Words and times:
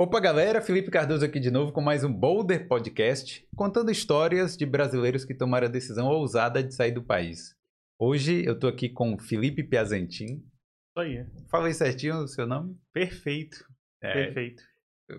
Opa, 0.00 0.18
galera, 0.18 0.62
Felipe 0.62 0.90
Cardoso 0.90 1.26
aqui 1.26 1.38
de 1.38 1.50
novo 1.50 1.72
com 1.72 1.82
mais 1.82 2.02
um 2.02 2.10
Boulder 2.10 2.66
Podcast, 2.66 3.46
contando 3.54 3.90
histórias 3.90 4.56
de 4.56 4.64
brasileiros 4.64 5.26
que 5.26 5.34
tomaram 5.34 5.66
a 5.66 5.70
decisão 5.70 6.06
ousada 6.06 6.62
de 6.62 6.74
sair 6.74 6.92
do 6.92 7.02
país. 7.02 7.54
Hoje 7.98 8.42
eu 8.46 8.58
tô 8.58 8.66
aqui 8.66 8.88
com 8.88 9.18
Felipe 9.18 9.62
Piazentin. 9.62 10.36
Isso 10.36 11.00
aí. 11.00 11.26
Falei 11.50 11.74
certinho 11.74 12.14
o 12.22 12.26
seu 12.26 12.46
nome? 12.46 12.78
Perfeito. 12.94 13.58
É, 14.02 14.10
Perfeito. 14.14 14.62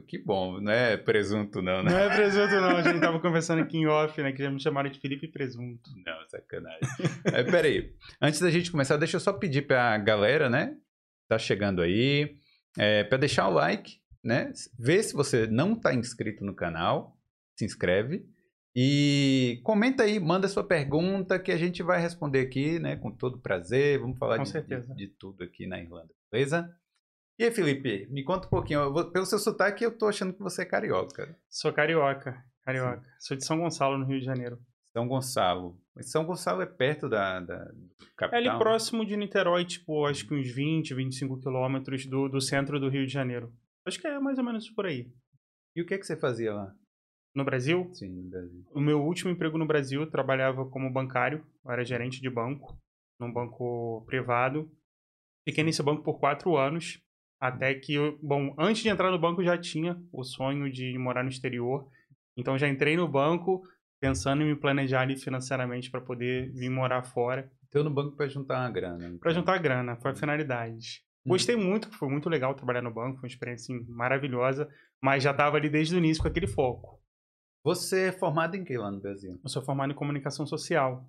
Que 0.08 0.18
bom, 0.18 0.60
não 0.60 0.72
é 0.72 0.98
presunto 0.98 1.62
não, 1.62 1.84
né? 1.84 1.92
Não 1.92 2.00
é 2.00 2.16
presunto, 2.16 2.56
não. 2.56 2.78
A 2.78 2.82
gente 2.82 3.00
tava 3.00 3.20
conversando 3.20 3.62
aqui 3.62 3.78
em 3.78 3.86
off, 3.86 4.20
né? 4.20 4.32
Que 4.32 4.42
já 4.42 4.50
me 4.50 4.60
chamaram 4.60 4.90
de 4.90 5.00
Felipe 5.00 5.28
Presunto. 5.28 5.92
Não, 6.04 6.28
sacanagem. 6.28 6.80
é, 7.26 7.44
peraí, 7.44 7.94
antes 8.20 8.42
da 8.42 8.50
gente 8.50 8.72
começar, 8.72 8.98
deixa 8.98 9.18
eu 9.18 9.22
só 9.22 9.32
pedir 9.32 9.68
pra 9.68 9.96
galera, 10.00 10.50
né? 10.50 10.76
Tá 11.30 11.38
chegando 11.38 11.84
aí, 11.84 12.36
é, 12.80 13.04
pra 13.04 13.20
deixar 13.20 13.48
o 13.48 13.54
like, 13.54 14.01
né? 14.24 14.52
Vê 14.78 15.02
se 15.04 15.14
você 15.14 15.48
não 15.48 15.76
tá 15.76 15.94
inscrito 15.94 16.44
no 16.44 16.56
canal, 16.56 17.18
se 17.58 17.66
inscreve. 17.66 18.26
E 18.76 19.60
comenta 19.64 20.04
aí, 20.04 20.20
manda 20.20 20.48
sua 20.48 20.64
pergunta 20.64 21.38
que 21.38 21.52
a 21.52 21.58
gente 21.58 21.84
vai 21.84 22.00
responder 22.00 22.40
aqui, 22.40 22.80
né? 22.80 22.96
Com 22.96 23.12
todo 23.12 23.40
prazer. 23.40 24.00
Vamos 24.00 24.18
falar 24.18 24.38
de, 24.38 24.62
de, 24.62 24.96
de 24.96 25.08
tudo 25.08 25.44
aqui 25.44 25.68
na 25.68 25.80
Irlanda, 25.82 26.10
beleza? 26.32 26.74
E 27.38 27.44
aí, 27.44 27.52
Felipe, 27.52 28.08
me 28.10 28.24
conta 28.24 28.48
um 28.48 28.50
pouquinho. 28.50 28.92
Vou- 28.94 29.12
pelo 29.12 29.26
seu 29.26 29.40
sotaque, 29.40 29.84
eu 29.84 29.98
tô 29.98 30.08
achando 30.08 30.32
que 30.34 30.42
você 30.42 30.62
é 30.62 30.66
carioca. 30.66 31.36
Sou 31.50 31.74
carioca. 31.74 32.42
Carioca. 32.64 33.04
Sou 33.20 33.36
de 33.36 33.44
São 33.46 33.60
Gonçalo, 33.60 33.98
no 33.98 34.06
Rio 34.06 34.20
de 34.20 34.26
Janeiro. 34.26 34.58
São 34.94 35.08
Gonçalo. 35.08 35.78
São 36.02 36.26
Gonçalo 36.26 36.62
é 36.62 36.66
perto 36.66 37.10
da, 37.10 37.40
da 37.40 37.58
do 37.66 37.90
É 38.02 38.06
capital? 38.16 38.40
ali 38.40 38.58
próximo 38.60 39.06
de 39.06 39.18
Niterói, 39.18 39.66
tipo, 39.66 40.06
acho 40.06 40.26
que 40.28 40.34
uns 40.34 40.50
20, 40.50 40.94
25 40.94 41.40
quilômetros 41.40 42.06
do, 42.06 42.30
do 42.30 42.40
centro 42.40 42.80
do 42.80 42.88
Rio 42.90 43.06
de 43.08 43.12
Janeiro. 43.12 43.52
Acho 43.86 44.00
que 44.00 44.08
é 44.08 44.20
mais 44.20 44.38
ou 44.38 44.44
menos 44.44 44.70
por 44.70 44.86
aí. 44.86 45.12
E 45.76 45.82
o 45.82 45.86
que, 45.86 45.98
que 45.98 46.06
você 46.06 46.16
fazia 46.16 46.54
lá? 46.54 46.74
No 47.34 47.46
Brasil, 47.46 47.90
Sim, 47.94 48.10
no 48.24 48.30
Brasil. 48.30 48.66
o 48.74 48.82
meu 48.82 49.02
último 49.02 49.32
emprego 49.32 49.58
no 49.58 49.66
Brasil, 49.66 50.02
eu 50.02 50.10
trabalhava 50.10 50.66
como 50.70 50.92
bancário. 50.92 51.46
Eu 51.64 51.72
era 51.72 51.86
gerente 51.86 52.22
de 52.22 52.30
banco, 52.30 52.78
num 53.20 53.32
banco 53.32 54.04
privado. 54.06 54.70
Fiquei 55.48 55.64
nesse 55.64 55.82
banco 55.82 56.04
por 56.04 56.20
quatro 56.20 56.58
anos. 56.58 57.02
Até 57.40 57.74
que, 57.74 57.96
eu, 57.96 58.20
bom, 58.22 58.54
antes 58.60 58.84
de 58.84 58.90
entrar 58.90 59.10
no 59.10 59.18
banco, 59.18 59.42
eu 59.42 59.46
já 59.46 59.58
tinha 59.58 60.00
o 60.12 60.24
sonho 60.24 60.72
de 60.72 60.96
morar 60.98 61.24
no 61.24 61.30
exterior. 61.30 61.90
Então, 62.38 62.58
já 62.58 62.68
entrei 62.68 62.96
no 62.96 63.08
banco 63.08 63.64
pensando 64.02 64.42
em 64.42 64.48
me 64.48 64.56
planejar 64.56 65.02
ali 65.02 65.16
financeiramente 65.16 65.90
para 65.90 66.02
poder 66.02 66.52
vir 66.52 66.70
morar 66.70 67.04
fora. 67.04 67.50
Então 67.68 67.84
no 67.84 67.90
banco 67.90 68.18
para 68.18 68.28
juntar 68.28 68.60
uma 68.60 68.70
grana. 68.72 69.06
então. 69.06 69.20
Para 69.20 69.32
juntar 69.32 69.58
grana, 69.60 69.96
foi 69.96 70.12
a 70.12 70.16
finalidade. 70.16 71.04
Hum. 71.06 71.11
Gostei 71.26 71.56
muito, 71.56 71.90
foi 71.98 72.10
muito 72.10 72.28
legal 72.30 72.54
trabalhar 72.56 72.82
no 72.82 72.92
banco, 72.94 73.20
foi 73.20 73.28
uma 73.30 73.32
experiência 73.34 73.76
assim, 73.76 73.86
maravilhosa, 73.92 74.68
mas 75.02 75.22
já 75.24 75.32
estava 75.32 75.58
ali 75.58 75.70
desde 75.70 75.96
o 75.96 75.98
início 76.00 76.22
com 76.24 76.28
aquele 76.30 76.48
foco. 76.48 77.00
Você 77.64 78.08
é 78.08 78.12
formado 78.12 78.56
em 78.56 78.64
que 78.64 78.76
lá 78.78 78.90
no 78.90 79.00
Brasil? 79.00 79.40
Eu 79.44 79.50
sou 79.50 79.62
formado 79.62 79.92
em 79.92 79.96
comunicação 79.96 80.48
social, 80.48 81.08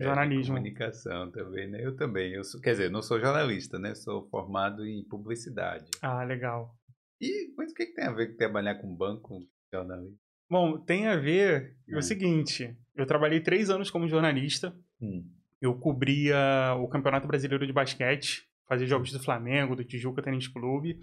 É, 0.00 0.04
jornalismo. 0.04 0.54
comunicação 0.56 1.30
também, 1.30 1.70
né? 1.70 1.84
Eu 1.84 1.94
também. 1.94 2.32
Eu 2.32 2.42
sou, 2.42 2.60
quer 2.60 2.72
dizer, 2.72 2.90
não 2.90 3.00
sou 3.02 3.20
jornalista, 3.20 3.78
né? 3.78 3.94
Sou 3.94 4.28
formado 4.28 4.84
em 4.84 5.04
publicidade. 5.04 5.88
Ah, 6.02 6.24
legal. 6.24 6.74
E 7.20 7.54
mas 7.56 7.70
o 7.70 7.74
que, 7.74 7.86
que 7.86 7.94
tem 7.94 8.04
a 8.06 8.12
ver 8.12 8.32
com 8.32 8.36
trabalhar 8.36 8.74
com 8.76 8.92
banco, 8.96 9.28
com 9.28 9.46
jornalismo? 9.72 10.18
Bom, 10.50 10.76
tem 10.76 11.06
a 11.06 11.14
ver 11.16 11.76
é 11.88 11.94
Hum. 11.94 11.98
o 11.98 12.02
seguinte: 12.02 12.76
eu 12.96 13.06
trabalhei 13.06 13.40
três 13.40 13.70
anos 13.70 13.88
como 13.92 14.08
jornalista, 14.08 14.74
Hum. 15.00 15.24
eu 15.60 15.72
cobria 15.78 16.74
o 16.80 16.88
Campeonato 16.88 17.28
Brasileiro 17.28 17.64
de 17.64 17.72
Basquete, 17.72 18.48
fazia 18.68 18.86
jogos 18.86 19.12
do 19.12 19.22
Flamengo, 19.22 19.76
do 19.76 19.84
Tijuca 19.84 20.22
Tênis 20.22 20.48
Clube, 20.48 20.98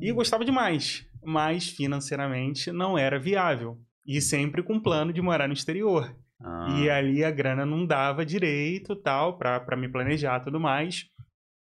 e 0.00 0.08
eu 0.08 0.14
gostava 0.14 0.44
demais, 0.44 1.06
mas 1.24 1.68
financeiramente 1.68 2.72
não 2.72 2.96
era 2.96 3.18
viável. 3.18 3.78
E 4.06 4.20
sempre 4.20 4.62
com 4.62 4.80
plano 4.80 5.12
de 5.12 5.20
morar 5.22 5.46
no 5.46 5.54
exterior. 5.54 6.16
Ah, 6.40 6.80
E 6.80 6.90
ali 6.90 7.22
a 7.22 7.30
grana 7.30 7.64
não 7.64 7.86
dava 7.86 8.26
direito, 8.26 8.96
tal, 8.96 9.38
pra, 9.38 9.60
pra 9.60 9.76
me 9.76 9.88
planejar 9.88 10.40
e 10.40 10.44
tudo 10.44 10.58
mais. 10.58 11.06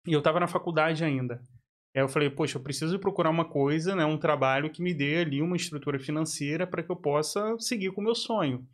E 0.08 0.14
eu 0.14 0.22
tava 0.22 0.40
na 0.40 0.48
faculdade 0.48 1.04
ainda. 1.04 1.42
Aí 1.96 2.02
eu 2.02 2.08
falei, 2.10 2.30
poxa, 2.30 2.58
eu 2.58 2.64
preciso 2.64 2.98
procurar 2.98 3.30
uma 3.30 3.46
coisa, 3.46 3.96
né, 3.96 4.04
um 4.06 4.18
trabalho 4.18 4.70
que 4.70 4.82
me 4.82 4.94
dê 4.94 5.18
ali 5.18 5.42
uma 5.42 5.56
estrutura 5.56 6.00
financeira 6.00 6.66
para 6.66 6.82
que 6.82 6.92
eu 6.92 6.96
possa 6.96 7.56
seguir 7.60 7.92
com 7.92 8.02
o 8.02 8.04
meu 8.04 8.16
sonho. 8.16 8.66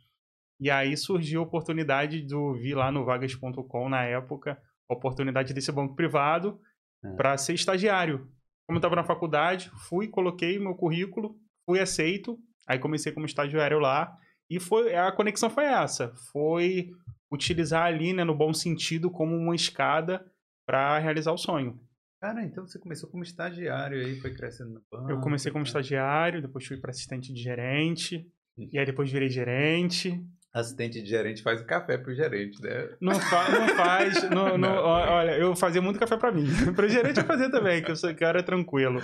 E 0.60 0.70
aí 0.70 0.96
surgiu 0.96 1.40
a 1.40 1.44
oportunidade 1.44 2.22
do 2.22 2.54
vi 2.54 2.74
lá 2.74 2.90
no 2.92 3.04
vagas.com 3.04 3.88
na 3.88 4.04
época, 4.04 4.58
oportunidade 4.94 5.52
desse 5.54 5.70
banco 5.72 5.94
privado 5.94 6.60
É. 7.04 7.14
para 7.16 7.36
ser 7.38 7.54
estagiário. 7.54 8.28
Como 8.66 8.76
eu 8.76 8.80
estava 8.80 8.96
na 8.96 9.04
faculdade, 9.04 9.70
fui, 9.88 10.06
coloquei 10.08 10.58
meu 10.58 10.74
currículo, 10.74 11.36
fui 11.66 11.80
aceito, 11.80 12.38
aí 12.68 12.78
comecei 12.78 13.10
como 13.12 13.26
estagiário 13.26 13.78
lá 13.78 14.16
e 14.48 14.60
foi 14.60 14.94
a 14.94 15.10
conexão 15.10 15.48
foi 15.50 15.64
essa, 15.64 16.12
foi 16.32 16.90
utilizar 17.32 17.84
ali, 17.84 18.12
né, 18.12 18.24
no 18.24 18.34
bom 18.34 18.52
sentido, 18.52 19.10
como 19.10 19.36
uma 19.36 19.54
escada 19.54 20.24
para 20.66 20.98
realizar 20.98 21.32
o 21.32 21.38
sonho. 21.38 21.80
Cara, 22.20 22.44
então 22.44 22.66
você 22.66 22.78
começou 22.78 23.08
como 23.08 23.22
estagiário 23.22 23.98
aí, 23.98 24.20
foi 24.20 24.34
crescendo 24.34 24.74
no 24.74 24.82
banco. 24.90 25.10
Eu 25.10 25.20
comecei 25.20 25.50
como 25.50 25.64
tá? 25.64 25.68
estagiário, 25.68 26.42
depois 26.42 26.66
fui 26.66 26.76
para 26.76 26.90
assistente 26.90 27.32
de 27.32 27.40
gerente, 27.40 28.26
e 28.58 28.78
aí 28.78 28.84
depois 28.84 29.10
virei 29.10 29.30
gerente. 29.30 30.22
Assistente 30.52 31.00
de 31.00 31.08
gerente 31.08 31.42
faz 31.42 31.60
o 31.60 31.64
café 31.66 31.96
pro 31.96 32.12
gerente, 32.14 32.60
né? 32.60 32.88
Não, 33.00 33.14
fa 33.14 33.48
não 33.50 33.68
faz. 33.76 34.22
não- 34.30 34.58
não- 34.58 34.82
olha, 34.82 35.32
eu 35.38 35.54
fazia 35.54 35.80
muito 35.80 35.98
café 36.00 36.16
para 36.16 36.32
mim. 36.32 36.44
para 36.74 36.88
gerente 36.88 37.18
eu 37.20 37.24
fazia 37.26 37.50
também, 37.50 37.82
que 37.82 37.90
eu 37.90 37.96
sou 37.96 38.12
cara 38.16 38.42
tranquilo. 38.42 39.00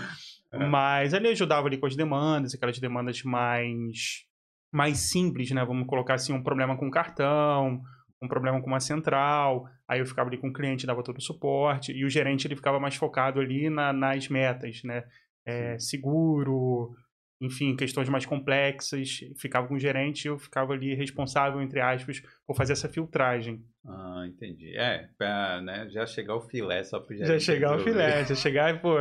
É. 0.53 0.59
Mas 0.67 1.15
ali 1.15 1.27
eu 1.27 1.33
ajudava 1.33 1.69
ali 1.69 1.79
com 1.79 1.87
as 1.87 1.95
demandas, 1.95 2.55
aquelas 2.55 2.79
demandas 2.79 3.23
mais 3.23 4.25
mais 4.73 4.99
simples, 5.11 5.51
né? 5.53 5.65
Vamos 5.65 5.87
colocar 5.87 6.15
assim, 6.15 6.33
um 6.33 6.43
problema 6.43 6.77
com 6.77 6.91
cartão, 6.91 7.81
um 8.21 8.27
problema 8.29 8.61
com 8.61 8.67
uma 8.67 8.81
central. 8.81 9.67
Aí 9.89 10.01
eu 10.01 10.07
ficava 10.07 10.29
ali 10.29 10.37
com 10.39 10.49
o 10.49 10.53
cliente, 10.53 10.85
dava 10.87 11.03
todo 11.05 11.19
o 11.19 11.23
suporte. 11.23 11.93
E 11.93 12.05
o 12.05 12.11
gerente 12.11 12.47
ele 12.47 12.57
ficava 12.57 12.81
mais 12.81 12.97
focado 12.97 13.39
ali 13.41 13.71
na- 13.71 13.93
nas 13.93 14.29
metas, 14.29 14.83
né? 14.83 15.05
É, 15.47 15.79
seguro, 15.79 16.93
enfim, 17.41 17.77
questões 17.77 18.09
mais 18.09 18.25
complexas. 18.25 19.21
Ficava 19.39 19.69
com 19.69 19.75
o 19.75 19.79
gerente 19.79 20.25
e 20.25 20.29
eu 20.29 20.39
ficava 20.39 20.73
ali 20.73 20.95
responsável, 20.95 21.61
entre 21.61 21.81
aspas, 21.81 22.23
por 22.47 22.57
fazer 22.57 22.73
essa 22.73 22.89
filtragem. 22.89 23.65
Ah, 23.85 24.25
entendi. 24.27 24.77
É, 24.77 25.11
pra 25.19 25.61
né, 25.61 25.89
já 25.91 26.07
chegar 26.07 26.35
o 26.35 26.41
filé 26.41 26.83
só 26.83 27.01
pro 27.01 27.15
gerente. 27.15 27.33
Já 27.33 27.39
chegar 27.39 27.77
o 27.77 27.83
filé, 27.83 28.25
já 28.25 28.35
chegar 28.35 28.75
e, 28.75 28.79
pô, 28.79 28.97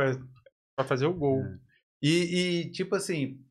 pra 0.76 0.86
fazer 0.86 1.06
o 1.06 1.14
gol. 1.14 1.42
E, 2.02 2.64
e, 2.66 2.70
tipo 2.70 2.94
assim, 2.94 3.42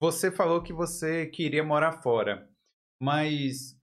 você 0.00 0.30
falou 0.30 0.62
que 0.62 0.72
você 0.72 1.26
queria 1.26 1.62
morar 1.62 1.92
fora, 1.92 2.48
mas 3.00 3.78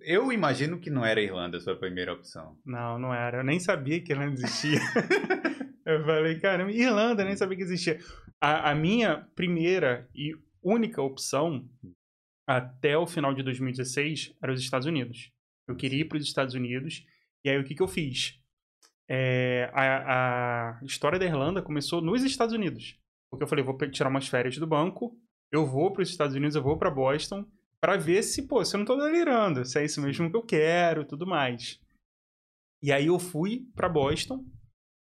eu 0.00 0.32
imagino 0.32 0.80
que 0.80 0.90
não 0.90 1.04
era 1.04 1.20
a 1.20 1.22
Irlanda 1.22 1.56
a 1.56 1.60
sua 1.60 1.76
primeira 1.76 2.12
opção. 2.12 2.56
Não, 2.64 2.98
não 2.98 3.14
era. 3.14 3.38
Eu 3.38 3.44
nem 3.44 3.60
sabia 3.60 4.00
que 4.00 4.12
Irlanda 4.12 4.34
existia. 4.34 4.78
eu 5.84 6.04
falei, 6.04 6.38
caramba, 6.38 6.72
Irlanda, 6.72 7.24
nem 7.24 7.36
sabia 7.36 7.56
que 7.56 7.62
existia. 7.62 7.98
A, 8.40 8.70
a 8.70 8.74
minha 8.74 9.28
primeira 9.34 10.08
e 10.14 10.34
única 10.62 11.02
opção 11.02 11.68
até 12.46 12.96
o 12.96 13.06
final 13.06 13.34
de 13.34 13.42
2016 13.42 14.34
era 14.42 14.52
os 14.52 14.60
Estados 14.60 14.86
Unidos. 14.86 15.30
Eu 15.66 15.76
queria 15.76 16.00
ir 16.00 16.04
para 16.06 16.18
os 16.18 16.24
Estados 16.24 16.54
Unidos. 16.54 17.04
E 17.44 17.50
aí, 17.50 17.58
o 17.58 17.64
que, 17.64 17.74
que 17.74 17.82
eu 17.82 17.88
fiz? 17.88 18.40
É, 19.08 19.70
a, 19.72 20.78
a 20.80 20.84
história 20.84 21.18
da 21.18 21.24
Irlanda 21.24 21.62
começou 21.62 22.00
nos 22.00 22.22
Estados 22.22 22.54
Unidos. 22.54 22.98
Porque 23.30 23.44
eu 23.44 23.48
falei, 23.48 23.64
vou 23.64 23.76
tirar 23.90 24.10
umas 24.10 24.28
férias 24.28 24.58
do 24.58 24.66
banco, 24.66 25.16
eu 25.50 25.66
vou 25.66 25.92
para 25.92 26.02
os 26.02 26.10
Estados 26.10 26.36
Unidos, 26.36 26.54
eu 26.54 26.62
vou 26.62 26.76
para 26.76 26.90
Boston, 26.90 27.46
para 27.80 27.96
ver 27.96 28.22
se, 28.22 28.46
pô, 28.46 28.64
se 28.64 28.76
eu 28.76 28.78
não 28.78 28.84
tô 28.84 28.96
delirando, 28.96 29.64
se 29.64 29.78
é 29.78 29.84
isso 29.84 30.00
mesmo 30.00 30.30
que 30.30 30.36
eu 30.36 30.42
quero, 30.42 31.04
tudo 31.04 31.26
mais. 31.26 31.80
E 32.82 32.92
aí 32.92 33.06
eu 33.06 33.18
fui 33.18 33.66
para 33.74 33.88
Boston, 33.88 34.44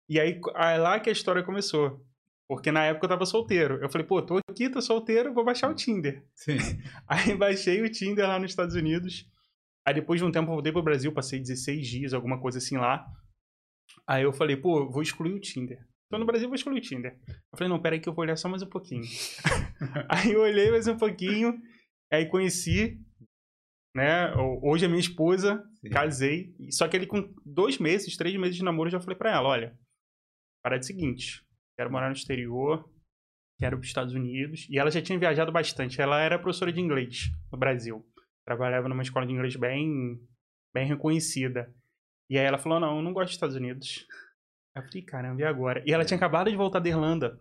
e 0.08 0.20
aí 0.20 0.40
é 0.54 0.78
lá 0.78 1.00
que 1.00 1.08
a 1.08 1.12
história 1.12 1.42
começou. 1.42 2.04
Porque 2.48 2.70
na 2.70 2.84
época 2.84 3.06
eu 3.06 3.10
tava 3.10 3.26
solteiro. 3.26 3.82
Eu 3.82 3.90
falei, 3.90 4.06
pô, 4.06 4.22
tô 4.22 4.38
aqui, 4.48 4.70
tô 4.70 4.80
solteiro, 4.80 5.34
vou 5.34 5.44
baixar 5.44 5.68
o 5.68 5.74
Tinder. 5.74 6.24
Sim. 6.34 6.58
Aí 7.08 7.34
baixei 7.34 7.82
o 7.82 7.90
Tinder 7.90 8.26
lá 8.26 8.38
nos 8.38 8.52
Estados 8.52 8.76
Unidos. 8.76 9.28
Aí 9.84 9.94
depois 9.94 10.20
de 10.20 10.24
um 10.24 10.30
tempo 10.30 10.50
eu 10.50 10.54
voltei 10.54 10.72
pro 10.72 10.82
Brasil, 10.82 11.12
passei 11.12 11.40
16 11.40 11.86
dias, 11.86 12.14
alguma 12.14 12.40
coisa 12.40 12.58
assim 12.58 12.76
lá. 12.76 13.04
Aí 14.06 14.22
eu 14.22 14.32
falei, 14.32 14.56
pô, 14.56 14.88
vou 14.88 15.02
excluir 15.02 15.32
o 15.32 15.40
Tinder. 15.40 15.84
Tô 16.08 16.18
no 16.18 16.26
Brasil, 16.26 16.48
vou 16.48 16.54
excluir 16.54 16.78
o 16.78 16.82
Tinder. 16.82 17.18
Eu 17.28 17.58
falei, 17.58 17.68
não, 17.68 17.82
peraí 17.82 17.98
que 17.98 18.08
eu 18.08 18.12
vou 18.12 18.22
olhar 18.22 18.36
só 18.36 18.48
mais 18.48 18.62
um 18.62 18.68
pouquinho. 18.68 19.02
aí 20.08 20.32
eu 20.32 20.42
olhei 20.42 20.70
mais 20.70 20.86
um 20.86 20.96
pouquinho, 20.96 21.60
aí 22.12 22.26
conheci, 22.26 23.00
né, 23.94 24.32
hoje 24.62 24.86
a 24.86 24.88
minha 24.88 25.00
esposa, 25.00 25.64
Sim. 25.80 25.90
casei. 25.90 26.54
Só 26.70 26.86
que 26.86 26.96
ele 26.96 27.06
com 27.06 27.32
dois 27.44 27.78
meses, 27.78 28.16
três 28.16 28.36
meses 28.36 28.56
de 28.56 28.62
namoro, 28.62 28.88
eu 28.88 28.92
já 28.92 29.00
falei 29.00 29.16
pra 29.16 29.32
ela, 29.32 29.48
olha, 29.48 29.76
para 30.66 30.78
de 30.78 30.86
seguinte, 30.86 31.44
quero 31.78 31.92
morar 31.92 32.08
no 32.08 32.12
exterior, 32.16 32.90
quero 33.56 33.76
ir 33.76 33.78
pros 33.78 33.86
Estados 33.86 34.14
Unidos. 34.14 34.66
E 34.68 34.76
ela 34.80 34.90
já 34.90 35.00
tinha 35.00 35.16
viajado 35.16 35.52
bastante, 35.52 36.00
ela 36.00 36.20
era 36.20 36.40
professora 36.40 36.72
de 36.72 36.80
inglês 36.80 37.30
no 37.52 37.56
Brasil. 37.56 38.04
Trabalhava 38.44 38.88
numa 38.88 39.02
escola 39.02 39.24
de 39.24 39.32
inglês 39.32 39.54
bem, 39.54 40.20
bem 40.74 40.84
reconhecida. 40.88 41.72
E 42.28 42.36
aí 42.36 42.44
ela 42.44 42.58
falou, 42.58 42.80
não, 42.80 42.96
eu 42.96 43.02
não 43.02 43.12
gosto 43.12 43.26
dos 43.28 43.34
Estados 43.36 43.54
Unidos. 43.54 44.04
Eu 44.74 44.82
falei, 44.82 45.02
caramba, 45.02 45.40
e 45.40 45.44
agora? 45.44 45.84
E 45.86 45.92
ela 45.92 46.04
tinha 46.04 46.16
acabado 46.16 46.50
de 46.50 46.56
voltar 46.56 46.80
da 46.80 46.88
Irlanda. 46.88 47.40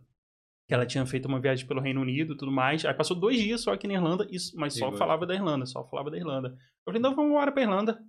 que 0.68 0.74
ela 0.76 0.86
tinha 0.86 1.04
feito 1.08 1.28
uma 1.28 1.42
viagem 1.42 1.68
pelo 1.68 1.82
Reino 1.82 2.02
Unido 2.02 2.34
e 2.34 2.38
tudo 2.38 2.52
mais. 2.52 2.86
Aí 2.86 2.94
passou 2.94 3.20
dois 3.20 3.40
dias 3.40 3.62
só 3.62 3.74
aqui 3.74 3.88
na 3.88 3.96
Irlanda, 3.96 4.28
mas 4.56 4.76
só 4.76 4.86
Igual. 4.86 4.98
falava 5.00 5.26
da 5.26 5.34
Irlanda, 5.34 5.66
só 5.66 5.84
falava 5.90 6.12
da 6.12 6.18
Irlanda. 6.18 6.50
Eu 6.50 6.58
falei, 6.86 7.00
então 7.00 7.16
vamos 7.16 7.32
embora 7.32 7.52
pra 7.52 7.64
Irlanda. 7.64 8.00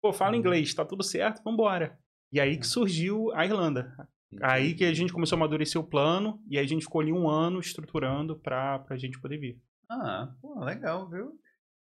Pô, 0.00 0.12
fala 0.12 0.32
Uhum. 0.32 0.38
inglês, 0.38 0.72
tá 0.72 0.84
tudo 0.84 1.02
certo, 1.02 1.42
vambora. 1.42 1.98
E 2.32 2.40
aí 2.40 2.56
que 2.58 2.66
surgiu 2.66 3.30
a 3.34 3.44
Irlanda. 3.44 3.94
Aí 4.40 4.74
que 4.74 4.84
a 4.84 4.94
gente 4.94 5.12
começou 5.12 5.36
a 5.36 5.38
amadurecer 5.40 5.80
o 5.80 5.84
plano 5.86 6.40
e 6.48 6.56
aí 6.58 6.64
a 6.64 6.68
gente 6.68 6.84
ficou 6.84 7.00
ali 7.00 7.12
um 7.12 7.28
ano 7.28 7.60
estruturando 7.60 8.38
pra, 8.38 8.78
pra 8.80 8.96
gente 8.96 9.20
poder 9.20 9.38
vir. 9.38 9.60
Ah, 9.90 10.32
pô, 10.40 10.58
legal, 10.64 11.08
viu? 11.10 11.32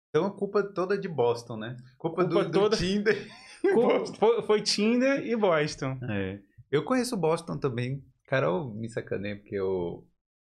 Então 0.09 0.25
a 0.25 0.31
culpa 0.35 0.63
toda 0.63 0.95
é 0.95 0.97
de 0.97 1.07
Boston, 1.07 1.57
né? 1.57 1.77
Culpa, 1.97 2.23
Culpa 2.25 2.43
do, 2.43 2.49
do 2.49 2.59
toda- 2.59 2.77
Tinder. 2.77 3.27
Co- 3.73 4.05
Foi, 4.15 4.41
foi 4.41 4.61
Tinder 4.61 5.25
e 5.25 5.35
Boston. 5.35 5.97
É. 6.09 6.39
Eu 6.71 6.83
conheço 6.83 7.15
Boston 7.15 7.57
também. 7.57 8.03
Carol 8.25 8.73
me 8.73 8.89
sacaneia 8.89 9.35
porque 9.35 9.55
eu, 9.55 10.07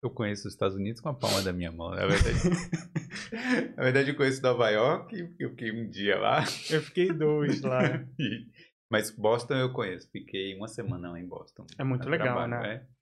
eu 0.03 0.09
conheço 0.11 0.47
os 0.49 0.55
Estados 0.55 0.77
Unidos 0.77 1.01
com 1.03 1.09
a 1.11 1.15
palma 1.15 1.43
da 1.43 1.53
minha 1.53 1.71
mão, 1.71 1.91
na 1.91 2.07
verdade. 2.07 2.39
na 3.77 3.83
verdade, 3.83 4.11
eu 4.11 4.17
conheço 4.17 4.43
Nova 4.43 4.71
York, 4.71 5.15
eu 5.39 5.51
fiquei 5.51 5.71
um 5.73 5.89
dia 5.91 6.19
lá. 6.19 6.45
Eu 6.71 6.81
fiquei 6.83 7.13
dois 7.13 7.61
lá. 7.61 7.81
E- 8.19 8.47
Mas 8.91 9.11
Boston 9.11 9.55
eu 9.55 9.73
conheço. 9.73 10.11
Fiquei 10.11 10.55
uma 10.57 10.69
semana 10.69 11.11
lá 11.11 11.19
em 11.21 11.27
Boston. 11.27 11.67
É 11.79 11.85
muito 11.85 12.09
legal, 12.09 12.37
trabalho, 12.37 12.63
né? 12.63 12.87
É. 12.91 12.95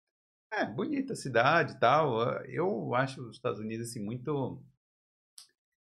É, 0.54 0.66
bonita 0.66 1.14
a 1.14 1.16
cidade 1.16 1.72
e 1.72 1.80
tal. 1.80 2.20
Eu 2.44 2.94
acho 2.94 3.22
os 3.22 3.36
Estados 3.36 3.58
Unidos, 3.58 3.88
assim, 3.88 4.04
muito... 4.04 4.62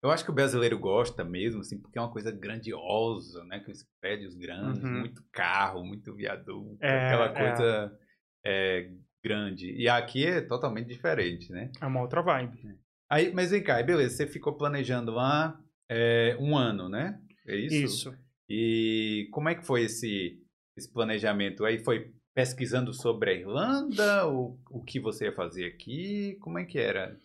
Eu 0.03 0.11
acho 0.11 0.25
que 0.25 0.31
o 0.31 0.35
brasileiro 0.35 0.79
gosta 0.79 1.25
mesmo, 1.25 1.61
assim, 1.61 1.81
porque 1.81 1.99
é 1.99 2.01
uma 2.03 2.11
coisa 2.11 2.31
grandiosa, 2.31 3.43
né? 3.45 3.57
Aqueles 3.57 3.87
prédios 4.01 4.35
grandes, 4.35 4.83
Uhum. 4.83 5.01
muito 5.01 5.23
carro, 5.33 5.85
muito 5.85 6.15
viaduto, 6.15 6.77
É, 6.83 7.07
aquela 7.07 7.27
é. 7.27 7.33
coisa 7.33 7.99
é, 8.45 8.91
grande. 9.23 9.71
E 9.73 9.89
aqui 9.89 10.27
é 10.27 10.41
totalmente 10.43 10.89
diferente, 10.89 11.51
né? 11.51 11.71
É 11.81 11.87
uma 11.87 12.03
outra 12.03 12.21
vibe. 12.23 12.79
Aí, 13.09 13.33
mas 13.33 13.51
vem 13.51 13.63
cá, 13.63 13.83
beleza, 13.83 14.17
você 14.17 14.27
ficou 14.27 14.55
planejando 14.57 15.13
lá 15.13 15.59
é, 15.91 16.37
um 16.39 16.57
ano, 16.57 16.89
né? 16.89 17.19
É 17.47 17.57
isso? 17.57 17.75
Isso. 17.75 18.24
E 18.57 19.29
como 19.33 19.49
é 19.49 19.55
que 19.57 19.67
foi 19.67 19.83
esse, 19.83 20.39
esse 20.77 20.89
planejamento? 20.93 21.65
Aí 21.65 21.83
foi 21.83 22.13
pesquisando 22.33 22.93
sobre 22.93 23.31
a 23.31 23.35
Irlanda, 23.35 24.29
o, 24.29 24.57
o 24.71 24.83
que 24.85 25.01
você 25.01 25.25
ia 25.25 25.33
fazer 25.33 25.67
aqui? 25.67 26.37
Como 26.41 26.57
é 26.59 26.65
que 26.65 26.79
era? 26.79 27.17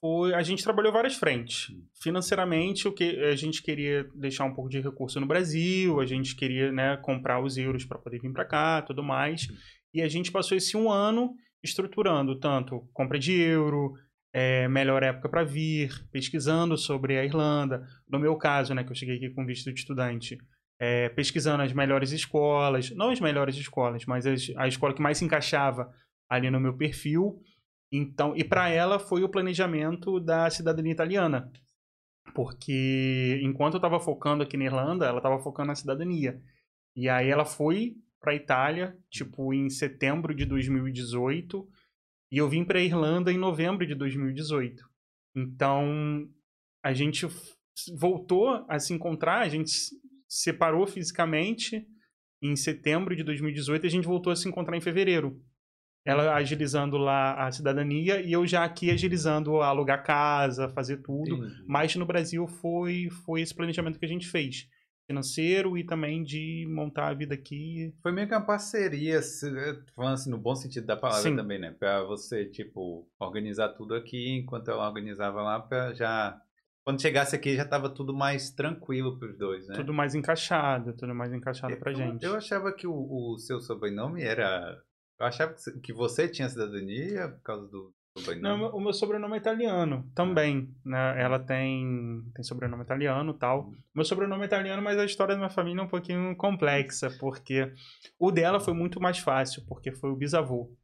Foi, 0.00 0.32
a 0.32 0.42
gente 0.42 0.64
trabalhou 0.64 0.90
várias 0.90 1.14
frentes. 1.14 1.74
Financeiramente, 2.02 2.88
o 2.88 2.92
que 2.92 3.18
a 3.24 3.36
gente 3.36 3.62
queria 3.62 4.04
deixar 4.14 4.44
um 4.44 4.54
pouco 4.54 4.70
de 4.70 4.80
recurso 4.80 5.20
no 5.20 5.26
Brasil, 5.26 6.00
a 6.00 6.06
gente 6.06 6.34
queria 6.34 6.72
né, 6.72 6.96
comprar 6.98 7.42
os 7.42 7.58
euros 7.58 7.84
para 7.84 7.98
poder 7.98 8.18
vir 8.20 8.32
para 8.32 8.46
cá, 8.46 8.80
tudo 8.80 9.02
mais. 9.02 9.46
E 9.92 10.00
a 10.00 10.08
gente 10.08 10.32
passou 10.32 10.56
esse 10.56 10.74
um 10.74 10.90
ano 10.90 11.34
estruturando 11.62 12.38
tanto 12.38 12.88
compra 12.94 13.18
de 13.18 13.32
euro, 13.32 13.92
é, 14.32 14.68
melhor 14.68 15.02
época 15.02 15.28
para 15.28 15.44
vir, 15.44 15.90
pesquisando 16.10 16.78
sobre 16.78 17.18
a 17.18 17.24
Irlanda. 17.24 17.86
No 18.08 18.18
meu 18.18 18.36
caso, 18.36 18.74
né, 18.74 18.84
que 18.84 18.90
eu 18.90 18.96
cheguei 18.96 19.16
aqui 19.16 19.30
com 19.30 19.44
visto 19.44 19.72
de 19.72 19.80
estudante, 19.80 20.38
é, 20.78 21.08
pesquisando 21.08 21.62
as 21.62 21.72
melhores 21.72 22.12
escolas, 22.12 22.90
não 22.90 23.10
as 23.10 23.20
melhores 23.20 23.56
escolas, 23.56 24.04
mas 24.06 24.26
as, 24.26 24.50
a 24.56 24.68
escola 24.68 24.94
que 24.94 25.02
mais 25.02 25.18
se 25.18 25.24
encaixava 25.24 25.92
ali 26.28 26.50
no 26.50 26.60
meu 26.60 26.76
perfil. 26.76 27.40
Então, 27.90 28.36
e 28.36 28.44
para 28.44 28.68
ela 28.68 28.98
foi 28.98 29.22
o 29.24 29.28
planejamento 29.28 30.20
da 30.20 30.48
cidadania 30.50 30.92
italiana. 30.92 31.50
Porque 32.34 33.40
enquanto 33.42 33.74
eu 33.74 33.78
estava 33.78 33.98
focando 33.98 34.42
aqui 34.42 34.56
na 34.56 34.64
Irlanda, 34.64 35.06
ela 35.06 35.18
estava 35.18 35.38
focando 35.40 35.68
na 35.68 35.74
cidadania. 35.74 36.40
E 36.94 37.08
aí 37.08 37.28
ela 37.28 37.44
foi 37.44 37.96
para 38.20 38.34
Itália, 38.34 38.96
tipo 39.10 39.54
em 39.54 39.70
setembro 39.70 40.34
de 40.34 40.44
2018, 40.44 41.66
e 42.30 42.36
eu 42.36 42.48
vim 42.48 42.64
para 42.64 42.80
Irlanda 42.80 43.32
em 43.32 43.38
novembro 43.38 43.86
de 43.86 43.94
2018. 43.94 44.84
Então, 45.34 46.28
a 46.82 46.92
gente 46.92 47.26
voltou 47.96 48.64
a 48.68 48.78
se 48.78 48.92
encontrar, 48.92 49.40
a 49.40 49.48
gente 49.48 49.70
separou 50.28 50.86
fisicamente 50.86 51.86
em 52.42 52.54
setembro 52.54 53.16
de 53.16 53.24
2018 53.24 53.84
e 53.84 53.86
a 53.86 53.90
gente 53.90 54.06
voltou 54.06 54.32
a 54.32 54.36
se 54.36 54.48
encontrar 54.48 54.76
em 54.76 54.80
fevereiro. 54.80 55.42
Ela 56.06 56.34
agilizando 56.34 56.96
lá 56.96 57.46
a 57.46 57.52
cidadania 57.52 58.20
e 58.20 58.32
eu 58.32 58.46
já 58.46 58.64
aqui 58.64 58.90
agilizando 58.90 59.60
a 59.60 59.66
alugar 59.66 60.04
casa, 60.04 60.68
fazer 60.68 60.98
tudo. 60.98 61.34
Entendi. 61.36 61.64
Mas 61.66 61.94
no 61.96 62.06
Brasil 62.06 62.46
foi, 62.46 63.08
foi 63.24 63.40
esse 63.42 63.54
planejamento 63.54 63.98
que 63.98 64.04
a 64.06 64.08
gente 64.08 64.26
fez. 64.26 64.68
Financeiro 65.06 65.76
e 65.76 65.84
também 65.84 66.22
de 66.22 66.66
montar 66.70 67.08
a 67.08 67.14
vida 67.14 67.34
aqui. 67.34 67.94
Foi 68.02 68.12
meio 68.12 68.28
que 68.28 68.34
uma 68.34 68.44
parceria, 68.44 69.20
se- 69.22 69.50
falando 69.96 70.14
assim, 70.14 70.30
no 70.30 70.38
bom 70.38 70.54
sentido 70.54 70.86
da 70.86 70.96
palavra 70.96 71.22
Sim. 71.22 71.34
também, 71.36 71.58
né? 71.58 71.74
Pra 71.78 72.04
você, 72.04 72.44
tipo, 72.44 73.08
organizar 73.18 73.70
tudo 73.70 73.94
aqui, 73.94 74.36
enquanto 74.36 74.70
ela 74.70 74.86
organizava 74.86 75.42
lá, 75.42 75.60
pra 75.60 75.94
já... 75.94 76.38
Quando 76.88 77.02
chegasse 77.02 77.36
aqui, 77.36 77.54
já 77.54 77.66
tava 77.66 77.90
tudo 77.90 78.14
mais 78.16 78.50
tranquilo 78.50 79.18
pros 79.18 79.36
dois, 79.36 79.68
né? 79.68 79.74
Tudo 79.76 79.92
mais 79.92 80.14
encaixado, 80.14 80.94
tudo 80.94 81.14
mais 81.14 81.30
encaixado 81.34 81.76
pra 81.76 81.92
Eu- 81.92 81.96
gente. 81.98 82.24
Eu 82.24 82.34
achava 82.34 82.72
que 82.72 82.86
o, 82.86 82.94
o 82.94 83.36
seu 83.36 83.60
sobrenome 83.60 84.22
era... 84.22 84.82
Eu 85.20 85.26
achava 85.26 85.54
que 85.82 85.92
você- 85.92 86.26
tinha 86.30 86.48
cidadania 86.48 87.28
por 87.28 87.42
causa 87.42 87.66
do 87.68 87.92
sobrenome. 88.16 88.42
Não, 88.42 88.70
o 88.74 88.80
meu- 88.80 88.94
sobrenome 88.94 89.34
é 89.34 89.36
italiano 89.36 90.10
também, 90.14 90.74
né? 90.82 91.22
Ela 91.22 91.38
tem, 91.38 92.22
tem 92.34 92.42
sobrenome 92.42 92.84
italiano 92.84 93.32
e 93.32 93.38
tal. 93.38 93.70
Meu 93.94 94.06
sobrenome 94.06 94.44
é 94.44 94.46
italiano, 94.46 94.80
mas 94.80 94.96
a 94.98 95.04
história 95.04 95.34
da 95.34 95.38
minha 95.38 95.50
família 95.50 95.82
é 95.82 95.84
um 95.84 95.88
pouquinho 95.88 96.34
complexa, 96.36 97.10
porque 97.20 97.70
o 98.18 98.30
dela 98.30 98.60
foi 98.60 98.72
muito 98.72 98.98
mais 98.98 99.18
fácil, 99.18 99.62
porque 99.68 99.92
foi 99.92 100.08
o 100.10 100.16
bisavô. 100.16 100.74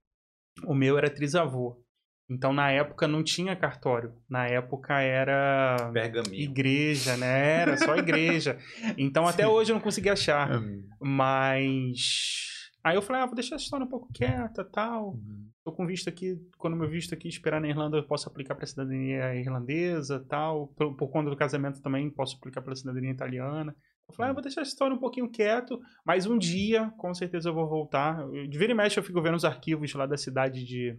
O 0.67 0.75
meu 0.75 0.99
era 0.99 1.09
trisavô. 1.09 1.83
Então, 2.29 2.53
na 2.53 2.71
época, 2.71 3.07
não 3.07 3.23
tinha 3.23 3.55
cartório. 3.55 4.15
Na 4.29 4.47
época, 4.47 4.99
era 5.01 5.91
Pergaminho. 5.93 6.43
igreja, 6.43 7.17
né? 7.17 7.61
Era 7.61 7.77
só 7.77 7.95
igreja. 7.97 8.59
Então, 8.97 9.27
até 9.27 9.45
Sim. 9.45 9.51
hoje 9.51 9.73
eu 9.73 9.75
não 9.75 9.83
consegui 9.83 10.09
achar. 10.09 10.57
Hum. 10.57 10.83
Mas... 11.01 12.55
Aí 12.83 12.97
eu 12.97 13.03
falei, 13.03 13.23
ah, 13.23 13.27
vou 13.27 13.35
deixar 13.35 13.55
essa 13.55 13.65
história 13.65 13.87
um 13.87 13.89
pouco 13.89 14.13
quieta 14.13 14.63
tal 14.63 15.13
Uhum. 15.15 15.49
tô 15.65 15.73
com 15.73 15.87
visto 15.87 16.07
aqui, 16.09 16.37
quando 16.59 16.77
meu 16.77 16.89
visto 16.89 17.15
aqui 17.15 17.29
esperar 17.29 17.59
na 17.59 17.69
Irlanda, 17.69 17.97
eu 17.97 18.07
posso 18.07 18.29
aplicar 18.29 18.55
para 18.55 18.67
cidadania 18.67 19.35
irlandesa, 19.35 20.23
tal. 20.29 20.69
Por, 20.69 20.95
por 20.95 21.09
conta 21.09 21.31
do 21.31 21.37
casamento 21.37 21.81
também 21.81 22.11
posso 22.11 22.37
aplicar 22.37 22.61
para 22.61 22.75
cidadania 22.75 23.11
italiana. 23.11 23.75
Eu 24.09 24.15
falei, 24.15 24.31
ah, 24.31 24.35
vou 24.35 24.43
deixar 24.43 24.61
essa 24.61 24.71
história 24.71 24.95
um 24.95 25.01
pouquinho 25.01 25.31
quieto, 25.31 25.81
mas 26.05 26.27
um 26.27 26.37
dia, 26.37 26.93
com 26.99 27.15
certeza 27.15 27.49
eu 27.49 27.55
vou 27.55 27.67
voltar. 27.67 28.27
De 28.49 28.59
vira 28.59 28.73
e 28.73 28.75
mexe 28.75 28.99
eu 28.99 29.05
fico 29.05 29.23
vendo 29.23 29.37
os 29.37 29.45
arquivos 29.47 29.93
lá 29.95 30.05
da 30.05 30.19
cidade 30.19 30.63
de, 30.63 30.99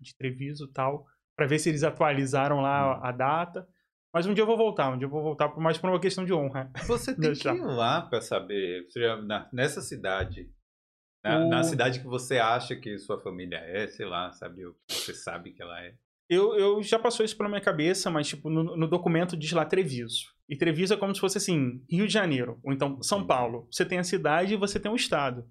de 0.00 0.16
Treviso 0.16 0.64
e 0.64 0.72
tal, 0.72 1.06
para 1.36 1.46
ver 1.46 1.58
se 1.58 1.68
eles 1.68 1.82
atualizaram 1.82 2.60
lá 2.60 2.98
a 3.06 3.12
data. 3.12 3.66
Mas 4.12 4.26
um 4.26 4.34
dia 4.34 4.42
eu 4.42 4.46
vou 4.46 4.56
voltar, 4.56 4.90
um 4.90 4.98
dia 4.98 5.06
eu 5.06 5.10
vou 5.10 5.22
voltar, 5.22 5.56
mais 5.56 5.78
por 5.78 5.88
uma 5.88 6.00
questão 6.00 6.24
de 6.24 6.32
honra. 6.32 6.70
Você 6.88 7.14
tem 7.14 7.32
que 7.32 7.48
ir 7.48 7.60
lá 7.64 8.00
pra 8.02 8.20
saber, 8.20 8.86
nessa 9.52 9.80
cidade, 9.80 10.50
na, 11.22 11.38
O- 11.38 11.48
na 11.48 11.62
cidade 11.62 12.00
que 12.00 12.06
você 12.06 12.38
acha 12.38 12.74
que 12.74 12.98
sua 12.98 13.20
família 13.20 13.58
é, 13.58 13.86
sei 13.86 14.06
lá, 14.06 14.32
sabe, 14.32 14.66
o 14.66 14.74
que 14.88 14.94
você 14.94 15.14
sabe 15.14 15.52
que 15.52 15.62
ela 15.62 15.80
é. 15.80 15.94
Eu, 16.28 16.54
eu 16.54 16.82
já 16.82 16.98
passou 16.98 17.24
isso 17.24 17.36
pela 17.36 17.48
minha 17.48 17.60
cabeça, 17.60 18.08
mas 18.10 18.26
tipo, 18.28 18.48
no, 18.48 18.76
no 18.76 18.88
documento 18.88 19.36
diz 19.36 19.52
lá 19.52 19.64
Treviso. 19.64 20.26
E 20.48 20.56
Treviso 20.56 20.94
é 20.94 20.96
como 20.96 21.14
se 21.14 21.20
fosse 21.20 21.38
assim, 21.38 21.84
Rio 21.90 22.06
de 22.06 22.12
Janeiro, 22.12 22.58
ou 22.64 22.72
então 22.72 23.02
São 23.02 23.18
Entendi. 23.18 23.28
Paulo. 23.28 23.68
Você 23.70 23.84
tem 23.84 23.98
a 23.98 24.04
cidade 24.04 24.54
e 24.54 24.56
você 24.56 24.78
tem 24.80 24.90
o 24.90 24.96
estado. 24.96 25.44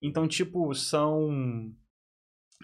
Então, 0.00 0.28
tipo, 0.28 0.72
são 0.74 1.70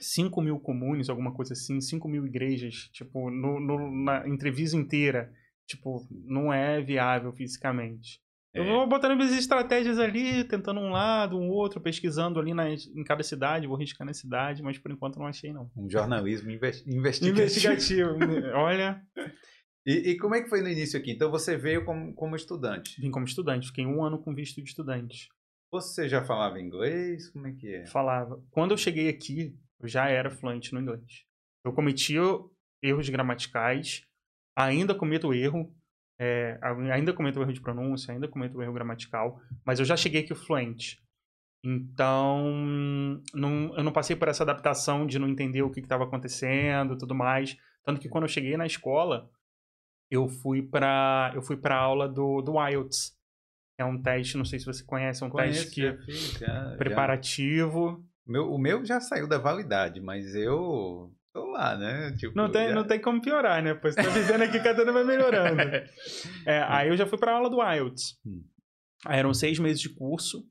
5 0.01 0.41
mil 0.41 0.59
comunes, 0.59 1.09
alguma 1.09 1.33
coisa 1.33 1.53
assim, 1.53 1.81
5 1.81 2.09
mil 2.09 2.27
igrejas, 2.27 2.89
tipo, 2.93 3.31
no, 3.31 3.61
no, 3.61 4.05
na, 4.05 4.27
em 4.29 4.37
Treviso 4.37 4.77
inteira. 4.79 5.33
Tipo, 5.67 6.07
não 6.27 6.53
é 6.53 6.81
viável 6.83 7.33
fisicamente. 7.33 8.21
Eu 8.53 8.65
É. 8.65 8.67
vou 8.67 8.87
botando 8.87 9.17
minhas 9.17 9.33
estratégias 9.33 9.99
ali, 9.99 10.45
tentando 10.45 10.81
um 10.81 10.91
lado, 10.91 11.39
um 11.39 11.49
outro, 11.49 11.81
pesquisando 11.81 12.39
ali 12.39 12.53
nas, 12.53 12.87
em 12.89 13.03
cada 13.05 13.23
cidade, 13.23 13.67
vou 13.67 13.77
riscar 13.79 14.07
na 14.07 14.13
cidade, 14.13 14.63
mas 14.63 14.79
por 14.79 14.91
enquanto 14.91 15.19
não 15.19 15.27
achei, 15.27 15.53
não. 15.53 15.71
Um 15.77 15.89
jornalismo 15.89 16.51
inves- 16.51 16.85
investigativo. 16.87 17.41
Investigativo. 17.41 18.11
Olha, 18.55 19.01
E, 19.87 20.11
e 20.11 20.17
como 20.19 20.35
é 20.35 20.43
que 20.43 20.49
foi 20.51 20.61
no 20.61 20.69
início 20.69 20.99
aqui? 20.99 21.13
Então 21.13 21.31
você 21.31 21.57
veio 21.57 21.85
como, 21.85 22.13
como 22.15 22.37
estudante. 22.37 23.01
vim 23.01 23.11
como 23.11 23.25
estudante, 23.25 23.69
fiquei 23.69 23.87
um 23.87 24.05
ano 24.05 24.19
com 24.19 24.35
visto 24.35 24.61
de 24.63 24.69
estudante. 24.69 25.29
Você 25.73 26.07
já 26.09 26.23
falava 26.23 26.61
inglês? 26.61 27.31
Como 27.31 27.47
é 27.47 27.53
que 27.53 27.75
é? 27.75 27.87
Falava. 27.87 28.43
Quando 28.51 28.73
eu 28.73 28.77
cheguei 28.77 29.09
aqui, 29.09 29.57
eu 29.83 29.89
já 29.89 30.09
era 30.09 30.31
fluente 30.31 30.73
no 30.73 30.81
inglês. 30.81 31.25
Eu 31.65 31.73
cometia 31.73 32.21
erros 32.83 33.09
gramaticais, 33.09 34.07
ainda 34.57 34.95
cometo 34.95 35.35
erro, 35.35 35.75
é, 36.19 36.59
ainda 36.93 37.13
cometo 37.13 37.41
erro 37.43 37.53
de 37.53 37.61
pronúncia, 37.61 38.13
ainda 38.15 38.29
cometo 38.29 38.61
erro 38.63 38.73
gramatical, 38.73 39.41
mas 39.65 39.79
eu 39.79 39.85
já 39.85 39.97
cheguei 39.97 40.23
aqui 40.23 40.35
fluente. 40.35 41.03
Então, 41.65 42.51
não- 43.35 43.77
eu 43.77 43.85
não 43.85 43.93
passei 43.93 44.17
por 44.17 44.29
essa 44.29 44.43
adaptação 44.43 45.07
de 45.07 45.19
não 45.19 45.29
entender 45.29 45.63
o 45.63 45.71
que 45.71 45.81
estava 45.81 46.05
acontecendo, 46.05 46.99
tudo 46.99 47.15
mais. 47.15 47.57
Tanto 47.85 48.01
que 48.01 48.09
quando 48.09 48.25
eu 48.25 48.29
cheguei 48.29 48.57
na 48.57 48.67
escola, 48.67 49.31
eu 50.11 50.29
fui 50.29 50.61
para 50.63 51.33
eu 51.35 51.43
fui 51.43 51.57
para 51.57 51.77
aula 51.77 52.09
do, 52.09 52.43
do 52.43 52.55
IELTS. 52.69 53.17
É 53.79 53.85
um 53.85 54.01
teste, 54.01 54.37
não 54.37 54.45
sei 54.45 54.59
se 54.59 54.67
você 54.67 54.85
conhece, 54.85 55.23
é 55.23 55.27
um 55.27 55.31
Conheço, 55.31 55.65
teste 55.65 55.75
que 55.75 56.05
fiz, 56.05 56.39
já. 56.39 56.77
preparativo. 56.77 58.05
Meu, 58.27 58.53
o 58.53 58.59
meu 58.59 58.85
já 58.85 59.01
saiu 59.01 59.29
da 59.29 59.39
validade, 59.39 60.01
mas 60.01 60.35
eu 60.35 61.13
tô 61.33 61.47
lá, 61.51 61.77
né? 61.77 62.13
Tipo, 62.17 62.37
não, 62.37 62.51
tem, 62.51 62.69
já... 62.69 62.75
não 62.75 62.87
tem 62.87 63.01
como 63.01 63.21
piorar, 63.21 63.63
né? 63.63 63.75
Pois 63.75 63.95
tá 63.95 64.03
vivendo 64.03 64.43
aqui, 64.43 64.61
cada 64.61 64.83
ano 64.83 64.93
vai 64.93 65.05
melhorando. 65.05 65.61
é, 66.47 66.63
aí 66.69 66.89
eu 66.89 66.97
já 66.97 67.07
fui 67.07 67.19
pra 67.19 67.35
aula 67.35 67.51
do 67.51 67.63
IELTS. 67.63 68.19
Hum. 68.25 68.45
Aí 69.05 69.19
eram 69.19 69.35
seis 69.35 69.59
meses 69.59 69.81
de 69.81 69.89
curso. 69.89 70.47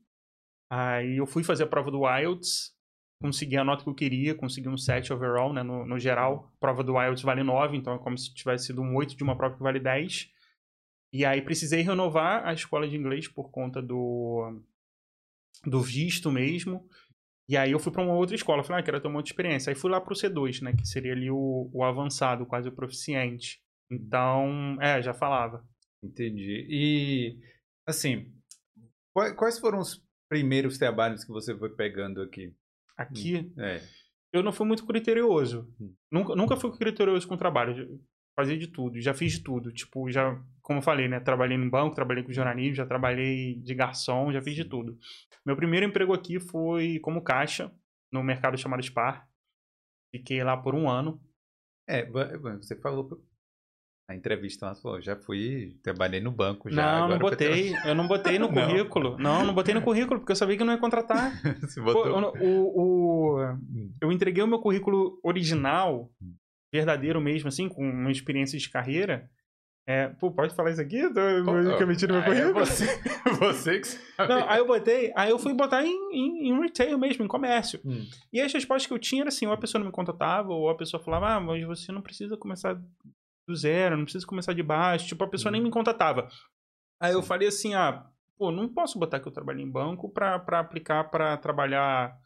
Aí 0.70 1.16
eu 1.16 1.26
fui 1.26 1.44
fazer 1.44 1.64
a 1.64 1.66
prova 1.66 1.90
do 1.90 2.06
IELTS, 2.06 2.74
consegui 3.20 3.56
a 3.56 3.64
nota 3.64 3.84
que 3.84 3.90
eu 3.90 3.94
queria, 3.94 4.34
consegui 4.34 4.68
um 4.68 4.76
7 4.76 5.12
overall, 5.12 5.52
né, 5.52 5.62
no, 5.62 5.86
no 5.86 5.98
geral. 5.98 6.50
A 6.56 6.60
prova 6.60 6.82
do 6.82 7.00
IELTS 7.00 7.22
vale 7.22 7.42
9, 7.42 7.76
então 7.76 7.94
é 7.94 7.98
como 7.98 8.16
se 8.18 8.34
tivesse 8.34 8.66
sido 8.66 8.82
um 8.82 8.96
8 8.96 9.16
de 9.16 9.22
uma 9.22 9.36
prova 9.36 9.56
que 9.56 9.62
vale 9.62 9.78
10. 9.78 10.30
E 11.12 11.26
aí 11.26 11.42
precisei 11.42 11.82
renovar 11.82 12.46
a 12.46 12.54
escola 12.54 12.88
de 12.88 12.96
inglês 12.96 13.28
por 13.28 13.50
conta 13.50 13.82
do, 13.82 14.62
do 15.64 15.80
visto 15.82 16.30
mesmo. 16.32 16.88
E 17.52 17.56
aí 17.58 17.72
eu 17.72 17.78
fui 17.78 17.92
para 17.92 18.02
uma 18.02 18.14
outra 18.14 18.34
escola, 18.34 18.64
falei, 18.64 18.80
ah, 18.80 18.82
quero 18.82 18.98
ter 18.98 19.08
uma 19.08 19.18
outra 19.18 19.30
experiência. 19.30 19.70
Aí 19.70 19.76
fui 19.76 19.90
lá 19.90 20.00
para 20.00 20.14
o 20.14 20.16
C2, 20.16 20.62
né, 20.62 20.72
que 20.72 20.88
seria 20.88 21.12
ali 21.12 21.30
o, 21.30 21.68
o 21.70 21.84
avançado, 21.84 22.46
quase 22.46 22.70
o 22.70 22.72
proficiente. 22.72 23.60
Então, 23.90 24.78
é, 24.80 25.02
já 25.02 25.12
falava. 25.12 25.62
Entendi. 26.02 26.66
E, 26.66 27.38
assim, 27.86 28.32
quais 29.12 29.58
foram 29.58 29.80
os 29.80 30.02
primeiros 30.30 30.78
trabalhos 30.78 31.24
que 31.24 31.30
você 31.30 31.54
foi 31.54 31.68
pegando 31.68 32.22
aqui? 32.22 32.56
Aqui? 32.96 33.52
É. 33.58 33.82
Eu 34.32 34.42
não 34.42 34.50
fui 34.50 34.66
muito 34.66 34.86
criterioso. 34.86 35.70
Hum. 35.78 35.94
Nunca, 36.10 36.34
nunca 36.34 36.56
fui 36.56 36.74
criterioso 36.74 37.28
com 37.28 37.36
trabalho. 37.36 38.00
Fazia 38.34 38.56
de 38.56 38.66
tudo, 38.66 39.00
já 39.00 39.12
fiz 39.12 39.32
de 39.32 39.42
tudo. 39.42 39.72
Tipo, 39.72 40.10
já, 40.10 40.40
como 40.62 40.78
eu 40.78 40.82
falei, 40.82 41.08
né? 41.08 41.20
Trabalhei 41.20 41.58
no 41.58 41.70
banco, 41.70 41.94
trabalhei 41.94 42.22
com 42.22 42.32
jornalismo, 42.32 42.76
já 42.76 42.86
trabalhei 42.86 43.56
de 43.60 43.74
garçom, 43.74 44.32
já 44.32 44.40
fiz 44.40 44.54
de 44.54 44.64
tudo. 44.64 44.98
Meu 45.44 45.56
primeiro 45.56 45.86
emprego 45.86 46.14
aqui 46.14 46.40
foi 46.40 46.98
como 47.00 47.22
caixa, 47.22 47.70
no 48.10 48.22
mercado 48.22 48.56
chamado 48.56 48.82
Spar. 48.82 49.28
Fiquei 50.14 50.42
lá 50.42 50.56
por 50.56 50.74
um 50.74 50.88
ano. 50.88 51.20
É, 51.88 52.06
você 52.06 52.76
falou 52.76 53.22
a 54.08 54.14
entrevista 54.14 54.66
lá 54.66 54.74
falou, 54.74 55.00
já 55.00 55.16
fui, 55.16 55.78
trabalhei 55.82 56.20
no 56.20 56.30
banco 56.30 56.70
já. 56.70 57.00
Não, 57.00 57.08
não 57.08 57.18
botei, 57.18 57.72
eu 57.84 57.94
não 57.94 58.06
botei 58.06 58.38
no 58.38 58.48
currículo. 58.52 59.16
Não. 59.16 59.38
não, 59.38 59.46
não 59.46 59.54
botei 59.54 59.74
no 59.74 59.82
currículo, 59.82 60.20
porque 60.20 60.32
eu 60.32 60.36
sabia 60.36 60.56
que 60.56 60.64
não 60.64 60.72
ia 60.72 60.78
contratar. 60.78 61.32
Pô, 61.82 62.08
o, 62.40 62.76
o, 62.76 63.42
hum. 63.42 63.92
eu 64.00 64.12
entreguei 64.12 64.42
o 64.42 64.46
meu 64.46 64.60
currículo 64.60 65.18
original, 65.22 66.10
hum. 66.20 66.34
Verdadeiro 66.72 67.20
mesmo, 67.20 67.48
assim, 67.48 67.68
com 67.68 67.86
uma 67.88 68.10
experiência 68.10 68.58
de 68.58 68.70
carreira. 68.70 69.30
É, 69.84 70.08
pô, 70.08 70.30
pode 70.30 70.54
falar 70.54 70.70
isso 70.70 70.80
aqui? 70.80 70.96
Eu 70.96 71.12
tô 71.12 71.20
oh, 71.20 71.86
mentindo 71.86 72.14
meu 72.14 72.22
currículo. 72.22 72.60
É 72.60 72.64
você, 72.64 72.86
você 73.38 73.80
que 73.80 73.86
sabe. 73.88 74.32
Não, 74.32 74.48
aí 74.48 74.58
eu 74.58 74.66
botei, 74.66 75.12
aí 75.16 75.30
eu 75.30 75.38
fui 75.40 75.52
botar 75.54 75.84
em, 75.84 75.90
em, 76.12 76.48
em 76.48 76.60
retail 76.60 76.96
mesmo, 76.98 77.24
em 77.24 77.28
comércio. 77.28 77.80
Hum. 77.84 78.06
E 78.32 78.40
as 78.40 78.52
respostas 78.52 78.86
que 78.86 78.92
eu 78.92 78.98
tinha 78.98 79.22
era 79.22 79.28
assim, 79.28 79.46
ou 79.46 79.52
a 79.52 79.56
pessoa 79.56 79.80
não 79.80 79.86
me 79.86 79.92
contratava, 79.92 80.52
ou 80.52 80.70
a 80.70 80.76
pessoa 80.76 81.02
falava, 81.02 81.34
ah, 81.34 81.40
mas 81.40 81.64
você 81.66 81.90
não 81.90 82.00
precisa 82.00 82.36
começar 82.36 82.80
do 83.46 83.56
zero, 83.56 83.96
não 83.96 84.04
precisa 84.04 84.24
começar 84.24 84.52
de 84.52 84.62
baixo. 84.62 85.08
Tipo, 85.08 85.24
a 85.24 85.28
pessoa 85.28 85.50
nem 85.50 85.60
uhum. 85.60 85.66
me 85.66 85.72
contatava. 85.72 86.28
Aí 87.00 87.12
eu 87.12 87.22
falei 87.22 87.48
assim, 87.48 87.74
ah, 87.74 88.06
pô, 88.38 88.52
não 88.52 88.68
posso 88.68 89.00
botar 89.00 89.18
que 89.18 89.26
eu 89.26 89.32
trabalho 89.32 89.60
em 89.60 89.70
banco 89.70 90.08
pra, 90.08 90.38
pra 90.38 90.60
aplicar 90.60 91.10
pra 91.10 91.36
trabalhar, 91.36 92.16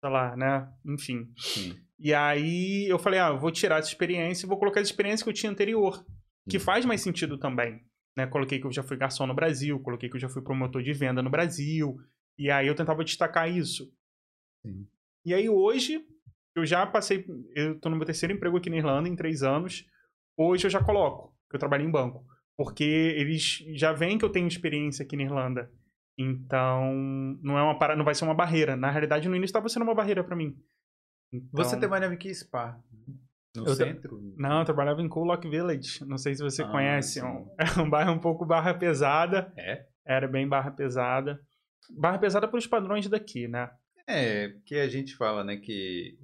sei 0.00 0.10
lá, 0.10 0.34
né? 0.34 0.66
Enfim. 0.86 1.30
Sim. 1.36 1.78
E 2.02 2.12
aí 2.12 2.84
eu 2.88 2.98
falei, 2.98 3.20
ah, 3.20 3.28
eu 3.28 3.38
vou 3.38 3.52
tirar 3.52 3.78
essa 3.78 3.88
experiência 3.88 4.44
e 4.44 4.48
vou 4.48 4.58
colocar 4.58 4.80
a 4.80 4.82
experiência 4.82 5.22
que 5.22 5.30
eu 5.30 5.34
tinha 5.34 5.52
anterior, 5.52 6.04
que 6.50 6.56
uhum. 6.56 6.62
faz 6.62 6.84
mais 6.84 7.00
sentido 7.00 7.38
também. 7.38 7.80
Né? 8.16 8.26
Coloquei 8.26 8.58
que 8.58 8.66
eu 8.66 8.72
já 8.72 8.82
fui 8.82 8.96
garçom 8.96 9.24
no 9.24 9.34
Brasil, 9.34 9.78
coloquei 9.78 10.08
que 10.08 10.16
eu 10.16 10.20
já 10.20 10.28
fui 10.28 10.42
promotor 10.42 10.82
de 10.82 10.92
venda 10.92 11.22
no 11.22 11.30
Brasil, 11.30 11.96
e 12.36 12.50
aí 12.50 12.66
eu 12.66 12.74
tentava 12.74 13.04
destacar 13.04 13.48
isso. 13.48 13.88
Sim. 14.66 14.84
E 15.24 15.32
aí 15.32 15.48
hoje, 15.48 16.04
eu 16.56 16.66
já 16.66 16.84
passei, 16.84 17.24
eu 17.54 17.78
tô 17.78 17.88
no 17.88 17.94
meu 17.94 18.04
terceiro 18.04 18.34
emprego 18.34 18.56
aqui 18.56 18.68
na 18.68 18.78
Irlanda 18.78 19.08
em 19.08 19.14
três 19.14 19.44
anos, 19.44 19.86
hoje 20.36 20.66
eu 20.66 20.70
já 20.70 20.82
coloco 20.82 21.32
que 21.48 21.54
eu 21.54 21.60
trabalho 21.60 21.84
em 21.84 21.90
banco. 21.90 22.26
Porque 22.56 22.82
eles 22.82 23.64
já 23.74 23.92
veem 23.92 24.18
que 24.18 24.24
eu 24.24 24.30
tenho 24.30 24.48
experiência 24.48 25.04
aqui 25.04 25.16
na 25.16 25.22
Irlanda. 25.22 25.70
Então, 26.18 26.92
não 27.40 27.56
é 27.56 27.62
uma 27.62 27.78
para... 27.78 27.94
não 27.94 28.04
vai 28.04 28.14
ser 28.14 28.24
uma 28.24 28.34
barreira. 28.34 28.76
Na 28.76 28.90
realidade, 28.90 29.28
no 29.28 29.36
início 29.36 29.50
estava 29.52 29.68
sendo 29.68 29.84
uma 29.84 29.94
barreira 29.94 30.24
para 30.24 30.36
mim. 30.36 30.56
Então... 31.32 31.64
Você 31.64 31.78
trabalhava 31.78 32.14
em 32.14 32.34
Spa? 32.34 32.78
No 33.54 33.66
eu 33.66 33.74
centro? 33.74 34.20
Não, 34.36 34.60
eu 34.60 34.64
trabalhava 34.64 35.02
em 35.02 35.08
Coolock 35.08 35.48
Village. 35.48 36.04
Não 36.04 36.18
sei 36.18 36.34
se 36.34 36.42
você 36.42 36.62
ah, 36.62 36.68
conhece. 36.68 37.20
É 37.20 37.24
um, 37.24 37.48
é 37.58 37.80
um 37.80 37.88
bairro 37.88 38.12
um 38.12 38.18
pouco 38.18 38.46
barra 38.46 38.74
pesada. 38.74 39.52
É? 39.56 39.86
Era 40.06 40.26
bem 40.26 40.48
barra 40.48 40.70
pesada. 40.70 41.40
Barra 41.90 42.18
pesada 42.18 42.48
para 42.48 42.58
os 42.58 42.66
padrões 42.66 43.08
daqui, 43.08 43.46
né? 43.48 43.70
É, 44.06 44.54
que 44.64 44.76
a 44.76 44.88
gente 44.88 45.14
fala, 45.14 45.44
né, 45.44 45.56
que 45.56 46.18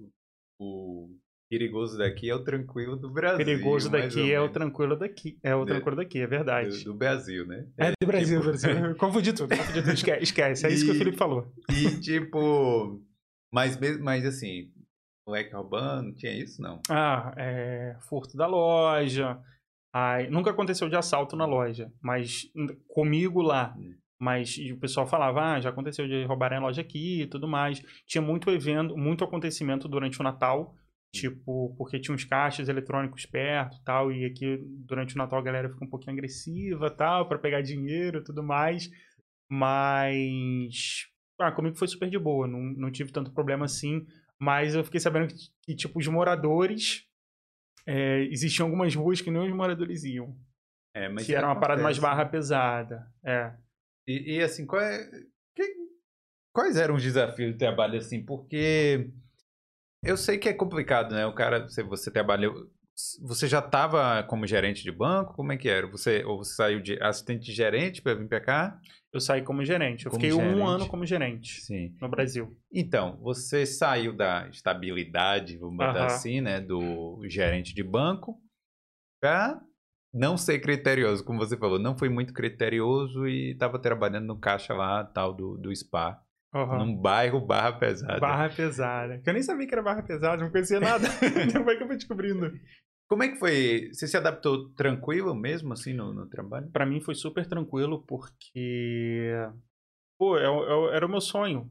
o 0.58 1.10
Perigoso 1.48 1.96
daqui 1.96 2.28
é 2.28 2.34
o 2.34 2.44
tranquilo 2.44 2.94
do 2.94 3.10
Brasil. 3.10 3.38
Perigoso 3.38 3.88
daqui 3.88 4.30
é 4.30 4.38
o 4.38 4.50
tranquilo 4.50 4.94
daqui. 4.94 5.38
É 5.42 5.54
o 5.54 5.64
tranquilo 5.64 5.96
daqui, 5.96 6.20
é 6.20 6.26
verdade. 6.26 6.84
Do, 6.84 6.92
do 6.92 6.94
Brasil, 6.94 7.46
né? 7.46 7.66
É, 7.78 7.92
do 7.98 8.06
Brasil, 8.06 8.38
tipo... 8.42 8.50
Brasil. 8.50 8.94
Confundi 8.96 9.32
tudo, 9.32 9.56
confundi 9.56 9.82
tudo. 9.82 9.94
Esquece, 9.94 10.22
esquece. 10.24 10.66
É 10.66 10.70
e, 10.70 10.74
isso 10.74 10.84
que 10.84 10.90
o 10.90 10.94
Felipe 10.94 11.16
falou. 11.16 11.50
E 11.70 12.00
tipo. 12.00 13.02
Mas, 13.50 13.78
mas 13.98 14.26
assim, 14.26 14.70
moleque 15.28 15.52
roubando, 15.52 16.14
tinha 16.14 16.32
isso? 16.32 16.60
Não. 16.60 16.80
Ah, 16.90 17.32
é. 17.36 17.96
Furto 18.08 18.36
da 18.36 18.46
loja. 18.46 19.38
Ai, 19.92 20.28
nunca 20.28 20.50
aconteceu 20.50 20.88
de 20.88 20.96
assalto 20.96 21.36
na 21.36 21.46
loja, 21.46 21.92
mas 22.02 22.42
comigo 22.88 23.40
lá. 23.40 23.74
Hum. 23.78 23.94
Mas 24.20 24.56
o 24.72 24.76
pessoal 24.78 25.06
falava, 25.06 25.54
ah, 25.54 25.60
já 25.60 25.70
aconteceu 25.70 26.08
de 26.08 26.24
roubarem 26.24 26.58
a 26.58 26.60
loja 26.60 26.80
aqui 26.80 27.22
e 27.22 27.26
tudo 27.26 27.46
mais. 27.46 27.80
Tinha 28.04 28.20
muito 28.20 28.50
evento, 28.50 28.96
muito 28.96 29.22
acontecimento 29.22 29.86
durante 29.86 30.20
o 30.20 30.24
Natal 30.24 30.74
Tipo, 31.10 31.74
porque 31.76 31.98
tinha 31.98 32.14
uns 32.14 32.24
caixas 32.24 32.68
eletrônicos 32.68 33.24
perto 33.24 33.82
tal, 33.82 34.12
e 34.12 34.26
aqui 34.26 34.58
durante 34.62 35.14
o 35.14 35.18
Natal 35.18 35.38
a 35.38 35.42
galera 35.42 35.70
fica 35.70 35.84
um 35.84 35.88
pouquinho 35.88 36.12
agressiva 36.12 36.90
tal, 36.90 37.26
para 37.26 37.38
pegar 37.38 37.62
dinheiro 37.62 38.18
e 38.18 38.24
tudo 38.24 38.42
mais. 38.42 38.90
Mas. 39.50 41.06
Ah, 41.40 41.50
comigo 41.50 41.76
foi 41.76 41.88
super 41.88 42.10
de 42.10 42.18
boa, 42.18 42.46
não, 42.46 42.60
não 42.60 42.90
tive 42.90 43.10
tanto 43.10 43.32
problema 43.32 43.64
assim. 43.64 44.06
Mas 44.40 44.74
eu 44.74 44.84
fiquei 44.84 45.00
sabendo 45.00 45.28
que, 45.28 45.50
que 45.62 45.74
tipo, 45.74 45.98
os 45.98 46.06
moradores. 46.06 47.04
É, 47.86 48.22
existiam 48.24 48.66
algumas 48.66 48.94
ruas 48.94 49.20
que 49.20 49.30
nem 49.30 49.42
os 49.42 49.54
moradores 49.54 50.04
iam. 50.04 50.36
É, 50.94 51.08
mas 51.08 51.24
que 51.24 51.34
era 51.34 51.46
uma 51.46 51.58
parada 51.58 51.82
mais 51.82 51.98
barra 51.98 52.26
pesada. 52.26 53.10
É. 53.24 53.52
E, 54.06 54.36
e 54.36 54.42
assim, 54.42 54.66
qual 54.66 54.82
é, 54.82 55.08
que, 55.54 55.62
quais 56.52 56.76
eram 56.76 56.96
os 56.96 57.02
desafios 57.02 57.54
do 57.54 57.58
trabalho 57.58 57.98
assim? 57.98 58.22
Porque 58.22 59.10
eu 60.02 60.16
sei 60.16 60.38
que 60.38 60.48
é 60.48 60.52
complicado, 60.52 61.14
né? 61.14 61.26
O 61.26 61.34
cara, 61.34 61.68
você, 61.68 61.82
você 61.82 62.10
trabalhou. 62.10 62.70
Você 63.22 63.46
já 63.46 63.60
estava 63.60 64.24
como 64.24 64.46
gerente 64.46 64.82
de 64.82 64.90
banco? 64.90 65.34
Como 65.34 65.52
é 65.52 65.56
que 65.56 65.68
era? 65.68 65.86
Você, 65.86 66.24
ou 66.24 66.38
você 66.38 66.54
saiu 66.54 66.80
de 66.80 67.00
assistente 67.02 67.44
de 67.44 67.52
gerente 67.52 68.02
para 68.02 68.14
vir 68.14 68.28
para 68.28 68.40
cá? 68.40 68.80
Eu 69.12 69.20
saí 69.20 69.42
como 69.42 69.64
gerente. 69.64 70.04
Eu 70.04 70.10
como 70.10 70.22
fiquei 70.22 70.36
gerente. 70.36 70.56
um 70.56 70.66
ano 70.66 70.86
como 70.86 71.06
gerente 71.06 71.60
Sim. 71.62 71.96
no 72.00 72.08
Brasil. 72.08 72.56
Então, 72.72 73.18
você 73.22 73.64
saiu 73.64 74.14
da 74.14 74.48
estabilidade, 74.48 75.56
vamos 75.56 75.76
botar 75.76 75.92
uh 75.92 76.02
-huh. 76.02 76.06
assim, 76.06 76.40
né? 76.40 76.60
Do 76.60 77.20
gerente 77.26 77.74
de 77.74 77.82
banco 77.82 78.38
para 79.20 79.60
não 80.12 80.36
ser 80.36 80.60
criterioso, 80.60 81.24
como 81.24 81.38
você 81.38 81.56
falou. 81.56 81.78
Não 81.78 81.96
foi 81.96 82.08
muito 82.08 82.32
criterioso 82.34 83.26
e 83.26 83.52
estava 83.52 83.78
trabalhando 83.78 84.26
no 84.26 84.38
caixa 84.38 84.74
lá, 84.74 85.04
tal, 85.04 85.32
do, 85.32 85.56
do 85.56 85.74
SPA. 85.74 86.20
Uhum. 86.54 86.78
Num 86.78 86.96
bairro 86.96 87.40
Barra 87.40 87.72
Pesada. 87.72 88.18
Barra 88.18 88.48
Pesada. 88.48 89.18
Que 89.18 89.28
eu 89.28 89.34
nem 89.34 89.42
sabia 89.42 89.66
que 89.66 89.74
era 89.74 89.82
Barra 89.82 90.02
Pesada, 90.02 90.42
não 90.42 90.50
conhecia 90.50 90.80
nada. 90.80 91.06
Depois 91.52 91.76
que 91.76 91.82
eu 91.82 91.86
fui 91.86 91.96
descobrindo. 91.96 92.50
Como 93.08 93.22
é 93.22 93.28
que 93.28 93.36
foi? 93.36 93.88
Você 93.92 94.06
se 94.06 94.16
adaptou 94.16 94.68
tranquilo 94.74 95.34
mesmo, 95.34 95.72
assim, 95.72 95.94
no, 95.94 96.12
no 96.12 96.28
trabalho? 96.28 96.70
Para 96.70 96.84
mim 96.84 97.00
foi 97.00 97.14
super 97.14 97.46
tranquilo, 97.46 98.04
porque... 98.06 99.32
Pô, 100.18 100.36
eu, 100.38 100.64
é 100.64 100.72
eu, 100.72 100.92
é 100.92 100.96
era 100.96 101.06
o 101.06 101.08
meu 101.08 101.20
sonho. 101.20 101.70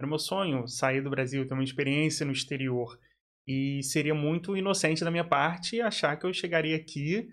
Era 0.00 0.06
o 0.06 0.10
meu 0.10 0.18
sonho 0.18 0.66
sair 0.66 1.00
do 1.00 1.10
Brasil, 1.10 1.46
ter 1.46 1.54
uma 1.54 1.62
experiência 1.62 2.26
no 2.26 2.32
exterior. 2.32 2.98
E 3.46 3.82
seria 3.84 4.14
muito 4.14 4.56
inocente 4.56 5.04
da 5.04 5.10
minha 5.10 5.24
parte 5.24 5.80
achar 5.80 6.16
que 6.16 6.26
eu 6.26 6.32
chegaria 6.34 6.76
aqui 6.76 7.28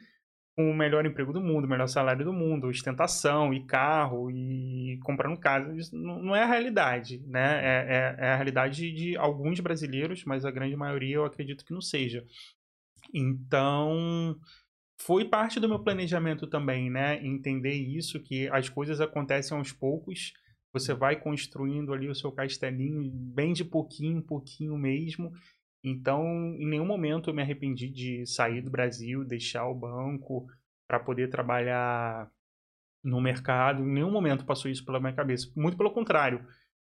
com 0.56 0.70
o 0.70 0.76
melhor 0.76 1.06
emprego 1.06 1.34
do 1.34 1.42
mundo, 1.42 1.66
o 1.66 1.70
melhor 1.70 1.88
salário 1.88 2.26
do 2.26 2.34
mundo, 2.34 2.68
ostentação 2.68 3.54
e 3.54 3.66
carro 3.66 4.30
e 4.30 5.00
comprando 5.04 5.40
casa. 5.40 5.76
Isso 5.76 5.96
não 5.96 6.36
é 6.36 6.44
a 6.44 6.48
realidade, 6.48 7.20
né? 7.26 7.60
É, 7.64 7.96
é, 7.96 8.26
é, 8.28 8.32
a 8.34 8.36
realidade 8.36 8.92
de 8.92 9.18
alguns 9.18 9.60
brasileiros, 9.60 10.24
mas 10.26 10.46
a 10.46 10.52
grande 10.52 10.76
maioria 10.76 11.16
eu 11.16 11.26
acredito 11.26 11.66
que 11.66 11.74
não 11.74 11.82
seja. 11.82 12.26
Então, 13.14 14.40
foi 15.00 15.26
parte 15.26 15.60
do 15.60 15.68
meu 15.70 15.80
planejamento 15.80 16.48
também, 16.48 16.90
né? 16.90 17.24
Entender 17.26 17.74
isso, 17.74 18.22
que 18.22 18.48
as 18.50 18.70
coisas 18.70 19.02
acontecem 19.02 19.58
aos 19.58 19.72
poucos, 19.72 20.34
você 20.74 20.94
vai 20.94 21.20
construindo 21.20 21.94
ali 21.94 22.08
o 22.10 22.16
seu 22.16 22.32
castelinho 22.32 23.12
bem 23.12 23.54
de 23.54 23.66
pouquinho 23.66 24.20
em 24.20 24.22
pouquinho 24.22 24.78
mesmo, 24.78 25.32
então, 25.84 26.24
em 26.60 26.68
nenhum 26.68 26.86
momento 26.86 27.30
eu 27.30 27.34
me 27.34 27.42
arrependi 27.42 27.90
de 27.90 28.26
sair 28.26 28.62
do 28.62 28.70
Brasil, 28.70 29.26
deixar 29.26 29.68
o 29.68 29.76
banco 29.76 30.48
para 30.88 31.00
poder 31.00 31.30
trabalhar 31.30 32.30
no 33.04 33.20
mercado. 33.20 33.84
Em 33.84 33.94
nenhum 33.94 34.12
momento 34.12 34.46
passou 34.46 34.70
isso 34.70 34.86
pela 34.86 35.00
minha 35.00 35.14
cabeça. 35.14 35.52
Muito 35.56 35.78
pelo 35.78 35.92
contrário. 35.92 36.46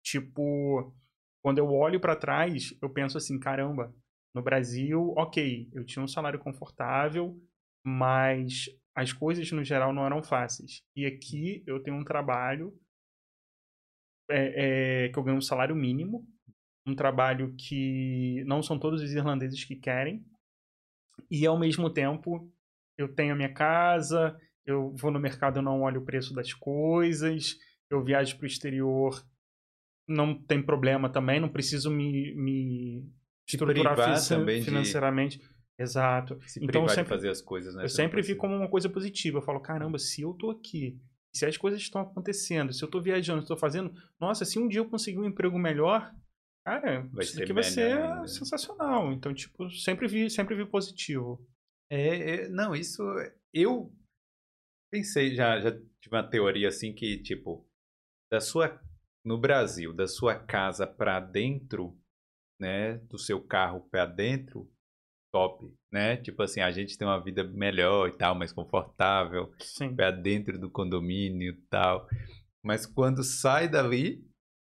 Tipo, 0.03 0.95
quando 1.43 1.59
eu 1.59 1.71
olho 1.73 1.99
para 1.99 2.17
trás, 2.17 2.77
eu 2.83 2.91
penso 2.91 3.17
assim, 3.17 3.39
caramba, 3.39 3.95
No 4.35 4.43
Brasil, 4.43 5.15
ok, 5.17 5.71
eu 5.73 5.85
tinha 5.85 6.03
um 6.03 6.09
salário 6.09 6.41
confortável, 6.41 7.41
mas 7.85 8.69
as 8.95 9.13
coisas 9.13 9.51
no 9.53 9.63
geral 9.63 9.93
não 9.93 10.05
eram 10.05 10.23
fáceis. 10.23 10.83
E 10.97 11.07
aqui 11.07 11.63
eu 11.67 11.81
tenho 11.83 11.97
um 11.97 12.05
trabalho 12.05 12.77
é, 14.29 15.05
é, 15.05 15.09
que 15.11 15.19
eu 15.19 15.23
ganho 15.23 15.39
um 15.39 15.43
salário 15.43 15.77
mínimo, 15.77 16.27
um 16.87 16.95
trabalho 16.95 17.55
que 17.57 18.43
não 18.45 18.63
são 18.63 18.79
todos 18.79 19.03
os 19.03 19.13
irlandeses 19.13 19.65
que 19.65 19.77
querem, 19.77 20.25
e 21.31 21.47
ao 21.47 21.59
mesmo 21.59 21.89
tempo 21.91 22.51
eu 22.99 23.15
tenho 23.15 23.35
a 23.35 23.37
minha 23.37 23.53
casa, 23.53 24.39
eu 24.67 24.95
vou 24.97 25.11
no 25.11 25.21
mercado, 25.21 25.59
eu 25.59 25.63
não 25.63 25.83
olho 25.83 26.01
o 26.01 26.05
preço 26.05 26.35
das 26.35 26.53
coisas, 26.53 27.57
eu 27.91 28.03
viajo 28.03 28.37
para 28.37 28.45
o 28.45 28.47
exterior, 28.47 29.25
não 30.09 30.35
tem 30.35 30.63
problema 30.63 31.11
também, 31.11 31.41
não 31.41 31.49
preciso 31.49 31.91
me, 31.91 32.35
me 32.35 33.13
estruturar 33.47 33.97
fi 33.97 34.63
financeiramente. 34.63 35.39
De... 35.39 35.55
Exato. 35.79 36.39
Se 36.47 36.65
então 36.65 36.87
sempre 36.89 37.09
fazer 37.09 37.29
as 37.29 37.43
coisas, 37.43 37.75
né? 37.75 37.85
Eu 37.85 37.89
sempre 37.89 38.23
vi 38.23 38.35
como 38.35 38.55
uma 38.55 38.69
coisa 38.69 38.89
positiva. 38.89 39.39
Eu 39.39 39.43
falo, 39.43 39.61
caramba, 39.61 39.99
se 39.99 40.23
eu 40.23 40.33
tô 40.35 40.51
aqui, 40.51 41.01
se 41.35 41.45
as 41.45 41.57
coisas 41.57 41.81
estão 41.81 42.01
acontecendo, 42.01 42.73
se 42.73 42.83
eu 42.83 42.89
tô 42.89 43.03
viajando, 43.03 43.43
estou 43.43 43.57
fazendo, 43.57 43.93
nossa, 44.21 44.45
se 44.45 44.59
um 44.59 44.69
dia 44.69 44.81
eu 44.81 44.89
conseguir 44.89 45.19
um 45.19 45.25
emprego 45.25 45.59
melhor, 45.59 46.15
cara, 46.65 47.03
vai 47.13 47.25
isso 47.25 47.43
aqui 47.43 47.53
vai 47.53 47.65
ser 47.65 47.99
ainda. 47.99 48.27
sensacional. 48.29 49.13
Então, 49.13 49.35
tipo, 49.35 49.69
sempre 49.71 50.07
vi, 50.07 50.31
sempre 50.31 50.55
vi 50.55 50.65
positivo. 50.65 51.45
É, 51.91 52.35
é, 52.35 52.49
não, 52.49 52.75
isso 52.75 53.03
eu 53.53 53.93
pensei, 54.93 55.35
já, 55.35 55.61
já 55.61 55.73
tive 55.73 56.15
uma 56.15 56.23
teoria 56.23 56.69
assim 56.69 56.95
que, 56.95 57.19
tipo, 57.19 57.69
da 58.33 58.41
sua, 58.41 58.81
no 59.25 59.39
Brasil, 59.39 59.93
da 59.93 60.07
sua 60.07 60.37
casa 60.37 60.87
para 60.87 61.19
dentro, 61.19 61.99
né, 62.61 62.99
do 63.09 63.19
seu 63.19 63.41
carro 63.41 63.87
para 63.91 64.07
dentro, 64.07 64.71
top, 65.35 65.69
né? 65.93 66.17
Tipo 66.17 66.45
assim, 66.45 66.61
a 66.61 66.71
gente 66.71 66.97
tem 66.97 67.07
uma 67.07 67.23
vida 67.23 67.43
melhor 67.43 68.09
e 68.09 68.13
tal, 68.13 68.37
mais 68.37 68.53
confortável, 68.53 69.53
para 69.97 70.13
dentro 70.13 70.59
do 70.59 70.71
condomínio 70.71 71.53
e 71.53 71.61
tal. 71.69 72.09
Mas 72.63 72.87
quando 72.87 73.25
sai 73.25 73.69
dali, 73.69 74.25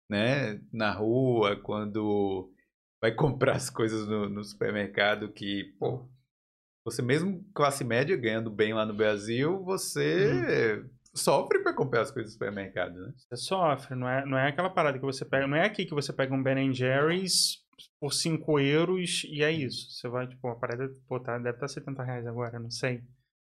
né, 0.09 0.59
na 0.73 0.91
rua, 0.91 1.55
quando 1.55 2.51
vai 3.01 3.13
comprar 3.15 3.55
as 3.55 3.69
coisas 3.69 4.07
no, 4.07 4.27
no 4.27 4.43
supermercado 4.43 5.31
que, 5.31 5.75
pô, 5.79 6.09
você 6.83 7.01
mesmo 7.01 7.43
classe 7.53 7.83
média 7.83 8.17
ganhando 8.17 8.49
bem 8.49 8.73
lá 8.73 8.85
no 8.85 8.93
Brasil, 8.93 9.63
você 9.63 10.83
hum. 10.83 10.89
sofre 11.15 11.59
para 11.59 11.73
comprar 11.73 12.01
as 12.01 12.11
coisas 12.11 12.31
do 12.31 12.33
supermercado, 12.33 12.99
né? 12.99 13.13
Você 13.15 13.37
sofre, 13.37 13.95
não 13.95 14.09
é, 14.09 14.25
não 14.25 14.37
é 14.37 14.49
aquela 14.49 14.69
parada 14.69 14.97
que 14.97 15.05
você 15.05 15.23
pega, 15.23 15.47
não 15.47 15.57
é 15.57 15.65
aqui 15.65 15.85
que 15.85 15.93
você 15.93 16.11
pega 16.11 16.33
um 16.33 16.41
Ben 16.41 16.73
Jerry's 16.73 17.64
por 17.99 18.13
5 18.13 18.59
euros 18.59 19.23
e 19.25 19.43
é 19.43 19.51
isso. 19.51 19.91
Você 19.91 20.07
vai, 20.07 20.27
tipo, 20.27 20.47
a 20.47 20.55
parada, 20.55 20.89
pô, 21.07 21.19
tá, 21.19 21.37
deve 21.37 21.51
estar 21.51 21.67
tá 21.67 21.67
70 21.67 22.03
reais 22.03 22.27
agora, 22.27 22.59
não 22.59 22.69
sei. 22.69 23.03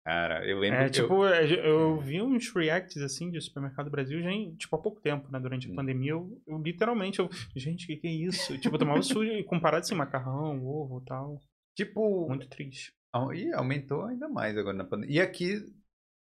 Cara, 0.06 0.46
eu 0.46 0.60
lembro 0.60 0.80
é, 0.80 0.86
que 0.86 0.92
tipo, 0.92 1.14
eu... 1.14 1.28
É, 1.28 1.70
eu 1.70 2.00
vi 2.00 2.22
uns 2.22 2.54
reacts, 2.54 3.02
assim, 3.02 3.32
de 3.32 3.40
Supermercado 3.40 3.90
Brasil, 3.90 4.22
já 4.22 4.32
em, 4.32 4.54
tipo, 4.56 4.76
há 4.76 4.80
pouco 4.80 5.00
tempo, 5.00 5.32
né? 5.32 5.40
Durante 5.40 5.68
a 5.68 5.72
hum. 5.72 5.76
pandemia, 5.76 6.12
eu, 6.12 6.42
eu 6.46 6.58
literalmente, 6.62 7.20
eu, 7.20 7.30
gente, 7.56 7.86
o 7.86 7.88
que, 7.88 7.98
que 7.98 8.08
é 8.08 8.12
isso? 8.12 8.58
tipo, 8.60 8.76
eu 8.76 8.80
tomava 8.80 9.02
sujo 9.02 9.32
comparado, 9.46 9.84
assim, 9.84 9.96
macarrão, 9.96 10.66
ovo 10.66 11.02
e 11.02 11.06
tal. 11.06 11.40
Tipo... 11.76 12.28
Muito 12.28 12.50
triste. 12.50 12.94
E 13.34 13.54
aumentou 13.54 14.06
ainda 14.06 14.28
mais 14.28 14.58
agora 14.58 14.76
na 14.76 14.84
pandemia. 14.84 15.16
E 15.16 15.22
aqui 15.22 15.64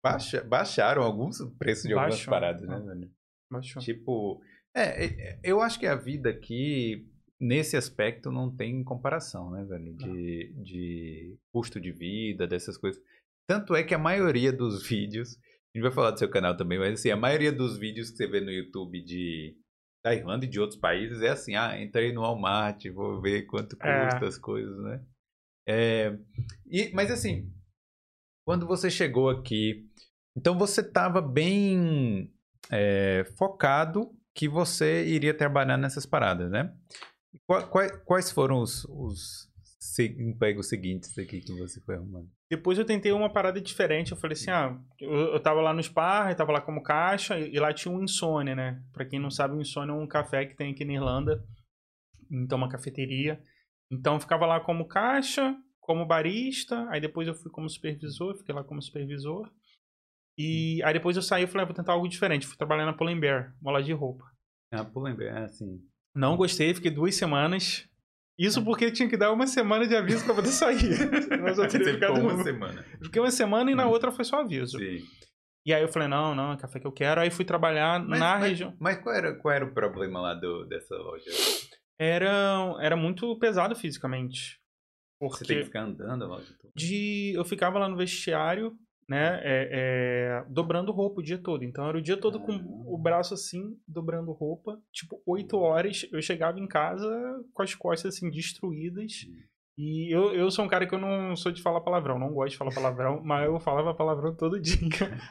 baixa, 0.03 0.43
baixaram 0.45 1.03
alguns 1.03 1.39
preços 1.59 1.85
de 1.85 1.93
algumas 1.93 2.15
Baixou. 2.15 2.31
paradas, 2.31 2.69
né, 2.69 2.79
velho? 2.79 3.11
Baixou. 3.51 3.83
Tipo, 3.83 4.41
é, 4.75 5.05
é, 5.05 5.41
eu 5.43 5.61
acho 5.61 5.79
que 5.79 5.87
a 5.87 5.97
vida 5.97 6.31
aqui, 6.31 7.11
nesse 7.41 7.77
aspecto, 7.77 8.31
não 8.31 8.55
tem 8.55 8.83
comparação, 8.83 9.51
né, 9.51 9.65
velho? 9.65 9.95
De, 9.95 10.53
de 10.63 11.39
custo 11.53 11.81
de 11.81 11.93
vida, 11.93 12.47
dessas 12.47 12.77
coisas. 12.77 13.03
Tanto 13.49 13.75
é 13.75 13.83
que 13.83 13.95
a 13.95 13.99
maioria 13.99 14.53
dos 14.53 14.83
vídeos, 14.87 15.37
a 15.37 15.79
gente 15.79 15.83
vai 15.83 15.93
falar 15.93 16.11
do 16.11 16.19
seu 16.19 16.31
canal 16.31 16.57
também, 16.57 16.79
mas 16.79 16.95
assim, 16.95 17.11
a 17.11 17.17
maioria 17.17 17.53
dos 17.53 17.79
vídeos 17.79 18.11
que 18.11 18.17
você 18.17 18.27
vê 18.27 18.41
no 18.41 18.51
YouTube 18.51 19.03
de 19.03 19.57
da 20.05 20.15
Irlanda 20.15 20.45
e 20.45 20.49
de 20.49 20.61
outros 20.61 20.79
países 20.79 21.21
é 21.23 21.31
assim, 21.31 21.57
ah, 21.57 21.81
entrei 21.81 22.13
no 22.13 22.21
Walmart, 22.21 22.87
vou 22.95 23.21
ver 23.21 23.43
quanto 23.47 23.77
é. 23.83 24.05
custa 24.05 24.25
é. 24.25 24.29
as 24.29 24.39
coisas, 24.39 24.79
né? 24.79 25.05
É, 25.67 26.19
e, 26.67 26.91
mas 26.95 27.11
assim, 27.11 27.53
quando 28.47 28.67
você 28.67 28.89
chegou 28.89 29.29
aqui, 29.29 29.87
então 30.37 30.57
você 30.57 30.81
estava 30.81 31.21
bem 31.21 32.33
é, 32.71 33.25
focado 33.37 34.11
que 34.35 34.49
você 34.49 35.05
iria 35.05 35.35
trabalhar 35.35 35.77
nessas 35.77 36.07
paradas, 36.07 36.51
né? 36.51 36.73
Quais, 37.49 37.93
quais 38.05 38.31
foram 38.31 38.61
os, 38.61 38.85
os 38.85 39.49
empregos 40.19 40.69
seguintes 40.69 41.17
aqui 41.17 41.41
que 41.41 41.59
você 41.59 41.81
foi 41.81 41.95
arrumando? 41.95 42.29
Depois 42.51 42.79
eu 42.79 42.85
tentei 42.85 43.11
uma 43.11 43.33
parada 43.33 43.59
diferente. 43.59 44.13
Eu 44.13 44.19
falei 44.19 44.35
assim: 44.35 44.51
ah, 44.51 44.79
eu, 45.01 45.11
eu 45.11 45.41
tava 45.41 45.63
lá 45.63 45.73
no 45.73 45.83
Spar, 45.83 46.31
eu 46.31 46.37
tava 46.37 46.53
lá 46.53 46.61
como 46.61 46.83
caixa, 46.83 47.39
e, 47.39 47.55
e 47.55 47.59
lá 47.59 47.73
tinha 47.73 47.93
um 47.93 48.03
Insônia, 48.03 48.55
né? 48.55 48.83
Pra 48.93 49.07
quem 49.07 49.19
não 49.19 49.31
sabe, 49.31 49.55
o 49.55 49.61
Insônia 49.63 49.93
é 49.93 49.95
um 49.95 50.07
café 50.07 50.45
que 50.45 50.55
tem 50.55 50.73
aqui 50.73 50.85
na 50.85 50.93
Irlanda. 50.93 51.43
Então, 52.31 52.59
uma 52.59 52.69
cafeteria. 52.69 53.43
Então 53.91 54.15
eu 54.15 54.21
ficava 54.21 54.45
lá 54.45 54.61
como 54.61 54.87
caixa, 54.87 55.57
como 55.81 56.05
barista, 56.05 56.87
aí 56.91 57.01
depois 57.01 57.27
eu 57.27 57.35
fui 57.35 57.51
como 57.51 57.71
supervisor, 57.71 58.37
fiquei 58.37 58.55
lá 58.55 58.63
como 58.63 58.83
supervisor. 58.83 59.51
E 60.37 60.83
aí 60.85 60.93
depois 60.93 61.17
eu 61.17 61.23
saí 61.23 61.45
e 61.45 61.47
falei, 61.47 61.63
ah, 61.63 61.67
vou 61.67 61.75
tentar 61.75 61.95
algo 61.95 62.07
diferente. 62.07 62.47
Fui 62.47 62.59
trabalhar 62.59 62.85
na 62.85 62.93
Pull&Bear, 62.93 63.57
uma 63.63 63.73
loja 63.73 63.87
de 63.87 63.95
roupa. 63.95 64.25
Ah, 64.71 64.85
Pull&Bear, 64.85 65.45
assim. 65.45 65.83
Não 66.19 66.37
gostei, 66.37 66.75
fiquei 66.75 66.91
duas 66.91 67.15
semanas. 67.15 67.89
Isso 68.37 68.65
porque 68.65 68.91
tinha 68.91 69.09
que 69.09 69.17
dar 69.17 69.33
uma 69.33 69.47
semana 69.47 69.87
de 69.87 69.95
aviso 69.95 70.25
para 70.25 70.35
poder 70.35 70.49
sair. 70.49 70.99
Mas 71.41 71.59
eu 71.59 71.69
teria 71.69 71.95
ficado 71.95 72.21
uma 72.21 72.43
semana. 72.43 72.85
Fiquei 73.01 73.23
uma 73.23 73.31
semana 73.31 73.71
e 73.71 73.75
na 73.77 73.87
hum. 73.87 73.91
outra 73.91 74.11
foi 74.11 74.25
só 74.25 74.41
aviso. 74.41 74.79
Sim. 74.79 74.99
E 75.65 75.73
aí 75.73 75.81
eu 75.81 75.89
falei, 75.89 76.09
não, 76.09 76.35
não, 76.35 76.53
é 76.53 76.57
café 76.57 76.81
que 76.81 76.87
eu 76.89 76.93
quero. 76.93 77.21
Aí 77.21 77.31
fui 77.31 77.45
trabalhar 77.45 78.05
mas, 78.05 78.19
na 78.19 78.37
mas, 78.37 78.51
região. 78.51 78.77
Mas 78.81 79.01
qual 79.01 79.15
era, 79.15 79.33
qual 79.37 79.55
era 79.55 79.65
o 79.65 79.73
problema 79.73 80.21
lá 80.21 80.35
do, 80.35 80.65
dessa 80.65 80.97
loja? 80.97 81.31
Era, 82.01 82.75
era 82.81 82.97
muito 82.97 83.39
pesado 83.39 83.77
fisicamente. 83.77 84.61
Porque 85.21 85.39
Você 85.39 85.45
tem 85.45 85.59
que 85.59 85.67
ficar 85.67 85.83
andando 85.83 86.25
a 86.25 86.27
loja 86.27 86.53
toda? 86.61 86.73
De, 86.75 87.33
eu 87.37 87.45
ficava 87.45 87.79
lá 87.79 87.89
no 87.89 87.97
vestiário, 87.97 88.77
né, 89.09 89.41
é, 89.43 89.69
é, 89.73 90.45
dobrando 90.51 90.93
roupa 90.93 91.21
o 91.21 91.25
dia 91.25 91.39
todo. 91.39 91.65
Então 91.65 91.89
era 91.89 91.97
o 91.97 92.03
dia 92.03 92.17
todo 92.17 92.39
ah. 92.39 92.41
com 92.41 92.53
o 92.53 92.99
braço 92.99 93.33
assim, 93.33 93.77
dobrando 93.87 94.33
roupa. 94.33 94.79
Tipo, 94.93 95.23
oito 95.27 95.59
horas 95.59 96.07
eu 96.13 96.21
chegava 96.21 96.61
em 96.61 96.67
casa 96.67 97.09
com 97.55 97.63
as 97.63 97.75
costas 97.75 98.15
assim, 98.15 98.31
destruídas. 98.31 99.27
E 99.79 100.15
eu, 100.15 100.35
eu 100.35 100.51
sou 100.51 100.65
um 100.65 100.69
cara 100.69 100.87
que 100.87 100.95
eu 100.95 100.99
não 100.99 101.35
sou 101.37 101.53
de 101.53 101.63
falar 101.63 101.81
palavrão, 101.81 102.19
não 102.19 102.33
gosto 102.33 102.51
de 102.51 102.59
falar 102.59 102.75
palavrão, 102.75 103.23
mas 103.25 103.47
eu 103.47 103.59
falava 103.61 103.95
palavrão 103.95 104.35
todo 104.35 104.61
dia. 104.61 104.77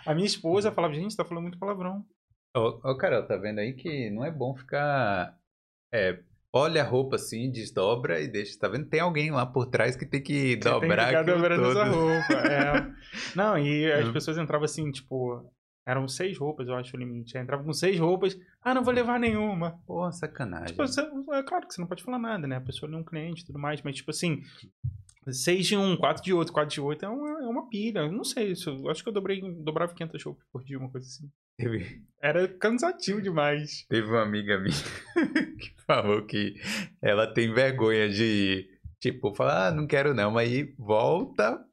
A 0.06 0.16
minha 0.16 0.26
esposa 0.26 0.72
falava, 0.72 0.94
gente, 0.94 1.12
você 1.12 1.18
tá 1.18 1.26
falando 1.26 1.44
muito 1.44 1.60
palavrão. 1.60 2.04
Ô, 2.56 2.92
ô 2.92 2.98
Carol, 2.98 3.28
tá 3.28 3.38
vendo 3.38 3.60
aí 3.60 3.74
que 3.74 4.10
não 4.10 4.26
é 4.26 4.32
bom 4.32 4.56
ficar 4.56 5.38
é, 5.94 6.24
olha 6.58 6.82
a 6.82 6.86
roupa 6.86 7.16
assim, 7.16 7.52
desdobra 7.52 8.22
e 8.22 8.28
deixa. 8.28 8.58
Tá 8.60 8.68
vendo? 8.68 8.88
Tem 8.88 9.00
alguém 9.00 9.32
lá 9.32 9.46
por 9.46 9.68
trás 9.68 9.96
que 9.96 10.06
tem 10.06 10.22
que 10.22 10.56
Você 10.62 10.70
dobrar 10.70 11.10
tem 11.10 11.18
que 11.26 11.32
dobrando 11.32 11.64
todo. 11.64 11.80
essa 11.80 11.90
roupa. 11.90 12.34
É. 12.34 12.92
Não, 13.36 13.58
e 13.58 13.92
as 13.92 14.10
pessoas 14.12 14.38
entravam 14.38 14.66
assim, 14.66 14.92
tipo, 14.92 15.50
eram 15.86 16.08
seis 16.08 16.38
roupas, 16.38 16.68
eu 16.68 16.76
acho 16.76 16.96
o 16.96 17.00
limite. 17.00 17.38
Entrava 17.38 17.64
com 17.64 17.72
seis 17.72 17.98
roupas. 18.00 18.38
Ah, 18.62 18.74
não 18.74 18.84
vou 18.84 18.94
levar 18.94 19.20
nenhuma. 19.20 19.80
Pô, 19.88 20.12
sacanagem. 20.12 20.68
Tipo, 20.68 20.86
você, 20.86 21.02
é 21.02 21.44
claro 21.44 21.66
que 21.66 21.74
você 21.74 21.80
não 21.80 21.88
pode 21.88 22.04
falar 22.04 22.20
nada, 22.20 22.46
né? 22.46 22.58
A 22.58 22.62
pessoa 22.62 22.92
é 22.92 22.96
um 22.96 23.04
cliente 23.04 23.44
e 23.44 23.46
tudo 23.46 23.58
mais, 23.58 23.82
mas 23.82 23.96
tipo 23.96 24.12
assim, 24.12 24.42
seis 25.32 25.66
de 25.66 25.78
um, 25.78 25.96
quatro 25.96 26.22
de 26.22 26.34
outro, 26.34 26.54
quatro 26.54 26.74
de 26.74 26.82
oito 26.82 27.06
é 27.06 27.10
uma, 27.10 27.42
é 27.42 27.48
uma 27.48 27.70
pilha. 27.70 28.00
Eu 28.00 28.12
não 28.12 28.24
sei, 28.24 28.52
isso, 28.52 28.70
eu 28.70 28.90
acho 28.90 29.02
que 29.02 29.10
eu 29.10 29.14
dobrei, 29.14 29.42
dobrava 29.64 29.94
500 29.94 30.24
roupas 30.24 30.46
por 30.52 30.64
dia, 30.64 30.78
uma 30.78 30.90
coisa 30.90 31.08
assim. 31.08 31.30
Teve... 31.58 32.02
Era 32.22 32.48
cansativo 32.48 33.22
demais. 33.22 33.86
Teve 33.90 34.08
uma 34.08 34.22
amiga 34.22 34.60
minha 34.60 34.76
que 35.60 35.74
falou 35.86 36.26
que 36.26 36.56
ela 37.02 37.28
tem 37.32 37.54
vergonha 37.54 38.10
de, 38.10 38.68
tipo, 39.00 39.34
falar, 39.34 39.68
ah, 39.68 39.72
não 39.72 39.86
quero 39.88 40.14
não, 40.14 40.32
mas 40.32 40.50
aí 40.50 40.74
volta 40.78 41.64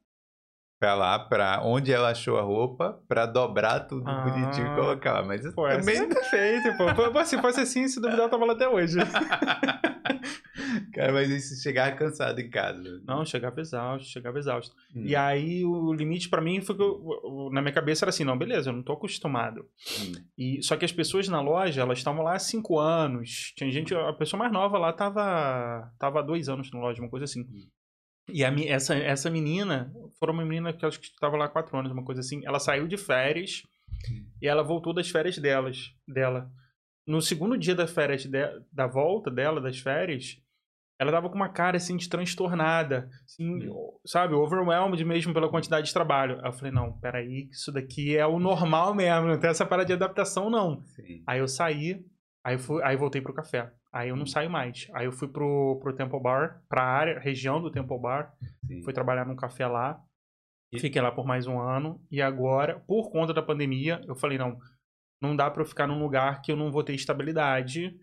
pra 0.85 0.93
lá, 0.93 1.17
pra 1.17 1.61
onde 1.63 1.91
ela 1.91 2.11
achou 2.11 2.37
a 2.37 2.43
roupa, 2.43 3.01
pra 3.07 3.25
dobrar 3.25 3.79
tudo 3.81 4.07
ah, 4.07 4.21
bonitinho 4.21 4.71
e 4.71 4.75
colocar 4.75 5.13
lá. 5.13 5.23
Mas 5.23 5.41
pô, 5.53 5.67
também... 5.67 5.97
é 5.97 6.05
perfeito, 6.05 6.77
pô. 6.77 7.25
Se 7.25 7.41
fosse 7.41 7.61
assim, 7.61 7.87
se 7.87 7.99
duvidar, 7.99 8.25
eu 8.25 8.29
tava 8.29 8.45
lá 8.45 8.53
até 8.53 8.69
hoje. 8.69 8.97
Cara, 10.93 11.11
mas 11.11 11.29
isso 11.29 11.61
chegava 11.61 11.95
cansado 11.95 12.39
em 12.39 12.49
casa. 12.49 13.01
Não, 13.05 13.25
chegava 13.25 13.59
exausto, 13.59 14.07
chegava 14.07 14.37
exausto. 14.37 14.75
Hum. 14.95 15.03
E 15.05 15.15
aí 15.15 15.65
o 15.65 15.91
limite 15.91 16.29
para 16.29 16.41
mim 16.41 16.61
foi 16.61 16.75
que 16.75 16.81
eu, 16.81 17.49
na 17.51 17.61
minha 17.61 17.73
cabeça 17.73 18.05
era 18.05 18.09
assim, 18.09 18.23
não, 18.23 18.37
beleza, 18.37 18.69
eu 18.69 18.73
não 18.73 18.83
tô 18.83 18.93
acostumado. 18.93 19.65
Hum. 19.99 20.13
E 20.37 20.61
só 20.61 20.77
que 20.77 20.85
as 20.85 20.91
pessoas 20.91 21.27
na 21.27 21.41
loja, 21.41 21.81
elas 21.81 21.97
estavam 21.97 22.23
lá 22.23 22.35
há 22.35 22.39
cinco 22.39 22.79
anos. 22.79 23.53
Tinha 23.57 23.71
gente, 23.71 23.95
a 23.95 24.13
pessoa 24.13 24.37
mais 24.39 24.51
nova 24.51 24.77
lá 24.77 24.93
tava 24.93 25.91
tava 25.97 26.19
há 26.19 26.21
dois 26.23 26.47
anos 26.47 26.71
na 26.71 26.79
loja, 26.79 27.01
uma 27.01 27.09
coisa 27.09 27.25
assim. 27.25 27.41
Hum. 27.41 27.67
E 28.27 28.43
a, 28.43 28.53
essa, 28.67 28.95
essa 28.95 29.29
menina, 29.29 29.91
foi 30.19 30.31
uma 30.31 30.45
menina 30.45 30.73
que 30.73 30.85
acho 30.85 30.99
que 30.99 31.07
estava 31.07 31.37
lá 31.37 31.45
há 31.45 31.49
quatro 31.49 31.77
anos, 31.77 31.91
uma 31.91 32.03
coisa 32.03 32.21
assim. 32.21 32.45
Ela 32.45 32.59
saiu 32.59 32.87
de 32.87 32.97
férias 32.97 33.63
hum. 34.09 34.25
e 34.41 34.47
ela 34.47 34.63
voltou 34.63 34.93
das 34.93 35.09
férias 35.09 35.37
delas, 35.37 35.93
dela. 36.07 36.49
No 37.07 37.21
segundo 37.21 37.57
dia 37.57 37.75
da 37.75 37.87
férias 37.87 38.25
de, 38.25 38.39
da 38.71 38.87
volta 38.87 39.29
dela, 39.29 39.61
das 39.61 39.77
férias, 39.77 40.37
ela 40.97 41.11
tava 41.11 41.29
com 41.29 41.35
uma 41.35 41.49
cara 41.49 41.77
assim 41.77 41.97
de 41.97 42.07
transtornada, 42.07 43.09
assim, 43.25 43.59
sabe, 44.05 44.33
overwhelmed 44.33 45.03
mesmo 45.03 45.33
pela 45.33 45.49
quantidade 45.49 45.87
de 45.87 45.93
trabalho. 45.93 46.39
Aí 46.41 46.47
eu 46.47 46.53
falei, 46.53 46.71
não, 46.71 46.97
peraí, 46.99 47.49
isso 47.51 47.71
daqui 47.71 48.17
é 48.17 48.25
o 48.25 48.39
normal 48.39 48.95
mesmo, 48.95 49.27
não 49.27 49.39
tem 49.39 49.49
essa 49.49 49.65
parada 49.65 49.87
de 49.87 49.93
adaptação, 49.93 50.49
não. 50.49 50.81
Sim. 50.83 51.21
Aí 51.27 51.39
eu 51.39 51.47
saí, 51.47 52.03
aí, 52.43 52.57
fui, 52.57 52.81
aí 52.83 52.95
voltei 52.95 53.21
pro 53.21 53.33
café. 53.33 53.71
Aí 53.95 54.09
eu 54.09 54.15
não 54.17 54.25
saio 54.25 54.49
mais. 54.49 54.89
Aí 54.93 55.05
eu 55.05 55.11
fui 55.13 55.25
pro, 55.29 55.79
pro 55.81 55.95
Temple 55.95 56.19
Bar, 56.19 56.61
pra 56.67 56.83
área, 56.83 57.17
região 57.17 57.61
do 57.61 57.71
Temple 57.71 57.97
Bar, 57.97 58.33
sim. 58.67 58.83
fui 58.83 58.91
trabalhar 58.91 59.25
num 59.25 59.37
café 59.37 59.65
lá. 59.65 60.03
E- 60.69 60.77
Fiquei 60.77 61.01
lá 61.01 61.13
por 61.13 61.25
mais 61.25 61.47
um 61.47 61.57
ano. 61.57 62.05
E 62.11 62.21
agora, 62.21 62.81
por 62.81 63.09
conta 63.09 63.33
da 63.33 63.41
pandemia, 63.41 64.01
eu 64.05 64.13
falei, 64.13 64.37
não, 64.37 64.59
não 65.21 65.33
dá 65.33 65.49
pra 65.49 65.61
eu 65.61 65.65
ficar 65.65 65.87
num 65.87 65.97
lugar 65.97 66.41
que 66.41 66.51
eu 66.51 66.57
não 66.57 66.73
vou 66.73 66.83
ter 66.83 66.93
estabilidade. 66.93 67.97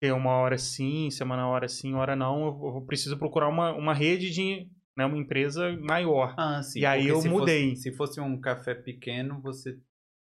Ter 0.00 0.12
uma 0.12 0.30
hora 0.32 0.56
sim, 0.56 1.10
semana 1.10 1.46
hora 1.46 1.68
sim, 1.68 1.92
hora 1.92 2.16
não. 2.16 2.46
Eu, 2.46 2.76
eu 2.76 2.80
preciso 2.86 3.18
procurar 3.18 3.48
uma, 3.48 3.70
uma 3.74 3.92
rede 3.92 4.30
de, 4.30 4.66
né, 4.96 5.04
uma 5.04 5.18
empresa 5.18 5.76
maior. 5.78 6.34
Ah, 6.38 6.62
sim. 6.62 6.80
E 6.80 6.86
aí 6.86 7.06
eu 7.06 7.20
se 7.20 7.28
mudei. 7.28 7.70
Fosse, 7.70 7.82
se 7.82 7.92
fosse 7.92 8.18
um 8.18 8.40
café 8.40 8.74
pequeno, 8.74 9.42
você 9.42 9.78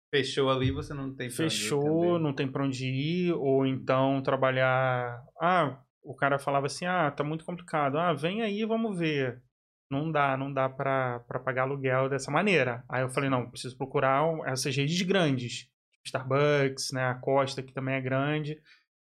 fechou 0.09 0.49
ali, 0.49 0.71
você 0.71 0.93
não 0.93 1.13
tem 1.13 1.29
pra 1.29 1.45
onde 1.45 1.55
ir 1.55 1.59
Fechou, 1.59 2.19
não 2.19 2.33
tem 2.33 2.47
pra 2.51 2.63
onde 2.63 2.85
ir, 2.85 3.33
ou 3.33 3.65
então 3.65 4.21
trabalhar. 4.21 5.23
Ah, 5.41 5.79
o 6.03 6.15
cara 6.15 6.39
falava 6.39 6.67
assim: 6.67 6.85
ah, 6.85 7.11
tá 7.11 7.23
muito 7.23 7.45
complicado. 7.45 7.97
Ah, 7.97 8.13
vem 8.13 8.41
aí, 8.41 8.63
vamos 8.65 8.97
ver. 8.97 9.41
Não 9.89 10.11
dá, 10.11 10.35
não 10.35 10.51
dá 10.51 10.67
pra, 10.67 11.19
pra 11.21 11.39
pagar 11.39 11.63
aluguel 11.63 12.09
dessa 12.09 12.31
maneira. 12.31 12.83
Aí 12.89 13.01
eu 13.01 13.09
falei: 13.09 13.29
não, 13.29 13.49
preciso 13.49 13.77
procurar 13.77 14.23
essas 14.45 14.75
redes 14.75 15.01
grandes. 15.01 15.69
Starbucks, 16.05 16.91
né? 16.93 17.05
A 17.05 17.15
Costa, 17.15 17.61
que 17.61 17.73
também 17.73 17.95
é 17.95 18.01
grande. 18.01 18.61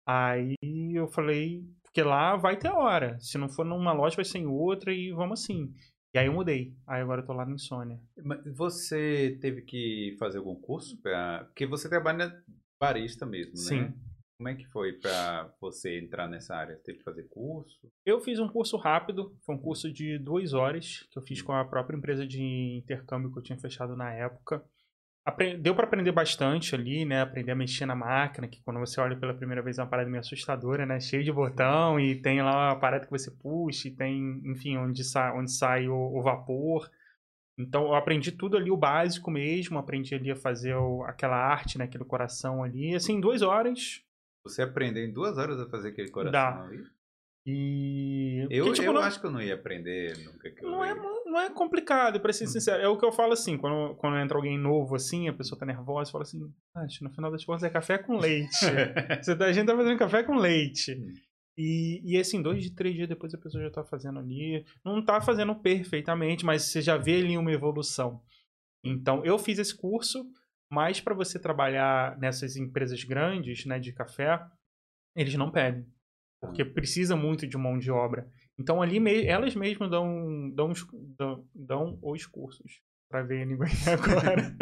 Aí 0.06 0.54
eu 0.94 1.08
falei: 1.08 1.62
porque 1.82 2.02
lá 2.02 2.36
vai 2.36 2.58
ter 2.58 2.68
hora. 2.68 3.18
Se 3.20 3.38
não 3.38 3.48
for 3.48 3.64
numa 3.64 3.92
loja, 3.92 4.16
vai 4.16 4.24
ser 4.24 4.38
em 4.38 4.46
outra 4.46 4.92
e 4.92 5.12
vamos 5.12 5.40
assim. 5.40 5.72
E 6.16 6.18
aí 6.18 6.28
eu 6.28 6.32
mudei. 6.32 6.74
Aí 6.86 7.02
agora 7.02 7.20
eu 7.20 7.26
tô 7.26 7.34
lá 7.34 7.44
no 7.44 7.56
Insônia. 7.56 8.00
Mas 8.24 8.40
Você 8.56 9.36
teve 9.38 9.60
que 9.60 10.16
fazer 10.18 10.38
algum 10.38 10.54
curso? 10.54 10.96
Pra... 11.02 11.44
Porque 11.44 11.66
você 11.66 11.90
trabalha 11.90 12.32
barista 12.80 13.26
mesmo, 13.26 13.52
né? 13.52 13.58
Sim. 13.58 13.94
Como 14.38 14.48
é 14.48 14.54
que 14.54 14.64
foi 14.68 14.94
pra 14.94 15.54
você 15.60 15.98
entrar 15.98 16.26
nessa 16.26 16.54
área? 16.56 16.80
Teve 16.82 16.98
que 16.98 17.04
fazer 17.04 17.24
curso? 17.24 17.92
Eu 18.04 18.18
fiz 18.22 18.38
um 18.38 18.48
curso 18.48 18.78
rápido, 18.78 19.36
foi 19.44 19.56
um 19.56 19.60
curso 19.60 19.92
de 19.92 20.18
duas 20.18 20.54
horas, 20.54 21.06
que 21.10 21.18
eu 21.18 21.22
fiz 21.22 21.42
com 21.42 21.52
a 21.52 21.66
própria 21.66 21.98
empresa 21.98 22.26
de 22.26 22.42
intercâmbio 22.78 23.30
que 23.30 23.38
eu 23.38 23.42
tinha 23.42 23.58
fechado 23.58 23.94
na 23.94 24.10
época. 24.10 24.64
Deu 25.60 25.74
para 25.74 25.86
aprender 25.86 26.12
bastante 26.12 26.74
ali, 26.74 27.04
né? 27.04 27.20
Aprender 27.22 27.50
a 27.52 27.56
mexer 27.56 27.84
na 27.84 27.96
máquina, 27.96 28.46
que 28.46 28.62
quando 28.62 28.78
você 28.78 29.00
olha 29.00 29.16
pela 29.16 29.34
primeira 29.34 29.60
vez 29.60 29.76
é 29.78 29.82
uma 29.82 29.88
parada 29.88 30.08
meio 30.08 30.20
assustadora, 30.20 30.86
né? 30.86 31.00
Cheio 31.00 31.24
de 31.24 31.32
botão 31.32 31.98
e 31.98 32.14
tem 32.20 32.40
lá 32.42 32.68
uma 32.72 32.78
parada 32.78 33.04
que 33.04 33.10
você 33.10 33.30
puxa 33.30 33.88
e 33.88 33.90
tem, 33.90 34.40
enfim, 34.44 34.76
onde, 34.76 35.02
sa 35.02 35.32
onde 35.34 35.50
sai 35.52 35.88
o, 35.88 35.94
o 35.96 36.22
vapor. 36.22 36.88
Então 37.58 37.86
eu 37.86 37.94
aprendi 37.94 38.30
tudo 38.30 38.56
ali, 38.56 38.70
o 38.70 38.76
básico 38.76 39.30
mesmo, 39.30 39.78
aprendi 39.78 40.14
ali 40.14 40.30
a 40.30 40.36
fazer 40.36 40.74
o- 40.76 41.02
aquela 41.04 41.36
arte, 41.36 41.76
né? 41.76 41.86
Aquele 41.86 42.04
coração 42.04 42.62
ali, 42.62 42.94
assim, 42.94 43.14
em 43.14 43.20
duas 43.20 43.42
horas. 43.42 44.02
Você 44.44 44.62
aprendeu 44.62 45.02
em 45.04 45.12
duas 45.12 45.38
horas 45.38 45.58
a 45.58 45.68
fazer 45.68 45.88
aquele 45.88 46.10
coração 46.10 46.32
Dá. 46.32 46.62
ali? 46.62 46.84
E. 47.44 48.46
Eu, 48.50 48.64
porque, 48.66 48.80
tipo, 48.80 48.88
eu 48.88 48.92
não- 48.92 49.00
acho 49.02 49.20
que 49.20 49.26
eu 49.26 49.30
não 49.30 49.40
ia 49.40 49.54
aprender 49.54 50.16
nunca 50.24 50.50
que 50.50 50.64
eu 50.64 50.70
Não 50.70 50.84
é, 50.84 50.88
ia. 50.88 50.94
Não 51.36 51.42
é 51.42 51.50
complicado, 51.50 52.18
pra 52.18 52.32
ser 52.32 52.46
sincero. 52.46 52.82
É 52.82 52.88
o 52.88 52.96
que 52.96 53.04
eu 53.04 53.12
falo 53.12 53.34
assim, 53.34 53.58
quando, 53.58 53.94
quando 53.96 54.16
entra 54.16 54.38
alguém 54.38 54.58
novo 54.58 54.94
assim, 54.94 55.28
a 55.28 55.32
pessoa 55.34 55.58
tá 55.58 55.66
nervosa, 55.66 56.10
fala 56.10 56.22
assim, 56.22 56.40
acho 56.74 57.04
no 57.04 57.10
final 57.10 57.30
das 57.30 57.44
contas 57.44 57.62
é 57.62 57.70
café 57.70 57.98
com 57.98 58.16
leite. 58.16 58.48
Você 59.22 59.36
tá, 59.36 59.44
a 59.44 59.52
gente 59.52 59.66
tá 59.66 59.76
fazendo 59.76 59.98
café 59.98 60.22
com 60.22 60.34
leite. 60.34 60.94
Hum. 60.94 61.12
E, 61.58 62.00
e 62.04 62.18
assim, 62.18 62.42
dois 62.42 62.62
de 62.62 62.74
três 62.74 62.94
dias 62.94 63.08
depois 63.08 63.34
a 63.34 63.38
pessoa 63.38 63.62
já 63.62 63.70
tá 63.70 63.84
fazendo 63.84 64.18
ali. 64.18 64.64
Não 64.84 65.04
tá 65.04 65.20
fazendo 65.20 65.54
perfeitamente, 65.54 66.44
mas 66.44 66.62
você 66.62 66.80
já 66.80 66.96
vê 66.96 67.16
ali 67.16 67.36
uma 67.36 67.52
evolução. 67.52 68.22
Então, 68.82 69.24
eu 69.24 69.38
fiz 69.38 69.58
esse 69.58 69.76
curso, 69.76 70.24
mas 70.70 71.00
para 71.00 71.14
você 71.14 71.38
trabalhar 71.38 72.18
nessas 72.18 72.56
empresas 72.56 73.02
grandes, 73.04 73.66
né, 73.66 73.78
de 73.78 73.92
café, 73.92 74.40
eles 75.14 75.34
não 75.34 75.50
pedem. 75.50 75.86
Porque 76.40 76.64
precisa 76.64 77.16
muito 77.16 77.46
de 77.46 77.56
mão 77.56 77.78
de 77.78 77.90
obra. 77.90 78.30
Então, 78.58 78.80
ali 78.80 78.98
me- 79.00 79.24
elas 79.26 79.54
mesmas 79.54 79.90
dão, 79.90 80.50
dão, 80.54 80.70
os, 80.70 80.86
dão, 81.18 81.44
dão 81.54 81.98
os 82.02 82.26
cursos. 82.26 82.80
Pra 83.10 83.22
ver 83.22 83.42
a 83.42 83.44
língua 83.44 83.66
agora. 83.86 84.56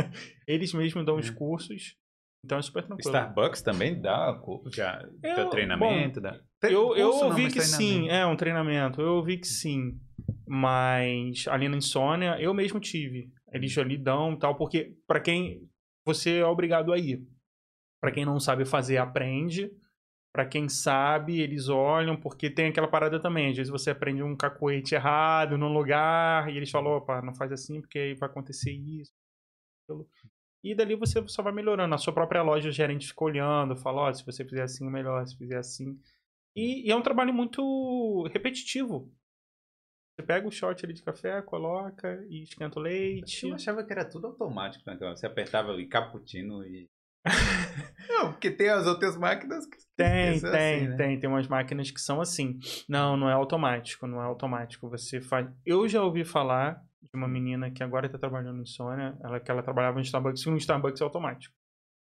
eles 0.46 0.72
mesmos 0.74 1.04
dão 1.06 1.16
os 1.16 1.28
É. 1.30 1.32
cursos. 1.32 1.96
Então 2.44 2.58
é 2.58 2.62
super 2.62 2.84
tranquilo. 2.84 3.08
Starbucks 3.08 3.62
também 3.62 3.98
dá, 3.98 4.38
já, 4.70 4.98
dá 5.20 5.28
Eu- 5.42 5.48
treinamento? 5.50 6.20
dá... 6.20 6.38
Eu, 6.62 6.94
eu 6.96 7.08
ouvi 7.10 7.50
que 7.50 7.60
sim, 7.60 8.08
é 8.10 8.26
um 8.26 8.36
treinamento. 8.36 9.00
Eu 9.00 9.14
ouvi 9.14 9.38
que 9.38 9.46
sim. 9.46 9.98
Mas 10.46 11.46
ali 11.48 11.68
na 11.68 11.76
Insônia, 11.78 12.38
eu 12.40 12.52
mesmo 12.52 12.78
tive. 12.80 13.30
Eles 13.52 13.76
ali 13.78 13.96
dão 13.96 14.36
tal, 14.36 14.56
porque 14.56 14.94
pra 15.06 15.20
quem. 15.20 15.62
Você 16.06 16.38
é 16.38 16.44
obrigado 16.44 16.92
a 16.92 16.98
ir. 16.98 17.22
Pra 18.00 18.12
quem 18.12 18.26
não 18.26 18.38
sabe 18.38 18.66
fazer, 18.66 18.98
aprende. 18.98 19.70
Pra 20.34 20.44
quem 20.44 20.68
sabe, 20.68 21.40
eles 21.40 21.68
olham, 21.68 22.16
porque 22.16 22.50
tem 22.50 22.66
aquela 22.66 22.88
parada 22.88 23.20
também. 23.20 23.50
Às 23.50 23.56
vezes 23.56 23.70
você 23.70 23.90
aprende 23.90 24.20
um 24.20 24.36
cacoete 24.36 24.96
errado 24.96 25.56
num 25.56 25.72
lugar 25.72 26.52
e 26.52 26.56
eles 26.56 26.72
falam: 26.72 26.96
opa, 26.96 27.22
não 27.22 27.32
faz 27.32 27.52
assim 27.52 27.80
porque 27.80 28.00
aí 28.00 28.14
vai 28.14 28.28
acontecer 28.28 28.72
isso. 28.72 29.12
aquilo." 29.84 30.08
E 30.64 30.74
dali 30.74 30.96
você 30.96 31.22
só 31.28 31.40
vai 31.40 31.52
melhorando. 31.52 31.88
Na 31.88 31.98
sua 31.98 32.12
própria 32.12 32.42
loja, 32.42 32.68
o 32.68 32.72
gerente 32.72 33.06
fica 33.06 33.22
olhando, 33.22 33.76
fala: 33.76 34.08
ó, 34.08 34.12
se 34.12 34.26
você 34.26 34.44
fizer 34.44 34.62
assim, 34.62 34.90
melhor, 34.90 35.24
se 35.24 35.36
fizer 35.36 35.58
assim. 35.58 35.96
E, 36.56 36.88
e 36.88 36.90
é 36.90 36.96
um 36.96 37.02
trabalho 37.02 37.32
muito 37.32 38.26
repetitivo. 38.32 39.08
Você 40.16 40.26
pega 40.26 40.48
o 40.48 40.50
shot 40.50 40.84
ali 40.84 40.94
de 40.94 41.02
café, 41.02 41.42
coloca 41.42 42.24
e 42.28 42.42
esquenta 42.42 42.78
o 42.80 42.82
leite. 42.82 43.46
Eu 43.46 43.54
achava 43.54 43.84
que 43.84 43.92
era 43.92 44.04
tudo 44.04 44.28
automático 44.28 44.84
naquela. 44.86 45.16
Você 45.16 45.26
apertava 45.26 45.70
ali 45.70 45.86
cappuccino 45.86 46.64
e. 46.64 46.88
não, 48.08 48.32
porque 48.32 48.50
tem 48.50 48.68
as 48.68 48.86
outras 48.86 49.16
máquinas 49.16 49.66
que. 49.66 49.76
Tem, 49.96 50.40
tem, 50.40 50.50
assim, 50.50 50.88
né? 50.88 50.96
tem. 50.96 51.20
Tem 51.20 51.30
umas 51.30 51.46
máquinas 51.46 51.90
que 51.90 52.00
são 52.00 52.20
assim. 52.20 52.58
Não, 52.88 53.16
não 53.16 53.28
é 53.28 53.32
automático, 53.32 54.06
não 54.06 54.20
é 54.20 54.24
automático. 54.24 54.88
Você 54.90 55.20
faz. 55.20 55.48
Eu 55.64 55.88
já 55.88 56.02
ouvi 56.02 56.24
falar 56.24 56.82
de 57.02 57.10
uma 57.14 57.28
menina 57.28 57.70
que 57.70 57.82
agora 57.82 58.08
tá 58.08 58.18
trabalhando 58.18 58.60
em 58.60 58.66
Sônia, 58.66 59.16
ela 59.22 59.38
que 59.38 59.50
ela 59.50 59.62
trabalhava 59.62 59.96
no 59.96 60.02
Starbucks, 60.02 60.42
e 60.42 60.50
no 60.50 60.56
Starbucks 60.56 61.00
é 61.00 61.04
automático. 61.04 61.54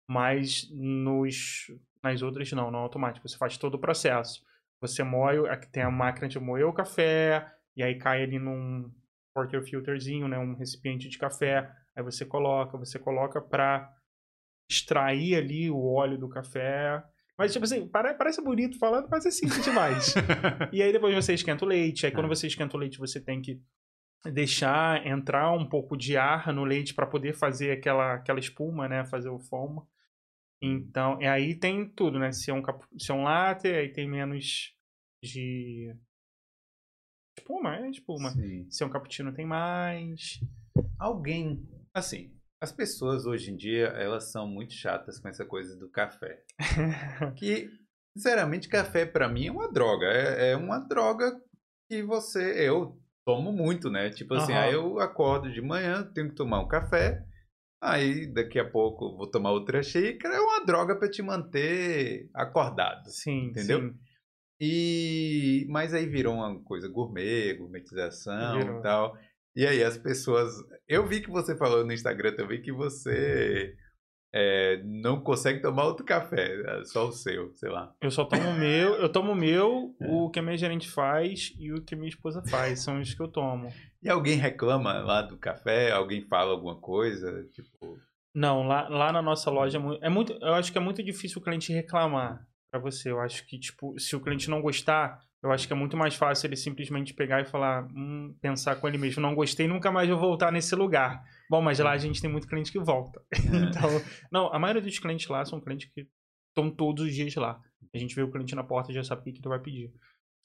Mas 0.08 0.68
nos 0.70 1.66
nas 2.02 2.22
outras 2.22 2.50
não, 2.52 2.70
não 2.70 2.80
é 2.80 2.82
automático. 2.82 3.28
Você 3.28 3.36
faz 3.36 3.56
todo 3.56 3.74
o 3.74 3.80
processo. 3.80 4.42
Você 4.80 5.04
moe, 5.04 5.48
aqui 5.48 5.70
tem 5.70 5.82
a 5.82 5.90
máquina 5.90 6.28
de 6.28 6.40
moer 6.40 6.66
o 6.66 6.72
café, 6.72 7.46
e 7.76 7.82
aí 7.82 7.96
cai 7.96 8.22
ali 8.24 8.38
num 8.38 8.90
porter 9.32 9.62
filterzinho, 9.62 10.26
né, 10.28 10.38
um 10.38 10.54
recipiente 10.54 11.08
de 11.08 11.18
café. 11.18 11.70
Aí 11.96 12.02
você 12.02 12.24
coloca, 12.24 12.76
você 12.76 12.98
coloca 12.98 13.40
pra 13.40 13.90
extrair 14.70 15.36
ali 15.36 15.70
o 15.70 15.84
óleo 15.84 16.18
do 16.18 16.28
café. 16.28 17.02
Mas, 17.38 17.52
tipo 17.52 17.64
assim, 17.64 17.86
pare- 17.88 18.14
parece 18.14 18.42
bonito 18.42 18.78
falando, 18.78 19.08
mas 19.10 19.24
é 19.26 19.30
simples 19.30 19.64
demais. 19.64 20.14
e 20.72 20.82
aí 20.82 20.92
depois 20.92 21.14
você 21.14 21.34
esquenta 21.34 21.64
o 21.64 21.68
leite. 21.68 22.06
Aí 22.06 22.12
quando 22.12 22.26
Ah. 22.26 22.34
você 22.34 22.46
esquenta 22.46 22.76
o 22.76 22.80
leite, 22.80 22.98
você 22.98 23.20
tem 23.20 23.40
que 23.40 23.60
deixar 24.32 25.04
entrar 25.06 25.50
um 25.52 25.68
pouco 25.68 25.96
de 25.96 26.16
ar 26.16 26.52
no 26.52 26.64
leite 26.64 26.94
para 26.94 27.06
poder 27.06 27.34
fazer 27.34 27.72
aquela, 27.72 28.14
aquela 28.14 28.38
espuma, 28.38 28.88
né? 28.88 29.04
Fazer 29.04 29.28
o 29.30 29.38
foam. 29.38 29.84
Então, 30.62 31.20
e 31.20 31.26
aí 31.26 31.54
tem 31.56 31.88
tudo, 31.88 32.20
né? 32.20 32.30
Se 32.30 32.50
é 32.50 32.54
um, 32.54 32.62
capu- 32.62 32.86
se 32.96 33.10
é 33.10 33.14
um 33.14 33.24
latte, 33.24 33.66
aí 33.66 33.88
tem 33.92 34.08
menos 34.08 34.72
de 35.24 35.92
espuma, 37.36 37.76
é 37.78 37.90
espuma. 37.90 38.30
Sim. 38.30 38.70
Se 38.70 38.82
é 38.82 38.86
um 38.86 38.90
cappuccino, 38.90 39.32
tem 39.34 39.44
mais. 39.46 40.38
Alguém. 40.98 41.66
Assim, 41.92 42.32
as 42.62 42.70
pessoas 42.72 43.26
hoje 43.26 43.50
em 43.50 43.56
dia, 43.56 43.86
elas 43.88 44.30
são 44.30 44.46
muito 44.46 44.72
chatas 44.72 45.18
com 45.18 45.28
essa 45.28 45.44
coisa 45.44 45.76
do 45.76 45.88
café. 45.90 46.44
Que, 47.36 47.68
sinceramente, 48.16 48.68
café 48.68 49.04
pra 49.04 49.28
mim 49.28 49.48
é 49.48 49.50
uma 49.52 49.70
droga. 49.70 50.06
É, 50.06 50.52
é 50.52 50.56
uma 50.56 50.78
droga 50.78 51.32
que 51.90 52.02
você. 52.02 52.68
Eu 52.68 52.98
tomo 53.26 53.52
muito, 53.52 53.90
né? 53.90 54.10
Tipo 54.10 54.34
assim, 54.34 54.52
Aham. 54.52 54.62
aí 54.62 54.72
eu 54.74 55.00
acordo 55.00 55.50
de 55.52 55.60
manhã, 55.60 56.02
tenho 56.14 56.28
que 56.28 56.34
tomar 56.36 56.60
um 56.60 56.68
café. 56.68 57.24
Aí 57.82 58.26
daqui 58.32 58.60
a 58.60 58.70
pouco 58.70 59.16
vou 59.16 59.28
tomar 59.28 59.50
outra 59.50 59.82
xícara. 59.82 60.36
É 60.36 60.40
uma 60.40 60.64
droga 60.64 60.96
pra 60.96 61.10
te 61.10 61.20
manter 61.20 62.30
acordado. 62.32 63.10
Sim, 63.10 63.46
Entendeu? 63.46 63.80
sim. 63.80 63.98
E 64.60 65.66
mas 65.68 65.92
aí 65.92 66.06
virou 66.06 66.34
uma 66.34 66.62
coisa 66.62 66.86
gourmet, 66.88 67.54
gourmetização 67.54 68.58
Virou. 68.60 68.78
e 68.78 68.82
tal. 68.82 69.18
E 69.54 69.66
aí 69.66 69.82
as 69.84 69.98
pessoas, 69.98 70.50
eu 70.88 71.06
vi 71.06 71.20
que 71.20 71.30
você 71.30 71.56
falou 71.56 71.84
no 71.84 71.92
Instagram 71.92 72.34
também 72.34 72.62
que 72.62 72.72
você 72.72 73.74
é, 74.34 74.80
não 74.82 75.20
consegue 75.20 75.60
tomar 75.60 75.84
outro 75.84 76.06
café, 76.06 76.54
é 76.80 76.84
só 76.84 77.06
o 77.08 77.12
seu, 77.12 77.52
sei 77.54 77.68
lá. 77.68 77.94
Eu 78.00 78.10
só 78.10 78.24
tomo 78.24 78.48
o 78.48 78.58
meu, 78.58 78.94
eu 78.94 79.08
tomo 79.10 79.32
o 79.32 79.36
meu, 79.36 79.94
É. 80.00 80.06
o 80.08 80.30
que 80.30 80.38
a 80.38 80.42
minha 80.42 80.56
gerente 80.56 80.88
faz 80.90 81.52
e 81.58 81.70
o 81.70 81.82
que 81.82 81.94
a 81.94 81.98
minha 81.98 82.08
esposa 82.08 82.42
faz. 82.48 82.80
São 82.80 82.98
os 82.98 83.12
que 83.12 83.20
eu 83.20 83.28
tomo. 83.28 83.70
E 84.02 84.08
alguém 84.08 84.36
reclama 84.36 84.94
lá 85.00 85.20
do 85.20 85.36
café? 85.36 85.90
Alguém 85.92 86.22
fala 86.22 86.52
alguma 86.52 86.76
coisa? 86.80 87.44
Tipo, 87.52 87.98
Não, 88.34 88.66
lá, 88.66 88.88
lá 88.88 89.12
na 89.12 89.20
nossa 89.20 89.50
loja 89.50 89.76
é 89.76 89.80
muito, 89.80 90.02
é 90.04 90.08
muito. 90.08 90.32
Eu 90.40 90.54
acho 90.54 90.72
que 90.72 90.78
é 90.78 90.80
muito 90.80 91.02
difícil 91.02 91.38
o 91.40 91.44
cliente 91.44 91.70
reclamar 91.74 92.46
pra 92.70 92.80
você. 92.80 93.10
Eu 93.10 93.20
acho 93.20 93.46
que, 93.46 93.58
tipo, 93.58 93.98
se 94.00 94.16
o 94.16 94.20
cliente 94.20 94.48
não 94.48 94.62
gostar, 94.62 95.20
Eu 95.42 95.50
acho 95.50 95.66
que 95.66 95.72
é 95.72 95.76
muito 95.76 95.96
mais 95.96 96.14
fácil 96.14 96.46
ele 96.46 96.56
simplesmente 96.56 97.12
pegar 97.12 97.40
e 97.40 97.44
falar, 97.44 97.84
hum, 97.86 98.32
pensar 98.40 98.76
com 98.76 98.86
ele 98.86 98.96
mesmo, 98.96 99.20
não 99.20 99.34
gostei, 99.34 99.66
nunca 99.66 99.90
mais 99.90 100.08
vou 100.08 100.18
voltar 100.18 100.52
nesse 100.52 100.74
lugar. 100.76 101.24
Bom, 101.50 101.60
mas 101.60 101.80
lá 101.80 101.90
a 101.90 101.98
gente 101.98 102.20
tem 102.20 102.30
muito 102.30 102.46
cliente 102.46 102.70
que 102.70 102.78
volta. 102.78 103.20
então, 103.32 103.90
não, 104.30 104.52
a 104.54 104.58
maioria 104.58 104.80
dos 104.80 104.98
clientes 105.00 105.26
lá 105.28 105.44
são 105.44 105.60
clientes 105.60 105.90
que 105.92 106.06
estão 106.48 106.70
todos 106.70 107.04
os 107.04 107.14
dias 107.14 107.34
lá. 107.34 107.60
A 107.92 107.98
gente 107.98 108.14
vê 108.14 108.22
o 108.22 108.30
cliente 108.30 108.54
na 108.54 108.62
porta 108.62 108.92
e 108.92 108.94
já 108.94 109.02
sabe 109.02 109.22
o 109.22 109.24
que 109.24 109.40
tu 109.40 109.48
vai 109.48 109.58
pedir. 109.58 109.92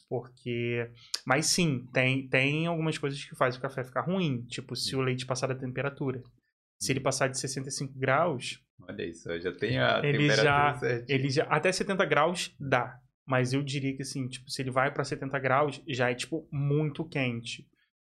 Porque. 0.09 0.89
Mas 1.25 1.45
sim, 1.47 1.85
tem, 1.93 2.27
tem 2.27 2.65
algumas 2.65 2.97
coisas 2.97 3.23
que 3.23 3.35
fazem 3.35 3.59
o 3.59 3.61
café 3.61 3.83
ficar 3.83 4.01
ruim. 4.01 4.41
Tipo, 4.43 4.75
se 4.75 4.95
o 4.95 5.01
leite 5.01 5.25
passar 5.25 5.47
da 5.47 5.55
temperatura. 5.55 6.23
Se 6.79 6.91
ele 6.91 6.99
passar 6.99 7.27
de 7.27 7.39
65 7.39 7.93
graus. 7.97 8.63
Olha 8.81 9.03
isso, 9.03 9.29
eu 9.29 9.39
já 9.39 9.51
tenho 9.51 9.83
a 9.83 9.99
ele 9.99 10.19
temperatura 10.19 10.43
já, 10.43 10.73
certinha. 10.75 11.17
ele 11.17 11.29
já. 11.29 11.43
Até 11.43 11.71
70 11.71 12.05
graus 12.05 12.55
dá. 12.59 12.99
Mas 13.27 13.51
eu 13.51 13.61
diria 13.61 13.93
que 13.93 14.03
assim, 14.03 14.25
tipo, 14.29 14.49
se 14.49 14.61
ele 14.61 14.71
vai 14.71 14.91
pra 14.91 15.03
70 15.03 15.37
graus, 15.39 15.83
já 15.85 16.09
é, 16.09 16.15
tipo, 16.15 16.47
muito 16.49 17.03
quente. 17.03 17.69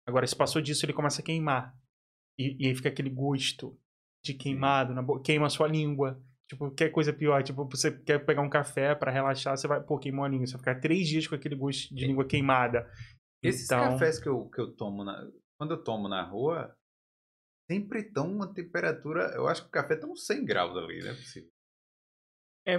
Agora, 0.07 0.27
se 0.27 0.37
passou 0.37 0.61
disso, 0.61 0.85
ele 0.85 0.93
começa 0.93 1.23
a 1.23 1.25
queimar. 1.25 1.75
E, 2.39 2.57
e 2.63 2.69
aí 2.69 2.75
fica 2.75 2.91
aquele 2.91 3.09
gosto 3.09 3.79
de 4.23 4.35
queimado 4.35 4.95
na 4.95 5.03
boca. 5.03 5.23
Queima 5.23 5.47
a 5.47 5.51
sua 5.51 5.67
língua. 5.67 6.23
Tipo, 6.47 6.71
que 6.71 6.91
coisa 6.91 7.13
pior. 7.13 7.43
Tipo, 7.43 7.65
você 7.65 7.91
quer 7.91 8.25
pegar 8.25 8.43
um 8.43 8.51
café 8.51 8.95
pra 8.95 9.11
relaxar, 9.11 9.57
você 9.57 9.67
vai, 9.67 9.83
pô, 9.83 9.99
queimou 9.99 10.27
a 10.27 10.29
língua. 10.29 10.47
Você 10.47 10.53
vai 10.53 10.61
ficar 10.61 10.81
três 10.81 11.09
dias 11.09 11.27
com 11.27 11.35
aquele 11.35 11.57
gosto 11.57 11.95
de 11.95 12.07
língua 12.07 12.27
queimada. 12.27 12.87
Esses 13.43 13.65
então, 13.65 13.93
cafés 13.93 14.19
que 14.19 14.29
eu, 14.29 14.49
que 14.51 14.61
eu 14.61 14.75
tomo 14.75 15.05
na. 15.05 15.27
Quando 15.59 15.73
eu 15.73 15.83
tomo 15.83 16.07
na 16.07 16.23
rua, 16.23 16.77
sempre 17.71 18.01
estão 18.01 18.31
uma 18.31 18.53
temperatura. 18.53 19.33
Eu 19.35 19.49
acho 19.49 19.63
que 19.63 19.69
o 19.69 19.73
café 19.73 19.97
tá 19.97 20.07
uns 20.07 20.27
100 20.27 20.45
graus 20.45 20.77
ali, 20.77 21.01
não 21.01 21.11
é 21.11 21.15
possível. 21.15 21.51
É 22.67 22.77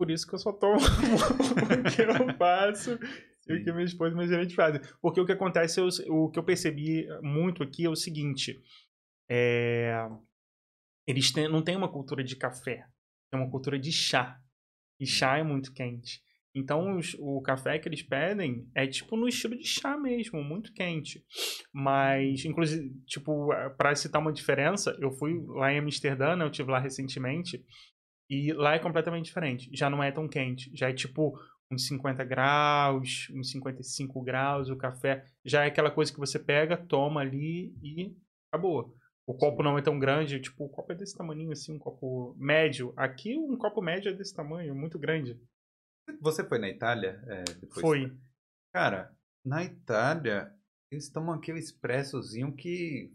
por 0.00 0.10
isso 0.10 0.26
que 0.26 0.34
eu 0.34 0.38
só 0.38 0.50
tomo 0.50 0.76
o 0.80 1.90
que 1.94 2.00
eu 2.00 2.36
faço 2.38 2.98
e 3.46 3.52
o 3.52 3.62
que 3.62 3.70
minha 3.70 3.84
esposa 3.84 4.12
e 4.12 4.16
minha 4.16 4.26
gerente 4.26 4.54
fazem. 4.54 4.80
Porque 5.02 5.20
o 5.20 5.26
que 5.26 5.32
acontece, 5.32 5.78
eu- 5.78 5.88
o 6.08 6.30
que 6.30 6.38
eu 6.38 6.42
percebi 6.42 7.06
muito 7.20 7.62
aqui 7.62 7.84
é 7.84 7.90
o 7.90 7.94
seguinte: 7.94 8.58
é, 9.28 9.94
eles 11.06 11.30
têm- 11.30 11.48
não 11.50 11.62
têm 11.62 11.76
uma 11.76 11.92
cultura 11.92 12.24
de 12.24 12.34
café, 12.34 12.86
tem 13.30 13.38
uma 13.38 13.50
cultura 13.50 13.78
de 13.78 13.92
chá. 13.92 14.40
E 14.98 15.06
chá 15.06 15.36
é 15.36 15.42
muito 15.42 15.72
quente. 15.74 16.22
Então, 16.54 16.96
os- 16.98 17.14
o 17.20 17.40
café 17.42 17.78
que 17.78 17.86
eles 17.88 18.02
pedem 18.02 18.66
é 18.74 18.86
tipo 18.86 19.16
no 19.18 19.28
estilo 19.28 19.56
de 19.56 19.64
chá 19.66 19.96
mesmo, 19.98 20.42
muito 20.42 20.72
quente. 20.72 21.22
Mas, 21.72 22.44
inclusive, 22.46 22.90
tipo, 23.06 23.48
para 23.76 23.94
citar 23.94 24.20
uma 24.20 24.32
diferença, 24.32 24.96
eu 24.98 25.10
fui 25.12 25.40
lá 25.46 25.70
em 25.72 25.78
Amsterdã, 25.78 26.34
né, 26.36 26.44
eu 26.44 26.50
estive 26.50 26.70
lá 26.70 26.78
recentemente, 26.78 27.62
e 28.30 28.52
lá 28.52 28.74
é 28.74 28.78
completamente 28.78 29.24
diferente. 29.24 29.68
Já 29.74 29.90
não 29.90 30.00
é 30.00 30.12
tão 30.12 30.28
quente. 30.28 30.70
Já 30.72 30.88
é 30.88 30.92
tipo 30.92 31.36
uns 31.72 31.86
50 31.88 32.24
graus, 32.24 33.28
uns 33.32 33.50
55 33.50 34.22
graus 34.22 34.70
o 34.70 34.76
café. 34.76 35.24
Já 35.44 35.64
é 35.64 35.66
aquela 35.66 35.90
coisa 35.90 36.12
que 36.12 36.18
você 36.18 36.38
pega, 36.38 36.76
toma 36.76 37.20
ali 37.20 37.74
e 37.82 38.16
acabou. 38.52 38.96
O 39.26 39.34
copo 39.34 39.62
não 39.62 39.76
é 39.76 39.82
tão 39.82 39.98
grande, 39.98 40.40
tipo, 40.40 40.64
o 40.64 40.68
copo 40.68 40.92
é 40.92 40.94
desse 40.94 41.16
tamanho 41.16 41.50
assim, 41.50 41.74
um 41.74 41.78
copo 41.78 42.34
médio. 42.38 42.92
Aqui 42.96 43.36
um 43.36 43.56
copo 43.56 43.82
médio 43.82 44.10
é 44.10 44.14
desse 44.14 44.34
tamanho, 44.34 44.74
muito 44.74 44.98
grande. 44.98 45.40
Você 46.20 46.44
foi 46.44 46.58
na 46.58 46.68
Itália? 46.68 47.22
É, 47.26 47.44
depois? 47.44 47.80
Foi. 47.80 48.16
Cara, 48.72 49.12
na 49.44 49.64
Itália, 49.64 50.52
eles 50.90 51.10
tomam 51.10 51.34
aquele 51.34 51.58
expressozinho 51.58 52.54
que 52.54 53.12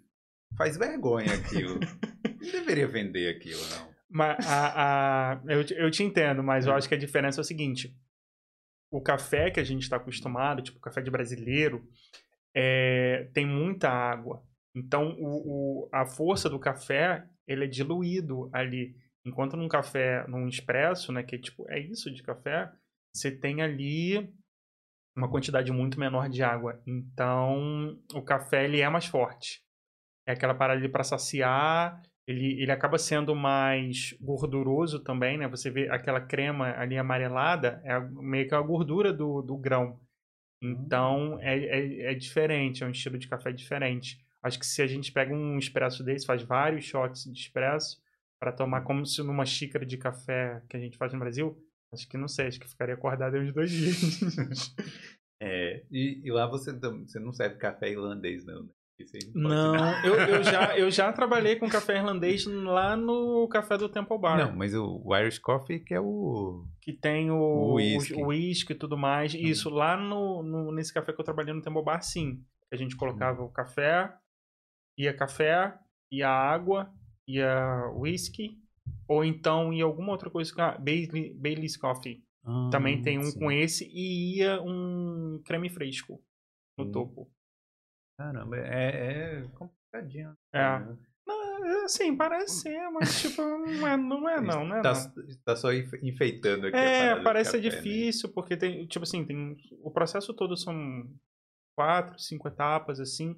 faz 0.58 0.78
vergonha 0.78 1.34
aquilo. 1.34 1.80
não 2.24 2.52
deveria 2.52 2.88
vender 2.88 3.36
aquilo, 3.36 3.62
não. 3.70 3.95
Mas 4.16 4.38
a, 4.48 5.34
a- 5.34 5.42
eu, 5.48 5.66
te- 5.66 5.74
eu 5.76 5.92
te 5.92 6.04
entendo, 6.04 6.42
mas 6.44 6.66
eu 6.66 6.74
acho 6.74 6.88
que 6.88 6.96
a 6.96 6.98
diferença 6.98 7.40
é 7.40 7.44
o 7.44 7.46
seguinte: 7.46 7.94
o 8.92 9.02
café 9.02 9.52
que 9.52 9.60
a 9.60 9.64
gente 9.64 9.84
está 9.84 9.98
acostumado, 9.98 10.62
tipo 10.62 10.78
o 10.78 10.82
café 10.82 11.02
de 11.02 11.12
brasileiro, 11.12 11.88
é, 12.56 13.30
tem 13.34 13.46
muita 13.46 13.90
água. 13.90 14.44
Então 14.76 15.16
o, 15.20 15.86
o- 15.86 15.90
a 15.92 16.06
força 16.06 16.50
do 16.50 16.60
café 16.60 17.26
ele 17.48 17.66
é 17.66 17.68
diluído 17.68 18.50
ali. 18.54 18.96
Enquanto 19.26 19.58
num 19.58 19.68
café, 19.68 20.26
num 20.28 20.48
expresso, 20.48 21.12
né, 21.12 21.24
que 21.24 21.36
é 21.36 21.40
tipo 21.40 21.66
é 21.70 21.80
isso 21.80 22.14
de 22.14 22.22
café, 22.24 22.72
você 23.14 23.32
tem 23.32 23.62
ali 23.62 24.32
uma 25.16 25.30
quantidade 25.30 25.72
muito 25.72 26.00
menor 26.00 26.30
de 26.30 26.44
água. 26.44 26.82
Então 26.86 28.00
o 28.14 28.22
café 28.22 28.66
ele 28.66 28.82
é 28.82 28.90
mais 28.90 29.06
forte. 29.06 29.62
É 30.28 30.34
aquela 30.34 30.56
parada 30.56 30.80
ali 30.80 30.90
para 30.90 31.04
saciar 31.04 32.02
ele, 32.28 32.62
ele 32.62 32.72
acaba 32.72 32.98
sendo 32.98 33.36
mais 33.36 34.16
gorduroso 34.20 35.00
também, 35.00 35.38
né? 35.38 35.48
Você 35.48 35.70
vê 35.70 35.90
aquela 35.90 36.20
crema 36.20 36.76
ali 36.78 36.98
amarelada, 36.98 37.82
é 37.84 38.00
meio 38.00 38.48
que 38.48 38.56
a 38.56 38.62
gordura 38.62 39.14
do, 39.14 39.42
do 39.42 39.58
grão. 39.58 40.00
Então, 40.62 41.38
é, 41.42 41.58
é, 41.58 42.12
é 42.12 42.14
diferente, 42.16 42.84
é 42.84 42.88
um 42.88 42.92
estilo 42.92 43.18
de 43.18 43.28
café 43.28 43.52
diferente. 43.52 44.20
Acho 44.42 44.60
que 44.60 44.66
se 44.66 44.82
a 44.82 44.88
gente 44.88 45.12
pega 45.12 45.34
um 45.34 45.58
expresso 45.58 46.04
desse, 46.04 46.26
faz 46.26 46.42
vários 46.42 46.86
shots 46.86 47.26
de 47.26 47.40
expresso, 47.40 48.02
para 48.40 48.52
tomar 48.52 48.82
como 48.82 49.06
se 49.06 49.22
numa 49.24 49.46
xícara 49.46 49.86
de 49.86 49.98
café 49.98 50.62
que 50.70 50.78
a 50.78 50.80
gente 50.80 50.98
faz 50.98 51.14
no 51.14 51.20
Brasil, 51.20 51.58
acho 51.92 52.08
que 52.08 52.18
não 52.18 52.28
sei, 52.28 52.48
acho 52.48 52.60
que 52.60 52.68
ficaria 52.68 52.96
acordado 52.96 53.38
uns 53.38 53.54
dois 53.54 53.72
dias. 53.72 53.96
É, 55.42 55.84
e, 55.92 56.22
e 56.24 56.32
lá 56.32 56.48
você, 56.48 56.72
você 56.72 57.20
não 57.20 57.34
serve 57.34 57.58
café 57.58 57.92
irlandês, 57.92 58.46
não, 58.46 58.64
né? 58.64 58.70
Não, 59.34 60.06
eu, 60.06 60.16
eu, 60.16 60.44
já, 60.44 60.78
eu 60.80 60.90
já 60.92 61.12
trabalhei 61.12 61.56
com 61.58 61.68
café 61.70 61.98
irlandês 61.98 62.46
lá 62.46 62.96
no 62.96 63.48
café 63.48 63.78
do 63.78 63.90
Temple 63.90 64.18
Bar. 64.18 64.38
Não, 64.38 64.56
mas 64.56 64.74
o, 64.74 65.02
Irish 65.16 65.40
Coffee 65.40 65.80
que 65.80 65.94
é 65.94 66.00
o... 66.00 66.66
que 66.82 66.94
tem 66.94 67.30
o 67.32 67.74
whisky 68.28 68.72
e 68.74 68.76
tudo 68.76 68.98
mais. 68.98 69.34
Uhum. 69.34 69.40
Isso, 69.42 69.70
lá 69.70 69.98
no, 69.98 70.42
no- 70.44 70.72
nesse 70.72 70.94
café 70.94 71.12
que 71.12 71.20
eu 71.20 71.26
trabalhei 71.26 71.54
no 71.54 71.62
Temple 71.62 71.84
Bar, 71.84 72.02
sim. 72.02 72.42
A 72.72 72.76
gente 72.76 72.96
colocava 72.96 73.44
o 73.44 73.50
café, 73.50 74.14
ia 74.98 75.14
café, 75.14 75.78
ia 76.12 76.30
água, 76.30 76.90
ia 77.28 77.92
whisky, 77.96 78.58
ou 79.08 79.24
então 79.26 79.74
ia 79.74 79.84
alguma 79.84 80.12
outra 80.12 80.30
coisa, 80.30 80.54
ah, 80.58 80.78
Bailey, 80.78 81.34
Bailey's 81.34 81.78
Coffee. 81.78 82.24
Também 82.70 83.02
tem 83.02 83.18
um 83.18 83.24
sim. 83.24 83.40
com 83.40 83.52
esse 83.52 83.86
e 83.92 84.38
ia 84.38 84.62
um 84.62 85.42
creme 85.46 85.68
fresco 85.70 86.22
no 86.78 86.86
Hum. 86.86 86.92
topo. 86.92 87.32
Caramba, 88.18 88.58
é, 88.58 89.40
é 89.40 89.48
complicadinho. 89.56 90.36
É. 90.54 90.80
né? 90.80 90.98
Não, 91.28 91.86
assim, 91.86 92.16
parece 92.16 92.62
ser, 92.62 92.90
mas 92.92 93.22
tipo, 93.22 93.42
não 93.42 93.88
é 93.88 93.98
não, 93.98 94.30
é, 94.30 94.40
não, 94.40 94.66
não 94.66 94.78
é 94.78 94.82
tá, 94.82 94.94
tá 95.44 95.56
só 95.56 95.74
enfe- 95.74 96.00
enfeitando 96.04 96.68
aqui 96.68 96.78
a 96.78 96.80
É, 96.80 97.24
parece 97.24 97.52
ser 97.52 97.58
né? 97.62 97.70
difícil, 97.70 98.30
porque 98.32 98.56
tem, 98.56 98.86
tipo 98.86 99.04
assim, 99.04 99.26
tem. 99.26 99.58
O 99.82 99.90
processo 99.90 100.34
todo 100.34 100.56
são 100.56 101.10
quatro, 101.76 102.20
cinco 102.20 102.48
etapas, 102.48 103.00
assim. 103.00 103.36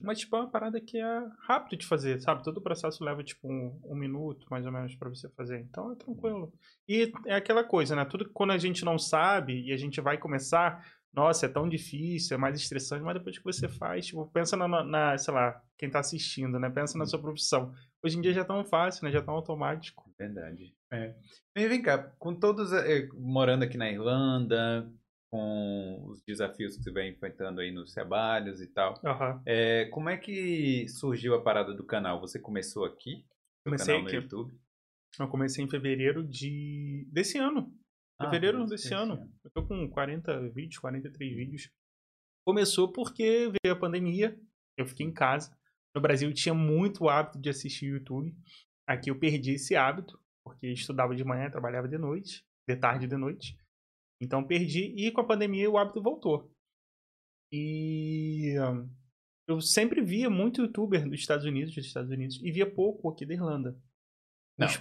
Mas, 0.00 0.18
tipo, 0.18 0.34
é 0.34 0.40
uma 0.40 0.50
parada 0.50 0.80
que 0.80 0.98
é 0.98 1.26
rápido 1.46 1.78
de 1.78 1.86
fazer, 1.86 2.20
sabe? 2.20 2.42
Todo 2.42 2.56
o 2.58 2.62
processo 2.62 3.04
leva, 3.04 3.22
tipo, 3.22 3.46
um, 3.48 3.80
um 3.84 3.94
minuto, 3.94 4.44
mais 4.50 4.66
ou 4.66 4.72
menos, 4.72 4.96
pra 4.96 5.08
você 5.08 5.28
fazer. 5.30 5.60
Então, 5.60 5.92
é 5.92 5.94
tranquilo. 5.94 6.52
E 6.88 7.12
é 7.26 7.36
aquela 7.36 7.62
coisa, 7.62 7.94
né? 7.94 8.04
Tudo 8.04 8.24
que 8.24 8.32
quando 8.32 8.50
a 8.50 8.58
gente 8.58 8.84
não 8.84 8.98
sabe 8.98 9.62
e 9.62 9.72
a 9.72 9.76
gente 9.76 10.00
vai 10.00 10.18
começar, 10.18 10.84
nossa, 11.14 11.46
é 11.46 11.48
tão 11.48 11.68
difícil, 11.68 12.34
é 12.34 12.40
mais 12.40 12.58
estressante, 12.58 13.04
mas 13.04 13.14
depois 13.14 13.38
que 13.38 13.44
você 13.44 13.68
faz, 13.68 14.06
tipo, 14.06 14.26
pensa 14.32 14.56
na, 14.56 14.82
na 14.82 15.18
sei 15.18 15.34
lá, 15.34 15.62
quem 15.76 15.90
tá 15.90 16.00
assistindo, 16.00 16.58
né? 16.58 16.70
Pensa 16.70 16.96
na 16.96 17.04
sua 17.04 17.20
profissão. 17.20 17.74
Hoje 18.02 18.16
em 18.16 18.20
dia 18.20 18.32
já 18.32 18.40
é 18.40 18.44
tão 18.44 18.64
fácil, 18.64 19.04
né? 19.04 19.12
Já 19.12 19.18
é 19.18 19.22
tão 19.22 19.34
automático. 19.34 20.10
Verdade. 20.18 20.74
É. 20.90 21.14
E 21.54 21.68
vem 21.68 21.82
cá, 21.82 21.98
com 22.18 22.34
todos 22.34 22.72
eh, 22.72 23.08
morando 23.14 23.62
aqui 23.62 23.76
na 23.76 23.90
Irlanda, 23.90 24.90
com 25.30 26.04
os 26.08 26.22
desafios 26.22 26.76
que 26.76 26.82
você 26.82 26.90
vem 26.90 27.12
enfrentando 27.12 27.60
aí 27.60 27.70
nos 27.70 27.92
trabalhos 27.92 28.60
e 28.60 28.66
tal, 28.66 29.00
Aham. 29.04 29.42
é, 29.46 29.86
como 29.86 30.10
é 30.10 30.16
que 30.16 30.86
surgiu 30.88 31.34
a 31.34 31.42
parada 31.42 31.74
do 31.74 31.84
canal? 31.84 32.20
Você 32.20 32.38
começou 32.38 32.84
aqui? 32.84 33.24
Comecei 33.64 33.94
canal 33.94 34.02
aqui. 34.02 34.16
no 34.16 34.22
YouTube? 34.22 34.54
Eu 35.18 35.28
comecei 35.28 35.64
em 35.64 35.68
fevereiro 35.68 36.22
de 36.22 37.06
desse 37.10 37.38
ano. 37.38 37.72
Ah, 38.26 38.30
Fevereiro 38.30 38.58
desse- 38.66 38.84
desse 38.84 38.94
ano. 38.94 39.14
ano. 39.14 39.32
Eu 39.44 39.50
tô 39.50 39.66
com 39.66 39.88
40 39.90 40.48
vídeos, 40.50 40.78
43 40.78 41.34
vídeos. 41.34 41.70
Começou 42.46 42.90
porque 42.92 43.50
veio 43.62 43.74
a 43.74 43.78
pandemia, 43.78 44.38
eu 44.76 44.86
fiquei 44.86 45.06
em 45.06 45.12
casa. 45.12 45.56
No 45.94 46.00
Brasil 46.00 46.28
eu 46.28 46.34
tinha 46.34 46.54
muito 46.54 47.08
hábito 47.08 47.38
de 47.40 47.48
assistir 47.50 47.86
YouTube. 47.86 48.34
Aqui 48.88 49.10
eu 49.10 49.18
perdi 49.18 49.52
esse 49.52 49.76
hábito, 49.76 50.20
porque 50.44 50.66
estudava 50.68 51.14
de 51.14 51.22
manhã, 51.24 51.50
trabalhava 51.50 51.86
de 51.88 51.98
noite, 51.98 52.44
de 52.68 52.76
tarde 52.76 53.04
e 53.04 53.08
de 53.08 53.16
noite. 53.16 53.56
Então 54.20 54.44
perdi 54.46 54.94
e 54.96 55.10
com 55.12 55.20
a 55.20 55.26
pandemia 55.26 55.70
o 55.70 55.76
hábito 55.78 56.02
voltou. 56.02 56.50
E 57.52 58.54
eu 59.46 59.60
sempre 59.60 60.00
via 60.02 60.30
muito 60.30 60.62
youtuber 60.62 61.04
dos 61.08 61.20
Estados 61.20 61.44
Unidos, 61.44 61.74
dos 61.74 61.84
Estados 61.84 62.10
Unidos, 62.10 62.40
e 62.42 62.50
via 62.50 62.68
pouco 62.72 63.10
aqui 63.10 63.26
da 63.26 63.34
Irlanda. 63.34 63.78
Não. 64.58 64.66
Os- 64.66 64.80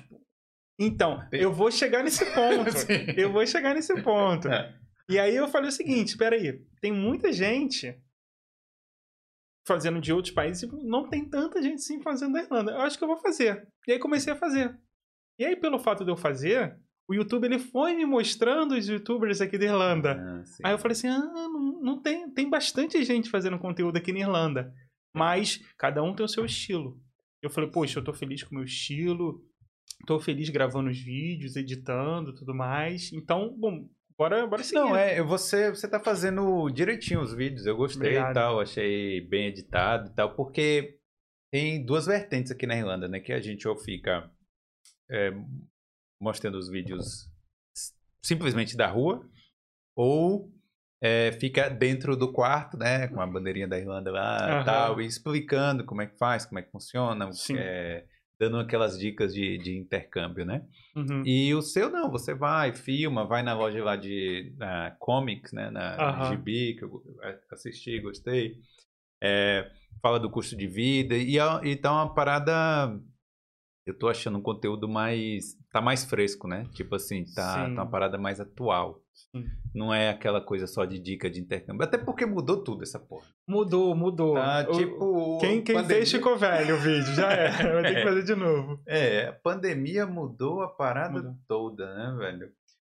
Então, 0.83 1.23
eu 1.31 1.53
vou 1.53 1.69
chegar 1.69 2.03
nesse 2.03 2.25
ponto. 2.33 2.71
Sim. 2.75 3.05
eu 3.15 3.31
vou 3.31 3.45
chegar 3.45 3.75
nesse 3.75 4.01
ponto. 4.01 4.47
É. 4.47 4.75
E 5.07 5.19
aí 5.19 5.35
eu 5.35 5.47
falei 5.47 5.69
o 5.69 5.71
seguinte, 5.71 6.09
espera 6.09 6.35
aí, 6.35 6.59
tem 6.81 6.91
muita 6.91 7.31
gente 7.31 7.95
fazendo 9.67 10.01
de 10.01 10.11
outros 10.11 10.33
países 10.33 10.63
e 10.63 10.67
não 10.83 11.07
tem 11.07 11.23
tanta 11.29 11.61
gente 11.61 11.75
assim 11.75 12.01
fazendo 12.01 12.33
da 12.33 12.41
Irlanda. 12.41 12.71
Eu 12.71 12.81
acho 12.81 12.97
que 12.97 13.03
eu 13.03 13.07
vou 13.07 13.17
fazer. 13.17 13.67
E 13.87 13.91
aí 13.91 13.99
comecei 13.99 14.33
a 14.33 14.35
fazer. 14.35 14.75
E 15.37 15.45
aí 15.45 15.55
pelo 15.55 15.77
fato 15.77 16.03
de 16.03 16.09
eu 16.09 16.17
fazer, 16.17 16.75
o 17.07 17.13
YouTube 17.13 17.45
ele 17.45 17.59
foi 17.59 17.93
me 17.93 18.05
mostrando 18.05 18.73
os 18.73 18.87
youtubers 18.87 19.39
aqui 19.39 19.59
da 19.59 19.65
Irlanda. 19.65 20.13
Ah, 20.13 20.45
sim. 20.45 20.63
Aí 20.65 20.73
eu 20.73 20.79
falei 20.79 20.93
assim, 20.93 21.09
ah, 21.09 21.19
não, 21.19 21.79
não 21.79 22.01
tem, 22.01 22.27
tem 22.31 22.49
bastante 22.49 23.03
gente 23.03 23.29
fazendo 23.29 23.59
conteúdo 23.59 23.97
aqui 23.97 24.11
na 24.11 24.19
Irlanda. 24.19 24.73
Mas 25.13 25.63
cada 25.77 26.01
um 26.01 26.15
tem 26.15 26.25
o 26.25 26.29
seu 26.29 26.43
estilo. 26.43 26.99
Eu 27.39 27.51
falei, 27.51 27.69
poxa, 27.69 27.99
eu 27.99 28.03
tô 28.03 28.13
feliz 28.13 28.43
com 28.43 28.55
o 28.55 28.57
meu 28.57 28.65
estilo, 28.65 29.43
tô 30.05 30.19
feliz 30.19 30.49
gravando 30.49 30.89
os 30.89 30.99
vídeos, 30.99 31.55
editando 31.55 32.35
tudo 32.35 32.53
mais. 32.53 33.11
Então, 33.13 33.55
bom, 33.57 33.87
bora, 34.17 34.45
bora 34.47 34.63
seguir. 34.63 34.79
Não, 34.79 34.95
é, 34.95 35.21
você, 35.21 35.69
você 35.69 35.87
tá 35.87 35.99
fazendo 35.99 36.69
direitinho 36.69 37.21
os 37.21 37.33
vídeos, 37.33 37.65
eu 37.65 37.75
gostei 37.75 38.09
Obrigado. 38.09 38.31
e 38.31 38.33
tal, 38.33 38.59
achei 38.59 39.21
bem 39.21 39.47
editado 39.47 40.09
e 40.09 40.13
tal, 40.13 40.35
porque 40.35 40.99
tem 41.51 41.85
duas 41.85 42.05
vertentes 42.05 42.51
aqui 42.51 42.65
na 42.65 42.77
Irlanda, 42.77 43.07
né? 43.07 43.19
Que 43.19 43.33
a 43.33 43.41
gente 43.41 43.67
ou 43.67 43.77
fica 43.77 44.31
é, 45.09 45.31
mostrando 46.21 46.57
os 46.57 46.69
vídeos 46.69 47.29
simplesmente 48.23 48.77
da 48.77 48.87
rua, 48.87 49.27
ou 49.95 50.49
é, 51.03 51.31
fica 51.33 51.69
dentro 51.69 52.15
do 52.15 52.31
quarto, 52.31 52.77
né? 52.77 53.07
Com 53.07 53.19
a 53.19 53.27
bandeirinha 53.27 53.67
da 53.67 53.77
Irlanda 53.77 54.11
lá 54.11 54.61
e 54.61 54.65
tal, 54.65 55.01
e 55.01 55.05
explicando 55.05 55.83
como 55.83 56.01
é 56.01 56.07
que 56.07 56.17
faz, 56.17 56.45
como 56.45 56.59
é 56.59 56.61
que 56.61 56.71
funciona, 56.71 57.31
Sim. 57.33 57.57
é, 57.57 58.05
dando 58.41 58.57
aquelas 58.57 58.97
dicas 58.97 59.35
de, 59.35 59.59
de 59.59 59.77
intercâmbio, 59.77 60.43
né? 60.43 60.63
Uhum. 60.95 61.21
E 61.23 61.53
o 61.53 61.61
seu 61.61 61.91
não, 61.91 62.09
você 62.09 62.33
vai, 62.33 62.73
filma, 62.73 63.23
vai 63.23 63.43
na 63.43 63.53
loja 63.53 63.83
lá 63.83 63.95
de 63.95 64.51
na 64.57 64.95
comics, 64.97 65.53
né? 65.53 65.69
Na. 65.69 65.95
GB, 66.31 66.73
que 66.73 66.83
eu 66.83 67.03
assisti, 67.51 67.99
gostei. 67.99 68.57
É, 69.21 69.69
fala 70.01 70.19
do 70.19 70.27
custo 70.27 70.57
de 70.57 70.65
vida. 70.65 71.15
E, 71.15 71.37
é- 71.37 71.67
e 71.67 71.75
tá 71.75 71.91
uma 71.91 72.11
parada. 72.15 72.99
Eu 73.91 73.99
tô 73.99 74.07
achando 74.07 74.37
um 74.37 74.41
conteúdo 74.41 74.87
mais. 74.87 75.55
Tá 75.71 75.81
mais 75.81 76.05
fresco, 76.05 76.47
né? 76.47 76.65
Tipo 76.73 76.95
assim, 76.95 77.25
tá, 77.35 77.65
tá 77.65 77.67
uma 77.67 77.89
parada 77.89 78.17
mais 78.17 78.39
atual. 78.39 79.01
Sim. 79.13 79.45
Não 79.75 79.93
é 79.93 80.09
aquela 80.09 80.39
coisa 80.41 80.65
só 80.65 80.85
de 80.85 80.97
dica 80.97 81.29
de 81.29 81.39
intercâmbio. 81.41 81.83
Até 81.83 81.97
porque 81.97 82.25
mudou 82.25 82.63
tudo 82.63 82.83
essa 82.83 82.97
porra. 82.99 83.27
Mudou, 83.47 83.93
mudou. 83.95 84.35
Tá, 84.35 84.65
O- 84.69 84.77
tipo. 84.77 85.37
Quem, 85.39 85.61
quem 85.61 85.75
pandemia- 85.75 85.97
fez 85.97 86.11
ficou 86.11 86.37
velho 86.37 86.75
o 86.75 86.79
vídeo, 86.79 87.13
já 87.13 87.31
é. 87.33 87.49
Vai 87.73 87.83
ter 87.83 87.95
que 87.95 88.03
fazer 88.03 88.23
de 88.23 88.35
novo. 88.35 88.81
É, 88.87 89.27
a 89.27 89.33
pandemia 89.33 90.05
mudou 90.05 90.61
a 90.61 90.69
parada 90.69 91.13
Mudou. 91.15 91.35
toda, 91.47 91.93
né, 91.93 92.15
velho? 92.17 92.51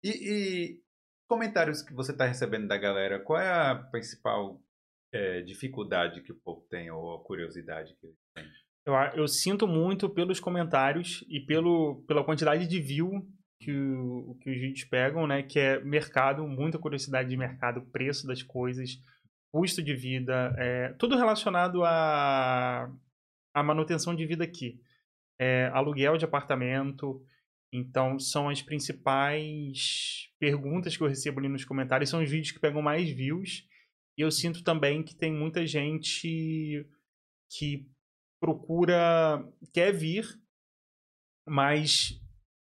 E, 0.04 0.08
e 0.10 0.80
comentários 1.28 1.82
que 1.82 1.92
você 1.92 2.12
tá 2.12 2.24
recebendo 2.24 2.68
da 2.68 2.76
galera, 2.76 3.18
qual 3.18 3.40
é 3.40 3.50
a 3.70 3.74
principal 3.74 4.60
é, 5.12 5.40
dificuldade 5.42 6.22
que 6.22 6.32
o 6.32 6.36
povo 6.40 6.64
tem, 6.70 6.90
ou 6.90 7.14
a 7.16 7.24
curiosidade 7.24 7.94
que 8.00 8.06
eles 8.06 8.18
têm? 8.34 8.44
Eu, 8.86 8.94
a- 8.94 9.12
eu 9.14 9.26
sinto 9.26 9.66
muito 9.66 10.08
pelos 10.10 10.38
comentários 10.40 11.24
e 11.28 11.40
pelo, 11.40 12.04
pela 12.06 12.24
quantidade 12.24 12.66
de 12.66 12.80
view 12.80 13.26
que, 13.60 13.72
o- 13.72 14.36
que 14.42 14.50
os 14.50 14.56
vídeos 14.60 14.84
pegam, 14.84 15.26
né? 15.26 15.42
Que 15.42 15.58
é 15.58 15.80
mercado, 15.82 16.46
muita 16.46 16.78
curiosidade 16.78 17.28
de 17.30 17.36
mercado, 17.36 17.82
preço 17.90 18.26
das 18.26 18.42
coisas, 18.42 18.98
custo 19.52 19.82
de 19.82 19.94
vida, 19.94 20.54
é, 20.58 20.92
tudo 20.98 21.16
relacionado 21.16 21.82
à, 21.84 22.90
à 23.54 23.62
manutenção 23.62 24.14
de 24.14 24.26
vida 24.26 24.44
aqui. 24.44 24.78
É, 25.38 25.66
aluguel 25.72 26.16
de 26.16 26.24
apartamento. 26.24 27.24
Então, 27.72 28.18
são 28.20 28.48
as 28.48 28.62
principais 28.62 30.28
perguntas 30.38 30.96
que 30.96 31.02
eu 31.02 31.08
recebo 31.08 31.40
ali 31.40 31.48
nos 31.48 31.64
comentários. 31.64 32.10
São 32.10 32.22
os 32.22 32.30
vídeos 32.30 32.52
que 32.52 32.60
pegam 32.60 32.82
mais 32.82 33.08
views. 33.10 33.66
E 34.16 34.22
eu 34.22 34.30
sinto 34.30 34.62
também 34.62 35.02
que 35.02 35.16
tem 35.16 35.32
muita 35.32 35.66
gente 35.66 36.86
que 37.50 37.88
procura, 38.44 39.42
quer 39.72 39.90
vir, 39.90 40.26
mas 41.48 42.20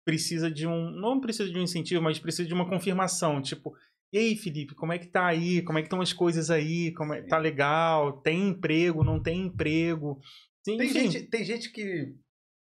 precisa 0.08 0.50
de 0.50 0.66
um, 0.66 0.90
não 0.90 1.20
precisa 1.20 1.52
de 1.52 1.60
um 1.60 1.64
incentivo, 1.64 2.02
mas 2.02 2.18
precisa 2.18 2.48
de 2.48 2.54
uma 2.54 2.70
confirmação, 2.70 3.42
tipo, 3.42 3.76
e 4.14 4.18
aí, 4.18 4.38
Felipe, 4.38 4.74
como 4.76 4.94
é 4.94 5.00
que 5.00 5.08
tá 5.08 5.26
aí? 5.26 5.62
Como 5.64 5.78
é 5.78 5.82
que 5.82 5.88
estão 5.88 6.00
as 6.00 6.14
coisas 6.14 6.50
aí? 6.50 6.94
Como 6.94 7.14
é, 7.14 7.24
tá 7.24 7.38
legal? 7.38 8.22
Tem 8.22 8.48
emprego? 8.48 9.04
Não 9.04 9.22
tem 9.22 9.42
emprego? 9.48 10.22
Sim, 10.64 10.78
Tem 10.78 10.88
enfim. 10.88 11.12
gente, 11.12 11.28
tem 11.28 11.44
gente 11.44 11.70
que, 11.70 12.16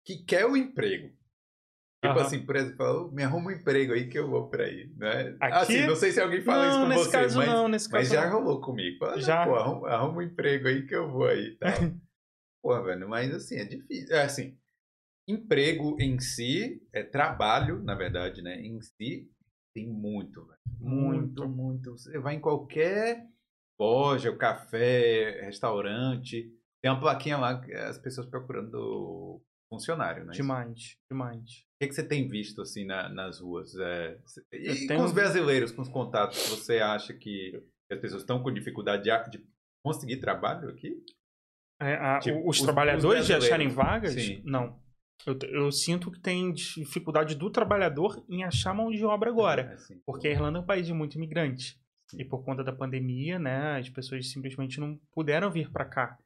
que 0.07 0.25
quer 0.25 0.47
o 0.47 0.57
emprego. 0.57 1.09
Tipo 2.03 2.19
assim, 2.19 2.47
por 2.47 2.57
exemplo, 2.57 2.77
fala, 2.79 3.03
"Ô, 3.03 3.11
me 3.11 3.23
arruma 3.23 3.49
um 3.51 3.55
emprego 3.55 3.93
aí 3.93 4.09
que 4.09 4.19
eu 4.19 4.29
vou 4.31 4.49
pra 4.49 4.65
aí. 4.65 4.91
Né? 4.97 5.37
Aqui? 5.41 5.55
Assim, 5.55 5.87
não 5.87 5.97
sei 5.97 6.13
se 6.13 6.21
alguém 6.21 6.41
fala 6.43 6.69
isso 6.69 6.79
não, 6.79 6.85
com 6.85 6.89
nesse 6.89 7.05
você, 7.05 7.13
caso 7.13 7.39
mas, 7.39 7.49
não, 7.49 7.69
nesse 7.69 7.91
mas 7.91 8.09
caso 8.09 8.15
já 8.23 8.31
não. 8.31 8.39
rolou 8.41 8.61
comigo. 8.63 8.99
Fala, 8.99 9.21
Já. 9.21 9.47
Pô, 9.47 9.55
arruma, 9.55 9.89
arruma 9.89 10.19
um 10.19 10.23
emprego 10.23 10.69
aí 10.69 10.87
que 10.87 10.95
eu 10.95 11.11
vou 11.11 11.27
aí 11.27 11.49
e 11.49 11.57
tal. 11.57 11.71
Pô, 12.65 12.83
velho, 12.83 13.07
mas 13.07 13.31
assim, 13.35 13.57
é 13.57 13.65
difícil. 13.67 14.17
É 14.17 14.23
assim, 14.25 14.57
emprego 15.29 15.99
em 16.01 16.19
si, 16.19 16.83
é 16.95 17.03
trabalho, 17.03 17.83
na 17.83 17.95
verdade, 17.95 18.41
né? 18.41 18.59
Em 18.59 18.81
si, 18.81 19.31
tem 19.75 19.87
muito, 19.87 20.47
velho. 20.47 20.59
Muito, 20.81 21.47
Muito. 21.47 21.91
Você 21.93 22.19
vai 22.19 22.37
em 22.37 22.41
qualquer 22.41 23.29
loja, 23.79 24.35
café, 24.35 25.43
restaurante, 25.45 26.51
tem 26.83 26.91
uma 26.91 26.99
plaquinha 27.01 27.37
lá, 27.37 27.63
é 27.69 27.85
as 27.85 27.99
pessoas 27.99 28.27
procurando 28.29 29.43
funcionário, 29.69 30.25
né? 30.25 30.33
Demais, 30.33 30.97
demais. 31.11 31.41
O 31.43 31.79
que, 31.83 31.89
que 31.89 31.95
você 31.95 32.07
tem 32.07 32.27
visto 32.29 32.63
assim 32.63 32.87
na- 32.87 33.11
nas 33.11 33.41
ruas? 33.41 33.75
É, 33.77 34.19
e 34.55 34.69
Eu 34.69 34.75
com 34.77 34.87
tenho- 34.87 35.05
os 35.05 35.13
brasileiros, 35.13 35.71
com 35.71 35.83
os 35.83 35.89
contatos, 35.91 36.39
você 36.49 36.79
acha 36.79 37.13
que 37.13 37.63
as 37.91 37.99
pessoas 38.01 38.23
estão 38.23 38.43
com 38.43 38.51
dificuldade 38.51 39.03
de, 39.03 39.31
de 39.39 39.47
conseguir 39.85 40.17
trabalho 40.19 40.71
aqui? 40.71 40.97
É, 41.81 41.95
a- 41.95 42.19
Tipo, 42.21 42.49
os, 42.49 42.59
os- 42.59 42.63
trabalhadores 42.63 43.21
os 43.23 43.27
de 43.27 43.33
acharem 43.35 43.69
vagas? 43.69 44.13
Sim. 44.15 44.43
Não. 44.45 44.79
Eu, 45.27 45.39
eu 45.51 45.73
sinto 45.73 46.11
que 46.11 46.21
tem 46.21 46.53
dificuldade 46.53 47.35
do 47.35 47.49
trabalhador 47.51 48.23
em 48.29 48.45
achar 48.45 48.75
mão 48.75 48.91
de 48.91 49.05
obra 49.05 49.31
agora. 49.31 49.73
Assim, 49.75 49.95
Porque 50.05 50.29
a 50.29 50.31
Irlanda 50.31 50.59
é 50.59 50.63
um 50.63 50.67
país 50.67 50.87
de 50.87 50.93
muito 50.93 51.17
imigrante. 51.17 51.77
E 52.19 52.25
por 52.25 52.45
conta 52.45 52.63
da 52.63 52.73
pandemia, 52.73 53.39
né, 53.39 53.79
as 53.79 53.89
pessoas 53.89 54.31
simplesmente 54.31 54.79
não 54.79 54.99
puderam 55.13 55.51
vir 55.51 55.71
para 55.73 55.85
cá. 55.87 56.17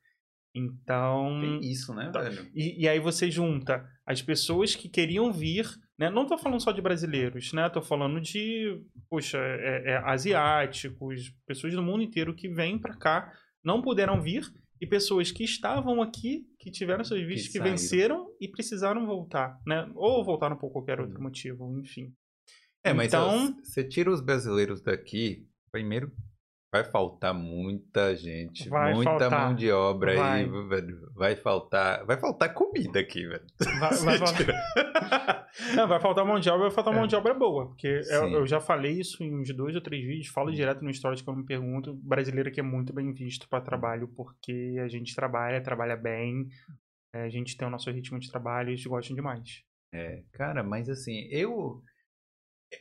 Então. 0.54 1.38
tem 1.40 1.60
isso, 1.70 1.94
né, 1.94 2.10
Tá. 2.10 2.20
velho? 2.22 2.50
E, 2.54 2.82
e 2.82 2.88
aí 2.88 2.98
você 2.98 3.30
junta 3.30 3.86
as 4.04 4.20
pessoas 4.22 4.74
que 4.74 4.88
queriam 4.88 5.32
vir, 5.32 5.66
né? 5.98 6.10
Não 6.10 6.26
tô 6.26 6.36
falando 6.38 6.60
só 6.60 6.72
de 6.72 6.82
brasileiros, 6.82 7.52
né? 7.52 7.68
Tô 7.68 7.80
falando 7.82 8.20
de, 8.20 8.80
poxa, 9.08 9.38
é- 9.38 9.92
é 9.92 9.96
asiáticos, 9.98 11.32
pessoas 11.46 11.74
do 11.74 11.82
mundo 11.82 12.02
inteiro 12.02 12.34
que 12.34 12.48
vêm 12.48 12.78
para 12.78 12.96
cá, 12.96 13.32
não 13.62 13.82
puderam 13.82 14.20
vir, 14.20 14.44
e 14.80 14.86
pessoas 14.86 15.30
que 15.30 15.44
estavam 15.44 16.00
aqui, 16.02 16.46
que 16.58 16.70
tiveram 16.70 17.04
seus 17.04 17.20
vistos, 17.26 17.48
que, 17.52 17.58
saíram. 17.58 17.70
venceram 17.70 18.30
e 18.40 18.48
precisaram 18.48 19.06
voltar, 19.06 19.58
né? 19.66 19.90
Ou 19.94 20.24
voltaram 20.24 20.56
por 20.56 20.70
qualquer 20.70 21.00
outro 21.00 21.16
Uhum. 21.16 21.22
motivo, 21.24 21.78
enfim. 21.80 22.12
É, 22.84 22.92
mas 22.92 23.08
Então- 23.08 23.54
você 23.64 23.82
tira 23.82 24.10
os 24.10 24.20
brasileiros 24.20 24.80
daqui, 24.80 25.46
primeiro 25.72 26.12
vai 26.72 26.84
faltar 26.84 27.32
muita 27.34 28.14
gente, 28.14 28.68
Vai 28.68 28.92
muita 28.94 29.10
faltar. 29.18 29.30
mão 29.46 29.54
de 29.54 29.70
obra 29.70 30.14
Vai. 30.16 30.42
aí, 30.42 30.68
velho. 30.68 31.10
Vai 31.14 31.34
faltar, 31.36 32.04
vai 32.04 32.18
faltar 32.18 32.52
comida 32.54 33.00
aqui, 33.00 33.26
velho. 33.26 33.44
Vai, 33.80 34.18
vai, 34.18 34.18
tira- 34.34 34.54
Não, 35.74 35.88
vai 35.88 35.98
faltar 36.00 36.24
mão 36.24 36.38
de 36.38 36.48
obra, 36.50 36.62
vai 36.66 36.70
faltar 36.70 36.94
mão 36.94 37.06
de 37.06 37.16
obra 37.16 37.34
boa. 37.34 37.66
Porque 37.68 37.86
eu, 38.10 38.28
eu 38.30 38.46
já 38.46 38.60
falei 38.60 38.92
isso 38.92 39.22
em 39.22 39.34
uns 39.34 39.54
dois 39.54 39.74
ou 39.74 39.80
três 39.80 40.04
vídeos, 40.04 40.28
falo 40.28 40.52
direto 40.52 40.84
no 40.84 40.92
stories 40.92 41.22
que 41.22 41.28
eu 41.30 41.34
me 41.36 41.44
pergunto. 41.44 41.94
Brasileiro 41.94 42.48
aqui 42.48 42.60
é 42.60 42.62
muito 42.62 42.92
bem 42.92 43.12
visto 43.12 43.48
para 43.48 43.60
trabalho, 43.64 44.08
porque 44.16 44.76
a 44.82 44.88
gente 44.88 45.14
trabalha, 45.14 45.62
trabalha 45.62 45.96
bem, 45.96 46.46
é, 47.14 47.22
a 47.22 47.28
gente 47.30 47.56
tem 47.56 47.66
o 47.66 47.70
nosso 47.70 47.90
ritmo 47.90 48.18
de 48.18 48.30
trabalho 48.30 48.68
e 48.68 48.72
eles 48.72 48.84
gostam 48.86 49.16
demais. 49.16 49.62
É, 49.92 50.22
cara, 50.32 50.62
mas 50.62 50.88
assim, 50.90 51.26
eu. 51.30 51.82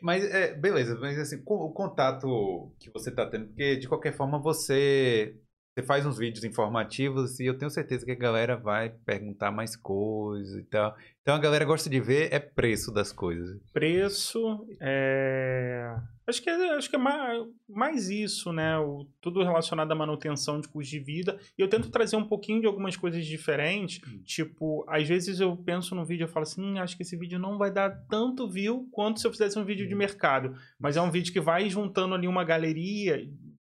Mas, 0.01 0.23
é, 0.23 0.53
beleza, 0.53 0.97
mas 0.99 1.17
assim, 1.17 1.41
o 1.45 1.71
contato 1.71 2.71
que 2.79 2.89
você 2.91 3.11
tá 3.11 3.25
tendo, 3.25 3.47
porque 3.47 3.77
de 3.77 3.87
qualquer 3.87 4.13
forma 4.13 4.39
você. 4.39 5.35
Você 5.73 5.85
faz 5.85 6.07
uns 6.07 6.17
vídeos 6.17 6.43
informativos 6.43 7.39
e 7.39 7.45
eu 7.45 7.55
tenho 7.55 7.69
certeza 7.69 8.03
que 8.03 8.11
a 8.11 8.15
galera 8.15 8.57
vai 8.57 8.89
perguntar 8.89 9.51
mais 9.51 9.75
coisas 9.75 10.57
e 10.57 10.63
tal. 10.63 10.95
Então 11.21 11.35
a 11.35 11.39
galera 11.39 11.65
gosta 11.65 11.87
de 11.87 11.99
ver 11.99 12.33
é 12.33 12.39
preço 12.39 12.91
das 12.91 13.11
coisas. 13.11 13.61
Preço, 13.71 14.65
é... 14.81 15.95
acho 16.27 16.41
que 16.41 16.49
é, 16.49 16.69
acho 16.75 16.89
que 16.89 16.95
é 16.95 16.99
mais, 16.99 17.43
mais 17.69 18.09
isso, 18.09 18.51
né? 18.51 18.77
O, 18.77 19.07
tudo 19.21 19.43
relacionado 19.43 19.91
à 19.91 19.95
manutenção 19.95 20.59
de 20.59 20.67
custo 20.67 20.91
de 20.91 20.99
vida. 20.99 21.39
E 21.57 21.61
eu 21.61 21.67
tento 21.69 21.89
trazer 21.89 22.15
um 22.15 22.27
pouquinho 22.27 22.61
de 22.61 22.67
algumas 22.67 22.95
coisas 22.95 23.25
diferentes. 23.25 24.01
Hum. 24.07 24.21
Tipo, 24.23 24.85
às 24.87 25.07
vezes 25.07 25.39
eu 25.39 25.55
penso 25.57 25.95
no 25.95 26.05
vídeo 26.05 26.25
e 26.25 26.27
falo 26.27 26.43
assim, 26.43 26.61
hum, 26.61 26.79
acho 26.79 26.95
que 26.97 27.03
esse 27.03 27.15
vídeo 27.17 27.39
não 27.39 27.57
vai 27.57 27.71
dar 27.71 27.89
tanto 28.09 28.49
view 28.49 28.87
quanto 28.91 29.19
se 29.19 29.27
eu 29.27 29.31
fizesse 29.31 29.57
um 29.57 29.65
vídeo 29.65 29.87
de 29.87 29.95
Hum. 29.95 29.97
mercado. 29.99 30.55
Mas 30.79 30.97
é 30.97 31.01
um 31.01 31.11
vídeo 31.11 31.31
que 31.33 31.39
vai 31.39 31.69
juntando 31.69 32.13
ali 32.15 32.27
uma 32.27 32.43
galeria 32.43 33.25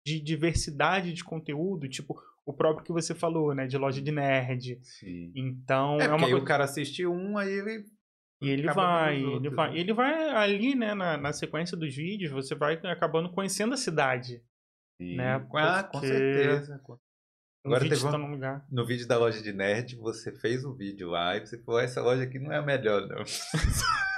de 0.05 0.21
diversidade 0.21 1.13
de 1.13 1.23
conteúdo, 1.23 1.89
tipo 1.89 2.19
o 2.47 2.53
próprio 2.53 2.85
que 2.85 2.93
você 2.93 3.15
falou, 3.15 3.55
né? 3.55 3.67
De 3.67 3.77
loja 3.79 4.01
de 4.03 4.11
nerd. 4.11 4.79
Sim. 4.83 5.31
Então, 5.37 6.01
É, 6.01 6.07
é, 6.07 6.09
uma 6.09 6.21
coisa... 6.27 6.37
o 6.37 6.45
cara 6.45 6.65
assiste 6.65 7.07
um, 7.07 7.39
aí 7.39 7.53
ele. 7.53 7.85
E 8.43 8.49
ele 8.49 8.63
acaba 8.69 8.83
vai, 8.83 9.17
vendo 9.17 9.21
os 9.21 9.27
ele 9.27 9.35
outros, 9.35 9.55
vai, 9.57 9.71
né? 9.73 9.79
ele 9.79 9.93
vai 9.93 10.29
ali, 10.31 10.75
né, 10.75 10.95
na, 10.95 11.17
na 11.17 11.33
sequência 11.33 11.77
dos 11.77 11.95
vídeos, 11.95 12.31
você 12.31 12.55
vai 12.55 12.75
acabando 12.85 13.31
conhecendo 13.31 13.75
a 13.75 13.77
cidade. 13.77 14.43
Né, 14.99 15.35
Ah, 15.55 15.83
com 15.85 15.93
porque- 15.93 16.07
certeza. 16.07 16.81
Um 16.87 17.69
Agora 17.75 17.83
vídeo 17.85 18.09
um- 18.09 18.19
num 18.19 18.31
lugar. 18.31 18.65
No 18.71 18.87
vídeo 18.87 19.07
da 19.07 19.19
loja 19.19 19.43
de 19.43 19.53
nerd, 19.53 19.97
você 19.97 20.33
fez 20.33 20.65
um 20.65 20.75
vídeo 20.75 21.11
lá 21.11 21.37
e 21.37 21.41
você 21.41 21.59
falou: 21.63 21.79
essa 21.81 22.01
loja 22.01 22.23
aqui 22.23 22.39
não 22.39 22.51
é 22.51 22.57
a 22.57 22.63
melhor, 22.63 23.07
não. 23.07 23.23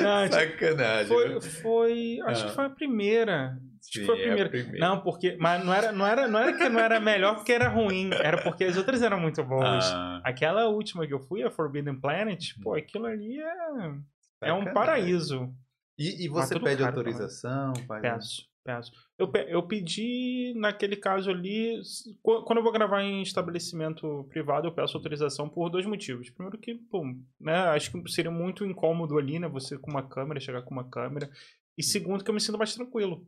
Não, 0.00 0.30
Sacanagem. 0.30 1.06
foi, 1.08 1.28
né? 1.28 1.40
foi. 1.40 2.18
Acho 2.26 2.44
Ah. 2.44 2.48
que 2.48 2.54
foi 2.54 2.64
a 2.64 2.70
primeira. 2.70 3.58
Acho 3.80 3.90
que 3.92 3.98
Sim, 4.00 4.06
foi 4.06 4.14
a 4.14 4.18
é 4.18 4.20
a 4.20 4.26
primeira. 4.26 4.50
primeira. 4.50 4.78
Não, 4.88 5.00
porque. 5.00 5.36
Mas 5.40 5.64
não 5.64 5.72
era, 5.74 5.92
não, 5.92 6.06
era, 6.06 6.28
não 6.28 6.38
era 6.38 6.52
que 6.56 6.68
não 6.68 6.80
era 6.80 7.00
melhor 7.00 7.34
porque 7.36 7.52
era 7.52 7.68
ruim. 7.68 8.10
Era 8.12 8.40
porque 8.42 8.64
as 8.64 8.76
outras 8.76 9.02
eram 9.02 9.18
muito 9.20 9.42
boas. 9.44 9.84
Ah, 9.92 10.20
Aquela 10.24 10.66
última 10.68 11.06
que 11.06 11.12
eu 11.14 11.20
fui, 11.20 11.42
a 11.42 11.50
Forbidden 11.50 12.00
Planet, 12.00 12.52
pô, 12.62 12.74
aquilo 12.74 13.06
ali 13.06 13.40
é, 13.40 14.48
é 14.48 14.52
um 14.52 14.72
paraíso. 14.72 15.52
E, 15.98 16.24
e 16.24 16.28
você 16.28 16.58
pede 16.58 16.82
autorização? 16.82 17.72
Peço, 18.00 18.42
peço. 18.64 18.92
Eu, 19.18 19.28
pe- 19.30 19.46
eu 19.48 19.62
pedi, 19.66 20.54
naquele 20.56 20.96
caso 20.96 21.30
ali, 21.30 21.80
quando 22.22 22.58
eu 22.58 22.62
vou 22.62 22.72
gravar 22.72 23.02
em 23.02 23.22
estabelecimento 23.22 24.24
privado, 24.30 24.66
eu 24.68 24.72
peço 24.74 24.96
autorização 24.96 25.48
por 25.48 25.68
dois 25.68 25.86
motivos. 25.86 26.30
Primeiro 26.30 26.58
que, 26.58 26.74
pô, 26.74 27.02
né, 27.40 27.54
acho 27.70 27.90
que 27.92 28.10
seria 28.10 28.30
muito 28.30 28.64
incômodo 28.64 29.18
ali, 29.18 29.38
né, 29.38 29.48
você 29.48 29.78
com 29.78 29.90
uma 29.90 30.06
câmera, 30.08 30.40
chegar 30.40 30.62
com 30.62 30.70
uma 30.72 30.88
câmera. 30.88 31.30
E 31.76 31.82
segundo 31.82 32.22
que 32.22 32.30
eu 32.30 32.34
me 32.34 32.40
sinto 32.40 32.58
mais 32.58 32.74
tranquilo. 32.74 33.26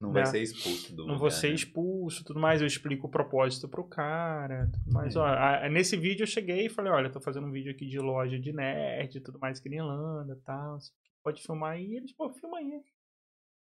Não 0.00 0.12
vai 0.12 0.22
É. 0.22 0.26
ser 0.26 0.42
expulso 0.42 0.90
do 0.90 0.96
Não 0.98 1.14
lugar, 1.14 1.18
vou 1.20 1.30
ser 1.30 1.48
né? 1.48 1.54
expulso, 1.54 2.24
tudo 2.24 2.38
mais. 2.40 2.60
Eu 2.60 2.66
explico 2.66 3.06
o 3.06 3.10
propósito 3.10 3.68
pro 3.68 3.84
cara, 3.88 4.68
tudo 4.70 4.92
mais. 4.92 5.14
É. 5.16 5.18
Ó, 5.18 5.24
a- 5.24 5.68
nesse 5.70 5.96
vídeo 5.96 6.24
eu 6.24 6.26
cheguei 6.26 6.66
e 6.66 6.68
falei, 6.68 6.92
olha, 6.92 7.10
tô 7.10 7.20
fazendo 7.20 7.46
um 7.46 7.52
vídeo 7.52 7.70
aqui 7.70 7.86
de 7.86 7.98
loja 7.98 8.38
de 8.38 8.52
nerd, 8.52 9.20
tudo 9.20 9.38
mais 9.38 9.62
na 9.64 9.74
Irlanda, 9.76 10.38
tal. 10.44 10.78
Pode 11.22 11.40
filmar 11.42 11.72
aí? 11.74 11.86
E 11.86 11.96
Eles, 11.96 12.12
pô, 12.12 12.28
filma 12.34 12.58
aí. 12.58 12.82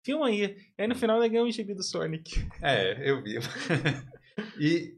Filma 0.05 0.27
aí. 0.27 0.57
E 0.77 0.81
aí 0.81 0.87
no 0.87 0.95
final 0.95 1.17
eu 1.21 1.29
ganhei 1.29 1.41
um 1.45 1.51
gibi 1.51 1.73
do 1.73 1.83
Sonic. 1.83 2.31
É, 2.61 3.09
eu 3.09 3.21
vi. 3.23 3.35
e 4.59 4.97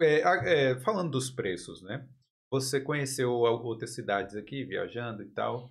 é, 0.00 0.70
é, 0.70 0.80
falando 0.80 1.10
dos 1.12 1.30
preços, 1.30 1.82
né? 1.82 2.08
Você 2.50 2.80
conheceu 2.80 3.30
outras 3.32 3.94
cidades 3.94 4.36
aqui, 4.36 4.64
viajando 4.64 5.22
e 5.22 5.30
tal. 5.30 5.70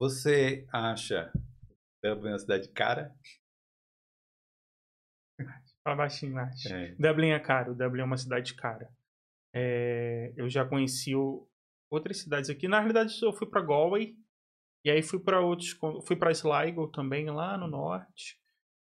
Você 0.00 0.66
acha 0.72 1.32
Dublin 2.04 2.30
uma 2.32 2.38
cidade 2.38 2.68
cara? 2.70 3.14
Fala 5.84 5.96
baixinho, 5.96 6.36
acho. 6.38 6.72
É. 6.72 6.94
Dublin 6.96 7.30
é 7.30 7.38
caro, 7.40 7.74
Dublin 7.74 8.02
é 8.02 8.04
uma 8.04 8.16
cidade 8.16 8.54
cara. 8.54 8.88
É, 9.54 10.32
eu 10.36 10.48
já 10.48 10.64
conheci 10.66 11.14
o- 11.14 11.48
outras 11.90 12.18
cidades 12.20 12.50
aqui. 12.50 12.66
Na 12.68 12.78
realidade, 12.80 13.14
eu 13.22 13.32
fui 13.32 13.46
pra 13.48 13.62
Galway. 13.62 14.16
E 14.86 14.90
aí 14.90 15.02
fui 15.02 15.18
pra 15.18 15.40
outros. 15.40 15.76
Fui 16.06 16.14
pra 16.14 16.30
Sligo 16.30 16.86
também, 16.86 17.28
lá 17.28 17.58
no 17.58 17.66
norte. 17.66 18.38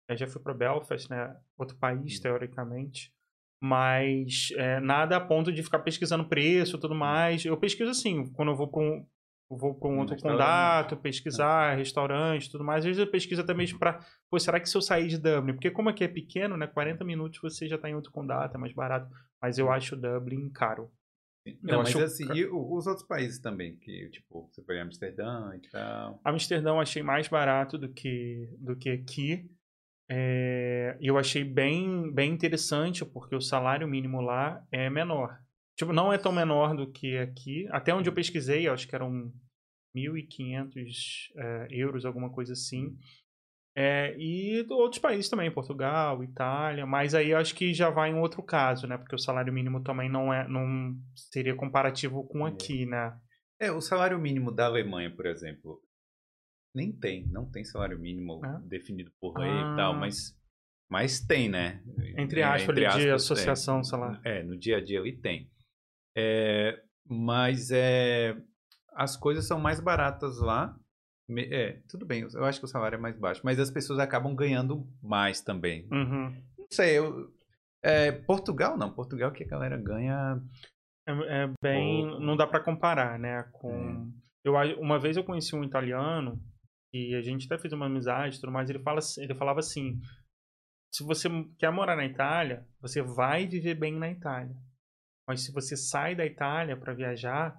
Eu 0.09 0.17
já 0.17 0.25
fui 0.25 0.41
pra 0.41 0.51
Belfast, 0.51 1.07
né? 1.07 1.37
Outro 1.55 1.77
país, 1.77 2.19
teoricamente. 2.19 3.13
Mas 3.61 4.49
é, 4.57 4.79
nada 4.79 5.17
a 5.17 5.21
ponto 5.21 5.53
de 5.53 5.61
ficar 5.61 5.79
pesquisando 5.79 6.27
preço 6.27 6.77
e 6.77 6.79
tudo 6.79 6.95
mais. 6.95 7.45
Eu 7.45 7.55
pesquiso 7.57 7.91
assim, 7.91 8.25
quando 8.33 8.49
eu 8.49 8.55
vou 8.55 8.67
pra 8.67 8.81
um. 8.81 9.05
Vou 9.47 9.75
para 9.75 9.87
um 9.87 9.99
outro 9.99 10.15
restaurante. 10.15 10.39
condato, 10.39 10.97
pesquisar, 10.97 11.75
restaurante, 11.75 12.49
tudo 12.49 12.63
mais. 12.63 12.79
Às 12.79 12.85
vezes 12.85 12.99
eu 12.99 13.11
pesquiso 13.11 13.41
até 13.41 13.53
mesmo 13.53 13.77
para 13.77 13.99
pô, 14.31 14.39
será 14.39 14.59
que 14.59 14.67
se 14.67 14.75
eu 14.75 14.81
sair 14.81 15.07
de 15.07 15.19
Dublin? 15.19 15.53
Porque 15.53 15.69
como 15.69 15.89
aqui 15.89 16.03
é 16.03 16.07
pequeno, 16.07 16.57
né? 16.57 16.65
40 16.65 17.05
minutos 17.05 17.39
você 17.39 17.67
já 17.67 17.77
tá 17.77 17.87
em 17.87 17.93
outro 17.93 18.11
condado, 18.11 18.55
é 18.55 18.57
mais 18.57 18.73
barato. 18.73 19.07
Mas 19.39 19.59
eu 19.59 19.71
acho 19.71 19.95
Dublin 19.95 20.49
caro. 20.49 20.89
Não, 21.61 21.73
Eu 21.73 21.77
mas 21.79 21.89
acho 21.89 21.99
assim, 21.99 22.25
e 22.33 22.45
os 22.45 22.87
outros 22.87 23.05
países 23.05 23.39
também, 23.39 23.75
que 23.75 24.09
tipo, 24.09 24.49
você 24.49 24.63
foi 24.63 24.77
em 24.77 24.81
Amsterdã 24.81 25.53
e 25.55 25.69
tal. 25.69 26.21
Amsterdã 26.23 26.69
eu 26.69 26.79
achei 26.79 27.03
mais 27.03 27.27
barato 27.27 27.77
do 27.77 27.89
que, 27.89 28.49
do 28.57 28.77
que 28.77 28.89
aqui. 28.89 29.49
É, 30.09 30.97
eu 31.01 31.17
achei 31.17 31.43
bem, 31.43 32.11
bem 32.13 32.31
interessante, 32.31 33.05
porque 33.05 33.35
o 33.35 33.41
salário 33.41 33.87
mínimo 33.87 34.21
lá 34.21 34.65
é 34.71 34.89
menor. 34.89 35.37
Tipo, 35.77 35.91
não 35.91 36.13
é 36.13 36.17
tão 36.17 36.31
menor 36.31 36.75
do 36.75 36.91
que 36.91 37.17
aqui. 37.17 37.67
Até 37.71 37.93
onde 37.93 38.07
eu 38.07 38.13
pesquisei, 38.13 38.67
eu 38.67 38.73
acho 38.73 38.87
que 38.87 38.95
eram 38.95 39.33
1.500 39.95 41.31
é, 41.35 41.67
euros, 41.71 42.05
alguma 42.05 42.29
coisa 42.29 42.53
assim. 42.53 42.97
É, 43.75 44.15
e 44.19 44.65
outros 44.69 45.01
países 45.01 45.27
também, 45.29 45.49
Portugal, 45.51 46.23
Itália, 46.23 46.85
mas 46.85 47.15
aí 47.15 47.31
eu 47.31 47.37
acho 47.39 47.55
que 47.55 47.73
já 47.73 47.89
vai 47.89 48.11
em 48.11 48.19
outro 48.19 48.43
caso, 48.43 48.85
né? 48.85 48.97
Porque 48.97 49.15
o 49.15 49.19
salário 49.19 49.51
mínimo 49.51 49.81
também 49.81 50.07
não 50.09 50.31
é, 50.31 50.47
não 50.47 50.95
seria 51.15 51.55
comparativo 51.55 52.23
com 52.27 52.47
É. 52.47 52.51
aqui, 52.51 52.85
né? 52.85 53.17
É, 53.59 53.71
o 53.71 53.81
salário 53.81 54.19
mínimo 54.19 54.51
da 54.51 54.65
Alemanha, 54.65 55.09
por 55.15 55.25
exemplo, 55.25 55.81
nem 56.75 56.91
tem, 56.91 57.25
não 57.27 57.49
tem 57.49 57.63
salário 57.63 57.97
mínimo 57.99 58.39
Ah. 58.45 58.61
definido 58.63 59.11
por 59.19 59.37
lei 59.39 59.49
Ah. 59.49 59.71
e 59.73 59.75
tal, 59.75 59.95
mas, 59.95 60.37
mas 60.87 61.19
tem, 61.19 61.49
né? 61.49 61.81
Entre 62.17 62.41
É, 62.41 62.43
aspas, 62.43 62.75
de 62.75 62.85
aspas, 62.85 63.11
associação, 63.13 63.79
é. 63.79 63.83
sei 63.83 63.97
lá. 63.97 64.21
É, 64.23 64.43
no 64.43 64.55
dia 64.57 64.77
a 64.77 64.83
dia 64.83 64.99
ele 64.99 65.17
tem. 65.17 65.49
É, 66.15 66.79
mas 67.07 67.71
é, 67.71 68.35
as 68.93 69.17
coisas 69.17 69.47
são 69.47 69.59
mais 69.59 69.79
baratas 69.79 70.39
lá. 70.39 70.77
É, 71.29 71.79
tudo 71.87 72.05
bem, 72.05 72.27
eu 72.33 72.43
acho 72.43 72.59
que 72.59 72.65
o 72.65 72.67
salário 72.67 72.97
é 72.97 72.99
mais 72.99 73.17
baixo, 73.17 73.41
mas 73.43 73.57
as 73.59 73.71
pessoas 73.71 73.99
acabam 73.99 74.35
ganhando 74.35 74.85
mais 75.01 75.41
também. 75.41 75.87
Uhum. 75.91 76.29
Não 76.57 76.67
sei, 76.69 76.97
eu, 76.97 77.33
é, 77.81 78.11
Portugal 78.11 78.77
não, 78.77 78.93
Portugal 78.93 79.31
que 79.31 79.43
a 79.43 79.47
galera 79.47 79.77
ganha 79.77 80.41
É, 81.07 81.11
é 81.43 81.53
bem. 81.61 82.05
Não 82.19 82.35
dá 82.35 82.45
pra 82.47 82.59
comparar, 82.63 83.17
né? 83.17 83.43
Com. 83.53 83.73
É. 83.73 84.23
Eu, 84.45 84.53
uma 84.79 84.99
vez 84.99 85.15
eu 85.15 85.23
conheci 85.23 85.55
um 85.55 85.63
italiano 85.63 86.41
e 86.93 87.15
a 87.15 87.21
gente 87.21 87.45
até 87.45 87.57
fez 87.57 87.73
uma 87.73 87.85
amizade 87.85 88.37
e 88.37 88.39
tudo 88.41 88.51
mais. 88.51 88.69
Ele, 88.69 88.79
fala, 88.79 88.99
assim- 88.99 89.23
ele 89.23 89.35
falava 89.35 89.59
assim: 89.59 89.99
se 90.93 91.03
você 91.03 91.29
quer 91.57 91.71
morar 91.71 91.95
na 91.95 92.05
Itália, 92.05 92.67
você 92.81 93.01
vai 93.01 93.47
viver 93.47 93.75
bem 93.75 93.97
na 93.97 94.09
Itália. 94.11 94.55
Mas 95.27 95.45
se 95.45 95.53
você 95.53 95.75
sai 95.77 96.15
da 96.15 96.25
Itália 96.25 96.75
pra 96.77 96.93
viajar, 96.93 97.57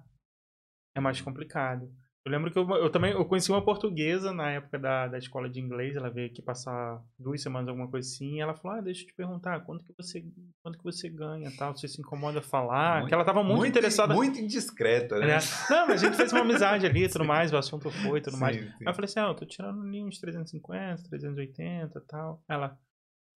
é 0.95 0.99
mais 0.99 1.19
complicado. 1.19 1.91
Eu 2.25 2.31
lembro 2.31 2.51
que 2.51 2.57
eu, 2.57 2.67
eu 2.77 2.89
também 2.89 3.11
eu 3.11 3.23
conheci 3.23 3.51
uma 3.51 3.63
portuguesa 3.63 4.33
na 4.33 4.49
época 4.49 4.79
da, 4.79 5.07
da 5.07 5.17
escola 5.19 5.47
de 5.47 5.59
inglês. 5.59 5.95
Ela 5.95 6.09
veio 6.09 6.25
aqui 6.25 6.41
passar 6.41 6.99
duas 7.19 7.39
semanas, 7.39 7.69
alguma 7.69 7.87
coisa 7.87 8.09
assim. 8.09 8.37
E 8.37 8.41
ela 8.41 8.55
falou: 8.55 8.79
Ah, 8.79 8.81
deixa 8.81 9.03
eu 9.03 9.07
te 9.07 9.13
perguntar, 9.13 9.59
quanto 9.59 9.85
que 9.85 9.93
você, 9.95 10.25
quanto 10.63 10.79
que 10.79 10.83
você 10.83 11.07
ganha 11.07 11.51
tal? 11.55 11.77
Você 11.77 11.87
se 11.87 12.01
incomoda 12.01 12.41
falar? 12.41 12.95
Muito- 12.95 13.09
que 13.09 13.13
ela 13.13 13.23
tava 13.23 13.43
muito, 13.43 13.67
interessada. 13.67 14.15
Muito 14.15 14.39
indiscreta, 14.39 15.19
né? 15.19 15.27
né? 15.27 15.37
Não, 15.69 15.87
mas 15.87 16.01
a 16.01 16.05
gente 16.07 16.17
fez 16.17 16.33
uma 16.33 16.41
amizade 16.41 16.87
ali 16.87 17.03
e 17.03 17.09
tudo 17.09 17.25
mais, 17.25 17.53
o 17.53 17.57
assunto 17.57 17.91
foi 17.91 18.17
e 18.17 18.21
tudo 18.23 18.37
mais. 18.37 18.55
Sim, 18.55 18.63
sim. 18.63 18.73
Aí 18.79 18.87
eu 18.87 18.93
falei 18.95 19.05
assim, 19.05 19.19
ah, 19.19 19.27
eu 19.27 19.35
tô 19.35 19.45
tirando 19.45 19.83
ali 19.83 20.03
uns 20.03 20.17
350, 20.19 21.03
380 21.07 21.99
e 21.99 22.01
tal. 22.07 22.41
Ela, 22.49 22.75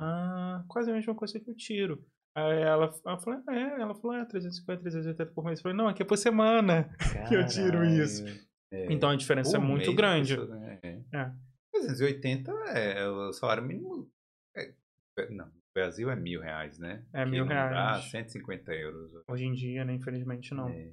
ah, 0.02 0.64
quase 0.68 0.90
a 0.90 0.96
mesma 0.96 1.14
coisa 1.14 1.40
que 1.40 1.48
eu 1.48 1.56
tiro. 1.56 2.04
Aí 2.36 2.60
ela, 2.62 2.92
ela 3.06 3.20
falou, 3.20 3.44
ah, 3.48 3.56
é, 3.56 3.82
ela 3.82 3.94
falou, 3.94 4.18
é, 4.18 4.26
350, 4.26 4.82
380 4.82 5.32
por 5.32 5.46
mês. 5.46 5.60
Eu 5.60 5.64
falei, 5.64 5.78
não, 5.78 5.88
aqui 5.88 6.02
é 6.02 6.06
por 6.06 6.18
semana. 6.18 6.90
que 7.28 7.36
eu 7.36 7.46
tiro 7.46 7.86
isso. 7.86 8.49
É. 8.72 8.92
Então 8.94 9.10
a 9.10 9.16
diferença 9.16 9.58
é 9.58 9.60
muito 9.60 9.94
grande. 9.96 10.36
pessoa, 10.38 10.56
né? 10.58 10.80
É. 10.84 11.00
É. 11.14 11.32
380 11.74 12.52
é 12.76 13.08
o 13.10 13.32
salário 13.34 13.64
mínimo. 13.64 14.10
é- 14.56 14.74
é- 15.18 15.30
não, 15.30 15.46
no 15.46 15.52
Brasil 15.74 16.10
é 16.10 16.16
mil 16.16 16.42
reais, 16.42 16.78
né? 16.80 17.04
É 17.14 17.24
Que 17.24 17.30
mil 17.32 17.46
dá 17.46 17.70
reais. 17.70 18.06
150 18.12 18.74
euros. 18.74 19.12
Hoje 19.28 19.46
em 19.46 19.54
dia, 19.54 19.84
né, 19.86 19.94
infelizmente 19.94 20.54
não. 20.54 20.68
É. 20.70 20.92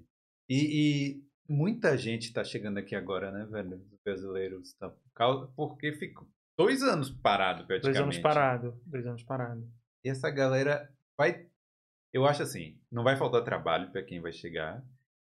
E, 0.48 1.18
e 1.18 1.24
muita 1.48 1.96
gente 1.96 2.32
tá 2.32 2.44
chegando 2.44 2.78
aqui 2.78 2.94
agora, 2.94 3.30
né, 3.32 3.44
velho? 3.46 3.76
Os 3.92 3.98
brasileiros. 4.04 4.72
Tá, 4.74 4.88
por 4.90 5.12
causa- 5.14 5.46
porque 5.56 5.92
ficou 5.92 6.26
dois 6.58 6.82
anos 6.82 7.10
parado 7.10 7.66
praticamente. 7.66 7.98
Dois 7.98 8.16
anos 8.16 8.18
parado, 8.18 8.80
dois 8.86 9.06
anos 9.06 9.22
parado. 9.22 9.68
E 10.04 10.08
essa 10.08 10.30
galera 10.30 10.88
vai. 11.18 11.46
Eu 12.12 12.24
acho 12.24 12.42
assim, 12.42 12.78
não 12.90 13.02
vai 13.04 13.16
faltar 13.16 13.42
trabalho 13.44 13.90
para 13.90 14.02
quem 14.02 14.20
vai 14.20 14.32
chegar, 14.32 14.82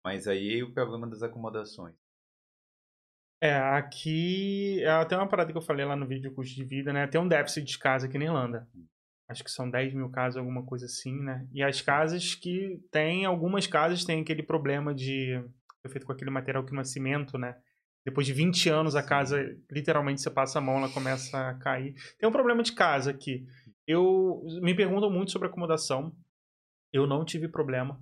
mas 0.03 0.27
aí 0.27 0.61
o 0.61 0.73
problema 0.73 1.07
das 1.07 1.23
acomodações. 1.23 1.95
É, 3.41 3.55
aqui. 3.55 4.81
É 4.83 4.89
até 4.89 5.15
uma 5.15 5.27
parada 5.27 5.51
que 5.51 5.57
eu 5.57 5.61
falei 5.61 5.85
lá 5.85 5.95
no 5.95 6.07
vídeo 6.07 6.33
custo 6.33 6.55
de 6.55 6.63
vida, 6.63 6.91
né? 6.93 7.07
Tem 7.07 7.19
um 7.19 7.27
déficit 7.27 7.65
de 7.65 7.77
casa 7.77 8.07
aqui 8.07 8.17
na 8.17 8.25
Irlanda. 8.25 8.67
Acho 9.27 9.43
que 9.43 9.51
são 9.51 9.69
10 9.69 9.93
mil 9.93 10.09
casas, 10.09 10.37
alguma 10.37 10.63
coisa 10.63 10.85
assim, 10.85 11.19
né? 11.19 11.47
E 11.51 11.63
as 11.63 11.81
casas 11.81 12.35
que 12.35 12.79
tem, 12.91 13.25
algumas 13.25 13.65
casas 13.65 14.05
têm 14.05 14.21
aquele 14.21 14.43
problema 14.43 14.93
de. 14.93 15.43
Foi 15.81 15.91
feito 15.91 16.05
com 16.05 16.11
aquele 16.11 16.31
material 16.31 16.63
que 16.63 16.73
não 16.73 16.81
é 16.81 16.85
cimento, 16.85 17.37
né? 17.37 17.55
Depois 18.05 18.27
de 18.27 18.33
20 18.33 18.69
anos, 18.69 18.95
a 18.95 19.01
casa, 19.01 19.43
literalmente, 19.71 20.21
você 20.21 20.29
passa 20.29 20.59
a 20.59 20.61
mão, 20.61 20.77
ela 20.77 20.89
começa 20.89 21.49
a 21.49 21.55
cair. 21.55 21.95
Tem 22.19 22.29
um 22.29 22.31
problema 22.31 22.61
de 22.61 22.71
casa 22.71 23.09
aqui. 23.09 23.47
Eu. 23.87 24.43
Me 24.61 24.75
perguntam 24.75 25.09
muito 25.09 25.31
sobre 25.31 25.47
acomodação. 25.47 26.15
Eu 26.93 27.07
não 27.07 27.25
tive 27.25 27.47
problema. 27.47 27.99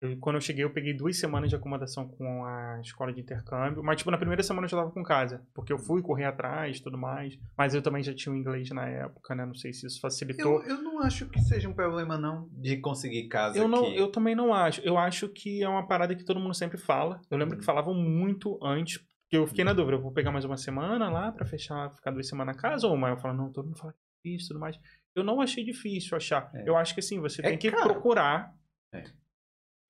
Eu- 0.00 0.18
quando 0.18 0.36
eu 0.36 0.40
cheguei, 0.40 0.64
eu 0.64 0.72
peguei 0.72 0.94
duas 0.94 1.18
semanas 1.18 1.50
de 1.50 1.56
acomodação 1.56 2.08
com 2.08 2.44
a 2.44 2.80
escola 2.80 3.12
de 3.12 3.20
intercâmbio. 3.20 3.82
Mas, 3.82 3.98
tipo, 3.98 4.10
na 4.10 4.16
primeira 4.16 4.42
semana 4.42 4.64
eu 4.64 4.68
já 4.70 4.78
tava 4.78 4.90
com 4.90 5.02
casa. 5.02 5.46
Porque 5.54 5.72
eu 5.72 5.78
fui 5.78 6.00
correr 6.00 6.24
atrás 6.24 6.78
e 6.78 6.82
tudo 6.82 6.96
mais. 6.96 7.38
Mas 7.56 7.74
eu 7.74 7.82
também 7.82 8.02
já 8.02 8.14
tinha 8.14 8.32
o 8.32 8.36
inglês 8.36 8.70
na 8.70 8.88
época, 8.88 9.34
né? 9.34 9.44
Não 9.44 9.54
sei 9.54 9.72
se 9.74 9.86
isso 9.86 10.00
facilitou. 10.00 10.62
Eu, 10.62 10.76
eu 10.76 10.82
não 10.82 11.00
acho 11.02 11.28
que 11.28 11.38
seja 11.42 11.68
um 11.68 11.74
problema, 11.74 12.16
não, 12.16 12.48
de 12.52 12.78
conseguir 12.78 13.28
casa 13.28 13.58
Eu, 13.58 13.68
não, 13.68 13.84
aqui. 13.84 13.96
eu 13.96 14.10
também 14.10 14.34
não 14.34 14.54
acho. 14.54 14.80
Eu 14.80 14.96
acho 14.96 15.28
que 15.28 15.62
é 15.62 15.68
uma 15.68 15.86
parada 15.86 16.14
que 16.14 16.24
todo 16.24 16.40
mundo 16.40 16.54
sempre 16.54 16.78
fala. 16.78 17.20
Eu 17.30 17.36
lembro 17.36 17.54
Uhum. 17.54 17.60
que 17.60 17.66
falavam 17.66 17.94
muito 17.94 18.58
antes. 18.64 18.98
Porque 18.98 19.36
eu 19.36 19.46
fiquei 19.46 19.64
na 19.64 19.72
dúvida. 19.74 19.96
Eu 19.96 20.02
vou 20.02 20.12
pegar 20.12 20.32
mais 20.32 20.44
uma 20.46 20.56
semana 20.56 21.08
lá 21.10 21.30
pra 21.30 21.44
fechar, 21.46 21.90
ficar 21.94 22.10
duas 22.10 22.26
semanas 22.26 22.56
na 22.56 22.60
casa. 22.62 22.86
Ou 22.86 22.94
uma. 22.94 23.10
Eu 23.10 23.16
falo, 23.18 23.36
não, 23.36 23.52
todo 23.52 23.66
mundo 23.66 23.78
fala 23.78 23.92
que 23.92 23.98
é 23.98 24.30
difícil 24.30 24.46
e 24.46 24.48
tudo 24.48 24.60
mais. 24.60 24.76
Eu 25.14 25.22
não 25.22 25.40
achei 25.42 25.62
difícil 25.62 26.16
achar. 26.16 26.50
É. 26.54 26.66
Eu 26.68 26.76
acho 26.76 26.94
que 26.94 27.00
assim, 27.00 27.20
você 27.20 27.40
É 27.42 27.50
tem 27.50 27.58
que 27.58 27.70
caro. 27.70 27.84
procurar. 27.92 28.52
É. 28.94 29.04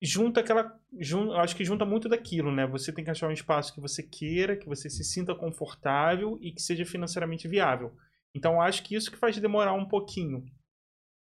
junta 0.01 0.39
aquela. 0.39 0.79
Jun, 0.99 1.31
acho 1.33 1.55
que 1.55 1.63
junta 1.65 1.85
muito 1.85 2.09
daquilo, 2.09 2.51
né? 2.51 2.65
Você 2.67 2.91
tem 2.91 3.03
que 3.05 3.11
achar 3.11 3.27
um 3.27 3.31
espaço 3.33 3.73
que 3.73 3.79
você 3.81 4.01
queira, 4.03 4.57
que 4.57 4.67
você 4.67 4.89
se 4.89 5.03
sinta 5.03 5.33
confortável 5.35 6.37
e 6.41 6.51
que 6.51 6.61
seja 6.61 6.85
financeiramente 6.85 7.47
viável. 7.47 7.95
Então 8.33 8.61
acho 8.61 8.83
que 8.83 8.95
isso 8.95 9.11
que 9.11 9.17
faz 9.17 9.37
demorar 9.37 9.73
um 9.73 9.87
pouquinho, 9.87 10.45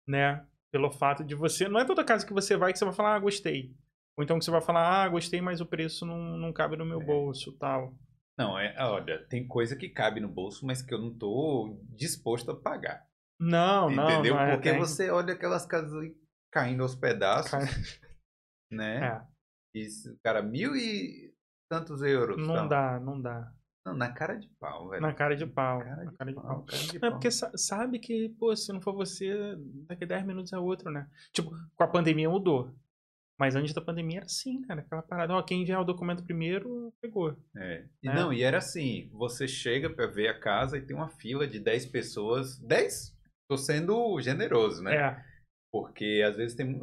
né? 0.06 0.44
Pelo 0.72 0.90
fato 0.90 1.22
de 1.22 1.34
você. 1.34 1.68
Não 1.68 1.78
é 1.80 1.84
toda 1.84 2.04
casa 2.04 2.26
que 2.26 2.32
você 2.32 2.56
vai 2.56 2.72
que 2.72 2.78
você 2.78 2.84
vai 2.84 2.94
falar, 2.94 3.14
ah, 3.14 3.18
gostei. 3.20 3.72
Ou 4.16 4.24
então 4.24 4.38
que 4.38 4.44
você 4.44 4.50
vai 4.50 4.60
falar, 4.60 5.04
ah, 5.04 5.08
gostei, 5.08 5.40
mas 5.40 5.60
o 5.60 5.66
preço 5.66 6.04
não, 6.06 6.36
não 6.36 6.52
cabe 6.52 6.76
no 6.76 6.84
meu 6.86 7.00
É. 7.00 7.04
bolso 7.04 7.52
tal. 7.58 7.94
Não, 8.36 8.58
é, 8.58 8.74
olha, 8.80 9.24
tem 9.28 9.46
coisa 9.46 9.76
que 9.76 9.88
cabe 9.88 10.18
no 10.20 10.28
bolso, 10.28 10.66
mas 10.66 10.82
que 10.82 10.92
eu 10.92 10.98
não 11.00 11.16
tô 11.16 11.78
disposto 11.96 12.50
a 12.50 12.56
pagar. 12.56 13.04
Não, 13.38 13.88
não. 13.90 14.10
entendeu? 14.10 14.34
não 14.34 14.40
é, 14.42 14.50
Porque 14.54 14.70
tem- 14.70 14.78
você 14.78 15.10
olha 15.10 15.34
aquelas 15.34 15.64
casas 15.66 15.92
caindo 16.50 16.82
aos 16.82 16.94
pedaços, 16.96 17.50
Cara, 17.52 17.64
né? 18.74 19.06
É, 19.06 19.78
Isso, 19.78 20.16
cara, 20.22 20.42
mil 20.42 20.74
e 20.76 21.32
tantos 21.70 22.02
euros. 22.02 22.36
não 22.46 22.54
tal. 22.54 22.68
dá, 22.68 23.00
não 23.00 23.20
dá. 23.20 23.52
Não, 23.86 23.94
na 23.94 24.10
cara 24.10 24.34
de 24.36 24.48
pau, 24.58 24.88
velho. 24.88 25.02
Na 25.02 25.12
cara 25.12 25.36
de 25.36 25.46
pau. 25.46 25.78
Cara 25.80 25.96
na 26.04 26.10
de 26.10 26.16
cara 26.16 26.30
de 26.30 26.34
pau, 26.36 26.44
pau. 26.46 26.64
cara 26.64 26.82
de 26.82 26.96
é 26.96 27.00
pau. 27.00 27.10
porque 27.10 27.30
sa- 27.30 27.52
sabe 27.56 27.98
que, 27.98 28.30
pô, 28.38 28.54
se 28.56 28.72
não 28.72 28.80
for 28.80 28.94
você, 28.94 29.56
daqui 29.86 30.04
a 30.04 30.06
10 30.06 30.24
minutos 30.26 30.52
é 30.54 30.58
outro, 30.58 30.90
né? 30.90 31.06
Tipo, 31.32 31.50
com 31.76 31.84
a 31.84 31.88
pandemia 31.88 32.30
mudou. 32.30 32.74
Mas 33.38 33.56
antes 33.56 33.74
da 33.74 33.80
pandemia 33.82 34.18
era 34.18 34.26
assim, 34.26 34.62
cara. 34.62 34.80
Aquela 34.80 35.02
parada, 35.02 35.34
ó, 35.34 35.42
quem 35.42 35.60
enviar 35.62 35.80
o 35.80 35.84
documento 35.84 36.22
primeiro, 36.22 36.94
pegou. 37.02 37.36
É. 37.56 37.84
Né? 38.02 38.14
não, 38.14 38.32
e 38.32 38.42
era 38.42 38.58
assim, 38.58 39.10
você 39.12 39.46
chega 39.48 39.90
pra 39.90 40.06
ver 40.06 40.28
a 40.28 40.38
casa 40.38 40.78
e 40.78 40.80
tem 40.86 40.96
uma 40.96 41.08
fila 41.10 41.46
de 41.46 41.58
10 41.58 41.84
pessoas. 41.86 42.58
10? 42.60 43.12
Tô 43.50 43.58
sendo 43.58 44.18
generoso, 44.20 44.82
né? 44.82 44.94
É, 44.96 45.24
Porque 45.70 46.22
às 46.26 46.36
vezes 46.36 46.56
tem. 46.56 46.80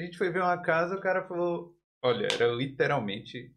Ah, 0.00 0.02
A 0.02 0.04
gente 0.06 0.18
foi 0.18 0.30
ver 0.30 0.40
uma 0.42 0.56
casa, 0.62 0.96
o 0.96 1.00
cara 1.00 1.26
falou. 1.26 1.76
Olha, 2.02 2.26
era 2.32 2.46
literalmente 2.52 3.54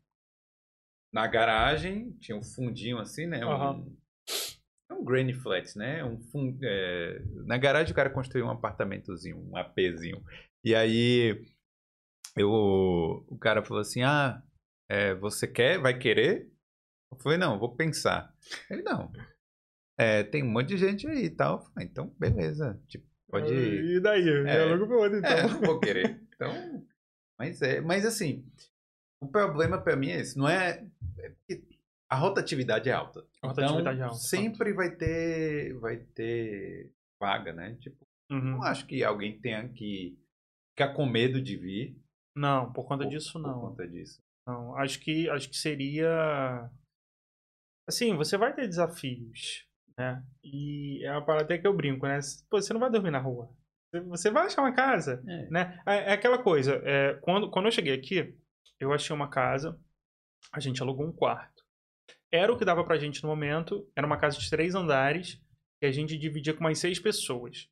na 1.13 1.27
garagem, 1.27 2.11
tinha 2.19 2.37
um 2.37 2.43
fundinho 2.43 2.97
assim, 2.97 3.25
né? 3.27 3.45
Um, 3.45 3.95
é 4.89 4.93
um 4.93 5.03
granny 5.03 5.33
flat, 5.33 5.77
né? 5.77 6.03
Um 6.03 6.19
fun- 6.31 6.57
é, 6.61 7.19
Na 7.45 7.57
garagem 7.57 7.91
o 7.91 7.95
cara 7.95 8.09
construiu 8.09 8.45
um 8.45 8.49
apartamentozinho, 8.49 9.37
um 9.37 9.55
APzinho. 9.55 10.23
E 10.63 10.73
aí 10.75 11.45
eu, 12.35 12.49
o 12.49 13.37
cara 13.39 13.63
falou 13.63 13.81
assim: 13.81 14.01
Ah, 14.01 14.41
é, 14.89 15.13
você 15.15 15.47
quer? 15.47 15.79
Vai 15.79 15.97
querer? 15.97 16.51
Eu 17.11 17.19
falei, 17.19 17.37
não, 17.37 17.59
vou 17.59 17.75
pensar. 17.75 18.33
Ele, 18.69 18.81
não. 18.81 19.11
É, 19.99 20.23
tem 20.23 20.41
um 20.43 20.49
monte 20.51 20.69
de 20.69 20.77
gente 20.77 21.07
aí 21.07 21.25
e 21.25 21.29
tal. 21.29 21.59
Eu 21.59 21.65
falei, 21.65 21.87
então, 21.87 22.07
beleza. 22.19 22.81
Tipo, 22.87 23.05
pode 23.41 23.53
ir. 23.53 23.95
E 23.95 23.99
daí? 23.99 24.27
É, 24.47 24.65
logo 24.75 24.93
outro, 24.95 25.17
então. 25.17 25.29
É, 25.31 25.43
não 25.47 25.59
vou 25.61 25.79
querer. 25.79 26.21
Então, 26.33 26.85
mas 27.39 27.61
é, 27.61 27.79
mas 27.81 28.05
assim, 28.05 28.45
o 29.21 29.27
problema 29.27 29.81
pra 29.81 29.95
mim 29.95 30.09
é 30.09 30.19
esse, 30.19 30.37
não 30.37 30.47
é, 30.49 30.85
é 31.19 31.31
a 32.09 32.15
rotatividade 32.15 32.89
é 32.89 32.93
alta. 32.93 33.25
A 33.41 33.47
rotatividade 33.47 33.97
então, 33.97 34.07
é 34.07 34.09
alta, 34.09 34.17
sempre 34.19 34.73
vai 34.73 34.95
ter 34.95 35.73
vai 35.79 35.97
ter 35.97 36.91
vaga, 37.19 37.53
né? 37.53 37.75
Tipo, 37.79 38.05
Uhum. 38.31 38.39
não 38.57 38.63
acho 38.63 38.87
que 38.87 39.03
alguém 39.03 39.37
tenha 39.39 39.67
que 39.69 40.17
ficar 40.71 40.93
com 40.93 41.05
medo 41.05 41.41
de 41.41 41.55
vir 41.55 41.95
Não, 42.35 42.71
por 42.73 42.85
conta 42.85 43.03
por, 43.03 43.09
disso, 43.09 43.33
por 43.33 43.41
não. 43.41 43.59
conta 43.59 43.87
disso. 43.87 44.19
Não, 44.47 44.75
acho 44.77 44.99
que, 44.99 45.29
acho 45.29 45.49
que 45.49 45.55
seria. 45.57 46.69
Assim, 47.87 48.15
você 48.15 48.37
vai 48.37 48.53
ter 48.55 48.67
desafios, 48.67 49.67
né? 49.97 50.23
E 50.43 51.03
é 51.05 51.11
uma 51.11 51.25
parada 51.25 51.45
até 51.45 51.57
que 51.57 51.67
eu 51.67 51.73
brinco, 51.75 52.05
né? 52.07 52.19
Pô, 52.49 52.61
você 52.61 52.73
não 52.73 52.79
vai 52.79 52.89
dormir 52.89 53.11
na 53.11 53.19
rua. 53.19 53.49
Você- 54.07 54.31
vai 54.31 54.47
achar 54.47 54.61
uma 54.63 54.73
casa, 54.73 55.23
É. 55.27 55.47
né? 55.51 55.79
É, 55.85 55.95
é 56.09 56.13
aquela 56.13 56.37
coisa, 56.39 56.81
é, 56.83 57.13
quando, 57.21 57.49
quando 57.51 57.65
eu 57.65 57.71
cheguei 57.71 57.93
aqui, 57.93 58.35
eu 58.79 58.91
achei 58.91 59.15
uma 59.15 59.29
casa, 59.29 59.79
a 60.51 60.59
gente 60.59 60.81
alugou 60.81 61.05
um 61.05 61.11
quarto. 61.11 61.63
Era 62.31 62.51
o 62.51 62.57
que 62.57 62.65
dava 62.65 62.83
pra 62.83 62.97
gente 62.97 63.21
no 63.21 63.29
momento, 63.29 63.87
era 63.95 64.05
uma 64.07 64.17
casa 64.17 64.39
de 64.39 64.49
três 64.49 64.73
andares, 64.73 65.39
que 65.79 65.85
a 65.85 65.91
gente 65.91 66.17
dividia 66.17 66.53
com 66.55 66.63
mais 66.63 66.79
seis 66.79 66.97
pessoas. 66.99 67.69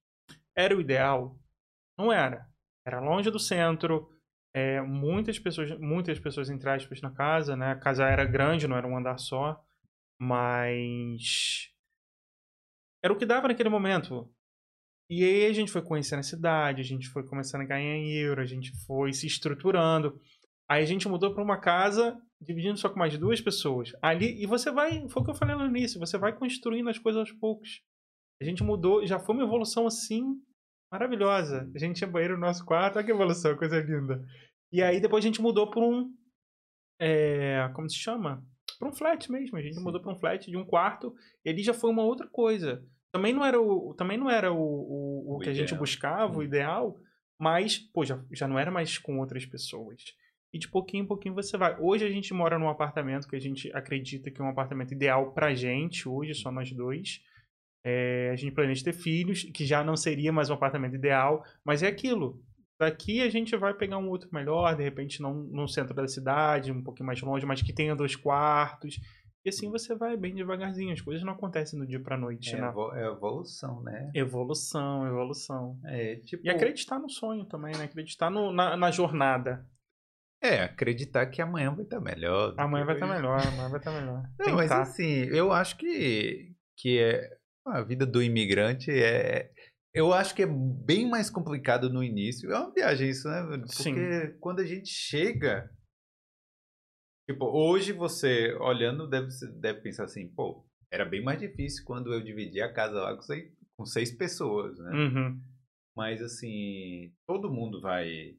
Era 0.56 0.78
o 0.78 0.82
ideal? 0.82 1.40
Não 1.98 2.14
era. 2.14 2.48
Era 2.86 3.00
longe 3.00 3.32
do 3.32 3.40
centro, 3.40 4.16
é, 4.54 4.80
muitas 4.82 5.40
pessoas, 5.40 5.72
muitas 5.80 6.20
pessoas 6.20 6.50
entre 6.52 6.70
aspas 6.70 7.02
na 7.02 7.10
casa, 7.10 7.56
né? 7.56 7.72
A 7.72 7.76
casa 7.80 8.06
era 8.06 8.26
grande, 8.26 8.68
não 8.68 8.78
era 8.78 8.86
um 8.88 8.96
andar 8.96 9.18
só, 9.18 9.64
mas 10.20 11.71
era 13.04 13.14
o 13.14 13.18
que 13.18 13.26
dava 13.26 13.48
naquele 13.48 13.70
momento. 13.70 14.30
E 15.10 15.24
aí 15.24 15.46
a 15.46 15.54
gente 15.54 15.72
foi 15.72 15.82
conhecendo 15.82 16.20
a 16.20 16.24
cidade, 16.24 16.82
a 16.82 16.86
gente 16.86 17.10
foi 17.10 17.24
começando 17.26 17.62
a 17.62 17.66
ganhar 17.66 17.98
euro, 17.98 18.42
a 18.42 18.46
gente 18.46 18.72
foi 18.86 19.12
se 19.12 19.28
estruturando. 19.28 20.20
Aí 20.70 20.82
a 20.82 20.86
gente 20.86 21.08
mudou 21.08 21.34
para 21.34 21.44
uma 21.44 21.60
casa 21.60 22.18
dividindo 22.40 22.78
só 22.78 22.90
com 22.90 22.98
mais 22.98 23.18
duas 23.18 23.42
pessoas. 23.42 23.92
Ali 24.02 24.42
e 24.42 24.46
você 24.46 24.72
vai, 24.72 25.08
foi 25.10 25.22
o 25.22 25.26
que 25.26 25.32
eu 25.32 25.36
falei 25.36 25.56
no 25.56 25.66
início, 25.66 26.00
você 26.00 26.18
vai 26.18 26.34
construindo 26.34 26.90
as 26.90 26.98
coisas 26.98 27.20
aos 27.20 27.32
poucos. 27.34 27.82
A 28.42 28.46
gente 28.46 28.64
mudou, 28.64 29.06
já 29.06 29.20
foi 29.20 29.36
uma 29.36 29.44
evolução 29.44 29.86
assim 29.86 30.24
maravilhosa. 30.92 31.70
A 31.76 31.78
gente 31.78 31.98
tinha 31.98 32.10
banheiro 32.10 32.36
no 32.36 32.42
nosso 32.42 32.66
quarto, 32.66 32.96
olha 32.96 33.06
que 33.06 33.12
evolução, 33.12 33.58
coisa 33.58 33.80
linda. 33.82 34.24
E 34.72 34.82
aí 34.82 35.02
depois 35.02 35.24
a 35.24 35.28
gente 35.28 35.42
mudou 35.42 35.70
para 35.70 35.84
um 35.84 36.10
é, 37.02 37.68
como 37.74 37.90
se 37.90 37.98
chama? 37.98 38.46
Para 38.82 38.90
um 38.90 38.94
flat 38.94 39.32
mesmo. 39.32 39.56
A 39.58 39.62
gente 39.62 39.76
Sim. 39.76 39.84
mudou 39.84 40.02
para 40.02 40.12
um 40.12 40.16
flat 40.16 40.50
de 40.50 40.58
um 40.58 40.66
quarto. 40.66 41.14
E 41.46 41.50
ali 41.52 41.62
já 41.62 41.72
foi 41.74 41.92
uma 41.92 42.02
outra 42.04 42.28
coisa. 42.28 42.84
Também 43.12 43.32
não 43.32 43.46
era 43.46 43.62
o, 43.62 43.94
também 43.94 44.18
não 44.18 44.28
era 44.28 44.52
o, 44.52 44.58
o, 44.58 45.34
o 45.34 45.36
O 45.36 45.40
que 45.40 45.50
a 45.50 45.54
gente 45.54 45.68
ideal. 45.68 45.80
buscava, 45.80 46.34
o 46.36 46.40
Hum. 46.40 46.44
ideal, 46.44 46.98
mas, 47.40 47.78
pô, 47.78 48.04
já, 48.04 48.20
já 48.32 48.48
não 48.48 48.58
era 48.58 48.72
mais 48.72 48.98
com 48.98 49.20
outras 49.20 49.46
pessoas. 49.46 50.16
E 50.52 50.58
de 50.58 50.68
pouquinho 50.68 51.04
em 51.04 51.08
pouquinho 51.08 51.36
você 51.36 51.58
vai. 51.58 51.78
Hoje 51.80 52.06
a 52.06 52.10
gente 52.10 52.34
mora 52.34 52.58
num 52.58 52.70
apartamento 52.70 53.28
que 53.28 53.36
a 53.36 53.40
gente 53.40 53.72
acredita 53.76 54.32
que 54.32 54.42
é 54.42 54.44
um 54.44 54.50
apartamento 54.50 54.94
ideal 54.94 55.32
pra 55.32 55.54
gente, 55.54 56.10
hoje, 56.10 56.34
só 56.34 56.52
nós 56.52 56.72
dois. 56.72 57.22
É, 57.86 58.30
a 58.32 58.36
gente 58.36 58.54
planeja 58.54 58.84
ter 58.84 58.94
filhos, 58.94 59.44
que 59.44 59.64
já 59.66 59.84
não 59.84 59.96
seria 59.96 60.32
mais 60.34 60.50
um 60.50 60.54
apartamento 60.54 60.96
ideal, 60.96 61.44
mas 61.64 61.84
é 61.84 61.88
aquilo. 61.88 62.44
Daqui 62.82 63.22
a 63.22 63.30
gente 63.30 63.56
vai 63.56 63.76
pegar 63.76 64.00
um 64.00 64.10
outro 64.10 64.28
melhor, 64.34 64.76
de 64.76 64.82
repente 64.84 65.22
não 65.22 65.34
no 65.36 65.68
centro 65.68 65.94
da 65.94 66.08
cidade, 66.08 66.72
um 66.72 66.82
pouquinho 66.84 67.06
mais 67.06 67.22
longe, 67.22 67.46
mas 67.46 67.62
que 67.62 67.72
tenha 67.72 67.96
dois 67.96 68.16
quartos. 68.16 69.00
E 69.46 69.50
assim 69.50 69.70
você 69.70 69.96
vai 69.96 70.18
bem 70.18 70.34
devagarzinho. 70.34 70.92
As 70.92 71.00
coisas 71.00 71.24
não 71.24 71.34
acontecem 71.34 71.78
do 71.80 71.86
dia 71.86 72.00
pra 72.00 72.18
noite, 72.18 72.56
É, 72.56 72.62
né? 72.62 72.74
é 72.96 73.06
evolução, 73.08 73.82
né? 73.84 74.10
Evolução, 74.16 75.06
evolução. 75.08 75.80
É, 75.86 76.16
tipo, 76.18 76.44
E 76.46 76.50
acreditar 76.50 76.98
no 76.98 77.08
sonho 77.10 77.46
também, 77.46 77.76
né? 77.78 77.84
Acreditar 77.84 78.32
no- 78.32 78.52
na, 78.52 78.76
na 78.76 78.90
jornada. 78.92 79.64
é, 80.44 80.64
acreditar 80.64 81.28
que 81.28 81.40
amanhã 81.40 81.72
vai 81.74 81.84
estar 81.84 82.00
melhor. 82.00 82.52
do 82.54 82.60
Amanhã 82.62 82.84
vai 82.86 82.96
estar 82.96 83.06
hoje. 83.06 83.16
melhor, 83.16 83.40
amanhã 83.48 83.70
vai 83.70 83.80
estar 83.80 83.92
melhor. 83.92 84.24
Não, 84.40 84.56
mas 84.56 84.70
tá. 84.70 84.82
assim, 84.82 85.26
eu 85.26 85.52
acho 85.52 85.78
que, 85.78 86.52
que 86.78 86.98
é, 87.00 87.30
a 87.66 87.82
vida 87.84 88.08
do 88.08 88.24
imigrante 88.24 88.90
é. 88.92 89.52
Eu 89.94 90.14
acho 90.14 90.34
que 90.34 90.44
é 90.44 90.48
bem 90.48 91.10
mais 91.10 91.30
complicado 91.30 91.90
no 91.90 92.04
início. 92.04 92.52
É 92.52 92.58
uma 92.58 92.74
viagem 92.74 93.10
isso, 93.10 93.28
né? 93.28 93.44
Porque 93.58 93.68
Sim. 93.84 94.38
quando 94.40 94.62
a 94.62 94.66
gente 94.66 94.88
chega. 94.90 95.70
Tipo, 97.30 97.46
hoje 97.46 97.92
você 97.94 98.54
olhando 98.56 99.08
deve, 99.08 99.28
deve 99.60 99.82
pensar 99.82 100.06
assim, 100.06 100.28
pô, 100.30 100.66
era 100.92 101.06
bem 101.06 101.24
mais 101.24 101.40
difícil 101.40 101.84
quando 101.86 102.14
eu 102.14 102.22
dividi 102.22 102.62
a 102.62 102.74
casa 102.74 103.02
lá 103.02 103.16
com 103.16 103.22
seis, 103.22 103.54
com 103.78 103.86
seis 103.86 104.12
pessoas, 104.12 104.78
né? 104.80 104.92
Uhum. 104.92 105.42
Mas 105.96 106.22
assim, 106.22 107.14
todo 107.28 107.52
mundo 107.52 107.82
vai. 107.82 108.38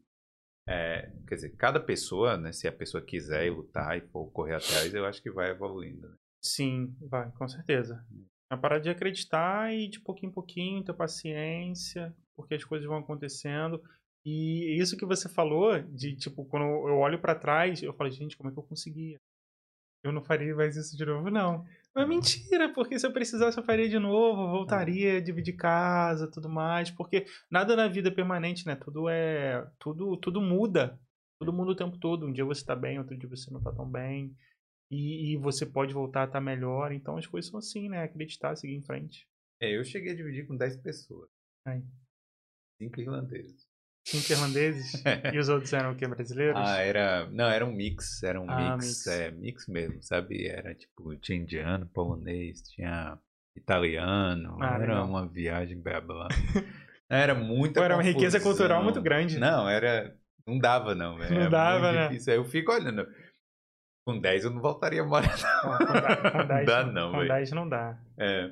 é, 0.66 1.12
quer 1.28 1.34
dizer, 1.34 1.56
cada 1.56 1.78
pessoa, 1.80 2.36
né? 2.36 2.52
Se 2.52 2.66
a 2.66 2.72
pessoa 2.72 3.04
quiser 3.04 3.46
ir 3.46 3.50
lutar 3.50 3.96
e 3.96 4.08
for 4.08 4.30
correr 4.30 4.54
atrás, 4.54 4.92
eu 4.92 5.04
acho 5.06 5.22
que 5.22 5.30
vai 5.30 5.50
evoluindo. 5.50 6.08
né? 6.08 6.16
Sim, 6.42 6.96
vai, 7.08 7.30
com 7.32 7.46
certeza. 7.46 8.04
Parar 8.56 8.78
de 8.78 8.90
acreditar 8.90 9.72
e 9.74 9.88
de 9.88 10.00
pouquinho 10.00 10.30
em 10.30 10.34
pouquinho 10.34 10.84
ter 10.84 10.92
paciência, 10.92 12.14
porque 12.36 12.54
as 12.54 12.64
coisas 12.64 12.86
vão 12.86 12.98
acontecendo. 12.98 13.82
E 14.24 14.76
isso 14.80 14.96
que 14.96 15.04
você 15.04 15.28
falou, 15.28 15.80
de 15.82 16.14
tipo, 16.16 16.44
quando 16.44 16.64
eu 16.64 16.98
olho 16.98 17.20
pra 17.20 17.34
trás, 17.34 17.82
eu 17.82 17.92
falo, 17.92 18.10
gente, 18.10 18.36
como 18.36 18.50
é 18.50 18.52
que 18.52 18.58
eu 18.58 18.62
conseguia? 18.62 19.18
Eu 20.04 20.12
não 20.12 20.22
faria 20.22 20.54
mais 20.54 20.76
isso 20.76 20.96
de 20.96 21.04
novo, 21.04 21.30
não. 21.30 21.64
Mas 21.94 22.08
mentira, 22.08 22.72
porque 22.72 22.98
se 22.98 23.06
eu 23.06 23.12
precisasse 23.12 23.58
eu 23.58 23.64
faria 23.64 23.88
de 23.88 23.98
novo, 23.98 24.48
voltaria 24.48 25.18
a 25.18 25.20
dividir 25.20 25.54
casa, 25.56 26.30
tudo 26.30 26.48
mais, 26.48 26.90
porque 26.90 27.26
nada 27.50 27.76
na 27.76 27.86
vida 27.86 28.08
é 28.08 28.12
permanente, 28.12 28.66
né? 28.66 28.74
Tudo 28.76 29.08
é, 29.08 29.64
tudo, 29.78 30.16
tudo 30.16 30.40
muda. 30.40 30.98
Tudo 31.38 31.52
muda 31.52 31.72
o 31.72 31.76
tempo 31.76 31.98
todo. 31.98 32.26
Um 32.26 32.32
dia 32.32 32.44
você 32.44 32.64
tá 32.64 32.74
bem, 32.74 32.98
outro 32.98 33.16
dia 33.16 33.28
você 33.28 33.50
não 33.50 33.60
tá 33.60 33.72
tão 33.72 33.88
bem. 33.88 34.34
E, 34.92 35.32
e 35.32 35.36
você 35.38 35.66
pode 35.66 35.92
voltar 35.94 36.22
a 36.22 36.26
estar 36.26 36.40
melhor. 36.40 36.92
Então 36.92 37.16
as 37.16 37.26
coisas 37.26 37.50
são 37.50 37.58
assim, 37.58 37.88
né? 37.88 38.02
Acreditar, 38.04 38.54
seguir 38.56 38.74
em 38.76 38.82
frente. 38.82 39.26
É, 39.60 39.76
eu 39.76 39.84
cheguei 39.84 40.12
a 40.12 40.16
dividir 40.16 40.46
com 40.46 40.56
10 40.56 40.76
pessoas. 40.76 41.28
Aí. 41.64 41.82
Cinco 42.78 43.00
irlandeses. 43.00 43.66
Cinco 44.04 44.32
irlandeses 44.32 45.02
e 45.32 45.38
os 45.38 45.48
outros 45.48 45.72
eram 45.72 45.92
o 45.92 45.96
quê? 45.96 46.06
Brasileiros? 46.06 46.58
Ah, 46.58 46.78
era. 46.78 47.26
Não, 47.30 47.48
era 47.48 47.64
um 47.64 47.72
mix. 47.72 48.22
Era 48.22 48.40
um 48.40 48.46
Ah, 48.48 48.76
mix, 48.76 48.86
mix. 48.86 49.06
É, 49.06 49.30
mix 49.30 49.66
mesmo, 49.68 50.02
sabe? 50.02 50.46
Era 50.46 50.74
tipo, 50.74 51.14
tinha 51.16 51.38
indiano, 51.38 51.86
polonês, 51.86 52.62
tinha 52.70 53.18
italiano. 53.56 54.56
Ah, 54.60 54.74
era 54.74 54.78
legal. 54.80 55.06
uma 55.06 55.26
viagem 55.28 55.80
blá. 55.80 56.28
Era 57.08 57.34
muita 57.34 57.80
Pô, 57.80 57.84
era 57.84 57.94
uma 57.94 58.02
riqueza 58.02 58.40
cultural 58.40 58.82
muito 58.82 59.02
grande. 59.02 59.38
Não, 59.38 59.68
era. 59.68 60.16
Não 60.46 60.58
dava, 60.58 60.94
não, 60.94 61.18
velho. 61.18 61.34
Não 61.36 61.42
É 61.42 61.50
dava, 61.50 61.92
muito 61.92 61.94
né? 61.94 62.08
difícil. 62.08 62.32
Aí 62.32 62.38
eu 62.38 62.44
fico 62.46 62.72
olhando. 62.72 63.06
Com 64.04 64.18
10 64.20 64.44
eu 64.44 64.50
não 64.50 64.60
voltaria 64.60 65.02
a 65.02 65.06
morar. 65.06 65.36
Ó, 65.64 65.78
com 65.78 65.92
da- 65.92 66.30
com 66.32 66.46
10 66.48 66.66
dá 66.66 66.84
não, 66.86 67.10
Com 67.12 67.18
velho. 67.18 67.28
10 67.28 67.50
não 67.52 67.68
dá. 67.68 67.98
É. 68.18 68.50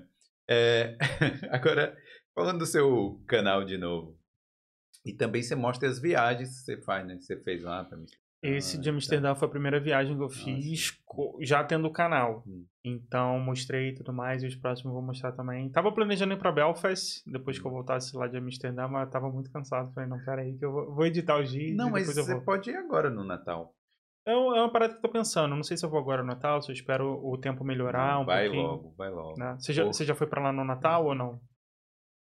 É, 0.49 0.97
Agora, 1.51 1.97
falando 2.35 2.59
do 2.61 2.67
seu 2.67 3.21
canal 3.27 3.65
de 3.65 3.77
novo. 3.79 4.19
E 5.05 5.13
também 5.15 5.43
você 5.43 5.55
mostra 5.55 5.89
as 5.89 6.01
viagens 6.01 6.51
que 6.51 6.65
você 6.65 6.83
faz, 6.83 7.07
né? 7.07 7.17
Que 7.17 7.23
você 7.23 7.37
fez 7.43 7.63
lá 7.65 7.85
pra 7.85 7.97
mim. 7.97 8.07
Esse 8.43 8.79
de. 8.79 8.89
Amsterdã 8.91 9.35
foi 9.35 9.49
a 9.49 9.51
primeira 9.51 9.79
viagem 9.81 10.15
que 10.17 10.23
eu 10.23 10.27
Nossa. 10.29 10.45
fiz 10.45 10.91
co- 11.05 11.39
já 11.43 11.63
tendo 11.63 11.87
o 11.87 11.93
canal. 11.93 12.43
Hum. 12.47 12.65
Então 12.85 13.39
mostrei 13.39 13.93
tudo 13.95 14.13
mais 14.13 14.43
e 14.43 14.47
os 14.47 14.57
próximos 14.57 14.91
eu 14.91 14.95
vou 14.99 15.03
mostrar 15.03 15.33
também. 15.33 15.69
Tava 15.71 15.93
planejando 15.93 16.33
ir 16.33 16.39
pra 16.39 16.51
Belfast 16.53 17.23
depois 17.27 17.59
Hum. 17.59 17.61
que 17.63 17.67
eu 17.67 17.73
voltasse 17.73 18.17
lá 18.17 18.27
de 18.29 18.39
Amsterdã, 18.39 18.89
mas 18.89 19.11
tava 19.11 19.31
muito 19.31 19.51
cansado. 19.53 19.93
Falei, 19.93 20.09
não, 20.09 20.19
pera 20.25 20.41
aí 20.43 20.57
que 20.57 20.65
eu 20.65 20.73
vou, 20.73 20.95
vou 20.95 21.07
editar 21.07 21.39
os 21.41 21.53
vídeos 21.53 21.77
Não, 21.77 21.91
mas 21.91 22.07
você 22.07 22.33
vou. 22.35 22.43
pode 22.43 22.71
ir 22.71 22.77
agora 22.77 23.11
no 23.11 23.25
Natal. 23.25 23.75
É 24.27 24.33
é 24.33 24.37
uma 24.37 24.71
parada 24.71 24.93
que 24.93 24.99
eu 24.99 25.03
tô 25.03 25.09
pensando. 25.09 25.55
Não 25.57 25.63
sei 25.63 25.77
se 25.77 25.85
eu 25.85 25.91
vou 25.91 25.99
agora 25.99 26.23
no 26.23 26.29
Natal, 26.29 26.61
se 26.63 26.71
eu 26.71 26.75
espero 26.75 27.21
o 27.25 27.37
tempo 27.39 27.65
melhorar 27.65 28.19
um 28.21 28.25
vai 28.25 28.45
pouquinho. 28.45 28.67
logo, 28.67 28.95
vai 28.97 29.11
logo. 29.11 29.39
né? 29.39 29.57
Você, 29.59 29.73
já, 29.73 29.85
você 29.85 30.05
já 30.05 30.15
foi 30.15 30.27
pra 30.27 30.43
lá 30.43 30.53
no 30.53 30.65
Natal 30.65 31.07
ou 31.07 31.15
não? 31.15 31.41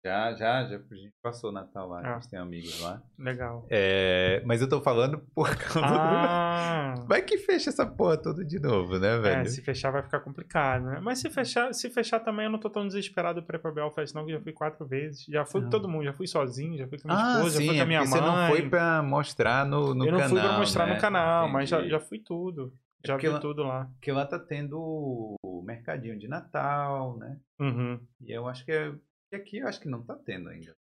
Já, 0.04 0.34
já, 0.34 0.64
já 0.66 0.76
a 0.76 0.94
gente 0.94 1.14
passou 1.22 1.48
o 1.48 1.52
Natal 1.52 1.88
lá, 1.88 2.02
Ah. 2.04 2.10
a 2.10 2.14
gente 2.20 2.28
tem 2.28 2.38
amigos 2.38 2.78
lá. 2.82 3.02
Legal. 3.18 3.66
É, 3.70 4.42
mas 4.44 4.60
eu 4.60 4.68
tô 4.68 4.82
falando 4.82 5.18
por 5.34 5.46
causa 5.56 5.80
Ah, 5.82 6.94
do... 6.98 7.06
Vai 7.06 7.22
que 7.22 7.38
fecha 7.38 7.70
essa 7.70 7.86
porra 7.86 8.18
toda 8.18 8.44
de 8.44 8.58
novo, 8.60 8.98
né, 8.98 9.16
velho? 9.18 9.40
é, 9.40 9.44
se 9.46 9.62
fechar 9.62 9.90
vai 9.90 10.02
ficar 10.02 10.20
complicado, 10.20 10.84
né? 10.84 11.00
Mas 11.00 11.20
se 11.20 11.30
fechar, 11.30 11.72
se 11.72 11.88
fechar 11.88 12.20
também 12.20 12.44
eu 12.44 12.50
não 12.50 12.58
tô 12.58 12.68
tão 12.68 12.86
desesperado 12.86 13.42
pra 13.42 13.56
ir 13.56 13.60
pra 13.60 13.72
Belfast, 13.72 14.14
não, 14.14 14.26
que 14.26 14.32
já 14.32 14.40
fui 14.40 14.52
quatro 14.52 14.84
vezes. 14.86 15.24
Já 15.26 15.46
fui 15.46 15.62
com 15.62 15.68
Ah. 15.68 15.70
todo 15.70 15.88
mundo, 15.88 16.04
já 16.04 16.12
fui 16.12 16.26
sozinho, 16.26 16.76
já 16.76 16.86
fui 16.86 16.98
com 16.98 17.10
a 17.10 17.14
minha 17.14 17.26
Ah, 17.26 17.32
esposa, 17.38 17.56
sim, 17.58 17.64
já 17.64 17.70
fui 17.70 17.74
com 17.76 17.80
é 17.80 17.82
a 17.82 17.86
minha 17.86 18.00
porque 18.00 18.10
mãe. 18.10 18.20
você 18.20 18.26
não 18.36 18.48
foi 18.48 18.68
pra 18.68 19.02
mostrar 19.02 19.64
no, 19.66 19.94
no 19.94 20.04
eu 20.06 20.12
não 20.12 20.18
canal, 20.20 20.28
fui 20.36 20.40
pra 20.48 20.58
mostrar 20.58 20.86
né? 20.86 20.94
no 20.96 21.00
canal, 21.00 21.48
mas 21.48 21.68
já, 21.70 21.76
Entendi. 21.78 21.90
já 21.92 22.00
fui 22.00 22.18
tudo. 22.18 22.74
É 23.02 23.08
Já 23.08 23.16
vi 23.16 23.28
lá- 23.28 23.38
tudo 23.38 23.62
lá. 23.62 23.86
Porque 23.94 24.12
lá 24.12 24.26
tá 24.26 24.38
tendo 24.38 24.78
o 24.78 25.62
mercadinho 25.62 26.18
de 26.18 26.28
Natal, 26.28 27.16
né? 27.18 27.38
Uhum. 27.58 28.00
E 28.20 28.30
eu 28.32 28.46
acho 28.46 28.64
que 28.66 28.72
é... 28.72 28.92
E 29.34 29.36
aqui 29.36 29.56
eu 29.58 29.66
acho 29.66 29.80
que 29.80 29.88
não 29.88 30.00
tá 30.00 30.14
tendo 30.14 30.48
ainda. 30.48 30.76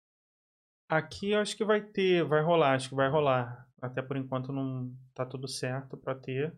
Aqui 0.89 1.31
eu 1.31 1.39
acho 1.39 1.57
que 1.57 1.65
vai 1.65 1.81
ter, 1.81 2.25
vai 2.25 2.43
rolar, 2.43 2.75
acho 2.75 2.89
que 2.89 2.97
vai 2.97 3.09
rolar. 3.09 3.65
Até 3.81 4.03
por 4.03 4.17
enquanto 4.17 4.53
não 4.53 4.93
tá 5.15 5.25
tudo 5.25 5.47
certo 5.47 5.97
pra 5.97 6.17
ter. 6.17 6.53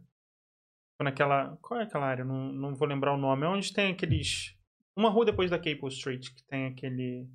Naquela. 1.00 1.56
Qual 1.60 1.78
é 1.80 1.82
aquela 1.84 2.06
área? 2.06 2.24
Não, 2.24 2.50
não 2.52 2.74
vou 2.74 2.88
lembrar 2.88 3.12
o 3.12 3.18
nome. 3.18 3.44
É 3.44 3.48
onde 3.48 3.72
tem 3.72 3.92
aqueles. 3.92 4.56
Uma 4.96 5.10
rua 5.10 5.26
depois 5.26 5.50
da 5.50 5.58
Capel 5.58 5.88
Street, 5.88 6.28
que 6.34 6.42
tem 6.44 6.66
aquele. 6.66 7.28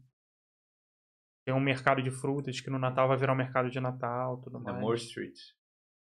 Tem 1.45 1.53
um 1.53 1.59
mercado 1.59 2.01
de 2.01 2.09
frutas 2.09 2.59
que 2.59 2.69
no 2.69 2.79
Natal 2.79 3.07
vai 3.07 3.17
virar 3.17 3.33
um 3.33 3.37
mercado 3.37 3.69
de 3.69 3.79
Natal 3.79 4.37
tudo 4.41 4.59
Na 4.59 4.71
mais. 4.71 4.81
Moore 4.81 4.97
Street. 4.97 5.37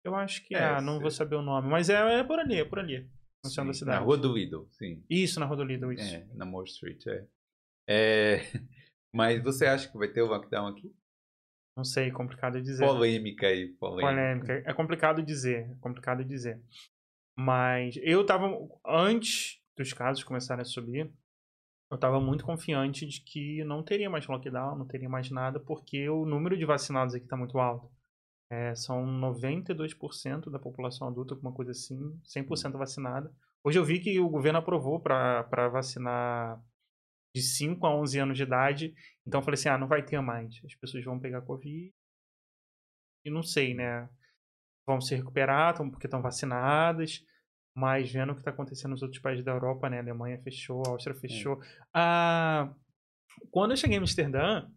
Eu 0.04 0.14
acho 0.16 0.46
que 0.46 0.56
É, 0.56 0.78
é, 0.78 0.82
não 0.82 0.94
sei. 0.94 1.02
vou 1.02 1.12
saber 1.12 1.36
o 1.36 1.42
nome. 1.42 1.70
Mas 1.70 1.90
é, 1.90 2.20
é 2.20 2.24
por 2.24 2.38
ali, 2.40 2.60
é 2.60 2.66
por 2.66 2.80
ali. 2.80 3.10
No 3.44 3.50
centro 3.50 3.68
da 3.68 3.74
Sim, 3.74 3.80
cidade. 3.80 4.00
Na 4.00 4.06
Rua 4.06 4.18
do 4.18 4.34
Lidl, 4.34 4.68
sim. 4.72 5.04
Isso, 5.10 5.40
na 5.40 5.46
Rua 5.46 5.58
do 5.58 5.64
Lidl, 5.64 5.92
isso. 5.94 6.16
É, 6.16 6.28
na 6.34 6.46
Moore 6.46 6.68
Street, 6.70 7.06
é. 7.08 7.26
É, 7.92 8.38
Mas 9.14 9.44
você 9.44 9.66
acha 9.66 9.90
que 9.90 9.98
vai 9.98 10.08
ter 10.08 10.22
o 10.22 10.28
lockdown 10.28 10.68
aqui? 10.68 10.96
Não 11.76 11.84
sei, 11.84 12.12
complicado 12.12 12.62
dizer. 12.62 12.86
Polêmica 12.86 13.48
aí, 13.48 13.68
polêmica. 13.74 14.08
polêmica. 14.08 14.70
É 14.70 14.74
complicado 14.74 15.22
dizer, 15.22 15.70
é 15.70 15.76
complicado 15.82 16.24
dizer. 16.24 16.62
Mas 17.38 17.96
eu 18.02 18.26
tava 18.26 18.50
antes 18.86 19.60
dos 19.78 19.94
casos 19.94 20.24
começarem 20.24 20.62
a 20.62 20.66
subir, 20.66 21.12
eu 21.90 21.98
tava 21.98 22.20
muito 22.20 22.46
confiante 22.46 23.06
de 23.06 23.22
que 23.22 23.64
não 23.64 23.84
teria 23.84 24.10
mais 24.10 24.28
lockdown, 24.28 24.78
não 24.78 24.88
teria 24.88 25.10
mais 25.10 25.30
nada, 25.30 25.60
porque 25.60 26.08
o 26.10 26.26
número 26.26 26.58
de 26.58 26.66
vacinados 26.66 27.16
aqui 27.16 27.28
tá 27.28 27.36
muito 27.36 27.58
alto. 27.58 27.92
É, 28.50 28.76
são 28.76 29.06
92% 29.06 30.50
da 30.50 30.60
população 30.60 31.08
adulta, 31.08 31.34
alguma 31.34 31.54
coisa 31.54 31.72
assim, 31.72 31.98
100% 32.26 32.78
vacinada. 32.78 33.34
Hoje 33.64 33.80
eu 33.80 33.86
vi 33.86 34.00
que 34.00 34.20
o 34.20 34.30
governo 34.30 34.60
aprovou 34.60 35.00
para 35.00 35.70
vacinar 35.70 36.62
de 37.34 37.42
5 37.42 37.86
a 37.86 37.96
11 37.96 38.20
anos 38.20 38.38
de 38.38 38.44
idade. 38.44 38.94
Então 39.26 39.40
eu 39.40 39.44
falei 39.44 39.56
assim, 39.60 39.70
ah, 39.70 39.78
não 39.78 39.88
vai 39.88 40.04
ter 40.04 40.20
mais. 40.22 40.60
As 40.66 40.76
pessoas 40.76 41.04
vão 41.04 41.20
pegar 41.20 41.42
Covid. 41.42 41.94
E 43.26 43.30
não 43.30 43.44
sei, 43.44 43.74
né? 43.74 44.10
Vão 44.86 45.00
se 45.00 45.16
recuperar, 45.16 45.76
tão, 45.76 45.90
porque 45.90 46.08
estão 46.08 46.22
vacinadas. 46.22 47.24
Mas 47.76 48.12
vendo 48.12 48.32
o 48.32 48.36
que 48.36 48.42
está 48.42 48.52
acontecendo 48.52 48.92
nos 48.92 49.02
outros 49.02 49.22
países 49.22 49.46
da 49.46 49.52
Europa, 49.52 49.90
né? 49.90 49.98
A 49.98 50.02
Alemanha 50.02 50.42
fechou, 50.42 50.84
a 50.86 50.90
Áustria 50.90 51.16
fechou. 51.16 51.62
Ah, 51.94 52.74
quando 53.50 53.72
eu 53.72 53.78
cheguei 53.78 53.98
em 53.98 54.00
Amsterdã, 54.00 54.68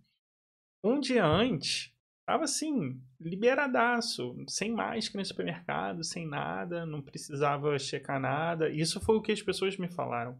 um 0.83 1.01
dia 1.01 1.25
antes, 1.25 1.93
tava 2.25 2.45
assim, 2.45 3.01
liberadaço, 3.21 4.37
sem 4.47 4.73
máscara 4.73 5.21
no 5.21 5.25
supermercado, 5.25 6.05
sem 6.05 6.27
nada, 6.29 6.87
não 6.87 7.03
precisava 7.03 7.77
checar 7.79 8.21
nada. 8.21 8.71
Isso 8.71 9.01
foi 9.01 9.17
o 9.17 9.23
que 9.23 9.33
as 9.33 9.43
pessoas 9.43 9.77
me 9.77 9.89
falaram. 9.89 10.39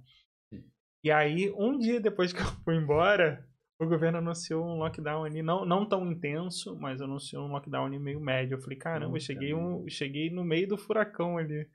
E 1.05 1.11
aí, 1.11 1.53
um 1.57 1.79
dia 1.79 2.01
depois 2.01 2.33
que 2.33 2.41
eu 2.41 2.47
fui 2.65 2.77
embora, 2.77 3.47
o 3.79 3.87
governo 3.87 4.19
anunciou 4.19 4.65
um 4.65 4.79
lockdown 4.79 5.25
ali, 5.25 5.43
não, 5.43 5.67
não 5.67 5.87
tão 5.87 6.11
intenso, 6.11 6.75
mas 6.81 7.03
anunciou 7.03 7.45
um 7.45 7.53
lockdown 7.53 7.85
ali 7.85 7.99
meio 7.99 8.19
médio. 8.19 8.55
Eu 8.57 8.63
falei, 8.63 8.79
caramba, 8.79 9.17
eu 9.17 9.21
cheguei, 9.21 9.55
um, 9.55 9.87
cheguei 9.87 10.31
no 10.31 10.43
meio 10.43 10.67
do 10.67 10.79
furacão 10.79 11.37
ali. 11.37 11.69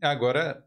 Agora, 0.00 0.64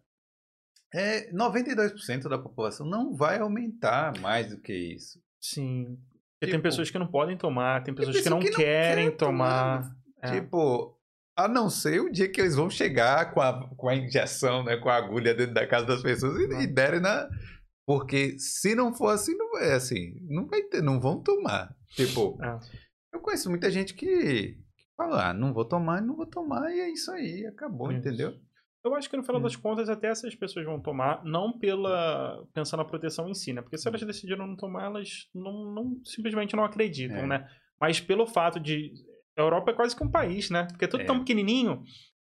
é, 0.93 1.31
92% 1.33 2.29
da 2.29 2.37
população 2.37 2.85
não 2.87 3.15
vai 3.15 3.39
aumentar 3.39 4.13
mais 4.19 4.51
do 4.51 4.61
que 4.61 4.73
isso. 4.73 5.19
Sim. 5.41 5.97
Porque 6.39 6.51
tem 6.51 6.59
Tipo, 6.59 6.63
pessoas 6.63 6.91
que 6.91 6.99
não 6.99 7.07
podem 7.07 7.35
tomar, 7.35 7.83
tem 7.83 7.93
pessoas 7.93 8.15
que 8.15 8.23
pessoa 8.23 8.39
não 8.39 8.45
que 8.45 8.51
não 8.51 8.57
querem 8.57 9.09
quer 9.09 9.17
tomar. 9.17 9.81
tomar. 9.81 9.95
É. 10.21 10.39
Tipo, 10.39 10.98
a 11.43 11.47
não 11.47 11.69
ser 11.69 12.01
o 12.01 12.11
dia 12.11 12.29
que 12.29 12.39
eles 12.41 12.55
vão 12.55 12.69
chegar 12.69 13.33
com 13.33 13.41
a, 13.41 13.69
com 13.75 13.89
a 13.89 13.95
injeção, 13.95 14.63
né, 14.63 14.77
com 14.77 14.89
a 14.89 14.95
agulha 14.95 15.33
dentro 15.33 15.53
da 15.53 15.65
casa 15.67 15.85
das 15.85 16.01
pessoas 16.01 16.37
e, 16.39 16.63
e 16.63 16.67
derem 16.67 16.99
na. 16.99 17.27
Porque 17.85 18.37
se 18.37 18.75
não 18.75 18.93
for 18.93 19.09
assim, 19.09 19.35
não 19.35 19.51
vai 19.51 19.71
assim, 19.71 20.15
não 20.29 20.45
vai 20.47 20.61
ter, 20.63 20.81
não 20.81 20.99
vão 20.99 21.21
tomar. 21.21 21.75
Tipo, 21.95 22.37
É. 22.43 22.59
eu 23.13 23.19
conheço 23.19 23.49
muita 23.49 23.71
gente 23.71 23.93
que, 23.95 24.05
que 24.05 24.57
fala, 24.95 25.29
ah, 25.29 25.33
não 25.33 25.53
vou 25.53 25.65
tomar, 25.65 26.01
não 26.01 26.15
vou 26.15 26.27
tomar, 26.27 26.69
e 26.71 26.79
é 26.79 26.89
isso 26.91 27.11
aí, 27.11 27.45
acabou, 27.47 27.91
entendeu? 27.91 28.35
Eu 28.85 28.95
acho 28.95 29.09
que 29.09 29.17
no 29.17 29.23
final 29.23 29.39
Hum. 29.41 29.43
das 29.43 29.55
contas 29.57 29.89
até 29.89 30.07
essas 30.07 30.33
pessoas 30.35 30.65
vão 30.65 30.79
tomar, 30.79 31.23
não 31.25 31.51
pela 31.57 32.45
pensando 32.53 32.79
na 32.79 32.85
proteção 32.85 33.27
em 33.27 33.33
si, 33.33 33.51
né? 33.53 33.61
Porque 33.61 33.77
se 33.77 33.87
elas 33.87 34.01
decidiram 34.03 34.45
não 34.47 34.55
tomar, 34.55 34.85
elas 34.85 35.27
não, 35.35 35.73
não- 35.73 36.01
simplesmente 36.05 36.55
não 36.55 36.63
acreditam, 36.63 37.17
É. 37.17 37.27
né? 37.27 37.49
Mas 37.81 37.99
pelo 37.99 38.25
fato 38.27 38.59
de 38.59 38.93
a 39.39 39.45
Europa 39.45 39.71
é 39.71 39.73
quase 39.73 39.95
que 39.95 40.03
um 40.03 40.11
país, 40.11 40.49
né? 40.49 40.65
Porque 40.71 40.85
é 40.85 40.87
tudo 40.87 41.01
É. 41.01 41.05
tão 41.05 41.19
pequenininho. 41.19 41.83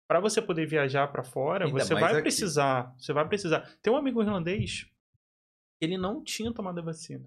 Para 0.10 0.20
você 0.22 0.42
poder 0.42 0.66
viajar 0.66 1.08
para 1.10 1.24
fora, 1.24 1.66
Ainda 1.66 1.84
você 1.84 1.94
vai 1.94 2.14
aqui. 2.14 2.22
precisar, 2.22 2.96
você 2.98 3.12
vai 3.12 3.28
precisar. 3.28 3.62
Tem 3.82 3.92
um 3.92 3.98
amigo 3.98 4.22
irlandês, 4.22 4.86
ele 5.82 5.98
não 5.98 6.24
tinha 6.24 6.54
tomado 6.54 6.80
a 6.80 6.84
vacina. 6.84 7.26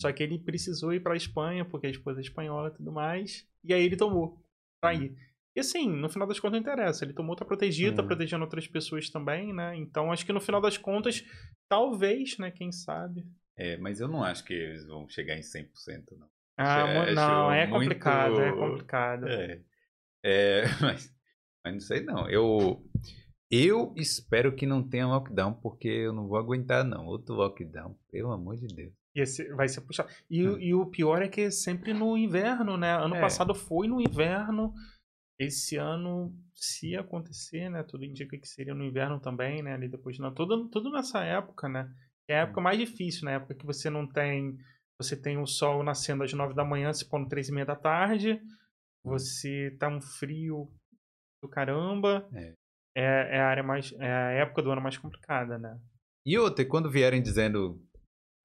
Só 0.00 0.10
que 0.12 0.22
ele 0.22 0.38
precisou 0.38 0.92
ir 0.92 1.00
para 1.00 1.14
Espanha 1.16 1.64
porque 1.64 1.86
a 1.86 1.90
esposa 1.90 2.20
é 2.20 2.22
espanhola 2.22 2.68
e 2.68 2.72
tudo 2.72 2.90
mais, 2.90 3.46
e 3.62 3.72
aí 3.72 3.84
ele 3.84 3.96
tomou 3.96 4.42
pra 4.80 4.94
ir. 4.94 5.14
E 5.54 5.60
assim, 5.60 5.88
no 5.88 6.08
final 6.08 6.26
das 6.26 6.40
contas 6.40 6.52
não 6.54 6.60
interessa. 6.60 7.04
Ele 7.04 7.12
tomou, 7.12 7.36
tá 7.36 7.44
protegido, 7.44 7.94
tá 7.96 8.02
Hum. 8.02 8.06
protegendo 8.06 8.42
outras 8.42 8.66
pessoas 8.66 9.10
também, 9.10 9.52
né? 9.52 9.76
Então 9.76 10.10
acho 10.10 10.24
que 10.24 10.32
no 10.32 10.40
final 10.40 10.60
das 10.62 10.78
contas, 10.78 11.22
talvez, 11.68 12.38
né? 12.38 12.50
Quem 12.50 12.72
sabe. 12.72 13.26
É, 13.56 13.76
mas 13.76 14.00
eu 14.00 14.08
não 14.08 14.24
acho 14.24 14.42
que 14.44 14.54
eles 14.54 14.86
vão 14.86 15.06
chegar 15.08 15.36
em 15.36 15.42
100%, 15.42 16.16
não. 16.18 16.26
Ah, 16.56 16.86
mo- 16.86 17.12
não, 17.14 17.48
acho 17.48 17.58
é 17.58 17.66
muito- 17.66 17.80
complicado, 17.80 18.40
é 18.40 18.52
complicado. 18.52 19.28
É. 19.28 19.60
É, 20.24 20.62
mas, 20.80 21.14
mas 21.64 21.74
não 21.74 21.80
sei 21.80 22.00
não. 22.02 22.28
Eu, 22.28 22.84
eu 23.50 23.92
espero 23.96 24.54
que 24.54 24.66
não 24.66 24.86
tenha 24.86 25.06
lockdown, 25.06 25.54
porque 25.54 25.88
eu 25.88 26.12
não 26.12 26.28
vou 26.28 26.38
aguentar, 26.38 26.84
não. 26.84 27.06
Outro 27.06 27.34
lockdown, 27.34 27.96
pelo 28.10 28.32
amor 28.32 28.56
de 28.56 28.66
Deus. 28.68 28.92
E 29.14 29.20
esse 29.20 29.44
vai 29.54 29.68
ser 29.68 29.80
puxado. 29.82 30.08
E, 30.30 30.46
o- 30.46 30.54
Hum. 30.54 30.60
e 30.60 30.74
o 30.74 30.86
pior 30.86 31.22
é 31.22 31.28
que 31.28 31.42
é 31.42 31.50
sempre 31.50 31.92
no 31.92 32.16
inverno, 32.16 32.76
né? 32.76 32.92
Ano 32.96 33.16
É. 33.16 33.20
passado 33.20 33.54
foi 33.54 33.88
no 33.88 34.00
inverno. 34.00 34.72
Esse 35.38 35.76
ano, 35.76 36.32
se 36.54 36.94
acontecer, 36.96 37.68
né? 37.68 37.82
Tudo 37.82 38.04
indica 38.04 38.38
que 38.38 38.46
seria 38.46 38.74
no 38.74 38.84
inverno 38.84 39.18
também, 39.18 39.62
né? 39.62 39.74
Ali 39.74 39.88
depois 39.88 40.16
de. 40.16 40.34
Tudo, 40.34 40.68
tudo 40.68 40.90
nessa 40.92 41.24
época, 41.24 41.68
né? 41.68 41.90
É 42.28 42.38
a 42.38 42.42
época 42.42 42.60
mais 42.60 42.78
difícil, 42.78 43.24
né? 43.24 43.32
A 43.32 43.36
época 43.36 43.54
que 43.54 43.66
você 43.66 43.90
não 43.90 44.06
tem. 44.06 44.56
Você 45.00 45.16
tem 45.16 45.38
o 45.38 45.46
sol 45.46 45.82
nascendo 45.82 46.22
às 46.22 46.32
nove 46.32 46.54
da 46.54 46.64
manhã, 46.64 46.92
se 46.92 47.08
pondo 47.08 47.28
três 47.28 47.48
e 47.48 47.52
meia 47.52 47.66
da 47.66 47.76
tarde. 47.76 48.40
Você 49.04 49.76
tá 49.78 49.88
um 49.88 50.00
frio 50.00 50.70
do 51.42 51.48
caramba. 51.48 52.28
É. 52.32 52.54
É, 52.94 53.36
é 53.36 53.40
a 53.40 53.48
área 53.48 53.62
mais. 53.62 53.92
É 53.98 54.12
a 54.12 54.30
época 54.32 54.62
do 54.62 54.70
ano 54.70 54.82
mais 54.82 54.98
complicada, 54.98 55.58
né? 55.58 55.78
E 56.24 56.38
outra, 56.38 56.64
quando 56.64 56.90
vierem 56.90 57.20
dizendo 57.20 57.80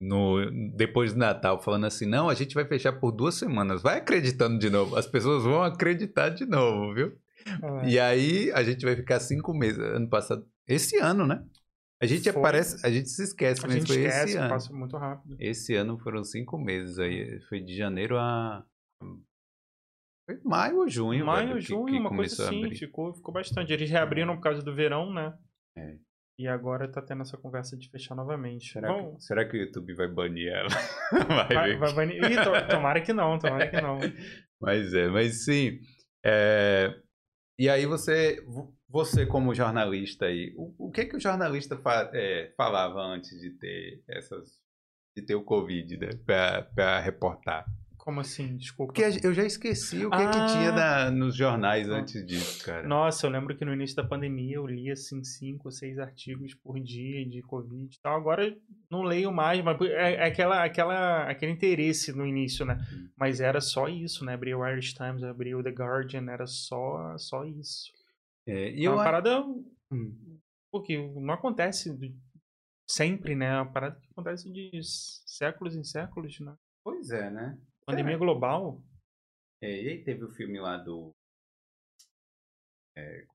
no, 0.02 0.50
depois 0.76 1.14
do 1.14 1.20
Natal, 1.20 1.62
falando 1.62 1.86
assim, 1.86 2.06
não, 2.06 2.30
a 2.30 2.34
gente 2.34 2.54
vai 2.54 2.66
fechar 2.66 2.94
por 2.94 3.12
duas 3.12 3.36
semanas, 3.36 3.82
vai 3.82 3.98
acreditando 3.98 4.58
de 4.58 4.70
novo. 4.70 4.96
As 4.96 5.08
pessoas 5.08 5.44
vão 5.44 5.64
acreditar 5.64 6.30
de 6.30 6.46
novo, 6.46 6.94
viu? 6.94 7.18
É. 7.84 7.90
E 7.90 8.00
aí 8.00 8.52
a 8.52 8.64
gente 8.64 8.84
vai 8.84 8.96
ficar 8.96 9.20
cinco 9.20 9.54
meses. 9.54 9.80
Ano 9.80 10.10
passado. 10.10 10.46
Esse 10.68 10.98
ano, 10.98 11.26
né? 11.26 11.44
A 12.02 12.06
gente 12.06 12.32
Foi. 12.32 12.40
aparece, 12.40 12.86
a 12.86 12.92
gente 12.92 13.10
se 13.10 13.24
esquece, 13.24 13.62
A 13.66 13.68
mas 13.68 13.78
gente 13.78 13.88
foi 13.88 13.98
esquece, 14.04 14.26
esse 14.30 14.38
ano. 14.38 14.50
passa 14.50 14.74
muito 14.74 14.98
rápido. 14.98 15.36
Esse 15.40 15.76
ano 15.76 15.98
foram 15.98 16.24
cinco 16.24 16.58
meses 16.58 17.00
aí. 17.00 17.40
Foi 17.50 17.60
de 17.60 17.76
janeiro 17.76 18.18
a. 18.18 18.64
Foi 20.30 20.40
maio 20.44 20.78
ou 20.80 20.90
junho? 20.90 21.26
Maio, 21.26 21.56
que- 21.56 21.62
junho, 21.62 21.86
que 21.86 22.00
uma 22.00 22.10
coisa 22.10 22.46
assim. 22.50 22.76
Ficou, 22.76 23.14
ficou 23.14 23.34
bastante. 23.34 23.72
Eles 23.74 23.90
reabriram 23.90 24.36
por 24.36 24.44
causa 24.44 24.62
do 24.62 24.76
verão, 24.76 25.12
né? 25.14 25.38
É. 25.78 25.98
E 26.40 26.48
agora 26.48 26.88
tá 26.92 27.02
tendo 27.02 27.24
essa 27.24 27.38
conversa 27.38 27.76
de 27.76 27.90
fechar 27.90 28.14
novamente. 28.14 28.72
Será, 28.72 28.90
Bom, 28.94 29.16
que, 29.16 29.24
será 29.24 29.44
que 29.48 29.58
o 29.58 29.60
YouTube 29.60 29.96
vai 29.96 30.08
banir 30.08 30.50
ela? 30.54 30.68
vai, 31.48 31.48
vai, 31.48 31.78
vai 31.78 31.94
banir. 31.96 32.18
Ih, 32.32 32.36
to- 32.44 32.68
tomara 32.70 33.02
que 33.02 33.12
não, 33.14 33.40
tomara 33.40 33.68
que 33.70 33.82
não. 33.82 33.98
Mas 34.62 34.94
é, 34.94 35.08
mas 35.08 35.46
sim. 35.46 35.80
é, 36.26 36.92
E 37.60 37.70
aí 37.70 37.86
você, 37.86 38.44
você 38.90 39.26
como 39.26 39.54
jornalista 39.54 40.26
aí, 40.26 40.54
o, 40.56 40.88
o 40.88 40.92
que 40.92 41.06
que 41.06 41.16
o 41.18 41.20
jornalista 41.20 41.78
fa- 41.78 42.10
é, 42.14 42.54
falava 42.56 43.02
antes 43.02 43.40
de 43.40 43.50
ter 43.52 44.02
essas, 44.08 44.60
de 45.16 45.22
ter 45.24 45.36
o 45.36 45.44
Covid, 45.44 45.98
né, 45.98 46.10
pra 46.26 47.00
reportar? 47.00 47.66
Como 47.98 48.22
assim? 48.22 48.56
Desculpa. 48.56 48.94
Porque 48.94 49.20
eu 49.28 49.34
já 49.34 49.44
esqueci 49.44 50.06
o 50.06 50.10
que 50.10 50.16
que 50.18 50.24
Ah. 50.38 50.46
tinha 50.46 50.72
na- 50.72 51.12
nos 51.12 51.36
jornais 51.36 51.90
antes 51.90 52.26
disso, 52.26 52.64
cara. 52.64 52.88
Nossa, 52.88 53.28
eu 53.28 53.30
lembro 53.30 53.54
que 53.58 53.66
no 53.66 53.74
início 53.74 53.98
da 53.98 54.04
pandemia 54.06 54.56
eu 54.56 54.66
lia 54.66 54.94
assim 54.94 55.22
cinco 55.26 55.68
ou 55.68 55.72
seis 55.74 56.00
artigos 56.00 56.54
por 56.54 56.80
dia 56.80 57.26
de 57.28 57.42
Covid 57.42 57.94
e 57.94 58.00
tal. 58.00 58.16
Agora 58.16 58.56
não 58.90 59.02
leio 59.02 59.30
mais, 59.30 59.62
mas 59.62 59.78
é, 59.82 60.14
é 60.14 60.24
aquela, 60.26 60.64
aquela, 60.64 61.24
aquele 61.30 61.52
interesse 61.52 62.14
no 62.16 62.26
início, 62.26 62.66
né? 62.66 62.80
Hum. 62.94 63.10
Mas 63.18 63.42
era 63.42 63.60
só 63.60 63.90
isso, 63.90 64.24
né? 64.24 64.36
Abri 64.36 64.56
o 64.56 64.66
Irish 64.66 64.94
Times, 64.94 65.22
abri 65.24 65.54
o 65.54 65.62
The 65.62 65.72
Guardian, 65.72 66.32
era 66.32 66.48
só, 66.48 67.14
só 67.18 67.44
isso. 67.44 67.92
É, 68.48 68.72
e 68.72 68.84
É 68.84 68.88
eu, 68.88 68.94
uma 68.94 69.02
a- 69.02 69.06
parada 69.06 69.42
Hum. 69.92 70.40
porque 70.72 70.98
não 70.98 71.34
acontece 71.34 71.90
sempre, 72.90 73.36
né? 73.36 73.46
É 73.48 73.56
uma 73.62 73.72
parada 73.72 74.00
que 74.00 74.08
acontece 74.12 74.52
de 74.52 74.72
séculos 74.84 75.76
em 75.76 75.84
séculos, 75.84 76.40
né? 76.40 76.56
Pois 76.84 77.10
é, 77.12 77.30
né? 77.30 77.60
Pandemia 77.86 78.18
global. 78.18 78.82
É, 79.62 79.70
e 79.84 79.90
aí 79.90 80.04
teve 80.04 80.24
o 80.24 80.30
filme 80.30 80.60
lá 80.60 80.78
do. 80.78 81.12
é, 82.96 83.26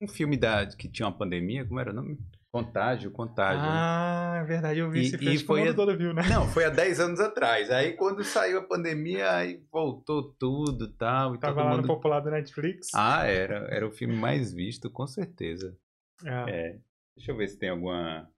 um 0.00 0.08
filme 0.08 0.36
da, 0.36 0.66
que 0.76 0.88
tinha 0.88 1.06
uma 1.08 1.16
pandemia, 1.16 1.66
como 1.66 1.80
era 1.80 1.90
o 1.90 1.94
nome? 1.94 2.18
Contágio, 2.50 3.10
Contágio. 3.10 3.60
né? 3.60 3.68
Ah, 3.70 4.40
é 4.42 4.44
verdade, 4.44 4.80
eu 4.80 4.90
vi 4.90 5.00
E- 5.00 5.02
esse 5.02 5.18
filme. 5.18 5.38
foi 5.40 5.68
o 5.68 5.70
a- 5.70 5.74
todo 5.74 5.96
viu, 5.96 6.14
né? 6.14 6.22
Não, 6.30 6.48
foi 6.48 6.64
há 6.64 6.70
10 6.70 6.98
anos 6.98 7.20
atrás. 7.20 7.70
Aí 7.70 7.92
quando 7.94 8.24
saiu 8.24 8.58
a 8.60 8.62
pandemia, 8.66 9.30
aí 9.36 9.62
voltou 9.70 10.32
tudo 10.32 10.86
e 10.86 10.92
tal. 10.96 11.34
E 11.34 11.38
Tava 11.38 11.54
todo 11.56 11.64
lá 11.64 11.70
mundo... 11.72 11.82
no 11.82 11.86
popular 11.88 12.20
do 12.20 12.30
Netflix. 12.30 12.88
Ah, 12.94 13.26
era. 13.26 13.66
Era 13.70 13.86
o 13.86 13.90
filme 13.92 14.16
mais 14.16 14.52
visto, 14.52 14.90
com 14.90 15.06
certeza. 15.06 15.76
É. 16.24 16.50
É. 16.50 16.78
Deixa 17.16 17.32
eu 17.32 17.36
ver 17.36 17.48
se 17.48 17.58
tem 17.58 17.68
alguma, 17.68 18.30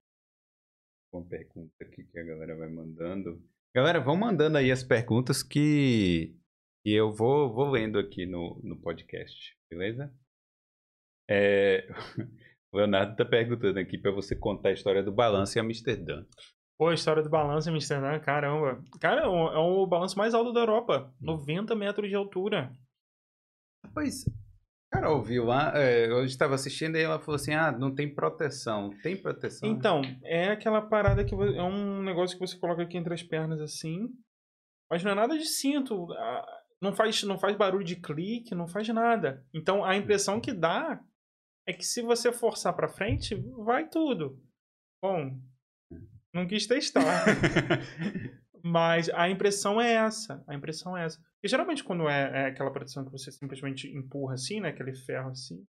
alguma 1.12 1.28
pergunta 1.30 1.72
aqui 1.80 2.02
que 2.04 2.18
a 2.18 2.24
galera 2.24 2.56
vai 2.56 2.68
mandando. 2.68 3.40
Galera, 3.74 4.00
vão 4.00 4.16
mandando 4.16 4.58
aí 4.58 4.72
as 4.72 4.82
perguntas 4.82 5.42
que, 5.42 6.34
que 6.82 6.92
eu 6.92 7.12
vou, 7.12 7.52
vou 7.54 7.70
lendo 7.70 7.98
aqui 7.98 8.26
no, 8.26 8.60
no 8.64 8.76
podcast, 8.76 9.56
beleza? 9.70 10.12
É, 11.28 11.86
o 12.72 12.76
Leonardo 12.76 13.16
tá 13.16 13.24
perguntando 13.24 13.78
aqui 13.78 13.98
para 13.98 14.12
você 14.12 14.36
contar 14.36 14.70
a 14.70 14.72
história 14.72 15.02
do 15.02 15.12
balanço 15.12 15.58
em 15.58 15.62
Amsterdã. 15.62 16.24
Pô, 16.78 16.88
a 16.88 16.94
história 16.94 17.22
do 17.22 17.28
balanço 17.28 17.68
em 17.68 17.72
Amsterdã, 17.72 18.18
caramba. 18.20 18.82
Cara, 19.00 19.22
é 19.22 19.26
o, 19.26 19.48
é 19.48 19.58
o 19.58 19.86
balanço 19.86 20.16
mais 20.16 20.32
alto 20.32 20.52
da 20.52 20.60
Europa. 20.60 21.12
90 21.20 21.74
metros 21.74 22.08
de 22.08 22.14
altura. 22.14 22.72
Rapaz, 23.84 24.24
a 24.92 24.96
Carol 24.96 25.22
viu 25.22 25.44
lá, 25.44 25.72
é, 25.74 26.06
eu 26.06 26.24
estava 26.24 26.54
assistindo 26.54 26.96
e 26.96 27.02
ela 27.02 27.18
falou 27.18 27.36
assim: 27.36 27.52
ah, 27.52 27.70
não 27.70 27.94
tem 27.94 28.12
proteção. 28.12 28.90
Tem 29.02 29.16
proteção? 29.16 29.68
Então, 29.68 30.02
é 30.22 30.48
aquela 30.48 30.80
parada 30.80 31.24
que 31.24 31.34
é 31.34 31.62
um 31.62 32.02
negócio 32.02 32.38
que 32.38 32.46
você 32.46 32.58
coloca 32.58 32.82
aqui 32.82 32.96
entre 32.96 33.12
as 33.12 33.22
pernas 33.22 33.60
assim, 33.60 34.08
mas 34.90 35.04
não 35.04 35.12
é 35.12 35.14
nada 35.14 35.36
de 35.36 35.46
cinto. 35.46 36.08
Não 36.80 36.94
faz, 36.94 37.22
não 37.24 37.38
faz 37.38 37.56
barulho 37.56 37.84
de 37.84 37.96
clique, 37.96 38.54
não 38.54 38.66
faz 38.66 38.88
nada. 38.88 39.44
Então 39.52 39.84
a 39.84 39.96
impressão 39.96 40.40
que 40.40 40.52
dá 40.52 40.98
é 41.66 41.72
que 41.72 41.84
se 41.84 42.02
você 42.02 42.32
forçar 42.32 42.74
pra 42.74 42.88
frente, 42.88 43.34
vai 43.34 43.88
tudo. 43.88 44.42
Bom, 45.02 45.38
não 46.32 46.46
quis 46.46 46.66
testar. 46.66 47.24
Mas 48.62 49.08
a 49.10 49.28
impressão 49.28 49.80
é 49.80 49.92
essa. 49.94 50.44
A 50.46 50.54
impressão 50.54 50.96
é 50.96 51.04
essa. 51.04 51.18
E 51.42 51.48
geralmente 51.48 51.82
quando 51.82 52.08
é, 52.08 52.42
é 52.42 52.46
aquela 52.46 52.70
proteção 52.70 53.04
que 53.04 53.10
você 53.10 53.32
simplesmente 53.32 53.88
empurra 53.88 54.34
assim, 54.34 54.60
né? 54.60 54.68
Aquele 54.68 54.94
ferro 54.94 55.30
assim. 55.30 55.64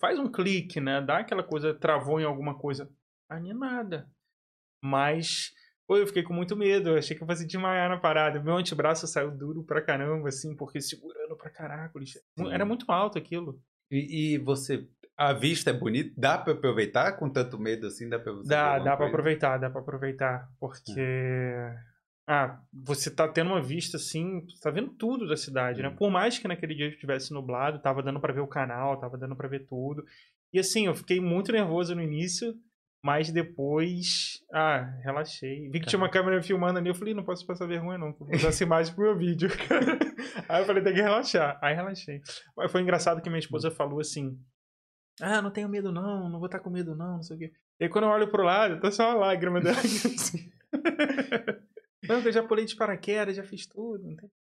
Faz 0.00 0.18
um 0.18 0.30
clique, 0.30 0.80
né? 0.80 1.00
Dá 1.00 1.18
aquela 1.18 1.42
coisa, 1.42 1.74
travou 1.74 2.20
em 2.20 2.24
alguma 2.24 2.58
coisa. 2.58 2.90
Nem 3.40 3.54
nada. 3.54 4.10
Mas, 4.82 5.52
pô, 5.86 5.96
eu 5.96 6.06
fiquei 6.06 6.22
com 6.22 6.32
muito 6.32 6.56
medo. 6.56 6.90
Eu 6.90 6.98
achei 6.98 7.16
que 7.16 7.22
eu 7.22 7.26
fosse 7.26 7.46
desmaiar 7.46 7.88
na 7.88 8.00
parada. 8.00 8.42
Meu 8.42 8.56
antebraço 8.56 9.06
saiu 9.06 9.30
duro 9.30 9.62
pra 9.62 9.82
caramba, 9.82 10.28
assim, 10.28 10.56
porque 10.56 10.80
segurando 10.80 11.36
pra 11.36 11.50
caraca. 11.50 11.98
Era 12.50 12.64
muito 12.64 12.90
alto 12.90 13.18
aquilo. 13.18 13.62
E, 13.90 14.34
e 14.34 14.38
você, 14.38 14.88
a 15.20 15.34
vista 15.34 15.68
é 15.68 15.72
bonita? 15.74 16.14
Dá 16.16 16.38
para 16.38 16.54
aproveitar 16.54 17.12
com 17.12 17.28
tanto 17.28 17.58
medo 17.58 17.86
assim? 17.86 18.08
Dá 18.08 18.18
para 18.18 18.32
Dá, 18.42 18.78
dá 18.78 18.84
pra 18.84 18.96
coisa? 18.96 19.10
aproveitar, 19.10 19.58
dá 19.58 19.68
pra 19.68 19.82
aproveitar. 19.82 20.48
Porque. 20.58 20.98
Ah, 22.26 22.58
você 22.72 23.10
tá 23.10 23.28
tendo 23.28 23.50
uma 23.50 23.60
vista 23.60 23.98
assim, 23.98 24.46
você 24.48 24.60
tá 24.62 24.70
vendo 24.70 24.94
tudo 24.94 25.28
da 25.28 25.36
cidade, 25.36 25.82
né? 25.82 25.90
Por 25.90 26.10
mais 26.10 26.38
que 26.38 26.48
naquele 26.48 26.74
dia 26.74 26.88
estivesse 26.88 27.34
nublado, 27.34 27.82
tava 27.82 28.02
dando 28.02 28.18
pra 28.18 28.32
ver 28.32 28.40
o 28.40 28.46
canal, 28.46 28.98
tava 28.98 29.18
dando 29.18 29.36
pra 29.36 29.46
ver 29.46 29.66
tudo. 29.66 30.02
E 30.54 30.58
assim, 30.58 30.86
eu 30.86 30.94
fiquei 30.94 31.20
muito 31.20 31.52
nervoso 31.52 31.94
no 31.94 32.00
início, 32.00 32.54
mas 33.04 33.30
depois, 33.30 34.40
ah, 34.54 34.88
relaxei. 35.04 35.68
Vi 35.70 35.80
que 35.80 35.86
tinha 35.86 35.98
uma 35.98 36.08
câmera 36.08 36.42
filmando 36.42 36.78
ali, 36.78 36.88
eu 36.88 36.94
falei, 36.94 37.12
não 37.12 37.24
posso 37.24 37.46
passar 37.46 37.66
vergonha 37.66 37.98
não, 37.98 38.14
vou 38.14 38.34
usar 38.34 38.48
essa 38.48 38.64
imagem 38.64 38.94
pro 38.94 39.04
meu 39.04 39.18
vídeo. 39.18 39.50
Aí 40.48 40.62
eu 40.62 40.66
falei, 40.66 40.82
tem 40.82 40.94
que 40.94 41.02
relaxar. 41.02 41.58
Aí 41.60 41.74
relaxei. 41.74 42.20
Mas 42.56 42.72
foi 42.72 42.80
engraçado 42.80 43.20
que 43.20 43.28
minha 43.28 43.38
esposa 43.40 43.70
falou 43.70 44.00
assim, 44.00 44.38
ah, 45.22 45.40
não 45.42 45.50
tenho 45.50 45.68
medo 45.68 45.90
não, 45.92 46.28
não 46.28 46.38
vou 46.38 46.46
estar 46.46 46.60
com 46.60 46.70
medo 46.70 46.94
não, 46.96 47.16
não 47.16 47.22
sei 47.22 47.36
o 47.36 47.38
quê. 47.38 47.52
E 47.80 47.84
aí 47.84 47.90
quando 47.90 48.04
eu 48.04 48.10
olho 48.10 48.28
pro 48.30 48.42
lado, 48.44 48.80
tá 48.80 48.90
só 48.90 49.10
uma 49.10 49.14
lágrima 49.26 49.60
dela 49.60 49.76
assim. 49.80 50.50
Não, 52.08 52.20
eu 52.20 52.32
já 52.32 52.42
pulei 52.42 52.64
de 52.64 52.76
paraquedas, 52.76 53.36
já 53.36 53.42
fiz 53.44 53.66
tudo. 53.66 54.04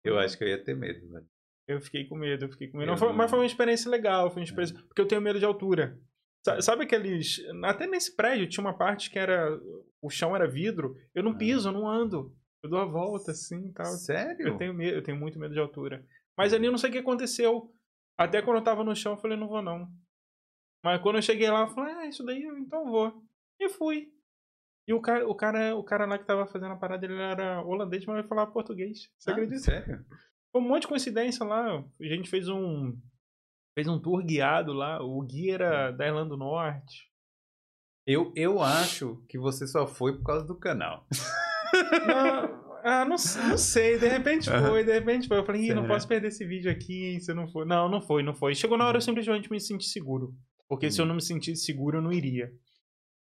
Eu 0.04 0.18
acho 0.18 0.36
que 0.38 0.44
eu 0.44 0.48
ia 0.48 0.62
ter 0.62 0.74
medo, 0.76 1.08
velho. 1.08 1.26
Eu 1.68 1.80
fiquei 1.80 2.06
com 2.06 2.16
medo, 2.16 2.44
eu 2.44 2.50
fiquei 2.50 2.68
com 2.68 2.78
medo. 2.78 2.90
Não 2.90 2.96
foi- 2.96 3.12
Mas 3.12 3.30
foi 3.30 3.38
uma 3.38 3.46
experiência 3.46 3.90
legal, 3.90 4.30
foi 4.30 4.40
uma 4.40 4.44
experiência. 4.44 4.76
Porque 4.88 5.00
eu 5.00 5.06
tenho 5.06 5.20
medo 5.20 5.38
de 5.38 5.44
altura. 5.44 5.98
Sa- 6.44 6.60
Sabe 6.60 6.84
aqueles. 6.84 7.40
Até 7.64 7.86
nesse 7.86 8.14
prédio 8.16 8.48
tinha 8.48 8.64
uma 8.64 8.76
parte 8.76 9.10
que 9.10 9.18
era. 9.18 9.48
O 10.00 10.10
chão 10.10 10.34
era 10.34 10.48
vidro. 10.48 10.96
Eu 11.14 11.22
não 11.22 11.32
Ah. 11.32 11.36
piso, 11.38 11.68
eu 11.68 11.72
não 11.72 11.88
ando. 11.88 12.34
Eu 12.64 12.70
dou 12.70 12.80
a 12.80 12.84
volta 12.84 13.30
assim 13.32 13.68
e 13.68 13.72
tal. 13.72 13.86
Sério? 13.86 14.48
Eu 14.48 14.56
tenho 14.56 14.74
medo, 14.74 14.96
eu 14.96 15.02
tenho 15.02 15.16
muito 15.16 15.38
medo 15.38 15.54
de 15.54 15.60
altura. 15.60 16.04
Mas 16.36 16.52
ali 16.52 16.66
eu 16.66 16.70
não 16.72 16.78
sei 16.78 16.90
o 16.90 16.92
que 16.92 16.98
aconteceu. 16.98 17.72
Até 18.18 18.42
quando 18.42 18.56
eu 18.58 18.64
tava 18.64 18.82
no 18.84 18.94
chão, 18.94 19.12
eu 19.12 19.18
falei, 19.18 19.36
não 19.36 19.48
vou 19.48 19.62
não. 19.62 19.88
Mas 20.82 21.00
quando 21.00 21.16
eu 21.16 21.22
cheguei 21.22 21.48
lá, 21.50 21.60
eu 21.62 21.68
falei, 21.68 21.94
ah, 21.94 22.06
isso 22.06 22.24
daí, 22.24 22.42
então 22.58 22.84
vou. 22.90 23.22
E 23.60 23.68
fui. 23.68 24.08
E 24.86 24.92
o 24.92 25.00
cara, 25.00 25.28
o 25.28 25.34
cara, 25.34 25.76
o 25.76 25.84
cara 25.84 26.06
lá 26.06 26.18
que 26.18 26.26
tava 26.26 26.46
fazendo 26.46 26.72
a 26.72 26.76
parada, 26.76 27.04
ele 27.06 27.14
era 27.20 27.62
holandês, 27.64 28.04
mas 28.04 28.18
ele 28.18 28.28
falava 28.28 28.50
português. 28.50 29.08
Você 29.16 29.30
Ah, 29.30 29.32
acredita? 29.32 29.60
Sério? 29.60 30.04
Foi 30.50 30.60
um 30.60 30.68
monte 30.68 30.82
de 30.82 30.88
coincidência 30.88 31.46
lá. 31.46 31.78
A 31.78 32.04
gente 32.04 32.28
fez 32.28 32.48
um. 32.48 32.96
Fez 33.74 33.88
um 33.88 33.98
tour 33.98 34.22
guiado 34.24 34.72
lá. 34.72 35.02
O 35.02 35.22
guia 35.22 35.54
era 35.54 35.90
da 35.92 36.06
Irlanda 36.06 36.30
do 36.30 36.36
Norte. 36.36 37.10
Eu, 38.06 38.32
eu 38.34 38.60
acho 38.60 39.24
que 39.28 39.38
você 39.38 39.66
só 39.66 39.86
foi 39.86 40.16
por 40.18 40.24
causa 40.24 40.44
do 40.44 40.58
canal. 40.58 41.06
Não, 42.06 42.80
ah, 42.84 43.04
não, 43.04 43.10
não 43.48 43.56
sei. 43.56 43.98
De 43.98 44.08
repente 44.08 44.50
foi, 44.50 44.84
de 44.84 44.92
repente 44.92 45.28
foi. 45.28 45.38
Eu 45.38 45.44
falei, 45.46 45.62
Ih, 45.62 45.74
não 45.74 45.86
posso 45.86 46.08
perder 46.08 46.28
esse 46.28 46.44
vídeo 46.44 46.70
aqui, 46.70 47.12
hein, 47.12 47.20
se 47.20 47.32
não 47.32 47.46
for. 47.48 47.64
Não, 47.64 47.88
não 47.88 48.02
foi, 48.02 48.22
não 48.22 48.34
foi. 48.34 48.54
Chegou 48.54 48.76
na 48.76 48.86
hora 48.86 48.96
eu 48.96 49.00
simplesmente 49.00 49.50
me 49.50 49.60
senti 49.60 49.84
seguro. 49.86 50.34
Porque 50.72 50.90
se 50.90 50.98
eu 51.02 51.04
não 51.04 51.16
me 51.16 51.20
sentisse 51.20 51.66
seguro, 51.66 51.98
eu 51.98 52.02
não 52.02 52.10
iria. 52.10 52.50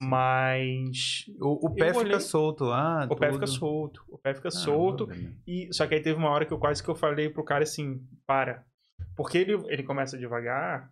Mas. 0.03 1.24
O, 1.41 1.68
o 1.68 1.74
pé 1.74 1.91
Eu 1.91 1.95
fica 1.95 1.99
olhei- 2.07 2.20
solto 2.20 2.64
lá. 2.64 3.07
O 3.09 3.14
pé 3.14 3.32
fica 3.32 3.47
tudo. 3.47 3.57
solto. 3.59 4.05
O 4.09 4.18
pé 4.18 4.34
fica 4.34 4.49
Ah, 4.49 4.51
solto. 4.51 5.09
E, 5.47 5.72
só 5.72 5.86
que 5.86 5.95
aí 5.95 6.03
teve 6.03 6.18
uma 6.18 6.30
hora 6.30 6.45
que 6.45 6.53
eu 6.53 6.59
quase 6.59 6.82
que 6.82 6.89
eu 6.89 6.97
falei 6.97 7.30
pro 7.30 7.45
cara 7.45 7.62
assim, 7.62 8.05
para. 8.26 8.66
Porque 9.16 9.39
ele, 9.39 9.53
ele 9.68 9.84
começa 9.84 10.18
devagar, 10.18 10.91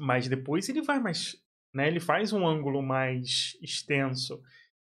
mas 0.00 0.26
depois 0.26 0.68
ele 0.68 0.82
vai 0.82 0.98
mais, 0.98 1.36
né? 1.72 1.86
Ele 1.86 2.00
faz 2.00 2.32
um 2.32 2.44
ângulo 2.44 2.82
mais 2.82 3.56
extenso. 3.62 4.40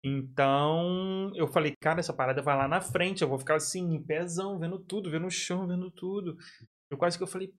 Então, 0.02 1.30
eu 1.34 1.46
falei, 1.48 1.74
cara, 1.78 2.00
essa 2.00 2.14
parada 2.14 2.40
vai 2.40 2.56
lá 2.56 2.66
na 2.66 2.80
frente, 2.80 3.20
eu 3.22 3.28
vou 3.28 3.38
ficar 3.38 3.56
assim, 3.56 3.94
em 3.94 4.02
pezão, 4.02 4.58
vendo 4.58 4.78
tudo, 4.78 5.10
vendo 5.10 5.26
o 5.26 5.30
chão, 5.30 5.66
vendo 5.66 5.90
tudo. 5.90 6.34
Eu 6.90 6.96
quase 6.96 7.16
que 7.18 7.22
eu 7.24 7.28
falei, 7.28 7.52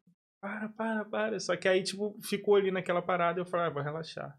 para, 0.46 0.70
para, 0.70 1.06
para. 1.06 1.40
Só 1.40 1.56
que 1.58 1.68
aí, 1.68 1.82
tipo, 1.82 2.16
ficou 2.22 2.56
ali 2.56 2.70
naquela 2.72 3.02
parada, 3.02 3.40
eu 3.40 3.46
falei, 3.46 3.66
ah, 3.66 3.70
vou 3.72 3.82
relaxar. 3.82 4.38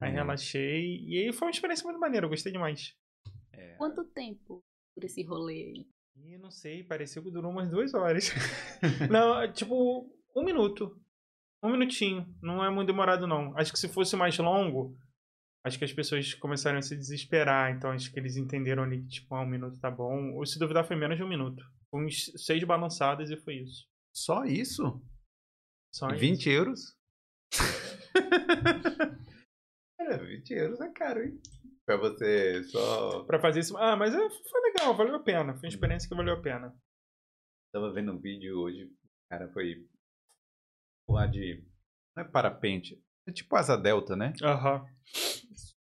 Aí 0.00 0.10
Hum. 0.10 0.14
relaxei, 0.14 1.04
e 1.06 1.18
aí 1.18 1.32
foi 1.32 1.46
uma 1.46 1.52
experiência 1.52 1.84
muito 1.84 2.00
maneira, 2.00 2.26
eu 2.26 2.30
gostei 2.30 2.50
demais. 2.52 2.94
É. 3.52 3.74
Quanto 3.76 4.04
tempo 4.04 4.64
por 4.94 5.04
esse 5.04 5.22
rolê 5.24 5.54
aí? 5.54 5.86
E 6.16 6.38
não 6.38 6.50
sei, 6.50 6.82
pareceu 6.82 7.22
que 7.22 7.30
durou 7.30 7.50
umas 7.52 7.70
duas 7.70 7.94
horas. 7.94 8.30
não, 9.10 9.50
tipo, 9.52 10.10
um 10.36 10.44
minuto. 10.44 11.00
Um 11.62 11.70
minutinho. 11.70 12.26
Não 12.42 12.64
é 12.64 12.70
muito 12.70 12.88
demorado, 12.88 13.26
não. 13.26 13.56
Acho 13.56 13.72
que 13.72 13.78
se 13.78 13.88
fosse 13.88 14.16
mais 14.16 14.36
longo, 14.38 14.96
acho 15.64 15.78
que 15.78 15.84
as 15.84 15.92
pessoas 15.92 16.34
começaram 16.34 16.78
a 16.78 16.82
se 16.82 16.96
desesperar. 16.96 17.70
Então 17.72 17.90
acho 17.92 18.12
que 18.12 18.18
eles 18.18 18.36
entenderam 18.36 18.82
ali 18.82 19.02
que, 19.02 19.08
tipo, 19.08 19.34
ah, 19.36 19.42
um 19.42 19.46
minuto 19.46 19.78
tá 19.78 19.90
bom. 19.90 20.32
Ou 20.34 20.44
se 20.44 20.58
duvidar, 20.58 20.84
foi 20.84 20.96
menos 20.96 21.16
de 21.16 21.22
um 21.22 21.28
minuto. 21.28 21.62
uns 21.92 22.32
seis 22.36 22.62
balançadas 22.64 23.30
e 23.30 23.36
foi 23.36 23.56
isso. 23.58 23.86
Só 24.12 24.44
isso? 24.44 25.00
Só 25.94 26.08
20 26.08 26.40
isso. 26.40 26.50
euros? 26.50 26.80
Cara, 29.98 30.24
20 30.24 30.50
euros 30.54 30.80
é 30.80 30.90
caro, 30.92 31.22
hein? 31.24 31.40
Pra 31.84 31.96
você 31.96 32.62
só. 32.64 33.24
Pra 33.24 33.40
fazer 33.40 33.60
isso. 33.60 33.76
Ah, 33.76 33.96
mas 33.96 34.14
é- 34.14 34.18
foi 34.30 34.60
legal, 34.62 34.96
valeu 34.96 35.14
a 35.16 35.22
pena. 35.22 35.54
Foi 35.54 35.62
uma 35.68 35.68
experiência 35.68 36.08
que 36.08 36.14
valeu 36.14 36.34
a 36.34 36.40
pena. 36.42 36.74
Tava 37.72 37.92
vendo 37.92 38.12
um 38.12 38.18
vídeo 38.18 38.58
hoje, 38.60 38.84
o 38.84 38.90
cara 39.30 39.48
foi 39.52 39.86
lá 41.08 41.26
de. 41.26 41.64
Não 42.16 42.24
é 42.24 42.28
parapente, 42.28 43.02
é 43.26 43.32
tipo 43.32 43.54
asa 43.56 43.76
delta, 43.76 44.16
né? 44.16 44.32
Aham. 44.42 44.84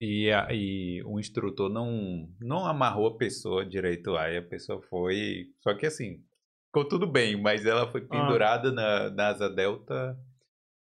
E, 0.00 0.30
a- 0.30 0.48
e 0.52 1.02
o 1.04 1.18
instrutor 1.18 1.70
não, 1.70 2.28
não 2.40 2.66
amarrou 2.66 3.06
a 3.08 3.16
pessoa 3.16 3.64
direito 3.64 4.10
lá. 4.10 4.30
E 4.30 4.36
a 4.38 4.42
pessoa 4.46 4.80
foi. 4.82 5.50
Só 5.60 5.74
que 5.74 5.86
assim, 5.86 6.22
ficou 6.76 6.84
tudo 6.84 7.06
bem, 7.06 7.40
mas 7.40 7.64
ela 7.64 7.90
foi 7.90 8.02
pendurada 8.02 8.70
na, 8.70 9.08
na 9.08 9.28
asa 9.28 9.48
delta 9.48 10.18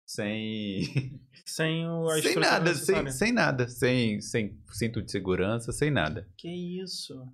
sem. 0.06 0.82
Sem 1.46 1.88
o 1.88 2.10
a 2.10 2.22
sem 2.22 2.36
nada, 2.36 2.76
sem, 2.76 3.10
sem 3.10 3.32
nada. 3.32 3.70
Sem, 3.70 4.20
sem 4.20 4.62
cinto 4.74 5.02
de 5.02 5.10
segurança, 5.10 5.72
sem 5.72 5.90
nada. 5.90 6.28
Que 6.36 6.50
isso? 6.50 7.26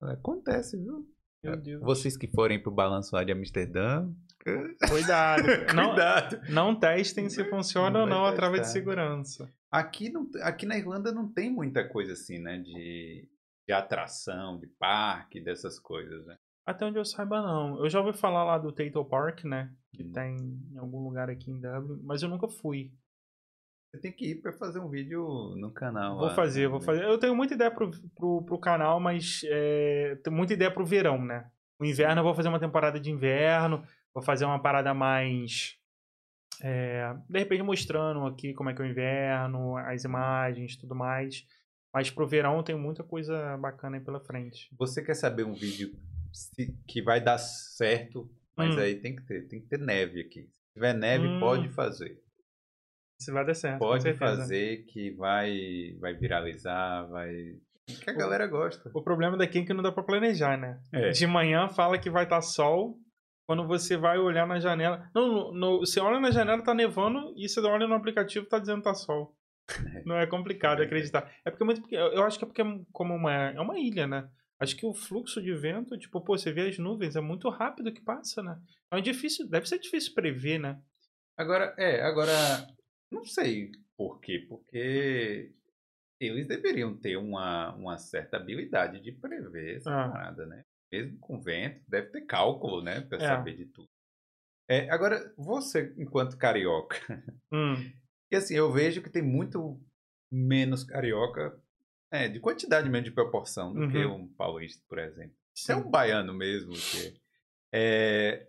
Acontece, 0.00 0.78
viu? 0.78 1.06
Meu 1.44 1.54
Deus. 1.54 1.82
Vocês 1.82 2.16
que 2.16 2.26
forem 2.28 2.58
pro 2.58 2.72
balanço 2.72 3.14
lá 3.14 3.22
de 3.22 3.30
Amsterdã, 3.30 4.08
Cuidado. 4.88 5.42
Não, 5.74 5.88
cuidado. 5.88 6.40
não 6.48 6.74
testem 6.74 7.28
se 7.28 7.44
funciona 7.44 8.00
ou 8.00 8.06
Não 8.06 8.16
não 8.16 8.22
vai 8.22 8.32
a 8.32 8.36
trava 8.36 8.58
de 8.58 8.68
segurança. 8.68 9.52
Aqui, 9.70 10.08
não, 10.08 10.30
aqui 10.40 10.64
na 10.64 10.78
Irlanda 10.78 11.12
não 11.12 11.30
tem 11.30 11.50
muita 11.50 11.86
coisa 11.86 12.14
assim, 12.14 12.38
né? 12.38 12.56
De, 12.56 13.28
de 13.66 13.72
atração, 13.74 14.58
de 14.58 14.66
parque, 14.66 15.42
dessas 15.42 15.78
coisas, 15.78 16.24
né? 16.24 16.38
Até 16.68 16.84
onde 16.84 16.98
eu 16.98 17.04
saiba, 17.04 17.40
não. 17.40 17.78
Eu 17.82 17.88
já 17.88 17.98
ouvi 18.00 18.16
falar 18.18 18.44
lá 18.44 18.58
do 18.58 18.70
Tato 18.70 19.02
Park, 19.04 19.44
né? 19.44 19.72
Que 19.94 20.02
Hum. 20.02 20.12
tem 20.12 20.36
em 20.72 20.76
algum 20.78 21.02
lugar 21.02 21.30
aqui 21.30 21.50
em 21.50 21.58
Dublin, 21.58 22.00
mas 22.04 22.22
eu 22.22 22.28
nunca 22.28 22.46
fui. 22.46 22.92
Você 23.90 24.02
tem 24.02 24.12
que 24.12 24.32
ir 24.32 24.42
pra 24.42 24.52
fazer 24.52 24.78
um 24.78 24.88
vídeo 24.90 25.54
no 25.56 25.72
canal. 25.72 26.18
Vou 26.18 26.26
lá, 26.26 26.34
fazer, 26.34 26.62
né? 26.64 26.68
vou 26.68 26.80
fazer. 26.82 27.04
Eu 27.04 27.18
tenho 27.18 27.34
muita 27.34 27.54
ideia 27.54 27.70
pro, 27.70 27.90
pro, 28.14 28.42
pro 28.44 28.58
canal, 28.58 29.00
mas 29.00 29.40
é, 29.46 30.16
tenho 30.22 30.36
muita 30.36 30.52
ideia 30.52 30.70
pro 30.70 30.84
verão, 30.84 31.24
né? 31.24 31.50
O 31.80 31.86
inverno 31.86 32.20
eu 32.20 32.24
vou 32.24 32.34
fazer 32.34 32.50
uma 32.50 32.60
temporada 32.60 33.00
de 33.00 33.10
inverno, 33.10 33.82
vou 34.12 34.22
fazer 34.22 34.44
uma 34.44 34.60
parada 34.60 34.92
mais. 34.92 35.74
é, 36.62 37.14
de 37.30 37.38
repente 37.38 37.62
mostrando 37.62 38.26
aqui 38.26 38.52
como 38.52 38.68
é 38.68 38.74
que 38.74 38.82
é 38.82 38.84
o 38.84 38.88
inverno, 38.88 39.76
as 39.78 40.04
imagens 40.04 40.76
tudo 40.76 40.94
mais. 40.94 41.46
Mas 41.94 42.10
pro 42.10 42.26
verão 42.26 42.62
tem 42.62 42.76
muita 42.76 43.02
coisa 43.02 43.56
bacana 43.56 43.96
aí 43.96 44.04
pela 44.04 44.20
frente. 44.20 44.68
Você 44.78 45.02
quer 45.02 45.14
saber 45.14 45.44
um 45.46 45.54
vídeo 45.54 45.92
que 46.86 47.02
vai 47.02 47.20
dar 47.22 47.38
certo, 47.38 48.28
mas 48.56 48.74
Hum. 48.76 48.80
aí 48.80 48.96
tem 49.00 49.16
que 49.16 49.22
ter, 49.24 49.48
tem 49.48 49.60
que 49.60 49.66
ter 49.68 49.78
neve 49.78 50.20
aqui. 50.20 50.42
Se 50.42 50.72
tiver 50.74 50.94
neve, 50.94 51.26
Hum. 51.26 51.40
pode 51.40 51.68
fazer. 51.70 52.18
Se 53.20 53.32
vai 53.32 53.44
dar 53.44 53.54
certo. 53.54 53.78
Pode 53.80 54.14
fazer 54.14 54.84
que 54.86 55.10
vai, 55.12 55.96
vai 56.00 56.14
viralizar, 56.14 57.04
vai. 57.06 57.34
Que 58.04 58.10
a 58.10 58.12
galera 58.12 58.46
gosta. 58.46 58.90
O 58.94 59.02
problema 59.02 59.36
daqui 59.36 59.58
é 59.58 59.64
que 59.64 59.72
não 59.74 59.82
dá 59.82 59.90
pra 59.90 60.02
planejar, 60.04 60.56
né? 60.58 60.80
É. 60.92 61.10
De 61.10 61.26
manhã 61.26 61.68
fala 61.68 61.98
que 61.98 62.10
vai 62.10 62.24
estar 62.24 62.40
sol. 62.42 62.98
Quando 63.46 63.66
você 63.66 63.96
vai 63.96 64.18
olhar 64.18 64.46
na 64.46 64.60
janela. 64.60 65.10
Não, 65.14 65.26
no, 65.26 65.52
no- 65.54 65.78
você 65.80 65.98
olha 66.00 66.20
na 66.20 66.30
janela, 66.30 66.62
tá 66.62 66.74
nevando, 66.74 67.32
e 67.34 67.48
você 67.48 67.60
olha 67.60 67.88
no 67.88 67.94
aplicativo 67.94 68.44
tá 68.46 68.58
dizendo 68.58 68.78
que 68.78 68.84
tá 68.84 68.92
sol. 68.94 69.34
Não 70.06 70.16
é 70.18 70.26
complicado 70.26 70.82
É. 70.82 70.84
acreditar. 70.84 71.32
É 71.44 71.50
porque 71.50 71.62
é 71.62 71.66
muito. 71.66 71.82
Eu 71.90 72.12
eu 72.12 72.22
acho 72.24 72.38
que 72.38 72.44
é 72.44 72.46
porque 72.46 72.60
é 72.60 72.64
como 72.92 73.14
uma, 73.14 73.32
é 73.32 73.58
uma 73.60 73.78
ilha, 73.80 74.06
né? 74.06 74.28
Acho 74.60 74.76
que 74.76 74.86
o 74.86 74.94
fluxo 74.94 75.40
de 75.42 75.54
vento, 75.54 75.96
tipo, 75.98 76.20
pô, 76.20 76.36
você 76.36 76.52
vê 76.52 76.68
as 76.68 76.78
nuvens, 76.78 77.16
é 77.16 77.20
muito 77.20 77.48
rápido 77.48 77.92
que 77.92 78.00
passa, 78.02 78.42
né? 78.42 78.60
Então 78.86 78.98
é 78.98 79.02
difícil, 79.02 79.48
deve 79.48 79.68
ser 79.68 79.78
difícil 79.78 80.14
prever, 80.14 80.58
né? 80.58 80.82
Agora, 81.36 81.74
é, 81.78 82.02
agora, 82.02 82.66
não 83.10 83.24
sei 83.24 83.70
por 83.96 84.20
quê, 84.20 84.44
porque 84.48 85.54
eles 86.20 86.48
deveriam 86.48 86.98
ter 86.98 87.16
uma, 87.16 87.74
uma 87.76 87.98
certa 87.98 88.36
habilidade 88.38 89.00
de 89.00 89.12
prever 89.12 89.76
essa 89.76 89.90
Ah. 89.90 90.12
parada, 90.12 90.46
né? 90.46 90.62
Mesmo 90.92 91.18
com 91.20 91.40
vento, 91.40 91.82
deve 91.88 92.08
ter 92.10 92.22
cálculo, 92.26 92.82
né, 92.82 93.00
pra 93.02 93.18
É. 93.18 93.20
saber 93.20 93.56
de 93.56 93.66
tudo. 93.66 93.88
É, 94.68 94.90
agora, 94.90 95.34
você, 95.36 95.94
enquanto 95.98 96.38
carioca, 96.38 96.96
Hum, 97.50 97.92
e 98.32 98.36
assim, 98.36 98.54
eu 98.54 98.72
vejo 98.72 99.02
que 99.02 99.10
tem 99.10 99.22
muito 99.22 99.80
menos 100.32 100.84
carioca, 100.84 101.60
é, 102.10 102.28
de 102.28 102.40
quantidade 102.40 102.88
mesmo 102.88 103.04
de 103.04 103.10
proporção, 103.12 103.72
do 103.74 103.88
que 103.88 103.98
Uhum. 104.04 104.22
um 104.24 104.28
paulista, 104.34 104.82
por 104.88 104.98
exemplo. 104.98 105.34
Você 105.54 105.72
é 105.72 105.76
um 105.76 105.90
baiano 105.90 106.32
mesmo, 106.34 106.72
que 106.72 107.14
é, 107.72 108.46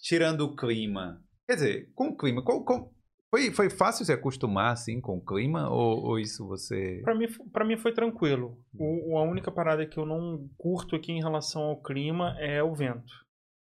tirando 0.00 0.42
o 0.42 0.56
clima. 0.56 1.22
Quer 1.48 1.54
dizer, 1.54 1.90
com 1.94 2.08
o 2.08 2.16
clima, 2.16 2.42
qual- 2.42 2.64
qual- 2.64 2.92
foi, 3.30 3.50
foi 3.52 3.68
fácil 3.68 4.04
se 4.04 4.12
acostumar 4.12 4.72
assim 4.72 5.00
com 5.00 5.16
o 5.18 5.24
clima 5.24 5.68
ou, 5.68 6.02
ou 6.04 6.18
isso 6.18 6.46
você. 6.46 7.00
Pra 7.04 7.14
mim, 7.14 7.26
pra 7.52 7.64
mim 7.64 7.76
foi 7.76 7.92
tranquilo. 7.92 8.58
O, 8.78 9.18
a 9.18 9.22
única 9.22 9.50
parada 9.50 9.84
que 9.86 9.98
eu 9.98 10.06
não 10.06 10.48
curto 10.56 10.96
aqui 10.96 11.12
em 11.12 11.20
relação 11.20 11.62
ao 11.62 11.82
clima 11.82 12.36
é 12.38 12.62
o 12.62 12.74
vento. 12.74 13.12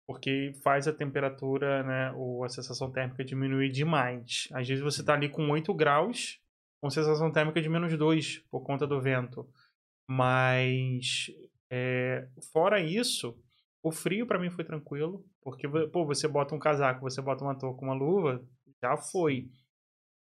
Porque 0.08 0.54
faz 0.64 0.88
a 0.88 0.94
temperatura, 0.94 1.84
né, 1.84 2.12
ou 2.18 2.44
a 2.44 2.50
sensação 2.50 2.92
térmica 2.92 3.24
diminuir 3.24 3.70
demais. 3.72 4.48
Às 4.54 4.68
vezes 4.68 4.84
você 4.84 5.04
tá 5.06 5.14
ali 5.14 5.30
com 5.30 5.50
8 5.50 5.74
graus, 5.74 6.40
com 6.82 6.90
sensação 6.90 7.32
térmica 7.32 7.62
de 7.62 7.70
menos 7.70 7.96
2 7.96 8.40
por 8.50 8.62
conta 8.62 8.88
do 8.88 9.00
vento. 9.00 9.48
Mas, 10.10 11.28
é, 11.70 12.28
fora 12.52 12.82
isso, 12.82 13.38
o 13.84 13.92
frio 13.92 14.26
pra 14.26 14.40
mim 14.40 14.50
foi 14.50 14.66
tranquilo. 14.66 15.24
Porque, 15.42 15.68
pô, 15.92 16.06
você 16.06 16.28
bota 16.28 16.56
um 16.56 16.60
casaco, 16.60 17.02
você 17.02 17.22
bota 17.22 17.44
uma 17.44 17.58
touca, 17.58 17.86
uma 17.86 17.94
luva, 17.94 18.44
já 18.82 18.98
foi. 18.98 19.50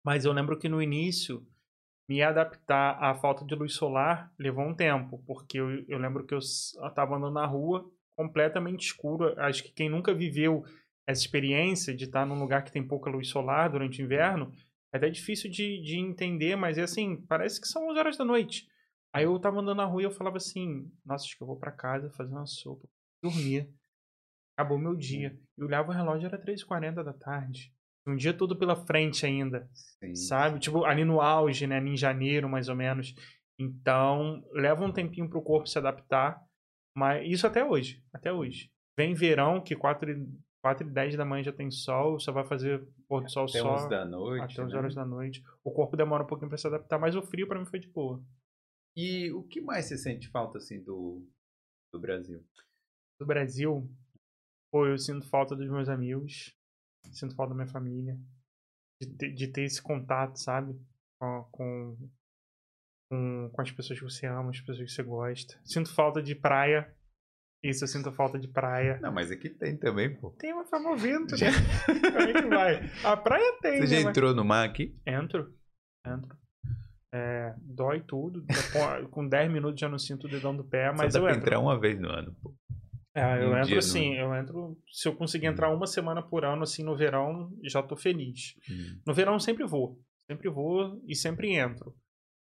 Mas 0.05 0.25
eu 0.25 0.33
lembro 0.33 0.59
que 0.59 0.69
no 0.69 0.83
início, 0.83 1.47
me 2.09 2.23
adaptar 2.23 3.03
à 3.03 3.15
falta 3.15 3.45
de 3.45 3.55
luz 3.55 3.75
solar 3.75 4.33
levou 4.39 4.65
um 4.65 4.75
tempo, 4.75 5.23
porque 5.27 5.59
eu, 5.59 5.85
eu 5.89 5.99
lembro 5.99 6.27
que 6.27 6.35
eu 6.35 6.39
estava 6.39 7.17
andando 7.17 7.35
na 7.35 7.47
rua 7.47 7.91
completamente 8.17 8.87
escuro. 8.87 9.39
Acho 9.41 9.63
que 9.63 9.73
quem 9.73 9.89
nunca 9.89 10.13
viveu 10.13 10.65
essa 11.07 11.23
experiência 11.23 11.95
de 11.95 12.05
estar 12.05 12.27
num 12.27 12.39
lugar 12.39 12.63
que 12.65 12.73
tem 12.73 12.87
pouca 12.87 13.11
luz 13.11 13.29
solar 13.29 13.71
durante 13.71 14.03
o 14.03 14.05
inverno, 14.05 14.53
é 14.93 14.99
até 14.99 15.09
difícil 15.09 15.51
de, 15.51 15.81
de 15.83 15.99
entender, 15.99 16.57
mas 16.57 16.77
é 16.77 16.83
assim, 16.83 17.17
parece 17.27 17.61
que 17.61 17.67
são 17.67 17.89
11 17.89 17.99
horas 17.99 18.17
da 18.17 18.25
noite. 18.25 18.67
Aí 19.15 19.25
eu 19.25 19.39
tava 19.39 19.61
andando 19.61 19.77
na 19.77 19.85
rua 19.85 20.03
e 20.03 20.05
eu 20.05 20.11
falava 20.11 20.37
assim, 20.37 20.91
nossa, 21.05 21.25
acho 21.25 21.37
que 21.37 21.43
eu 21.43 21.47
vou 21.47 21.59
para 21.59 21.73
casa 21.73 22.11
fazer 22.11 22.33
uma 22.33 22.47
sopa, 22.47 22.89
dormir. 23.23 23.69
Acabou 24.57 24.79
meu 24.79 24.95
dia. 24.95 25.39
E 25.57 25.65
olhava 25.65 25.91
o 25.91 25.95
relógio, 25.95 26.27
era 26.27 26.39
3h40 26.39 27.03
da 27.03 27.13
tarde. 27.13 27.75
Um 28.07 28.17
dia 28.17 28.35
todo 28.35 28.59
pela 28.59 28.75
frente 28.75 29.25
ainda 29.25 29.69
Sim. 29.73 30.15
sabe? 30.15 30.59
Tipo, 30.59 30.85
ali 30.85 31.05
no 31.05 31.21
auge, 31.21 31.67
né? 31.67 31.79
Em 31.79 31.97
janeiro, 31.97 32.49
mais 32.49 32.69
ou 32.69 32.75
menos. 32.75 33.15
Então, 33.59 34.43
leva 34.53 34.85
um 34.85 34.93
tempinho 34.93 35.29
pro 35.29 35.43
corpo 35.43 35.69
se 35.69 35.79
adaptar. 35.79 36.43
Mas 36.97 37.27
isso 37.31 37.47
até 37.47 37.65
hoje. 37.65 38.03
Até 38.13 38.33
hoje. 38.33 38.71
Vem 38.97 39.15
verão, 39.15 39.63
que 39.63 39.77
4 39.77 40.11
e, 40.11 40.27
4 40.63 40.87
e 40.87 40.91
10 40.91 41.17
da 41.17 41.25
manhã 41.25 41.43
já 41.43 41.53
tem 41.53 41.71
sol. 41.71 42.19
Você 42.19 42.31
vai 42.31 42.45
fazer 42.45 42.87
pôr 43.09 43.23
do 43.23 43.31
sol 43.31 43.45
Até 43.45 43.59
só 43.59 43.75
11 43.75 43.89
da 43.89 44.05
noite. 44.05 44.53
até 44.53 44.63
11 44.63 44.73
né? 44.73 44.79
horas 44.79 44.95
da 44.95 45.05
noite. 45.05 45.45
O 45.65 45.73
corpo 45.73 45.97
demora 45.97 46.23
um 46.23 46.27
pouquinho 46.27 46.49
pra 46.49 46.57
se 46.57 46.67
adaptar, 46.67 46.99
mas 46.99 47.17
o 47.17 47.23
frio 47.23 47.49
pra 47.49 47.59
mim 47.59 47.67
foi 47.67 47.81
de 47.81 47.89
boa. 47.89 48.25
E 48.97 49.33
o 49.33 49.43
que 49.43 49.61
mais 49.61 49.87
você 49.87 49.99
sente 49.99 50.29
falta 50.29 50.59
assim 50.59 50.83
do, 50.83 51.27
do 51.93 51.99
Brasil? 51.99 52.45
Do 53.19 53.27
Brasil, 53.27 53.91
pô, 54.71 54.87
eu 54.87 54.97
sinto 54.99 55.29
falta 55.29 55.57
dos 55.57 55.69
meus 55.69 55.89
amigos. 55.89 56.57
Sinto 57.11 57.35
falta 57.35 57.51
da 57.51 57.57
minha 57.57 57.73
família. 57.73 58.17
De 59.01 59.09
ter, 59.17 59.33
de 59.33 59.49
ter 59.49 59.63
esse 59.63 59.83
contato, 59.83 60.37
sabe? 60.37 60.79
Com, 61.21 61.49
com, 63.11 63.51
com 63.51 63.61
as 63.61 63.73
pessoas 63.73 63.99
que 63.99 64.05
você 64.05 64.27
ama, 64.27 64.51
as 64.51 64.61
pessoas 64.61 64.89
que 64.89 64.95
você 64.95 65.03
gosta. 65.03 65.61
Sinto 65.65 65.93
falta 65.93 66.23
de 66.23 66.37
praia. 66.37 66.95
Isso, 67.63 67.85
eu 67.85 67.89
sinto 67.89 68.11
falta 68.13 68.39
de 68.39 68.49
praia. 68.49 68.99
Não, 69.01 69.13
mas 69.13 69.31
aqui 69.31 69.49
tem 69.49 69.77
também, 69.77 70.13
pô. 70.17 70.31
Tem 70.33 70.53
uma 70.53 70.65
famovento, 70.65 71.35
né? 71.37 71.47
Como 72.13 72.19
é 72.19 72.33
que 72.33 72.49
vai? 72.49 72.91
A 73.05 73.17
praia 73.17 73.59
tem, 73.63 73.81
Você 73.81 73.87
já 73.87 73.97
né? 73.99 74.03
Mas- 74.05 74.11
entrou 74.17 74.35
no 74.35 74.45
mar 74.45 74.69
aqui? 74.69 74.97
Entro. 75.07 75.55
Entro. 76.05 76.37
É, 77.15 77.55
dói 77.61 78.01
tudo. 78.01 78.45
Com- 78.73 79.09
Com 79.11 79.29
10 79.29 79.53
minutos 79.53 79.79
já 79.81 79.89
não 79.89 79.99
sinto 79.99 80.27
o 80.27 80.31
dedão 80.31 80.57
do 80.57 80.65
pé, 80.65 80.91
mas 80.91 81.13
Só 81.13 81.19
dá 81.19 81.19
eu 81.19 81.23
pra 81.29 81.31
entro. 81.37 81.43
entrar 81.47 81.59
uma 81.61 81.79
vez 81.79 82.01
no 82.01 82.09
ano, 82.11 82.35
pô. 82.43 82.53
É, 83.15 83.45
eu 83.45 83.51
Um 83.51 83.57
entro 83.57 83.67
dia 83.67 83.75
no- 83.75 83.79
assim, 83.79 84.15
eu 84.15 84.35
entro. 84.35 84.79
Se 84.91 85.07
eu 85.07 85.15
conseguir 85.15 85.47
entrar 85.47 85.69
uma 85.71 85.87
semana 85.87 86.23
por 86.23 86.45
ano, 86.45 86.63
assim, 86.63 86.83
no 86.83 86.97
verão, 86.97 87.53
já 87.63 87.83
tô 87.83 87.95
feliz. 87.97 88.55
No 89.07 89.13
verão 89.15 89.35
eu 89.35 89.41
sempre 89.41 89.65
vou. 89.65 90.01
Sempre 90.29 90.49
vou 90.49 91.01
e 91.07 91.15
sempre 91.15 91.53
entro. 91.55 91.95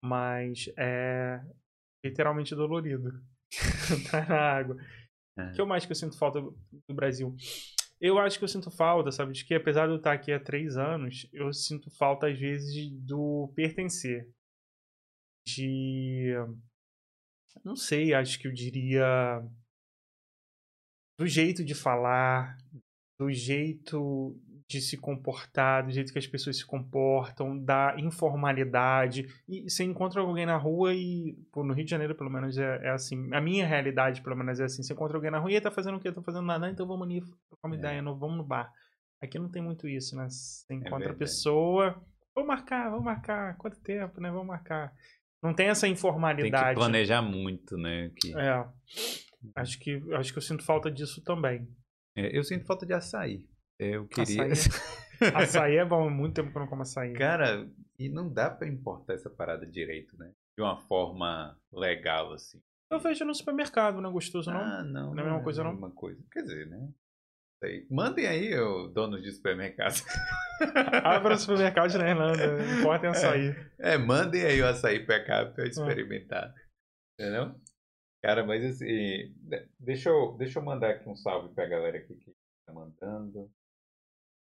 Mas 0.02 0.70
é 0.78 1.40
literalmente 2.04 2.54
dolorido. 2.54 3.20
Entrar 3.92 4.26
na 4.28 4.40
água. 4.40 4.76
É. 5.36 5.50
O 5.50 5.52
que 5.52 5.60
eu 5.60 5.66
mais 5.66 5.84
que 5.84 5.92
eu 5.92 5.96
sinto 5.96 6.18
falta 6.18 6.40
do 6.40 6.94
Brasil? 6.94 7.34
Eu 8.00 8.18
acho 8.18 8.38
que 8.38 8.44
eu 8.44 8.48
sinto 8.48 8.70
falta, 8.70 9.10
sabe? 9.10 9.32
De 9.32 9.44
que 9.44 9.54
apesar 9.54 9.86
de 9.86 9.92
eu 9.92 9.96
estar 9.96 10.12
aqui 10.12 10.32
há 10.32 10.38
três 10.38 10.76
anos, 10.76 11.28
eu 11.32 11.52
sinto 11.52 11.90
falta 11.90 12.28
às 12.28 12.38
vezes 12.38 12.90
do 12.90 13.52
pertencer. 13.54 14.28
De. 15.46 16.32
Não 17.64 17.76
sei, 17.76 18.12
acho 18.12 18.38
que 18.38 18.46
eu 18.46 18.52
diria. 18.52 19.40
do 21.18 21.26
jeito 21.26 21.64
de 21.64 21.74
falar, 21.74 22.56
do 23.18 23.30
jeito 23.30 24.36
de 24.78 24.80
se 24.82 24.96
comportar, 24.96 25.84
do 25.84 25.92
jeito 25.92 26.12
que 26.12 26.18
as 26.18 26.26
pessoas 26.26 26.56
se 26.58 26.64
comportam, 26.66 27.58
da 27.58 27.94
informalidade. 27.98 29.26
E 29.48 29.68
você 29.70 29.84
encontra 29.84 30.20
alguém 30.20 30.46
na 30.46 30.56
rua 30.56 30.92
e, 30.94 31.34
pô, 31.52 31.62
no 31.64 31.72
Rio 31.72 31.84
de 31.84 31.90
Janeiro, 31.90 32.14
pelo 32.14 32.30
menos, 32.30 32.56
é, 32.58 32.80
é, 32.86 32.90
assim. 32.90 33.32
A 33.32 33.40
minha 33.40 33.66
realidade, 33.66 34.22
pelo 34.22 34.36
menos, 34.36 34.58
é 34.60 34.64
assim. 34.64 34.82
Você 34.82 34.92
encontra 34.92 35.16
alguém 35.16 35.30
na 35.30 35.38
rua 35.38 35.52
e 35.52 35.60
tá 35.60 35.70
fazendo 35.70 35.96
o 35.96 36.00
quê? 36.00 36.10
Tá 36.12 36.22
fazendo 36.22 36.44
nada, 36.46 36.68
então 36.68 36.86
vamos 36.86 37.06
ali 37.06 37.20
trocar 37.20 37.68
uma 37.68 37.76
É. 37.76 37.78
ideia, 37.78 38.02
não, 38.02 38.18
vamos 38.18 38.36
no 38.36 38.44
bar. 38.44 38.72
Aqui 39.22 39.38
não 39.38 39.48
tem 39.48 39.62
muito 39.62 39.88
isso, 39.88 40.14
né? 40.16 40.28
Você 40.28 40.74
encontra 40.74 40.96
a 40.96 40.98
verdade. 40.98 41.18
pessoa, 41.18 42.02
vamos 42.34 42.48
marcar, 42.48 42.90
vamos 42.90 43.04
marcar, 43.04 43.56
quanto 43.56 43.80
tempo, 43.80 44.20
né? 44.20 44.30
Vamos 44.30 44.46
marcar. 44.46 44.92
Não 45.42 45.54
tem 45.54 45.68
essa 45.68 45.82
Tem 45.82 45.92
informalidade. 45.92 46.70
que 46.70 46.74
planejar 46.80 47.22
muito, 47.22 47.76
né? 47.76 48.10
Que... 48.20 48.36
É. 48.36 48.66
Acho 49.56 49.78
que, 49.78 50.02
acho 50.14 50.32
que 50.32 50.38
eu 50.38 50.42
sinto 50.42 50.64
falta 50.64 50.90
disso 50.90 51.22
também. 51.22 51.68
É, 52.16 52.36
eu 52.36 52.42
sinto 52.44 52.64
falta 52.64 52.86
de 52.86 52.94
açaí. 52.94 53.44
Eu 53.78 54.06
queria. 54.06 54.44
Açaí 55.34 55.76
é 55.76 55.84
bom, 55.86 56.06
há 56.06 56.10
muito 56.10 56.34
tempo 56.34 56.50
que 56.50 56.56
eu 56.56 56.60
não 56.60 56.68
como 56.68 56.82
açaí. 56.82 57.12
Cara, 57.14 57.68
e 57.98 58.08
não 58.08 58.32
dá 58.32 58.50
pra 58.50 58.68
importar 58.68 59.14
essa 59.14 59.30
parada 59.30 59.66
direito, 59.66 60.16
né? 60.18 60.32
De 60.56 60.62
uma 60.62 60.76
forma 60.82 61.58
legal, 61.72 62.32
assim. 62.32 62.60
Eu 62.90 63.00
vejo 63.00 63.24
no 63.24 63.34
supermercado, 63.34 64.00
não 64.00 64.10
é 64.10 64.12
gostoso, 64.12 64.50
não? 64.50 64.60
Ah, 64.60 64.82
não. 64.84 65.14
Não 65.14 65.18
é 65.18 65.22
a 65.22 65.30
mesma 65.30 65.42
coisa, 65.42 65.60
a 65.62 65.64
não? 65.64 65.72
mesma 65.72 65.90
coisa. 65.90 66.22
Quer 66.30 66.42
dizer, 66.42 66.66
né? 66.68 66.88
Sei. 67.62 67.86
Mandem 67.90 68.26
aí, 68.26 68.54
ô, 68.58 68.88
donos 68.88 69.22
de 69.22 69.32
supermercado. 69.32 69.94
Abra 71.02 71.34
o 71.34 71.38
supermercado 71.38 71.96
na 71.98 72.10
Irlanda, 72.10 72.62
importem 72.78 73.10
açaí. 73.10 73.54
É, 73.78 73.96
mandem 73.96 74.44
aí 74.44 74.60
o 74.60 74.66
açaí 74.66 75.04
pra 75.04 75.24
cá 75.24 75.46
pra 75.46 75.64
eu 75.64 75.68
experimentar. 75.68 76.54
Entendeu? 77.18 77.54
Cara, 78.22 78.44
mas 78.44 78.64
assim, 78.64 78.86
de- 78.86 79.68
deixa 79.80 80.10
eu, 80.10 80.36
deixa 80.36 80.58
eu 80.58 80.64
mandar 80.64 80.90
aqui 80.90 81.08
um 81.08 81.16
salve 81.16 81.54
pra 81.54 81.66
galera 81.66 81.96
aqui 81.98 82.14
que 82.14 82.32
tá 82.66 82.72
mandando. 82.72 83.50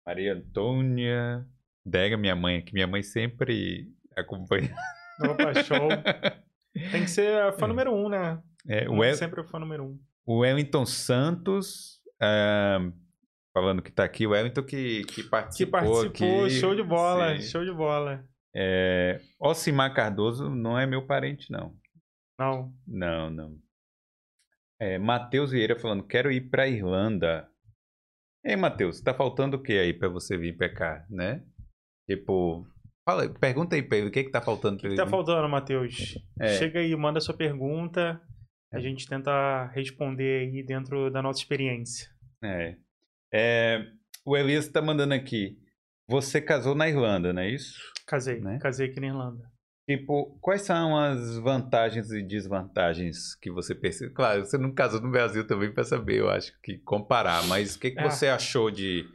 Maria 0.08 0.34
Antônia, 0.36 1.45
Dega, 1.86 2.16
minha 2.18 2.36
mãe 2.36 2.58
aqui. 2.60 2.74
Minha 2.74 2.88
mãe 2.88 3.03
sempre 3.03 3.91
acompanha. 4.16 4.74
Opa, 5.22 5.53
show. 5.64 5.89
Tem 6.91 7.03
que 7.03 7.10
ser 7.10 7.41
a 7.41 7.51
fã 7.51 7.68
número 7.68 7.93
um, 7.93 8.08
né? 8.08 8.41
É, 8.68 8.88
o, 8.89 9.03
El- 9.03 9.16
Sempre 9.16 9.41
o 9.41 9.43
fã 9.43 9.60
número 9.60 9.84
um. 9.84 9.99
o 10.26 10.39
Wellington 10.39 10.86
Santos, 10.86 11.99
ah, 12.22 12.80
falando 13.53 13.82
que 13.82 13.91
tá 13.91 14.03
aqui. 14.05 14.26
O 14.26 14.30
Wellington 14.32 14.64
que, 14.64 15.03
que 15.05 15.24
Que 15.24 15.24
participou 15.24 15.72
participou, 15.82 16.45
aqui. 16.45 16.49
show 16.51 16.76
de 16.76 16.84
bola, 16.84 17.36
Sim. 17.39 17.47
show 17.49 17.66
de 17.66 17.74
bola. 17.74 18.24
É, 18.55 19.20
Ocimar 19.39 19.93
Cardoso 19.93 20.49
não 20.49 20.78
é 20.80 20.86
meu 20.86 21.05
parente, 21.05 21.51
não. 21.51 21.76
Não, 22.39 22.74
Não, 22.88 23.30
não. 23.30 23.58
É, 24.80 24.97
Matheus 24.99 25.51
Vieira 25.51 25.76
falando, 25.78 26.03
quero 26.05 26.32
ir 26.32 26.49
pra 26.49 26.68
Irlanda. 26.68 27.49
Ei, 28.46 28.56
Matheus, 28.56 29.02
tá 29.02 29.14
faltando 29.14 29.58
o 29.58 29.62
que 29.62 29.74
aí 29.78 29.94
pra 29.94 30.08
você 30.10 30.38
vir 30.38 30.56
cá, 30.74 31.06
né? 31.10 31.44
Tipo, 32.10 32.66
fala, 33.08 33.28
pergunta 33.40 33.76
aí 33.76 33.84
pra 33.84 33.98
ele 33.98 34.08
o 34.08 34.12
que 34.12 34.24
que 34.24 34.32
tá 34.32 34.42
faltando 34.42 34.78
o 34.78 34.80
pra 34.80 34.90
que 34.90 34.96
ele. 34.96 35.04
tá 35.04 35.08
faltando, 35.08 35.50
Matheus? 35.50 36.16
É. 36.40 36.58
Chega 36.58 36.80
aí, 36.80 36.96
manda 36.96 37.20
sua 37.20 37.36
pergunta. 37.36 38.22
A 38.74 38.78
É. 38.78 38.82
gente 38.82 39.08
tenta 39.08 39.66
responder 39.74 40.42
aí 40.42 40.64
dentro 40.66 41.10
da 41.10 41.22
nossa 41.22 41.40
experiência. 41.40 42.08
É. 42.44 42.76
É, 43.34 43.80
o 44.26 44.38
Elias 44.38 44.68
tá 44.70 44.82
mandando 44.82 45.14
aqui. 45.14 45.58
Você 46.10 46.42
casou 46.42 46.74
na 46.76 46.88
Irlanda, 46.88 47.34
não 47.34 47.42
é 47.42 47.50
isso? 47.50 47.78
Casei, 48.06 48.40
Né? 48.40 48.60
casei 48.62 48.88
aqui 48.90 49.00
na 49.02 49.08
Irlanda. 49.08 49.44
Tipo, 49.88 50.38
quais 50.42 50.64
são 50.64 50.98
as 50.98 51.38
vantagens 51.38 52.12
e 52.12 52.22
desvantagens 52.22 53.36
que 53.36 53.50
você 53.50 53.74
percebe? 53.74 54.14
Claro, 54.14 54.46
você 54.46 54.58
não 54.58 54.74
casou 54.74 55.00
no 55.02 55.10
Brasil 55.10 55.48
também 55.48 55.72
para 55.74 55.86
saber, 55.86 56.20
eu 56.20 56.30
acho 56.30 56.52
que 56.62 56.78
comparar, 56.80 57.48
mas 57.48 57.76
o 57.76 57.80
que, 57.80 57.92
que 57.92 58.00
É. 58.00 58.10
você 58.10 58.28
achou 58.28 58.70
de 58.70 59.06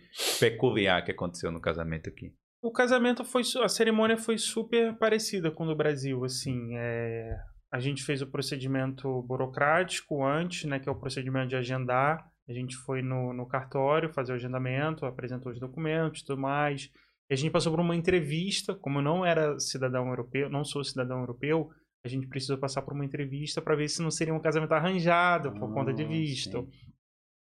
peculiar 0.41 1.05
que 1.05 1.11
aconteceu 1.11 1.51
no 1.53 1.61
casamento 1.61 2.09
aqui? 2.09 2.33
O 2.63 2.71
casamento 2.73 3.23
foi. 3.25 3.43
A 3.63 3.69
cerimônia 3.69 4.17
foi 4.17 4.39
super 4.39 4.97
parecida 4.97 5.51
com 5.51 5.65
a 5.65 5.67
do 5.67 5.77
Brasil. 5.77 6.25
Assim, 6.25 6.77
é, 6.77 7.37
a 7.71 7.79
gente 7.81 8.03
fez 8.05 8.23
o 8.23 8.27
procedimento 8.31 9.21
burocrático 9.23 10.25
antes, 10.25 10.65
né? 10.65 10.79
Que 10.79 10.89
é 10.89 10.93
o 10.93 10.99
procedimento 10.99 11.49
de 11.49 11.57
agendar. 11.57 12.25
A 12.49 12.53
gente 12.53 12.77
foi 12.77 13.03
no, 13.03 13.33
no 13.33 13.47
cartório 13.47 14.13
fazer 14.13 14.33
o 14.33 14.37
agendamento, 14.37 15.05
apresentou 15.05 15.51
os 15.53 15.59
documentos 15.61 16.21
e 16.21 16.25
tudo 16.25 16.41
mais. 16.41 16.89
E 17.31 17.35
a 17.35 17.37
gente 17.37 17.51
passou 17.53 17.73
por 17.73 17.81
uma 17.81 17.97
entrevista. 17.97 18.75
Como 18.75 18.99
eu 18.99 19.03
não 19.03 19.25
era 19.25 19.59
cidadão 19.59 20.09
europeu, 20.09 20.51
não 20.51 20.65
sou 20.65 20.85
cidadão 20.85 21.21
europeu, 21.21 21.71
a 22.05 22.09
gente 22.09 22.27
precisou 22.27 22.59
passar 22.59 22.83
por 22.83 22.93
uma 22.95 23.05
entrevista 23.05 23.63
para 23.63 23.77
ver 23.77 23.89
se 23.89 24.03
não 24.03 24.11
seria 24.11 24.35
um 24.35 24.41
casamento 24.41 24.73
arranjado 24.73 25.53
por 25.53 25.73
conta 25.73 25.93
de 25.93 26.03
Ah, 26.03 26.09
visto. 26.09 26.63
sim. 26.63 26.93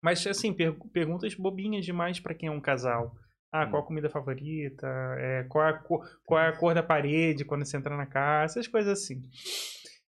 Mas, 0.03 0.27
assim, 0.27 0.53
per- 0.53 0.77
perguntas 0.93 1.35
bobinhas 1.35 1.85
demais 1.85 2.21
para 2.21 2.35
quem 2.35 2.49
é 2.49 2.53
um 2.53 2.61
casal. 2.61 3.15
Ah, 3.53 3.65
Hum. 3.67 3.71
qual 3.71 3.83
a 3.83 3.87
comida 3.87 4.11
favorita? 4.11 4.87
É, 5.19 5.45
qual, 5.49 5.65
é 5.67 5.71
a 5.71 5.79
cor, 5.79 6.05
qual 6.25 6.41
é 6.41 6.49
a 6.49 6.53
cor 6.57 6.75
da 6.75 6.83
parede 6.83 7.45
quando 7.45 7.65
você 7.65 7.77
entra 7.77 7.97
na 7.97 8.05
casa? 8.07 8.59
Essas 8.61 8.69
coisas 8.69 8.93
assim. 9.01 9.23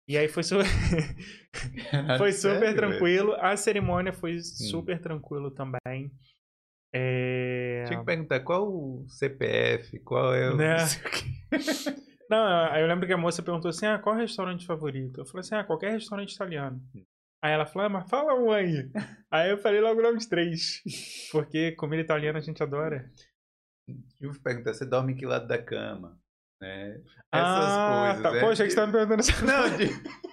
E 0.08 0.16
aí 0.16 0.28
foi, 0.28 0.42
su- 0.42 0.56
foi 2.18 2.32
super 2.32 2.58
Sério, 2.72 2.76
tranquilo. 2.76 3.34
A 3.38 3.56
cerimônia 3.56 4.12
foi 4.12 4.38
super 4.40 5.00
tranquilo 5.00 5.50
também. 5.50 6.10
É... 6.94 7.84
Tinha 7.86 7.98
que 7.98 8.04
perguntar 8.04 8.40
qual 8.40 8.68
o 8.68 9.06
CPF, 9.08 9.98
qual 10.00 10.34
é 10.34 10.50
o. 10.50 10.56
Né? 10.56 10.78
não 10.78 10.86
sei 10.86 11.00
o 11.00 11.10
quê. 11.10 12.02
Não, 12.30 12.72
aí 12.72 12.80
eu 12.80 12.88
lembro 12.88 13.06
que 13.06 13.12
a 13.12 13.18
moça 13.18 13.42
perguntou 13.42 13.68
assim: 13.68 13.84
ah, 13.84 13.98
qual 13.98 14.14
é 14.14 14.18
o 14.18 14.20
restaurante 14.22 14.66
favorito? 14.66 15.20
Eu 15.20 15.26
falei 15.26 15.40
assim: 15.40 15.54
ah, 15.54 15.64
qualquer 15.64 15.92
restaurante 15.92 16.32
italiano. 16.32 16.80
Aí 17.42 17.52
ela 17.52 17.66
falou, 17.66 17.86
ah, 17.86 17.88
mas 17.88 18.08
fala 18.08 18.34
um 18.34 18.52
aí. 18.52 18.88
Aí 19.28 19.50
eu 19.50 19.58
falei 19.58 19.80
logo 19.80 20.00
logo 20.00 20.16
os 20.16 20.26
três. 20.26 20.80
Porque 21.32 21.72
comida 21.72 22.00
italiana 22.00 22.38
a 22.38 22.42
gente 22.42 22.62
adora. 22.62 23.10
Eu 24.20 24.30
vou 24.30 24.40
perguntar, 24.40 24.72
você 24.72 24.86
dorme 24.86 25.12
em 25.12 25.16
que 25.16 25.26
lado 25.26 25.48
da 25.48 25.60
cama? 25.60 26.16
Né? 26.60 27.00
Essas 27.32 27.66
ah, 27.66 28.04
coisas. 28.04 28.22
tá. 28.22 28.30
né? 28.30 28.40
Poxa, 28.40 28.64
que 28.64 28.70
você 28.70 28.76
tá 28.76 28.86
me 28.86 28.92
perguntando 28.92 29.20
isso. 29.22 29.44
Não, 29.44 29.76
de... 29.76 29.88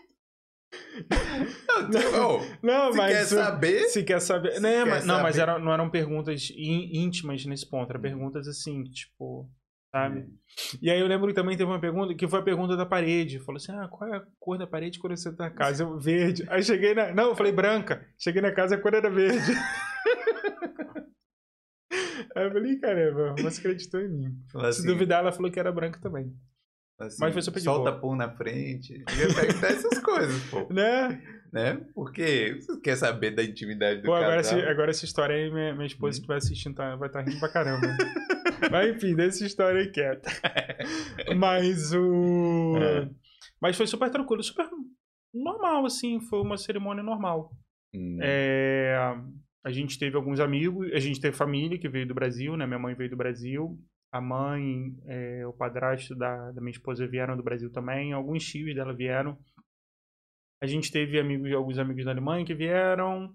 não, 1.89 2.37
ô, 2.37 2.41
Não, 2.61 2.91
se 2.91 2.97
mas. 2.97 3.17
quer 3.17 3.25
saber. 3.25 3.79
Se 3.89 4.03
quer 4.03 4.19
saber. 4.19 4.53
Se 4.53 4.59
né, 4.61 4.83
quer 4.83 4.89
mas, 4.89 5.05
não, 5.05 5.21
mas 5.21 5.35
saber. 5.35 5.51
eram, 5.51 5.63
não 5.63 5.73
eram 5.73 5.89
perguntas 5.89 6.49
ín- 6.51 6.89
íntimas 7.03 7.45
nesse 7.45 7.69
ponto. 7.69 7.89
Eram 7.89 8.01
perguntas 8.01 8.47
assim, 8.47 8.83
tipo. 8.85 9.49
Sabe? 9.91 10.27
E 10.81 10.89
aí 10.91 10.99
eu 10.99 11.07
lembro 11.07 11.27
que 11.29 11.33
também 11.33 11.57
teve 11.57 11.69
uma 11.69 11.79
pergunta, 11.81 12.13
que 12.13 12.27
foi 12.27 12.39
a 12.39 12.43
pergunta 12.43 12.77
da 12.77 12.85
parede. 12.85 13.39
Falou 13.39 13.57
assim: 13.57 13.71
ah, 13.71 13.87
qual 13.89 14.13
é 14.13 14.17
a 14.17 14.23
cor 14.39 14.57
da 14.57 14.67
parede 14.67 14.99
quando 14.99 15.17
você 15.17 15.35
tá 15.35 15.45
na 15.45 15.49
casa? 15.49 15.83
Eu, 15.83 15.99
verde. 15.99 16.45
Aí 16.47 16.61
cheguei 16.63 16.93
na. 16.93 17.11
Não, 17.13 17.29
eu 17.29 17.35
falei 17.35 17.51
branca. 17.51 18.05
Cheguei 18.19 18.41
na 18.41 18.51
casa, 18.51 18.75
a 18.75 18.77
cor 18.79 18.93
era 18.93 19.09
verde. 19.09 19.51
aí 22.35 22.45
eu 22.45 22.51
falei, 22.51 22.77
caramba, 22.79 23.35
você 23.41 23.59
acreditou 23.61 23.99
em 24.01 24.09
mim. 24.09 24.37
Fala 24.51 24.71
Se 24.71 24.79
assim, 24.79 24.87
duvidar, 24.87 25.19
ela 25.21 25.31
falou 25.31 25.51
que 25.51 25.59
era 25.59 25.71
branca 25.71 25.99
também. 25.99 26.31
Assim, 27.05 27.17
mas 27.19 27.33
foi 27.33 27.41
super 27.41 27.59
de 27.59 27.65
Solta 27.65 27.91
boa. 27.91 28.01
pum 28.01 28.15
na 28.15 28.29
frente. 28.29 28.93
Ia 28.93 29.33
perguntar 29.35 29.67
essas 29.67 29.99
coisas, 30.03 30.43
pô. 30.49 30.67
Né? 30.73 31.21
Né? 31.51 31.81
Porque 31.95 32.59
você 32.59 32.79
quer 32.79 32.95
saber 32.95 33.31
da 33.31 33.43
intimidade 33.43 34.01
do 34.01 34.05
Pô, 34.05 34.13
agora, 34.13 34.35
casal. 34.37 34.59
esse- 34.59 34.67
agora 34.69 34.91
essa 34.91 35.05
história 35.05 35.35
aí, 35.35 35.51
minha, 35.51 35.73
minha 35.73 35.87
esposa 35.87 36.11
que 36.17 36.21
estiver 36.21 36.37
assistindo 36.37 36.75
tá- 36.75 36.95
vai 36.95 37.07
estar 37.09 37.21
rindo 37.21 37.39
pra 37.39 37.49
caramba. 37.49 37.87
Mas 38.71 38.95
enfim, 38.95 39.15
deixa 39.15 39.37
essa 39.37 39.45
história 39.45 39.81
aí 39.81 39.89
quieta. 39.91 40.29
Mas 41.37 41.93
o. 41.93 42.75
É. 42.77 43.09
Mas 43.61 43.75
foi 43.77 43.87
super 43.87 44.09
tranquilo, 44.09 44.43
super 44.43 44.67
normal, 45.33 45.85
assim. 45.85 46.19
Foi 46.29 46.39
uma 46.41 46.57
cerimônia 46.57 47.03
normal. 47.03 47.51
Hum, 47.95 48.17
É, 48.21 48.95
a 49.65 49.71
gente 49.71 49.97
teve 49.97 50.15
alguns 50.15 50.39
amigos, 50.39 50.91
a 50.93 50.99
gente 50.99 51.19
teve 51.19 51.35
família 51.35 51.79
que 51.79 51.89
veio 51.89 52.07
do 52.07 52.13
Brasil, 52.13 52.55
né? 52.55 52.65
Minha 52.67 52.79
mãe 52.79 52.93
veio 52.95 53.09
do 53.09 53.17
Brasil. 53.17 53.77
A 54.11 54.19
mãe, 54.19 54.95
é, 55.05 55.45
o 55.45 55.53
padrasto 55.53 56.15
da, 56.15 56.51
da 56.51 56.61
minha 56.61 56.71
esposa 56.71 57.07
vieram 57.07 57.37
do 57.37 57.43
Brasil 57.43 57.71
também. 57.71 58.11
Alguns 58.11 58.43
tios 58.43 58.73
dela 58.73 58.93
vieram. 58.93 59.37
A 60.61 60.67
gente 60.67 60.91
teve 60.91 61.19
amigos, 61.19 61.51
alguns 61.53 61.77
amigos 61.77 62.05
da 62.05 62.11
Alemanha 62.11 62.45
que 62.45 62.53
vieram, 62.53 63.33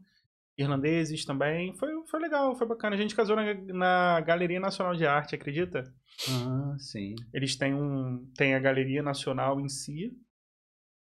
irlandeses 0.59 1.25
também. 1.25 1.72
Foi, 1.75 1.91
foi 2.07 2.20
legal, 2.20 2.55
foi 2.55 2.66
bacana. 2.66 2.97
A 2.97 2.99
gente 2.99 3.14
casou 3.14 3.37
na, 3.37 3.55
na 3.55 4.20
Galeria 4.20 4.61
Nacional 4.61 4.95
de 4.95 5.07
Arte, 5.07 5.35
acredita? 5.35 5.85
Ah, 6.29 6.77
sim. 6.79 7.14
Eles 7.33 7.57
têm 7.57 7.75
um 7.75 8.31
tem 8.37 8.55
a 8.55 8.61
Galeria 8.61 9.03
Nacional 9.03 9.61
em 9.61 9.68
si 9.68 10.12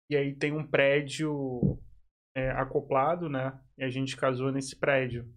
e 0.10 0.16
aí 0.16 0.36
tem 0.36 0.52
um 0.52 0.66
prédio 0.66 1.80
é, 2.36 2.52
acoplado, 2.52 3.30
né? 3.30 3.60
E 3.78 3.84
a 3.84 3.90
gente 3.90 4.16
casou 4.16 4.52
nesse 4.52 4.76
prédio. 4.76 5.28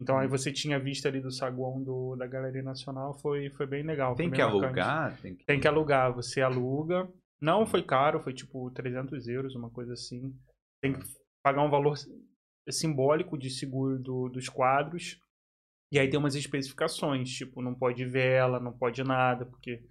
Então 0.00 0.18
aí 0.18 0.28
você 0.28 0.52
tinha 0.52 0.78
vista 0.78 1.08
ali 1.08 1.20
do 1.20 1.30
saguão 1.30 1.82
do, 1.82 2.16
da 2.16 2.26
Galeria 2.26 2.62
Nacional, 2.62 3.14
foi, 3.14 3.48
foi 3.50 3.66
bem 3.66 3.82
legal. 3.82 4.14
Tem 4.14 4.30
que 4.30 4.38
marcante. 4.38 4.64
alugar? 4.64 5.20
Tem 5.22 5.34
que... 5.34 5.44
Tem 5.46 5.58
que 5.60 5.66
alugar, 5.68 6.12
você 6.12 6.42
aluga. 6.42 7.08
Não 7.40 7.66
foi 7.66 7.82
caro, 7.82 8.20
foi 8.20 8.34
tipo 8.34 8.70
300 8.72 9.26
euros, 9.28 9.54
uma 9.54 9.70
coisa 9.70 9.94
assim. 9.94 10.34
Tem 10.82 10.92
que 10.92 11.00
pagar 11.42 11.62
um 11.62 11.70
valor 11.70 11.96
simbólico 12.70 13.38
de 13.38 13.50
seguro 13.50 13.98
do- 13.98 14.28
dos 14.28 14.48
quadros. 14.48 15.18
E 15.92 15.98
aí 15.98 16.08
tem 16.10 16.18
umas 16.18 16.34
especificações, 16.34 17.30
tipo, 17.30 17.62
não 17.62 17.74
pode 17.74 18.04
vela, 18.04 18.58
não 18.58 18.72
pode 18.76 19.02
nada, 19.04 19.46
porque 19.46 19.82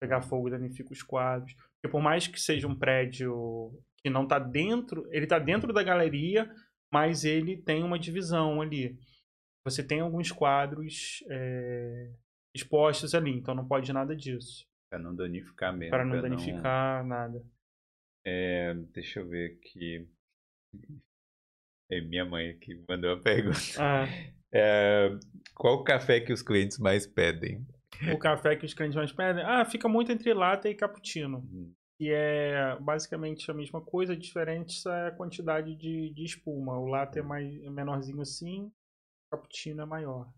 pegar 0.00 0.20
fogo 0.20 0.50
danifica 0.50 0.92
os 0.92 1.02
quadros. 1.02 1.54
Porque 1.54 1.90
por 1.92 2.02
mais 2.02 2.26
que 2.26 2.40
seja 2.40 2.66
um 2.66 2.74
prédio 2.76 3.72
que 4.02 4.10
não 4.10 4.26
tá 4.26 4.38
dentro, 4.38 5.06
ele 5.10 5.26
tá 5.26 5.38
dentro 5.38 5.72
da 5.72 5.82
galeria, 5.82 6.50
mas 6.92 7.24
ele 7.24 7.56
tem 7.62 7.82
uma 7.84 7.98
divisão 7.98 8.60
ali. 8.60 8.98
Você 9.64 9.82
tem 9.82 10.00
alguns 10.00 10.30
quadros 10.30 11.24
é, 11.28 12.10
expostos 12.54 13.14
ali, 13.14 13.30
então 13.30 13.54
não 13.54 13.66
pode 13.66 13.92
nada 13.92 14.14
disso. 14.14 14.66
Pra 14.90 14.98
não 14.98 15.14
danificar 15.14 15.74
mesmo. 15.76 15.90
Para 15.90 16.04
não 16.04 16.20
danificar 16.20 17.04
nada. 17.04 17.42
É, 18.26 18.74
deixa 18.92 19.20
eu 19.20 19.28
ver 19.28 19.56
aqui. 19.58 20.06
É 21.90 22.00
minha 22.00 22.24
mãe 22.24 22.50
aqui 22.50 22.82
mandou 22.88 23.10
uma 23.14 23.20
pergunta. 23.22 23.58
Ah, 23.78 24.06
É, 24.52 25.10
qual 25.54 25.76
o 25.80 25.84
café 25.84 26.20
que 26.20 26.32
os 26.32 26.42
clientes 26.42 26.78
mais 26.78 27.06
pedem? 27.06 27.66
o 28.12 28.18
café 28.18 28.56
que 28.56 28.66
os 28.66 28.74
clientes 28.74 28.96
mais 28.96 29.12
pedem. 29.12 29.42
Ah, 29.44 29.64
fica 29.64 29.88
muito 29.88 30.10
entre 30.12 30.32
latte 30.34 30.68
e 30.68 30.74
cappuccino. 30.74 31.38
Hum, 31.38 31.72
Que 31.98 32.10
é 32.12 32.76
basicamente 32.80 33.50
a 33.50 33.54
mesma 33.54 33.80
coisa, 33.80 34.12
a 34.12 34.16
diferença 34.16 34.92
é 34.94 35.08
a 35.08 35.12
quantidade 35.12 35.74
de, 35.76 36.10
de 36.12 36.24
espuma. 36.24 36.78
O 36.78 36.86
latte 36.86 37.18
é 37.18 37.22
mais 37.22 37.62
é 37.62 37.70
menorzinho 37.70 38.20
assim, 38.20 38.70
cappuccino 39.36 39.82
é 39.82 39.86
maior. 39.86 40.28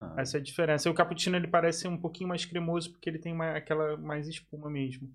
ah, 0.00 0.14
Essa 0.18 0.38
é 0.38 0.40
a 0.40 0.42
diferença. 0.42 0.88
E 0.88 0.92
o 0.92 0.94
cappuccino 0.94 1.36
ele 1.36 1.48
parece 1.48 1.86
um 1.88 2.00
pouquinho 2.00 2.28
mais 2.28 2.44
cremoso 2.44 2.90
porque 2.92 3.08
ele 3.08 3.18
tem 3.18 3.34
mais, 3.34 3.56
aquela 3.56 3.96
mais 3.96 4.28
espuma 4.28 4.70
mesmo. 4.70 5.08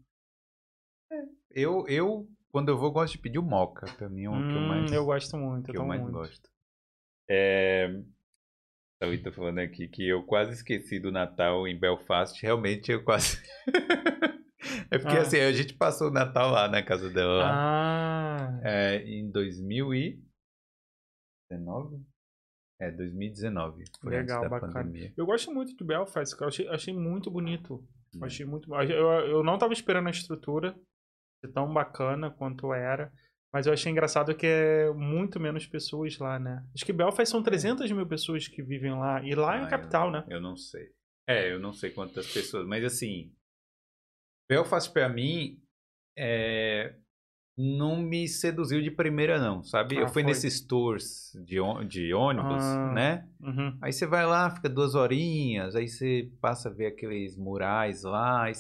Eu, 1.52 1.86
eu, 1.88 2.28
quando 2.52 2.70
eu 2.70 2.78
vou, 2.78 2.92
gosto 2.92 3.14
de 3.14 3.20
pedir 3.20 3.38
o 3.40 3.44
moca. 3.44 3.86
Pra 3.96 4.10
mim 4.10 4.24
é 4.24 4.30
o 4.30 4.48
que 4.48 4.56
eu 4.58 4.62
Hum, 4.62 4.68
mais, 4.68 4.92
eu 4.92 5.06
gosto 5.06 5.38
muito, 5.38 5.72
que 5.72 5.78
eu 5.78 5.82
eu 5.82 5.88
mais 5.88 6.02
muito. 6.02 6.14
gosto. 6.14 6.50
É, 7.30 7.86
a 7.88 8.02
Thalita 9.06 9.32
falando 9.32 9.60
aqui 9.60 9.88
que 9.88 10.08
eu 10.08 10.24
quase 10.26 10.54
esqueci 10.54 11.00
do 11.00 11.12
Natal 11.12 11.68
em 11.68 11.80
Belfast. 11.80 12.42
Realmente 12.42 12.92
eu 12.92 13.04
quase. 13.04 13.42
é 14.92 14.98
porque 14.98 15.18
Ah. 15.18 15.22
assim, 15.22 15.40
a 15.40 15.52
gente 15.52 15.74
passou 15.76 16.08
o 16.10 16.14
Natal 16.14 16.50
lá 16.52 16.68
na 16.68 16.82
casa 16.84 17.10
dela. 17.10 17.52
Ah, 17.54 18.60
É, 18.64 18.98
em 19.04 19.30
2019? 19.30 22.04
É, 22.80 22.92
2019. 22.92 23.84
Foi 24.02 24.12
Legal, 24.12 24.40
antes 24.40 24.50
da 24.50 24.50
bacana. 24.50 24.74
pandemia. 24.74 25.14
eu 25.16 25.26
gosto 25.26 25.54
muito 25.54 25.76
de 25.76 25.84
Belfast, 25.84 26.34
cara. 26.36 26.46
eu 26.46 26.48
achei, 26.50 26.68
achei 26.68 26.94
muito 26.94 27.30
bonito. 27.32 27.84
Hum. 28.16 28.24
achei 28.24 28.46
muito. 28.46 28.74
Eu, 28.76 29.08
eu 29.28 29.44
não 29.44 29.58
tava 29.58 29.74
esperando 29.74 30.08
a 30.08 30.12
estrutura 30.12 30.76
ser 31.44 31.52
tão 31.52 31.72
bacana 31.74 32.30
quanto 32.32 32.74
era. 32.74 33.12
Mas 33.54 33.68
eu 33.68 33.74
achei 33.74 33.92
engraçado 33.92 34.36
que 34.36 34.48
é 34.48 34.92
muito 34.92 35.40
menos 35.40 35.68
pessoas 35.68 36.18
lá, 36.18 36.40
né? 36.40 36.66
Acho 36.74 36.84
que 36.84 36.92
Belfast 36.92 37.30
são 37.30 37.44
300 37.44 37.92
mil 37.92 38.08
pessoas 38.08 38.48
que 38.48 38.64
vivem 38.64 38.92
lá. 38.98 39.24
E 39.24 39.36
lá 39.36 39.58
é 39.58 39.60
Ah, 39.60 39.66
a 39.66 39.70
capital, 39.70 40.08
eu, 40.08 40.12
né? 40.12 40.26
Eu 40.28 40.42
não 40.42 40.56
sei. 40.56 40.92
É, 41.30 41.52
eu 41.54 41.60
não 41.60 41.72
sei 41.72 41.92
quantas 41.92 42.34
pessoas, 42.34 42.66
mas 42.68 42.84
assim, 42.84 43.32
Belfast 44.50 44.92
pra 44.92 45.08
mim 45.08 45.62
é, 46.18 46.96
não 47.58 47.98
me 47.98 48.28
seduziu 48.28 48.82
de 48.82 48.90
primeira 48.90 49.40
não, 49.40 49.64
sabe? 49.64 49.96
Ah, 49.98 50.02
eu 50.02 50.08
fui 50.08 50.24
foi. 50.24 50.32
nesses 50.32 50.62
tours 50.62 51.32
de, 51.46 51.58
de 51.88 52.14
ônibus, 52.14 52.50
Ah. 52.50 52.94
né? 52.94 53.28
Uhum. 53.42 53.78
Aí 53.82 53.94
você 53.94 54.06
vai 54.06 54.26
lá, 54.26 54.50
fica 54.50 54.70
duas 54.70 54.96
horinhas, 54.96 55.76
aí 55.76 55.88
você 55.88 56.32
passa 56.42 56.70
a 56.70 56.72
ver 56.74 56.88
aqueles 56.88 57.36
murais 57.38 58.04
lá. 58.04 58.44
aí 58.44 58.54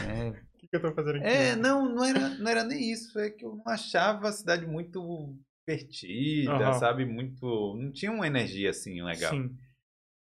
É, 0.00 0.28
O 0.58 0.58
que, 0.58 0.68
que 0.68 0.76
eu 0.76 0.82
tô 0.82 0.92
fazendo 0.92 1.16
aqui? 1.18 1.26
É, 1.28 1.56
não, 1.56 1.88
não 1.94 2.04
era, 2.04 2.28
não 2.30 2.50
era 2.50 2.64
nem 2.64 2.90
isso. 2.90 3.18
É 3.18 3.30
que 3.30 3.44
eu 3.44 3.54
não 3.56 3.72
achava 3.72 4.28
a 4.28 4.32
cidade 4.32 4.66
muito 4.66 5.34
divertida, 5.66 6.52
Aham. 6.52 6.72
sabe? 6.74 7.06
Muito. 7.06 7.76
Não 7.76 7.92
tinha 7.92 8.10
uma 8.10 8.26
energia 8.26 8.70
assim 8.70 9.02
legal. 9.02 9.32
Sim. 9.34 9.56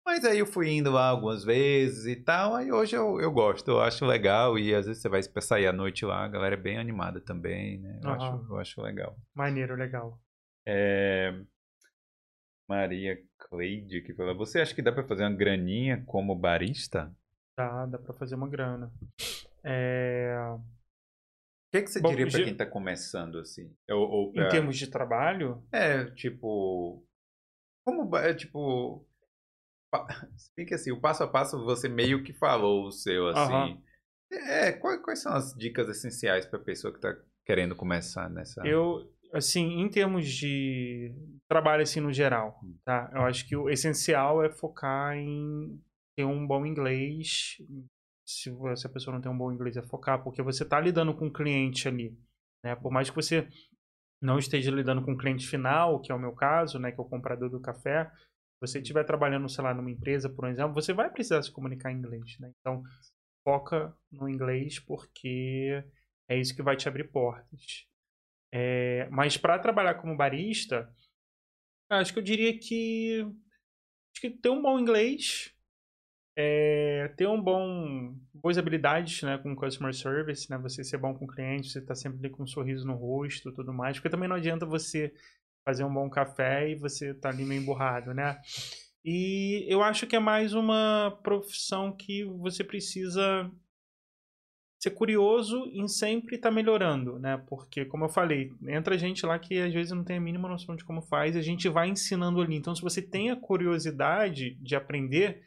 Mas 0.07 0.23
aí 0.23 0.39
eu 0.39 0.45
fui 0.45 0.69
indo 0.69 0.89
lá 0.89 1.09
algumas 1.09 1.43
vezes 1.43 2.05
e 2.05 2.15
tal. 2.15 2.55
Aí 2.55 2.71
hoje 2.71 2.95
eu, 2.95 3.19
eu 3.19 3.29
gosto, 3.29 3.67
eu 3.69 3.81
acho 3.81 4.05
legal. 4.05 4.57
E 4.57 4.73
às 4.73 4.85
vezes 4.85 5.01
você 5.01 5.09
vai 5.09 5.21
sair 5.41 5.67
à 5.67 5.73
noite 5.73 6.05
lá, 6.05 6.23
a 6.23 6.27
galera 6.29 6.55
é 6.55 6.57
bem 6.57 6.77
animada 6.77 7.19
também, 7.19 7.77
né? 7.79 7.99
Eu, 8.01 8.09
Aham. 8.11 8.15
acho, 8.39 8.53
eu 8.53 8.57
acho 8.57 8.81
legal. 8.81 9.17
Maneiro, 9.35 9.75
legal. 9.75 10.17
É, 10.65 11.33
Maria 12.69 13.21
Cleide 13.37 14.01
que 14.01 14.13
fala: 14.13 14.33
Você 14.33 14.61
acha 14.61 14.73
que 14.73 14.81
dá 14.81 14.93
pra 14.93 15.03
fazer 15.03 15.23
uma 15.23 15.35
graninha 15.35 16.01
como 16.05 16.33
barista? 16.33 17.13
Dá, 17.57 17.85
dá 17.85 17.97
pra 17.97 18.13
fazer 18.13 18.35
uma 18.35 18.47
grana. 18.47 18.91
É, 19.63 20.37
O 20.55 20.61
que, 21.71 21.81
que 21.81 21.87
você 21.89 21.99
Bom, 22.01 22.09
diria 22.09 22.27
pra 22.27 22.37
ge- 22.37 22.43
quem 22.45 22.55
tá 22.55 22.65
começando 22.65 23.39
assim? 23.39 23.73
Ou, 23.89 24.09
ou 24.09 24.29
Em 24.29 24.33
pra- 24.35 24.49
termos 24.49 24.77
de 24.77 24.87
trabalho, 24.87 25.63
É, 25.71 26.05
tipo. 26.11 27.03
Como. 27.85 28.15
É, 28.17 28.33
tipo. 28.33 29.06
que 30.67 30.73
assim, 30.73 30.91
o 30.91 30.99
passo 30.99 31.23
a 31.23 31.27
passo 31.27 31.63
você 31.63 31.87
meio 31.87 32.23
que 32.23 32.33
falou 32.33 32.87
o 32.87 32.91
seu, 32.91 33.27
assim. 33.29 33.53
Aham. 33.53 33.81
É, 34.31 34.73
quais, 34.73 35.01
quais 35.01 35.21
são 35.21 35.33
as 35.33 35.53
dicas 35.53 35.87
essenciais 35.87 36.45
pra 36.45 36.59
pessoa 36.59 36.93
que 36.93 36.99
tá 36.99 37.15
querendo 37.45 37.75
começar 37.75 38.29
nessa. 38.29 38.65
eu, 38.67 39.09
assim, 39.33 39.79
em 39.79 39.89
termos 39.89 40.27
de 40.27 41.13
trabalho, 41.47 41.83
assim, 41.83 42.01
no 42.01 42.11
geral, 42.11 42.59
tá? 42.83 43.09
Eu 43.13 43.21
acho 43.21 43.47
que 43.47 43.55
o 43.55 43.69
essencial 43.69 44.43
é 44.43 44.49
focar 44.49 45.15
em 45.15 45.81
ter 46.17 46.25
um 46.25 46.45
bom 46.45 46.65
inglês. 46.65 47.57
Se, 48.27 48.51
se 48.75 48.85
a 48.87 48.89
pessoa 48.89 49.13
não 49.13 49.21
tem 49.21 49.31
um 49.31 49.37
bom 49.37 49.51
inglês, 49.51 49.77
é 49.77 49.81
focar, 49.81 50.21
porque 50.21 50.41
você 50.41 50.65
tá 50.65 50.77
lidando 50.79 51.15
com 51.15 51.27
o 51.27 51.33
cliente 51.33 51.87
ali, 51.87 52.17
né? 52.61 52.75
Por 52.75 52.91
mais 52.91 53.09
que 53.09 53.15
você 53.15 53.47
não 54.21 54.37
esteja 54.37 54.71
lidando 54.71 55.03
com 55.05 55.13
o 55.13 55.17
cliente 55.17 55.47
final, 55.47 56.01
que 56.01 56.11
é 56.11 56.15
o 56.15 56.19
meu 56.19 56.33
caso, 56.33 56.79
né? 56.79 56.91
Que 56.91 56.99
é 56.99 57.03
o 57.03 57.07
comprador 57.07 57.49
do 57.49 57.61
café, 57.61 58.11
você 58.59 58.79
estiver 58.79 59.03
trabalhando, 59.03 59.49
sei 59.49 59.63
lá, 59.63 59.73
numa 59.73 59.91
empresa, 59.91 60.29
por 60.29 60.47
exemplo, 60.47 60.73
você 60.73 60.93
vai 60.93 61.09
precisar 61.09 61.41
se 61.43 61.51
comunicar 61.51 61.91
em 61.91 61.97
inglês, 61.97 62.37
né? 62.39 62.51
Então, 62.59 62.83
foca 63.43 63.95
no 64.11 64.27
inglês 64.27 64.79
porque 64.79 65.83
é 66.27 66.37
isso 66.37 66.55
que 66.55 66.63
vai 66.63 66.75
te 66.75 66.87
abrir 66.87 67.05
portas. 67.11 67.87
É, 68.51 69.07
mas 69.09 69.37
para 69.37 69.59
trabalhar 69.59 69.95
como 69.95 70.17
barista, 70.17 70.93
acho 71.89 72.13
que 72.13 72.19
eu 72.19 72.23
diria 72.23 72.57
que 72.57 73.21
acho 74.13 74.21
que 74.21 74.29
ter 74.29 74.49
um 74.49 74.61
bom 74.61 74.79
inglês, 74.79 75.53
é, 76.35 77.07
ter 77.17 77.27
um 77.27 77.41
bom 77.41 78.15
boas 78.33 78.57
habilidades, 78.57 79.21
né, 79.23 79.37
com 79.37 79.55
customer 79.55 79.93
service, 79.93 80.49
né, 80.49 80.57
você 80.57 80.83
ser 80.83 80.97
bom 80.97 81.13
com 81.13 81.25
o 81.25 81.27
cliente, 81.27 81.69
você 81.69 81.81
tá 81.81 81.95
sempre 81.95 82.19
ali 82.19 82.29
com 82.29 82.43
um 82.43 82.47
sorriso 82.47 82.85
no 82.85 82.95
rosto, 82.95 83.51
tudo 83.51 83.73
mais, 83.73 83.97
porque 83.97 84.09
também 84.09 84.29
não 84.29 84.35
adianta 84.35 84.65
você 84.65 85.13
fazer 85.67 85.83
um 85.83 85.93
bom 85.93 86.09
café 86.09 86.69
e 86.71 86.75
você 86.75 87.13
tá 87.13 87.27
ali 87.27 87.43
meio 87.43 87.61
emburrado, 87.61 88.13
né? 88.13 88.39
E 89.03 89.65
eu 89.67 89.83
acho 89.83 90.07
que 90.07 90.15
é 90.15 90.19
mais 90.19 90.53
uma 90.53 91.19
profissão 91.21 91.91
que 91.91 92.23
você 92.23 92.63
precisa 92.63 93.51
ser 94.79 94.91
curioso 94.91 95.65
em 95.73 95.85
sempre 95.85 96.37
estar 96.37 96.51
melhorando, 96.51 97.19
né? 97.19 97.43
Porque, 97.49 97.83
como 97.83 98.05
eu 98.05 98.09
falei, 98.09 98.49
entra 98.69 98.97
gente 98.97 99.25
lá 99.25 99.37
que 99.37 99.59
às 99.59 99.73
vezes 99.73 99.91
não 99.91 100.05
tem 100.05 100.15
a 100.15 100.21
mínima 100.21 100.47
noção 100.47 100.73
de 100.73 100.85
como 100.85 101.01
faz 101.01 101.35
e 101.35 101.39
a 101.39 101.41
gente 101.41 101.67
vai 101.67 101.89
ensinando 101.89 102.39
ali. 102.41 102.55
Então, 102.55 102.73
se 102.73 102.81
você 102.81 103.01
tem 103.01 103.29
a 103.29 103.35
curiosidade 103.35 104.55
de 104.61 104.73
aprender, 104.73 105.41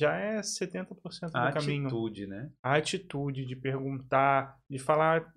já 0.00 0.16
é 0.16 0.40
70% 0.40 0.86
do 1.32 1.36
a 1.36 1.52
caminho. 1.52 1.86
atitude, 1.86 2.26
né? 2.26 2.50
A 2.62 2.76
atitude 2.76 3.44
de 3.44 3.56
perguntar, 3.56 4.56
de 4.70 4.78
falar, 4.78 5.30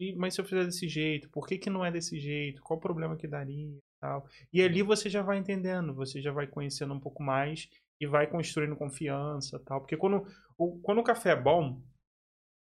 "Ih, 0.00 0.14
mas 0.16 0.34
se 0.34 0.40
eu 0.40 0.44
fizer 0.44 0.64
desse 0.64 0.88
jeito, 0.88 1.28
por 1.30 1.46
que, 1.46 1.58
que 1.58 1.70
não 1.70 1.84
é 1.84 1.90
desse 1.90 2.18
jeito? 2.18 2.62
Qual 2.62 2.78
o 2.78 2.80
problema 2.82 3.16
que 3.16 3.28
daria? 3.28 3.78
Tal. 4.00 4.26
E 4.52 4.60
ali 4.62 4.82
você 4.82 5.08
já 5.08 5.22
vai 5.22 5.38
entendendo, 5.38 5.94
você 5.94 6.20
já 6.20 6.32
vai 6.32 6.46
conhecendo 6.46 6.92
um 6.94 7.00
pouco 7.00 7.22
mais 7.22 7.68
e 8.00 8.06
vai 8.06 8.26
construindo 8.26 8.76
confiança 8.76 9.58
tal. 9.60 9.80
Porque 9.80 9.96
quando 9.96 10.26
o, 10.58 10.78
quando 10.80 10.98
o 10.98 11.04
café 11.04 11.30
é 11.30 11.40
bom, 11.40 11.80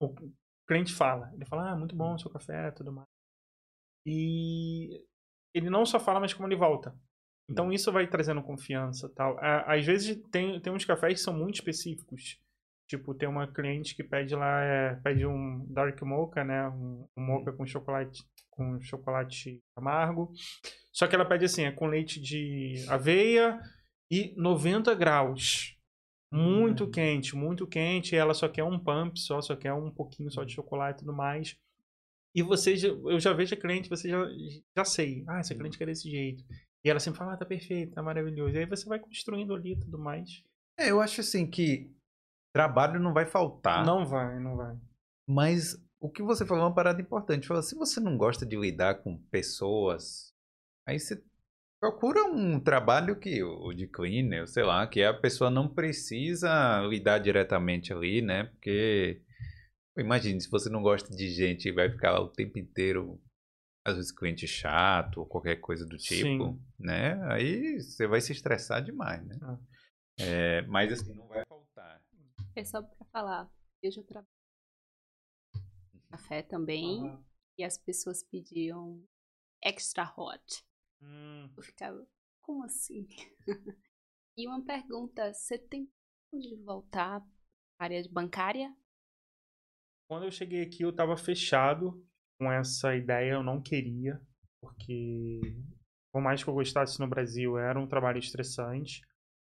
o 0.00 0.14
cliente 0.66 0.92
fala, 0.92 1.30
ele 1.34 1.44
fala, 1.46 1.70
ah, 1.70 1.76
muito 1.76 1.96
bom 1.96 2.14
o 2.14 2.18
seu 2.18 2.30
café, 2.30 2.70
tudo 2.70 2.92
mais. 2.92 3.08
E 4.06 5.04
ele 5.54 5.70
não 5.70 5.84
só 5.84 5.98
fala, 6.00 6.20
mas 6.20 6.32
como 6.34 6.48
ele 6.48 6.56
volta. 6.56 6.94
Então 7.48 7.72
isso 7.72 7.90
vai 7.90 8.06
trazendo 8.06 8.42
confiança 8.42 9.08
tal. 9.08 9.36
Às 9.40 9.84
vezes 9.84 10.16
tem, 10.30 10.60
tem 10.60 10.72
uns 10.72 10.84
cafés 10.84 11.14
que 11.14 11.20
são 11.20 11.34
muito 11.34 11.56
específicos. 11.56 12.38
Tipo, 12.90 13.14
tem 13.14 13.28
uma 13.28 13.46
cliente 13.46 13.94
que 13.94 14.02
pede 14.02 14.34
lá, 14.34 14.64
é, 14.64 14.96
pede 14.96 15.24
um 15.24 15.64
dark 15.68 16.02
mocha, 16.02 16.42
né? 16.42 16.68
Um, 16.70 17.06
um 17.16 17.22
mocha 17.24 17.52
com 17.52 17.64
chocolate, 17.64 18.20
com 18.50 18.80
chocolate 18.80 19.62
amargo. 19.76 20.32
Só 20.92 21.06
que 21.06 21.14
ela 21.14 21.24
pede 21.24 21.44
assim, 21.44 21.62
é 21.62 21.70
com 21.70 21.86
leite 21.86 22.20
de 22.20 22.84
aveia 22.88 23.60
e 24.10 24.34
90 24.36 24.92
graus. 24.96 25.76
Muito 26.32 26.82
Hum. 26.86 26.90
quente, 26.90 27.36
muito 27.36 27.64
quente. 27.64 28.16
E 28.16 28.18
ela 28.18 28.34
só 28.34 28.48
quer 28.48 28.64
um 28.64 28.76
pump, 28.76 29.20
só, 29.20 29.40
só 29.40 29.54
quer 29.54 29.72
um 29.72 29.92
pouquinho 29.92 30.28
só 30.28 30.42
de 30.42 30.52
chocolate 30.52 30.96
e 30.96 31.06
tudo 31.06 31.16
mais. 31.16 31.56
E 32.34 32.42
você, 32.42 32.74
eu 32.84 33.20
já 33.20 33.32
vejo 33.32 33.54
a 33.54 33.56
cliente, 33.56 33.88
você 33.88 34.08
já, 34.08 34.18
já 34.76 34.84
sei. 34.84 35.22
Ah, 35.28 35.38
essa 35.38 35.54
cliente 35.54 35.78
quer 35.78 35.86
desse 35.86 36.10
jeito. 36.10 36.42
E 36.84 36.90
ela 36.90 36.98
sempre 36.98 37.18
fala, 37.18 37.34
ah, 37.34 37.36
tá 37.36 37.46
perfeito, 37.46 37.94
tá 37.94 38.02
maravilhoso. 38.02 38.56
E 38.56 38.58
aí 38.58 38.66
você 38.66 38.84
vai 38.88 38.98
construindo 38.98 39.54
ali 39.54 39.74
e 39.74 39.78
tudo 39.78 39.96
mais. 39.96 40.42
É, 40.76 40.90
eu 40.90 41.00
acho 41.00 41.20
assim 41.20 41.48
que 41.48 41.88
trabalho 42.52 43.00
não 43.00 43.12
vai 43.12 43.26
faltar. 43.26 43.84
Não 43.84 44.06
vai, 44.06 44.38
não 44.38 44.56
vai. 44.56 44.76
Mas 45.28 45.76
o 46.00 46.10
que 46.10 46.22
você 46.22 46.44
falou 46.46 46.64
é 46.64 46.66
uma 46.68 46.74
parada 46.74 47.00
importante. 47.00 47.46
Falou, 47.46 47.62
se 47.62 47.74
você 47.74 48.00
não 48.00 48.16
gosta 48.16 48.46
de 48.46 48.56
lidar 48.56 49.02
com 49.02 49.16
pessoas, 49.30 50.32
aí 50.86 50.98
você 50.98 51.22
procura 51.80 52.24
um 52.24 52.60
trabalho 52.60 53.18
que 53.18 53.42
o 53.42 53.72
de 53.72 53.86
cleaner, 53.86 54.46
sei 54.46 54.64
lá, 54.64 54.86
que 54.86 55.02
a 55.02 55.14
pessoa 55.14 55.50
não 55.50 55.68
precisa 55.68 56.80
lidar 56.88 57.18
diretamente 57.18 57.92
ali, 57.92 58.20
né? 58.20 58.44
Porque 58.44 59.22
imagine 59.96 60.40
se 60.40 60.50
você 60.50 60.68
não 60.68 60.82
gosta 60.82 61.14
de 61.14 61.30
gente 61.30 61.68
e 61.68 61.72
vai 61.72 61.90
ficar 61.90 62.12
lá 62.12 62.20
o 62.20 62.28
tempo 62.28 62.58
inteiro 62.58 63.20
às 63.84 63.96
vezes 63.96 64.12
cliente 64.12 64.46
chato 64.46 65.20
ou 65.20 65.26
qualquer 65.26 65.56
coisa 65.56 65.86
do 65.86 65.96
tipo, 65.96 66.44
Sim. 66.44 66.60
né? 66.78 67.18
Aí 67.30 67.80
você 67.80 68.06
vai 68.06 68.20
se 68.20 68.32
estressar 68.32 68.82
demais, 68.82 69.24
né? 69.26 69.38
Ah. 69.42 69.58
É, 70.18 70.62
mas 70.62 70.92
assim, 70.92 71.14
não 71.14 71.26
vai 71.26 71.44
faltar. 71.46 71.59
É 72.56 72.64
só 72.64 72.82
pra 72.82 73.06
falar. 73.12 73.50
Eu 73.82 73.90
já 73.90 74.02
trabalhei 74.02 74.40
café 76.10 76.42
também. 76.42 77.00
Aham. 77.00 77.24
E 77.58 77.64
as 77.64 77.76
pessoas 77.78 78.22
pediam 78.22 79.02
extra 79.62 80.04
hot. 80.16 80.64
Hum, 81.02 81.50
Eu 81.56 81.62
ficava, 81.62 82.06
como 82.42 82.64
assim? 82.64 83.06
e 84.36 84.46
uma 84.46 84.64
pergunta, 84.64 85.32
você 85.32 85.58
tem 85.58 85.90
plano 86.30 86.42
de 86.42 86.56
voltar 86.56 87.20
para 87.20 87.28
a 87.78 87.84
área 87.84 88.08
bancária? 88.10 88.74
Quando 90.08 90.24
eu 90.24 90.30
cheguei 90.32 90.62
aqui, 90.62 90.82
eu 90.82 90.92
tava 90.94 91.16
fechado 91.16 92.04
com 92.38 92.50
essa 92.50 92.96
ideia, 92.96 93.32
eu 93.32 93.42
não 93.42 93.60
queria, 93.60 94.20
porque 94.60 95.40
por 96.12 96.20
mais 96.22 96.42
que 96.42 96.48
eu 96.50 96.54
gostasse 96.54 96.98
no 96.98 97.08
Brasil, 97.08 97.58
era 97.58 97.78
um 97.78 97.86
trabalho 97.86 98.18
estressante. 98.18 99.02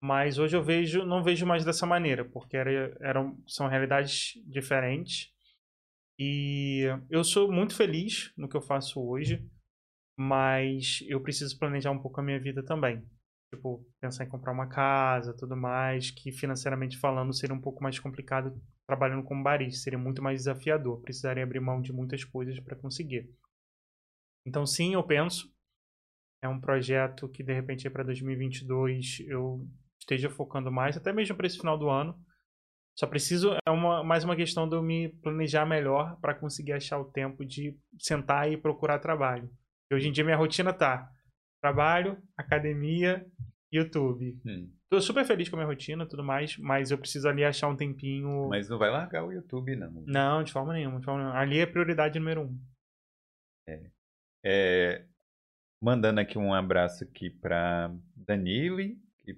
Mas 0.04 0.38
hoje 0.38 0.54
eu 0.54 0.62
vejo, 0.62 1.06
não 1.06 1.24
vejo 1.24 1.46
mais 1.46 1.64
dessa 1.64 1.86
maneira, 1.86 2.26
porque 2.26 2.58
era, 2.58 2.94
eram, 3.00 3.42
são 3.48 3.70
realidades 3.70 4.34
diferentes. 4.46 5.32
E 6.20 6.84
eu 7.10 7.24
sou 7.24 7.50
muito 7.50 7.74
feliz 7.74 8.34
no 8.36 8.50
que 8.50 8.58
eu 8.58 8.62
faço 8.62 9.02
hoje, 9.02 9.50
mas 10.18 11.00
eu 11.08 11.22
preciso 11.22 11.58
planejar 11.58 11.92
um 11.92 12.02
pouco 12.02 12.20
a 12.20 12.24
minha 12.24 12.38
vida 12.38 12.62
também. 12.62 13.02
Tipo, 13.50 13.82
pensar 14.02 14.26
em 14.26 14.28
comprar 14.28 14.52
uma 14.52 14.68
casa, 14.68 15.34
tudo 15.38 15.56
mais, 15.56 16.12
que 16.12 16.34
financeiramente 16.34 16.98
falando 16.98 17.34
seria 17.34 17.56
um 17.56 17.62
pouco 17.62 17.82
mais 17.82 17.98
complicado 17.98 18.62
trabalhando 18.86 19.24
como 19.24 19.42
barista, 19.42 19.84
seria 19.84 19.98
muito 19.98 20.22
mais 20.22 20.40
desafiador, 20.40 21.02
precisaria 21.02 21.46
abrir 21.46 21.62
mão 21.62 21.82
de 21.82 21.94
muitas 21.94 22.26
coisas 22.26 22.60
para 22.60 22.76
conseguir. 22.76 23.34
Então, 24.46 24.66
sim, 24.66 24.96
eu 24.96 25.04
penso. 25.04 25.50
É 26.42 26.48
um 26.50 26.60
projeto 26.60 27.30
que 27.30 27.42
de 27.42 27.54
repente 27.54 27.90
para 27.90 28.04
2022 28.04 29.22
eu 29.30 29.66
esteja 30.04 30.30
focando 30.30 30.72
mais, 30.72 30.96
até 30.96 31.12
mesmo 31.12 31.36
para 31.36 31.48
esse 31.48 31.58
final 31.58 31.78
do 31.78 31.90
ano. 31.90 32.16
Só 32.96 33.08
preciso 33.08 33.58
é 33.66 33.72
uma 33.72 34.04
mais 34.04 34.24
uma 34.24 34.36
questão 34.36 34.70
de 34.70 34.76
eu 34.76 34.84
me 34.84 35.10
planejar 35.22 35.66
melhor 35.66 36.20
para 36.22 36.36
conseguir 36.36 36.74
achar 36.74 37.00
o 37.00 37.12
tempo 37.12 37.44
de 37.44 37.76
sentar 38.00 38.52
e 38.52 38.58
procurar 38.58 39.00
trabalho. 39.00 39.50
E 39.92 39.96
hoje 39.96 40.10
em 40.10 40.12
dia 40.12 40.24
minha 40.24 40.38
rotina 40.38 40.72
tá 40.72 41.10
trabalho, 41.60 42.22
academia, 42.38 43.26
YouTube. 43.72 44.40
Hum. 44.46 44.70
Tô 44.90 45.02
super 45.02 45.26
feliz 45.26 45.50
com 45.50 45.56
a 45.56 45.60
minha 45.60 45.68
rotina 45.68 46.04
e 46.04 46.08
tudo 46.08 46.24
mais, 46.24 46.56
mas 46.58 46.92
eu 46.92 46.98
preciso 47.00 47.28
ali 47.28 47.44
achar 47.44 47.68
um 47.68 47.76
tempinho. 47.76 48.48
Mas 48.48 48.70
não 48.70 48.78
vai 48.78 48.92
largar 48.92 49.26
o 49.26 49.32
YouTube, 49.32 49.76
não. 49.76 50.04
Não, 50.06 50.44
de 50.44 50.52
forma 50.52 50.72
nenhuma, 50.74 51.00
de 51.00 51.06
forma 51.06 51.22
nenhuma. 51.22 51.40
Ali 51.40 51.60
é 51.60 51.66
prioridade 51.66 52.20
número 52.20 52.42
um. 52.42 52.60
É, 54.46 55.06
mandando 55.82 56.20
aqui 56.20 56.38
um 56.38 56.54
abraço 56.54 57.04
aqui 57.04 57.30
para 57.30 57.92
Danile, 58.16 58.98
que 59.20 59.38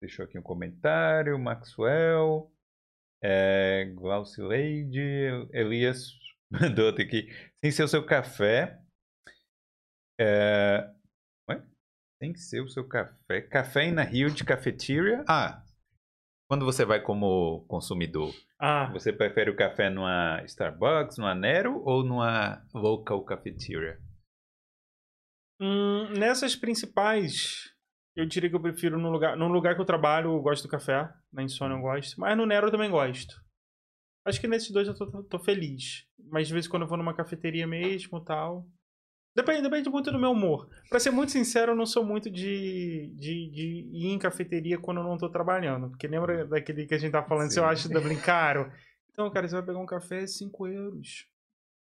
deixou 0.00 0.24
aqui 0.24 0.38
um 0.38 0.42
comentário, 0.42 1.38
Maxwell, 1.38 2.50
é, 3.22 3.84
Glaucileide, 3.94 5.00
Elias 5.52 6.12
mandou 6.50 6.86
outro 6.86 7.02
aqui, 7.04 7.28
sem 7.60 7.70
ser 7.70 7.82
o 7.82 7.88
seu 7.88 8.04
café, 8.04 8.80
é, 10.20 10.88
ué? 11.50 11.62
Tem 12.20 12.32
que 12.32 12.40
ser 12.40 12.60
o 12.60 12.68
seu 12.68 12.86
café, 12.86 13.42
café 13.42 13.90
na 13.90 14.02
Rio 14.02 14.30
de 14.30 14.44
Cafeteria, 14.44 15.24
ah, 15.28 15.64
quando 16.48 16.64
você 16.64 16.84
vai 16.84 17.02
como 17.02 17.64
consumidor, 17.68 18.32
Ah, 18.58 18.90
você 18.92 19.12
prefere 19.12 19.50
o 19.50 19.56
café 19.56 19.90
numa 19.90 20.42
Starbucks, 20.44 21.18
numa 21.18 21.34
Nero 21.34 21.82
ou 21.84 22.02
numa 22.04 22.64
local 22.74 23.24
cafeteria? 23.24 24.00
hum, 25.60 26.10
nessas 26.16 26.54
principais, 26.56 27.74
eu 28.20 28.26
diria 28.26 28.50
que 28.50 28.56
eu 28.56 28.60
prefiro 28.60 28.98
no 28.98 29.10
lugar. 29.10 29.36
No 29.36 29.48
lugar 29.48 29.74
que 29.74 29.80
eu 29.80 29.84
trabalho, 29.84 30.30
eu 30.32 30.40
gosto 30.40 30.64
do 30.64 30.68
café. 30.70 31.08
Na 31.32 31.42
Insônia 31.42 31.76
eu 31.76 31.80
gosto. 31.80 32.18
Mas 32.20 32.36
no 32.36 32.46
Nero 32.46 32.66
eu 32.66 32.70
também 32.70 32.90
gosto. 32.90 33.34
Acho 34.24 34.40
que 34.40 34.48
nesses 34.48 34.70
dois 34.70 34.86
eu 34.88 34.94
tô, 34.94 35.10
tô- 35.10 35.22
tô 35.22 35.38
feliz. 35.38 36.04
Mas 36.30 36.48
de 36.48 36.52
vez 36.54 36.66
em 36.66 36.68
quando 36.70 36.82
eu 36.82 36.88
vou 36.88 36.98
numa 36.98 37.14
cafeteria 37.14 37.66
mesmo 37.66 38.20
tal. 38.22 38.66
Depende, 39.34 39.62
depende 39.62 39.88
muito 39.88 40.10
do 40.10 40.18
meu 40.18 40.32
humor. 40.32 40.68
Pra 40.90 40.98
ser 40.98 41.10
muito 41.12 41.30
sincero, 41.30 41.72
eu 41.72 41.76
não 41.76 41.86
sou 41.86 42.04
muito 42.04 42.28
de, 42.28 43.12
de, 43.16 43.50
de 43.50 43.88
ir 43.92 44.06
em 44.08 44.18
cafeteria 44.18 44.78
quando 44.78 44.98
eu 44.98 45.04
não 45.04 45.16
tô 45.16 45.30
trabalhando. 45.30 45.88
Porque 45.90 46.08
lembra 46.08 46.44
daquele 46.46 46.86
que 46.86 46.94
a 46.94 46.98
gente 46.98 47.12
tava 47.12 47.28
falando, 47.28 47.50
se 47.52 47.60
eu 47.60 47.64
acho 47.64 47.88
Dublin 47.88 48.18
caro? 48.20 48.70
Então, 49.10 49.28
cara, 49.32 49.48
você 49.48 49.56
vai 49.56 49.64
pegar 49.66 49.80
um 49.80 49.86
café, 49.86 50.28
5 50.28 50.68
euros. 50.68 51.26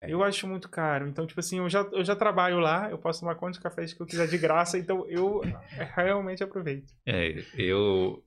É. 0.01 0.13
Eu 0.13 0.23
acho 0.23 0.47
muito 0.47 0.69
caro. 0.69 1.09
Então, 1.09 1.27
tipo 1.27 1.41
assim, 1.41 1.59
eu 1.59 1.69
já, 1.69 1.81
eu 1.93 2.05
já 2.05 2.15
trabalho 2.15 2.61
lá, 2.61 2.91
eu 2.91 2.99
posso 2.99 3.21
tomar 3.21 3.35
quantos 3.35 3.59
cafés 3.59 3.93
que 3.93 4.01
eu 4.01 4.07
quiser 4.07 4.29
de 4.29 4.39
graça, 4.39 4.79
então 4.79 5.09
eu 5.09 5.41
realmente 5.97 6.43
aproveito. 6.43 6.93
É, 7.07 7.31
eu, 7.55 8.25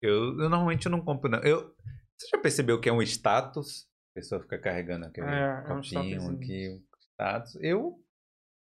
eu, 0.00 0.40
eu 0.40 0.48
normalmente 0.50 0.88
não 0.88 1.00
compro, 1.00 1.30
não. 1.30 1.38
Eu, 1.40 1.74
você 2.18 2.28
já 2.28 2.38
percebeu 2.38 2.80
que 2.80 2.88
é 2.88 2.92
um 2.92 3.02
status? 3.02 3.86
A 4.12 4.20
pessoa 4.20 4.42
fica 4.42 4.58
carregando 4.58 5.06
aquele 5.06 5.26
É, 5.26 5.64
é 5.68 5.72
um 5.72 5.76
copinho 5.76 6.30
aqui, 6.30 6.68
um 6.68 6.82
status. 7.14 7.54
Eu, 7.60 8.04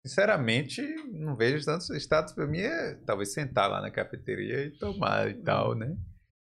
sinceramente, 0.05 0.81
não 1.11 1.35
vejo 1.35 1.65
tanto 1.65 1.93
status. 1.95 2.33
Pra 2.33 2.45
mim 2.45 2.59
é 2.59 2.95
talvez 3.05 3.33
sentar 3.33 3.69
lá 3.69 3.81
na 3.81 3.91
cafeteria 3.91 4.65
e 4.65 4.77
tomar 4.77 5.29
e 5.29 5.41
tal, 5.41 5.75
né? 5.75 5.97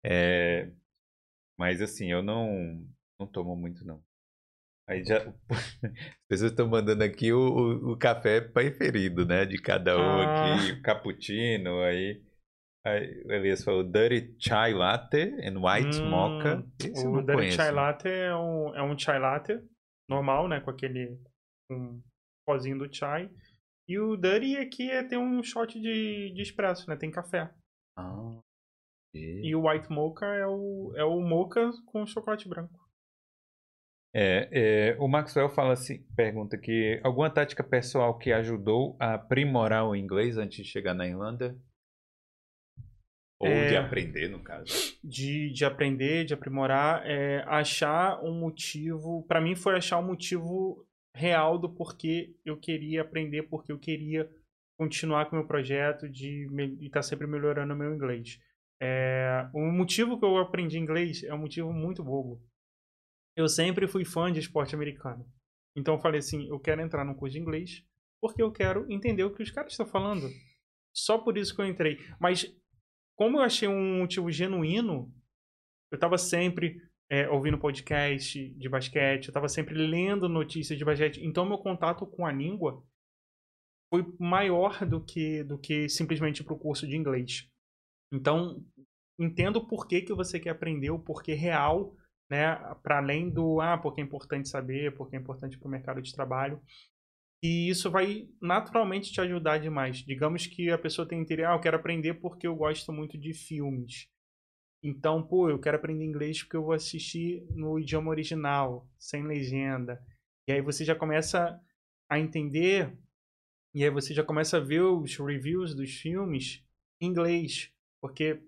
É, 0.04 0.70
mas 1.58 1.82
assim, 1.82 2.10
eu 2.10 2.22
não, 2.22 2.86
não 3.18 3.26
tomo 3.26 3.56
muito, 3.56 3.84
não. 3.84 4.02
Aí 4.88 5.04
já. 5.04 5.18
As 5.50 6.26
pessoas 6.28 6.50
estão 6.50 6.66
mandando 6.68 7.04
aqui 7.04 7.32
o, 7.32 7.38
o, 7.38 7.92
o 7.92 7.98
café 7.98 8.40
preferido, 8.40 9.26
né? 9.26 9.44
De 9.44 9.60
cada 9.60 9.96
um 9.98 10.00
Ah. 10.00 10.54
aqui. 10.54 10.72
O 10.72 10.82
cappuccino, 10.82 11.80
aí. 11.82 12.22
Aí 12.86 13.22
o 13.26 13.32
Elias 13.32 13.62
falou 13.62 13.82
Dirty 13.84 14.34
Chai 14.38 14.72
Latte 14.72 15.18
and 15.44 15.58
White 15.60 16.00
Hum, 16.00 16.08
Mocha. 16.10 16.64
Esse 16.80 17.04
eu 17.04 17.10
o 17.10 17.14
não 17.16 17.20
Dirty 17.20 17.36
conheço. 17.36 17.56
Chai 17.56 17.70
Latte 17.70 18.08
é 18.08 18.34
um, 18.34 18.74
é 18.74 18.82
um 18.82 18.98
chai 18.98 19.18
latte 19.18 19.60
normal, 20.08 20.48
né? 20.48 20.60
Com 20.60 20.70
aquele 20.70 21.20
um 21.70 22.00
pozinho 22.46 22.78
do 22.78 22.92
chai. 22.92 23.28
E 23.86 23.98
o 23.98 24.16
Dirty 24.16 24.56
aqui 24.56 24.90
é, 24.90 25.02
tem 25.02 25.18
um 25.18 25.42
shot 25.42 25.78
de, 25.78 26.32
de 26.34 26.42
espresso, 26.42 26.88
né? 26.88 26.96
Tem 26.96 27.10
café. 27.10 27.50
Ah, 27.96 28.38
E 29.14 29.54
o 29.54 29.68
White 29.68 29.90
Mocha 29.90 30.24
é 30.26 30.46
o, 30.46 30.92
é 30.96 31.04
o 31.04 31.20
mocha 31.20 31.70
com 31.86 32.06
chocolate 32.06 32.48
branco. 32.48 32.87
É, 34.14 34.48
é, 34.50 34.96
o 34.98 35.06
Maxwell 35.06 35.50
fala 35.50 35.74
assim, 35.74 36.02
pergunta 36.16 36.56
aqui, 36.56 36.98
alguma 37.04 37.30
tática 37.30 37.62
pessoal 37.62 38.16
que 38.18 38.32
ajudou 38.32 38.96
a 38.98 39.14
aprimorar 39.14 39.86
o 39.86 39.94
inglês 39.94 40.38
antes 40.38 40.64
de 40.64 40.70
chegar 40.70 40.94
na 40.94 41.06
Irlanda? 41.06 41.56
Ou 43.40 43.46
É. 43.46 43.68
de 43.68 43.76
aprender, 43.76 44.28
no 44.28 44.40
caso. 44.40 44.98
de, 45.04 45.52
de 45.52 45.64
aprender, 45.64 46.24
de 46.24 46.34
aprimorar, 46.34 47.02
é 47.06 47.44
achar 47.46 48.20
um 48.24 48.32
motivo. 48.32 49.24
Para 49.28 49.40
mim 49.40 49.54
foi 49.54 49.76
achar 49.76 49.98
um 49.98 50.06
motivo 50.06 50.84
real 51.14 51.58
do 51.58 51.68
porquê 51.68 52.34
eu 52.44 52.56
queria 52.56 53.02
aprender, 53.02 53.44
porque 53.44 53.70
eu 53.70 53.78
queria 53.78 54.28
continuar 54.76 55.26
com 55.26 55.36
o 55.36 55.38
meu 55.40 55.46
projeto 55.46 56.08
de 56.08 56.48
estar 56.80 57.02
sempre 57.02 57.26
melhorando 57.26 57.74
o 57.74 57.76
meu 57.76 57.94
inglês. 57.94 58.40
É, 58.80 59.48
o 59.52 59.60
motivo 59.72 60.18
que 60.18 60.24
eu 60.24 60.38
aprendi 60.38 60.78
inglês 60.78 61.22
é 61.24 61.34
um 61.34 61.38
motivo 61.38 61.72
muito 61.72 62.02
bobo. 62.02 62.40
Eu 63.38 63.48
sempre 63.48 63.86
fui 63.86 64.04
fã 64.04 64.32
de 64.32 64.40
esporte 64.40 64.74
americano. 64.74 65.24
Então 65.76 65.94
eu 65.94 66.00
falei 66.00 66.18
assim, 66.18 66.48
eu 66.48 66.58
quero 66.58 66.82
entrar 66.82 67.04
num 67.04 67.14
curso 67.14 67.34
de 67.34 67.40
inglês 67.40 67.84
porque 68.20 68.42
eu 68.42 68.50
quero 68.50 68.84
entender 68.90 69.22
o 69.22 69.32
que 69.32 69.44
os 69.44 69.50
caras 69.52 69.70
estão 69.70 69.86
falando. 69.86 70.28
Só 70.92 71.18
por 71.18 71.38
isso 71.38 71.54
que 71.54 71.60
eu 71.60 71.66
entrei. 71.66 71.98
Mas 72.20 72.52
como 73.14 73.38
eu 73.38 73.42
achei 73.42 73.68
um 73.68 73.98
motivo 73.98 74.28
genuíno, 74.32 75.14
eu 75.92 75.94
estava 75.94 76.18
sempre 76.18 76.82
é, 77.08 77.28
ouvindo 77.30 77.56
podcast 77.56 78.48
de 78.54 78.68
basquete, 78.68 79.26
eu 79.26 79.30
estava 79.30 79.48
sempre 79.48 79.72
lendo 79.72 80.28
notícias 80.28 80.76
de 80.76 80.84
basquete. 80.84 81.24
Então, 81.24 81.46
meu 81.46 81.58
contato 81.58 82.04
com 82.08 82.26
a 82.26 82.32
língua 82.32 82.84
foi 83.88 84.04
maior 84.18 84.84
do 84.84 85.00
que, 85.00 85.44
do 85.44 85.56
que 85.56 85.88
simplesmente 85.88 86.42
para 86.42 86.54
o 86.54 86.58
curso 86.58 86.88
de 86.88 86.96
inglês. 86.96 87.48
Então, 88.12 88.60
entendo 89.16 89.60
o 89.60 89.66
porquê 89.68 90.02
que 90.02 90.12
você 90.12 90.40
quer 90.40 90.50
aprender, 90.50 90.90
o 90.90 90.98
porquê 90.98 91.34
real, 91.34 91.96
né? 92.30 92.56
Para 92.82 92.98
além 92.98 93.30
do, 93.30 93.60
ah, 93.60 93.78
porque 93.78 94.00
é 94.00 94.04
importante 94.04 94.48
saber, 94.48 94.94
porque 94.94 95.16
é 95.16 95.18
importante 95.18 95.58
para 95.58 95.68
o 95.68 95.70
mercado 95.70 96.02
de 96.02 96.12
trabalho. 96.12 96.60
E 97.42 97.68
isso 97.68 97.90
vai 97.90 98.28
naturalmente 98.42 99.12
te 99.12 99.20
ajudar 99.20 99.58
demais. 99.58 99.98
Digamos 99.98 100.46
que 100.46 100.70
a 100.70 100.78
pessoa 100.78 101.06
tem 101.06 101.20
interesse, 101.20 101.48
ah, 101.48 101.54
eu 101.54 101.60
quero 101.60 101.76
aprender 101.76 102.14
porque 102.14 102.46
eu 102.46 102.56
gosto 102.56 102.92
muito 102.92 103.16
de 103.16 103.32
filmes. 103.32 104.08
Então, 104.82 105.22
pô, 105.22 105.48
eu 105.48 105.58
quero 105.58 105.76
aprender 105.76 106.04
inglês 106.04 106.42
porque 106.42 106.56
eu 106.56 106.64
vou 106.64 106.72
assistir 106.72 107.44
no 107.50 107.78
idioma 107.78 108.10
original, 108.10 108.88
sem 108.98 109.24
legenda. 109.24 110.00
E 110.48 110.52
aí 110.52 110.60
você 110.60 110.84
já 110.84 110.94
começa 110.94 111.60
a 112.08 112.18
entender, 112.18 112.96
e 113.74 113.84
aí 113.84 113.90
você 113.90 114.14
já 114.14 114.24
começa 114.24 114.56
a 114.56 114.60
ver 114.60 114.80
os 114.80 115.16
reviews 115.16 115.74
dos 115.74 115.94
filmes 115.94 116.64
em 117.00 117.08
inglês. 117.08 117.72
Porque 118.00 118.40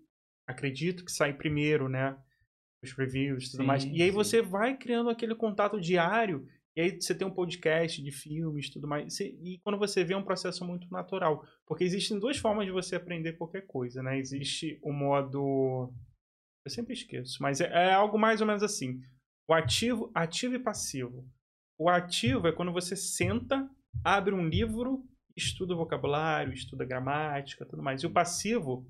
acredito 0.46 1.04
que 1.04 1.12
sai 1.12 1.32
primeiro, 1.32 1.88
né? 1.88 2.16
Os 2.82 2.92
reviews 2.92 3.44
e 3.44 3.50
tudo 3.52 3.60
Sim, 3.60 3.66
mais. 3.66 3.84
E 3.84 4.02
aí 4.02 4.08
sim. 4.08 4.14
você 4.14 4.40
vai 4.40 4.76
criando 4.76 5.10
aquele 5.10 5.34
contato 5.34 5.80
diário 5.80 6.46
E 6.74 6.80
aí 6.80 7.00
você 7.00 7.14
tem 7.14 7.26
um 7.26 7.34
podcast 7.34 8.02
de 8.02 8.10
filmes 8.10 8.70
tudo 8.70 8.86
mais. 8.88 9.18
E 9.20 9.60
quando 9.62 9.78
você 9.78 10.04
vê 10.04 10.14
é 10.14 10.16
um 10.16 10.24
processo 10.24 10.64
muito 10.64 10.90
natural. 10.90 11.44
Porque 11.66 11.84
existem 11.84 12.18
duas 12.18 12.38
formas 12.38 12.64
de 12.66 12.72
você 12.72 12.96
aprender 12.96 13.34
qualquer 13.34 13.66
coisa, 13.66 14.02
né? 14.02 14.18
Existe 14.18 14.78
o 14.82 14.92
modo. 14.92 15.92
Eu 16.64 16.70
sempre 16.70 16.92
esqueço, 16.94 17.42
mas 17.42 17.60
é, 17.60 17.66
é 17.66 17.92
algo 17.92 18.18
mais 18.18 18.40
ou 18.40 18.46
menos 18.46 18.62
assim. 18.62 19.00
O 19.48 19.52
ativo, 19.52 20.10
ativo 20.14 20.54
e 20.54 20.58
passivo. 20.58 21.26
O 21.78 21.88
ativo 21.88 22.46
é 22.46 22.52
quando 22.52 22.72
você 22.72 22.94
senta, 22.94 23.68
abre 24.04 24.34
um 24.34 24.46
livro, 24.46 25.02
estuda 25.36 25.74
o 25.74 25.76
vocabulário, 25.76 26.52
estuda 26.52 26.84
a 26.84 26.86
gramática, 26.86 27.66
tudo 27.66 27.82
mais. 27.82 28.02
E 28.02 28.06
o 28.06 28.12
passivo 28.12 28.86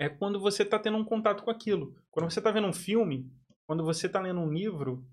é 0.00 0.08
quando 0.08 0.40
você 0.40 0.62
está 0.62 0.78
tendo 0.78 0.96
um 0.96 1.04
contato 1.04 1.44
com 1.44 1.50
aquilo. 1.50 1.94
Quando 2.10 2.30
você 2.30 2.40
está 2.40 2.50
vendo 2.50 2.66
um 2.66 2.72
filme, 2.72 3.30
quando 3.66 3.84
você 3.84 4.06
está 4.06 4.18
lendo 4.18 4.40
um 4.40 4.50
livro, 4.50 5.06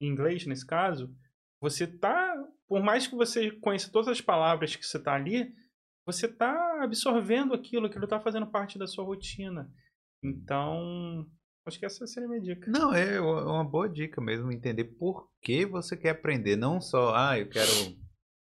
em 0.00 0.08
inglês 0.08 0.44
nesse 0.46 0.66
caso, 0.66 1.14
você 1.60 1.86
tá, 1.86 2.34
por 2.66 2.82
mais 2.82 3.06
que 3.06 3.14
você 3.14 3.52
conheça 3.52 3.92
todas 3.92 4.08
as 4.08 4.20
palavras 4.20 4.74
que 4.74 4.84
você 4.84 4.98
está 4.98 5.14
ali, 5.14 5.54
você 6.04 6.26
está 6.26 6.82
absorvendo 6.82 7.54
aquilo, 7.54 7.86
aquilo 7.86 8.02
está 8.02 8.18
fazendo 8.18 8.48
parte 8.48 8.80
da 8.80 8.88
sua 8.88 9.04
rotina. 9.04 9.70
Então, 10.20 11.24
acho 11.64 11.78
que 11.78 11.86
essa 11.86 12.04
seria 12.08 12.26
a 12.26 12.30
minha 12.30 12.42
dica. 12.42 12.68
Não, 12.68 12.92
é 12.92 13.20
uma 13.20 13.64
boa 13.64 13.88
dica 13.88 14.20
mesmo 14.20 14.50
entender 14.50 14.84
por 14.84 15.30
que 15.40 15.64
você 15.64 15.96
quer 15.96 16.10
aprender. 16.10 16.56
Não 16.56 16.80
só, 16.80 17.14
ah, 17.14 17.38
eu 17.38 17.48
quero 17.48 17.96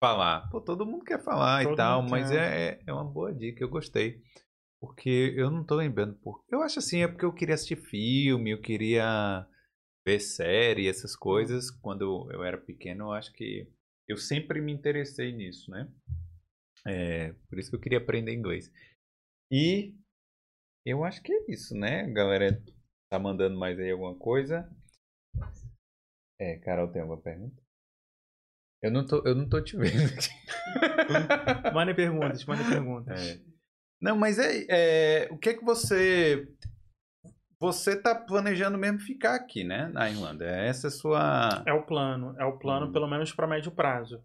falar. 0.01 0.49
Pô, 0.49 0.61
todo 0.61 0.85
mundo 0.85 1.03
quer 1.03 1.21
falar 1.21 1.63
Todo 1.63 1.73
e 1.73 1.75
tal, 1.75 2.01
mas 2.01 2.29
quer. 2.29 2.79
é, 2.79 2.79
é 2.87 2.93
uma 2.93 3.03
boa 3.03 3.33
dica, 3.33 3.61
eu 3.61 3.69
gostei. 3.69 4.21
Porque 4.81 5.35
eu 5.37 5.51
não 5.51 5.63
tô 5.63 5.75
lembrando 5.75 6.15
por. 6.15 6.43
Eu 6.49 6.63
acho 6.63 6.79
assim, 6.79 7.03
é 7.03 7.07
porque 7.07 7.23
eu 7.23 7.31
queria 7.31 7.53
assistir 7.53 7.75
filme, 7.75 8.49
eu 8.49 8.59
queria 8.59 9.47
ver 10.03 10.19
série, 10.19 10.87
essas 10.87 11.15
coisas. 11.15 11.69
Quando 11.69 12.27
eu 12.31 12.43
era 12.43 12.57
pequeno, 12.57 13.05
eu 13.05 13.11
acho 13.11 13.31
que 13.31 13.71
eu 14.07 14.17
sempre 14.17 14.59
me 14.59 14.73
interessei 14.73 15.31
nisso, 15.31 15.69
né? 15.69 15.87
É, 16.87 17.31
por 17.47 17.59
isso 17.59 17.69
que 17.69 17.75
eu 17.75 17.79
queria 17.79 17.99
aprender 17.99 18.33
inglês. 18.33 18.71
E 19.51 19.95
eu 20.83 21.03
acho 21.03 21.21
que 21.21 21.31
é 21.31 21.45
isso, 21.47 21.75
né? 21.75 22.01
A 22.01 22.09
galera 22.09 22.59
tá 23.07 23.19
mandando 23.19 23.59
mais 23.59 23.79
aí 23.79 23.91
alguma 23.91 24.17
coisa. 24.17 24.67
É, 26.39 26.57
Carol, 26.57 26.91
tem 26.91 27.03
alguma 27.03 27.21
pergunta? 27.21 27.61
Eu 28.81 28.89
não 28.89 29.05
tô, 29.05 29.21
eu 29.27 29.35
não 29.35 29.47
tô 29.47 29.61
te 29.61 29.77
vendo 29.77 30.11
aqui. 30.11 31.71
Mandem 31.71 31.93
perguntas, 31.93 32.43
mandem 32.45 32.67
perguntas. 32.67 33.21
É. 33.47 33.50
Não, 34.01 34.17
mas 34.17 34.39
é, 34.39 34.65
é, 34.69 35.27
o 35.31 35.37
que 35.37 35.49
é 35.49 35.53
que 35.53 35.63
você 35.63 36.47
você 37.59 37.95
tá 37.95 38.15
planejando 38.15 38.77
mesmo 38.77 38.99
ficar 38.99 39.35
aqui, 39.35 39.63
né, 39.63 39.87
na 39.89 40.09
Irlanda? 40.09 40.45
Essa 40.45 40.87
é 40.87 40.89
a 40.89 40.91
sua 40.91 41.63
É 41.67 41.73
o 41.73 41.83
plano, 41.85 42.35
é 42.39 42.45
o 42.45 42.57
plano 42.57 42.87
Hum. 42.87 42.91
pelo 42.91 43.07
menos 43.07 43.31
para 43.33 43.45
médio 43.47 43.71
prazo. 43.71 44.23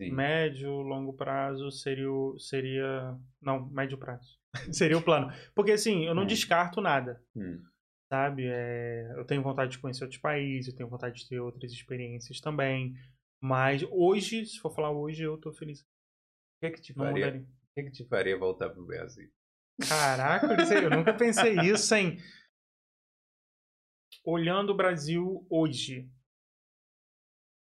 Sim. 0.00 0.12
Médio, 0.12 0.70
longo 0.70 1.12
prazo 1.12 1.72
seria 1.72 2.06
seria 2.38 3.16
não, 3.42 3.68
médio 3.70 3.98
prazo. 3.98 4.38
seria 4.72 4.96
o 4.96 5.02
plano. 5.02 5.32
Porque 5.54 5.72
assim, 5.72 6.06
eu 6.06 6.14
não 6.14 6.22
Hum. 6.22 6.26
descarto 6.26 6.80
nada. 6.80 7.20
Hum. 7.36 7.60
sabe? 8.10 8.46
É, 8.46 9.12
eu 9.16 9.24
tenho 9.26 9.42
vontade 9.42 9.72
de 9.72 9.78
conhecer 9.78 10.04
outros 10.04 10.20
países, 10.20 10.68
eu 10.70 10.76
tenho 10.76 10.88
vontade 10.88 11.20
de 11.20 11.28
ter 11.28 11.40
outras 11.40 11.70
experiências 11.72 12.40
também. 12.40 12.94
Mas 13.42 13.82
hoje, 13.90 14.46
se 14.46 14.58
for 14.60 14.74
falar 14.74 14.90
hoje, 14.92 15.22
eu 15.24 15.36
tô 15.36 15.52
feliz. 15.52 15.80
O 15.80 15.84
que 16.60 16.66
é 16.66 16.70
que 16.70 16.80
te 16.80 16.94
faria? 16.94 17.12
mudaria. 17.12 17.46
Que 17.78 17.84
que 17.84 17.90
te 17.92 18.04
faria 18.08 18.36
voltar 18.36 18.70
pro 18.70 18.84
Brasil? 18.84 19.30
Caraca, 19.88 20.48
eu 20.82 20.90
nunca 20.90 21.14
pensei 21.14 21.54
isso, 21.60 21.94
hein? 21.94 22.18
Olhando 24.24 24.70
o 24.70 24.76
Brasil 24.76 25.46
hoje 25.48 26.10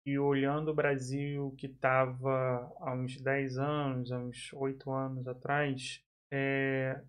e 0.06 0.16
olhando 0.16 0.70
o 0.70 0.74
Brasil 0.74 1.52
que 1.58 1.66
estava 1.66 2.72
há 2.78 2.94
uns 2.94 3.20
10 3.20 3.58
anos, 3.58 4.12
há 4.12 4.18
uns 4.20 4.52
8 4.52 4.88
anos 4.92 5.26
atrás, 5.26 6.00
é, 6.32 7.02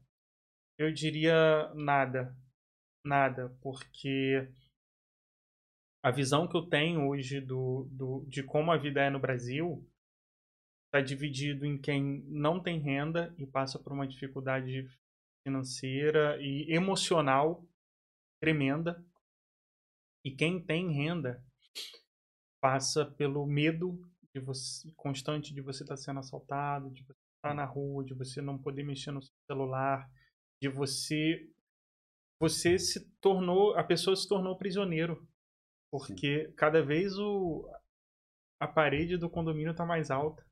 eu 0.75 0.91
diria 0.91 1.71
nada. 1.75 2.35
Nada, 3.05 3.55
porque 3.61 4.51
a 6.03 6.09
visão 6.09 6.47
que 6.47 6.57
eu 6.57 6.67
tenho 6.67 7.07
hoje 7.07 7.39
do, 7.39 7.87
do, 7.91 8.25
de 8.27 8.41
como 8.41 8.71
a 8.71 8.77
vida 8.77 9.03
é 9.03 9.11
no 9.11 9.19
Brasil 9.19 9.87
está 10.85 11.01
dividido 11.01 11.65
em 11.65 11.77
quem 11.77 12.23
não 12.27 12.61
tem 12.61 12.79
renda 12.79 13.33
e 13.37 13.45
passa 13.45 13.77
por 13.77 13.91
uma 13.91 14.07
dificuldade 14.07 14.87
financeira 15.43 16.37
e 16.41 16.73
emocional 16.73 17.67
tremenda. 18.39 19.03
E 20.23 20.31
quem 20.31 20.63
tem 20.63 20.91
renda 20.91 21.43
passa 22.61 23.05
pelo 23.05 23.45
medo 23.45 23.99
de 24.33 24.39
você, 24.39 24.91
constante 24.95 25.53
de 25.53 25.61
você 25.61 25.83
estar 25.83 25.97
sendo 25.97 26.19
assaltado, 26.19 26.91
de 26.91 27.03
você 27.03 27.19
estar 27.37 27.53
na 27.53 27.65
rua, 27.65 28.03
de 28.03 28.13
você 28.13 28.41
não 28.41 28.57
poder 28.57 28.83
mexer 28.83 29.11
no 29.11 29.21
seu 29.21 29.35
celular, 29.49 30.09
de 30.61 30.69
você 30.69 31.47
você 32.39 32.77
se 32.77 33.09
tornou 33.21 33.75
a 33.75 33.83
pessoa 33.83 34.15
se 34.15 34.27
tornou 34.27 34.57
prisioneiro. 34.57 35.27
Porque 35.91 36.51
cada 36.57 36.81
vez 36.81 37.17
o 37.17 37.69
a 38.59 38.67
parede 38.67 39.17
do 39.17 39.29
condomínio 39.29 39.71
está 39.71 39.85
mais 39.85 40.09
alta 40.09 40.44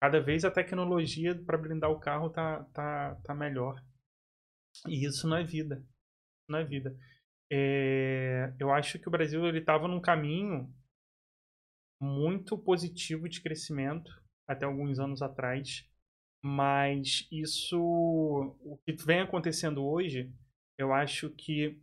cada 0.00 0.20
vez 0.20 0.44
a 0.44 0.50
tecnologia 0.50 1.34
para 1.44 1.58
blindar 1.58 1.90
o 1.90 2.00
carro 2.00 2.30
tá, 2.30 2.64
tá, 2.72 3.14
tá 3.16 3.34
melhor. 3.34 3.84
E 4.88 5.04
isso 5.06 5.28
não 5.28 5.36
é 5.36 5.44
vida. 5.44 5.84
Não 6.48 6.58
é 6.58 6.64
vida. 6.64 6.96
É, 7.52 8.54
eu 8.58 8.72
acho 8.72 8.98
que 8.98 9.08
o 9.08 9.10
Brasil 9.10 9.44
ele 9.46 9.58
estava 9.58 9.86
num 9.86 10.00
caminho 10.00 10.72
muito 12.00 12.56
positivo 12.56 13.28
de 13.28 13.42
crescimento 13.42 14.10
até 14.48 14.64
alguns 14.64 14.98
anos 14.98 15.20
atrás, 15.20 15.86
mas 16.42 17.28
isso, 17.30 17.78
o 17.78 18.78
que 18.78 18.92
vem 19.04 19.20
acontecendo 19.20 19.84
hoje, 19.84 20.32
eu 20.78 20.94
acho 20.94 21.28
que 21.30 21.78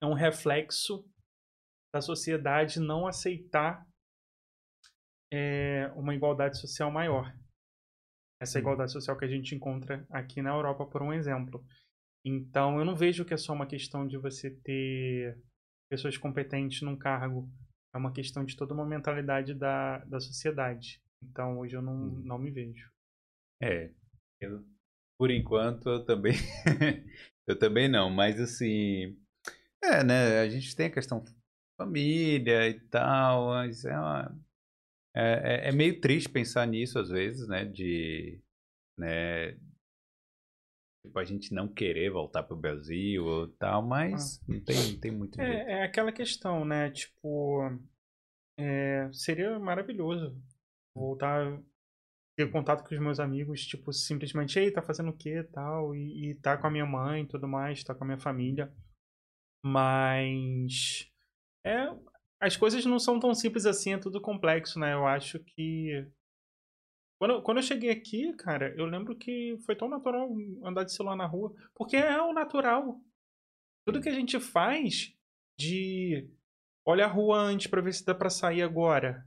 é 0.00 0.06
um 0.06 0.14
reflexo 0.14 1.04
da 1.92 2.00
sociedade 2.00 2.78
não 2.78 3.06
aceitar 3.06 3.86
é, 5.34 5.92
uma 5.96 6.14
igualdade 6.14 6.58
social 6.60 6.90
maior. 6.90 7.34
Essa 8.40 8.58
igualdade 8.58 8.92
social 8.92 9.16
que 9.16 9.24
a 9.24 9.28
gente 9.28 9.54
encontra 9.54 10.06
aqui 10.10 10.40
na 10.40 10.50
Europa, 10.50 10.86
por 10.86 11.02
um 11.02 11.12
exemplo. 11.12 11.64
Então, 12.24 12.78
eu 12.78 12.84
não 12.84 12.94
vejo 12.94 13.24
que 13.24 13.34
é 13.34 13.36
só 13.36 13.52
uma 13.52 13.66
questão 13.66 14.06
de 14.06 14.16
você 14.16 14.50
ter 14.50 15.38
pessoas 15.90 16.16
competentes 16.16 16.82
num 16.82 16.96
cargo. 16.96 17.50
É 17.94 17.98
uma 17.98 18.12
questão 18.12 18.44
de 18.44 18.56
toda 18.56 18.74
uma 18.74 18.86
mentalidade 18.86 19.54
da, 19.54 19.98
da 20.04 20.20
sociedade. 20.20 21.00
Então, 21.22 21.58
hoje 21.58 21.76
eu 21.76 21.82
não, 21.82 21.96
não 21.96 22.38
me 22.38 22.50
vejo. 22.50 22.90
É, 23.62 23.90
eu, 24.40 24.64
por 25.18 25.30
enquanto 25.30 25.88
eu 25.88 26.04
também, 26.04 26.34
eu 27.46 27.58
também 27.58 27.88
não, 27.88 28.10
mas 28.10 28.40
assim, 28.40 29.16
é, 29.82 30.02
né, 30.02 30.40
a 30.40 30.48
gente 30.48 30.74
tem 30.74 30.86
a 30.86 30.92
questão 30.92 31.24
família 31.76 32.68
e 32.68 32.80
tal, 32.88 33.48
mas 33.48 33.84
é, 33.84 33.96
uma, 33.98 34.43
é, 35.14 35.66
é- 35.66 35.68
é 35.68 35.72
meio 35.72 36.00
triste 36.00 36.28
pensar 36.28 36.66
nisso 36.66 36.98
às 36.98 37.08
vezes, 37.08 37.46
né, 37.48 37.64
de, 37.64 38.40
né, 38.98 39.52
tipo, 41.04 41.18
a 41.18 41.24
gente 41.24 41.54
não 41.54 41.68
querer 41.68 42.10
voltar 42.10 42.42
pro 42.42 42.56
Brasil 42.56 43.24
ou 43.24 43.48
tal, 43.48 43.82
mas 43.82 44.40
não 44.48 44.60
tem, 44.60 44.92
não 44.92 45.00
tem 45.00 45.10
muito 45.10 45.36
jeito. 45.36 45.68
É, 45.68 45.80
é 45.80 45.82
aquela 45.84 46.10
questão, 46.12 46.64
né? 46.64 46.90
Tipo, 46.90 47.78
é, 48.58 49.10
seria 49.12 49.58
maravilhoso 49.58 50.36
voltar 50.96 51.60
ter 52.36 52.50
contato 52.50 52.86
com 52.86 52.92
os 52.94 53.00
meus 53.00 53.20
amigos, 53.20 53.64
tipo, 53.64 53.92
simplesmente, 53.92 54.58
ei, 54.58 54.70
tá 54.70 54.82
fazendo 54.82 55.10
o 55.10 55.16
quê, 55.16 55.44
tal, 55.52 55.94
e, 55.94 56.30
e 56.30 56.34
tá 56.34 56.56
com 56.56 56.66
a 56.66 56.70
minha 56.70 56.84
mãe 56.86 57.22
e 57.22 57.26
tudo 57.28 57.46
mais, 57.46 57.84
tá 57.84 57.94
com 57.94 58.02
a 58.02 58.06
minha 58.06 58.18
família. 58.18 58.72
Mas 59.64 61.10
é, 61.64 61.86
as 62.40 62.56
coisas 62.56 62.84
não 62.84 62.98
são 62.98 63.18
tão 63.18 63.34
simples 63.34 63.66
assim, 63.66 63.94
é 63.94 63.98
tudo 63.98 64.20
complexo, 64.20 64.78
né? 64.78 64.92
Eu 64.92 65.06
acho 65.06 65.38
que 65.40 66.06
quando, 67.18 67.42
quando 67.42 67.58
eu 67.58 67.62
cheguei 67.62 67.90
aqui, 67.90 68.32
cara, 68.34 68.74
eu 68.76 68.84
lembro 68.84 69.16
que 69.16 69.56
foi 69.64 69.74
tão 69.74 69.88
natural 69.88 70.28
andar 70.62 70.84
de 70.84 70.92
celular 70.92 71.16
na 71.16 71.26
rua, 71.26 71.54
porque 71.74 71.96
é 71.96 72.20
o 72.20 72.32
natural. 72.32 73.00
Tudo 73.86 74.00
que 74.00 74.08
a 74.08 74.14
gente 74.14 74.38
faz 74.40 75.14
de 75.58 76.28
olha 76.84 77.04
a 77.04 77.08
rua 77.08 77.38
antes 77.38 77.66
pra 77.66 77.80
ver 77.80 77.94
se 77.94 78.04
dá 78.04 78.14
pra 78.14 78.30
sair 78.30 78.62
agora. 78.62 79.26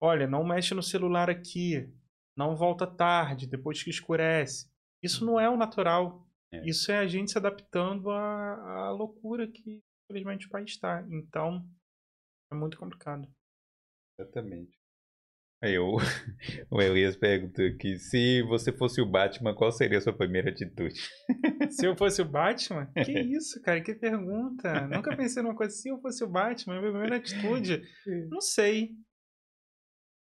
Olha, 0.00 0.26
não 0.26 0.44
mexe 0.44 0.74
no 0.74 0.82
celular 0.82 1.30
aqui. 1.30 1.88
Não 2.36 2.56
volta 2.56 2.86
tarde, 2.86 3.46
depois 3.46 3.82
que 3.82 3.90
escurece. 3.90 4.70
Isso 5.02 5.24
não 5.24 5.38
é 5.38 5.48
o 5.48 5.56
natural. 5.56 6.26
É. 6.52 6.64
Isso 6.68 6.90
é 6.90 6.98
a 6.98 7.06
gente 7.06 7.30
se 7.30 7.38
adaptando 7.38 8.10
à, 8.10 8.86
à 8.86 8.90
loucura 8.90 9.46
que, 9.46 9.82
infelizmente, 10.04 10.46
o 10.46 10.50
país 10.50 10.70
está. 10.70 11.04
Então, 11.10 11.64
é 12.52 12.54
muito 12.56 12.76
complicado. 12.78 13.26
Exatamente. 14.18 14.76
Aí 15.62 15.78
o, 15.78 15.96
o 16.70 16.82
Elias 16.82 17.16
perguntou 17.16 17.64
aqui, 17.64 17.96
se 17.96 18.42
você 18.42 18.72
fosse 18.72 19.00
o 19.00 19.06
Batman, 19.06 19.54
qual 19.54 19.70
seria 19.70 19.98
a 19.98 20.00
sua 20.00 20.12
primeira 20.16 20.50
atitude? 20.50 21.00
Se 21.70 21.86
eu 21.86 21.96
fosse 21.96 22.20
o 22.20 22.24
Batman? 22.28 22.90
Que 23.04 23.12
isso, 23.20 23.60
cara? 23.62 23.80
Que 23.80 23.94
pergunta. 23.94 24.88
Nunca 24.88 25.16
pensei 25.16 25.42
numa 25.42 25.54
coisa. 25.54 25.72
Se 25.74 25.88
eu 25.88 26.00
fosse 26.00 26.22
o 26.24 26.28
Batman, 26.28 26.80
minha 26.80 26.90
primeira 26.90 27.16
atitude. 27.16 27.82
Não 28.28 28.40
sei. 28.40 28.90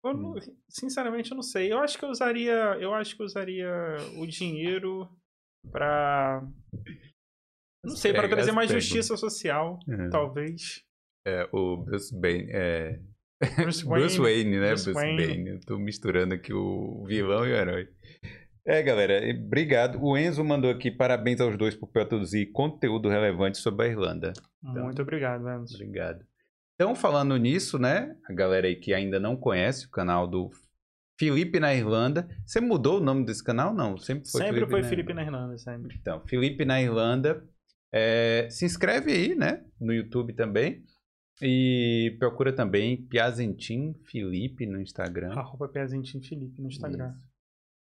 Eu 0.05 0.15
não- 0.15 0.35
sinceramente, 0.69 1.31
eu 1.31 1.37
não 1.37 1.43
sei. 1.43 1.73
Eu 1.73 1.79
acho 1.79 1.97
que 1.97 2.05
eu 2.05 2.09
usaria. 2.11 2.53
Eu 2.81 2.93
acho 2.93 3.15
que 3.15 3.23
eu 3.23 3.27
usaria 3.27 3.71
o 4.19 4.27
dinheiro 4.27 5.09
pra. 5.71 6.43
Não 7.85 7.95
sei, 7.97 8.13
para 8.13 8.29
trazer 8.29 8.51
mais 8.53 8.71
justiça 8.71 9.17
social, 9.17 9.79
É. 9.89 10.09
talvez. 10.09 10.85
É, 11.25 11.49
o 11.53 11.77
Bruce 11.77 12.15
Wayne, 12.19 12.49
é... 12.51 13.01
Bruce 13.57 13.85
Wayne. 13.85 14.07
Bruce 14.07 14.21
Wayne, 14.21 14.59
né? 14.59 14.69
Bruce 14.69 14.93
Bruce 14.93 15.17
Wayne. 15.17 15.49
Eu 15.51 15.61
tô 15.61 15.79
misturando 15.79 16.35
aqui 16.35 16.53
o 16.53 17.05
vilão 17.07 17.47
e 17.47 17.53
o 17.53 17.57
herói. 17.57 17.89
É, 18.65 18.81
galera, 18.83 19.21
obrigado. 19.31 20.01
O 20.01 20.17
Enzo 20.17 20.45
mandou 20.45 20.71
aqui 20.71 20.91
parabéns 20.91 21.41
aos 21.41 21.57
dois 21.57 21.75
por 21.75 21.89
produzir 21.89 22.47
conteúdo 22.53 23.09
relevante 23.09 23.59
sobre 23.59 23.87
a 23.87 23.89
Irlanda. 23.89 24.33
Muito 24.63 25.03
obrigado, 25.03 25.49
Enzo. 25.49 25.75
Obrigado. 25.75 26.25
Então, 26.75 26.95
falando 26.95 27.37
nisso, 27.37 27.79
né? 27.79 28.17
A 28.29 28.33
galera 28.33 28.67
aí 28.67 28.77
que 28.77 28.95
ainda 28.95 29.19
não 29.19 29.37
conhece 29.37 29.87
o 29.87 29.91
canal 29.91 30.29
do 30.29 30.51
Felipe 31.19 31.59
na 31.61 31.75
Irlanda. 31.75 32.29
Você 32.47 32.61
mudou 32.61 32.99
o 32.99 33.03
nome 33.03 33.25
desse 33.25 33.43
canal? 33.43 33.75
Não, 33.75 33.97
sempre 33.99 34.29
foi 34.31 34.41
sempre 34.41 34.55
Felipe 34.55 34.71
foi 34.71 34.83
na 34.83 34.89
Felipe 34.89 35.15
na 35.15 35.23
Irlanda, 35.23 35.59
sempre. 35.59 35.97
Então, 36.01 36.21
Felipe 36.27 36.65
na 36.65 36.81
Irlanda. 36.81 37.45
É, 37.93 38.49
se 38.51 38.65
inscreve 38.65 39.13
aí, 39.13 39.35
né? 39.35 39.65
No 39.81 39.93
YouTube 39.93 40.33
também. 40.33 40.83
E 41.41 42.15
procura 42.19 42.53
também 42.55 42.97
Piazentim 43.07 43.95
Felipe 44.11 44.67
no 44.67 44.81
Instagram. 44.81 45.33
Arroba 45.33 45.69
Piazentinho 45.69 46.23
Felipe 46.23 46.61
no 46.61 46.69
Instagram. 46.69 47.09
Isso. 47.11 47.33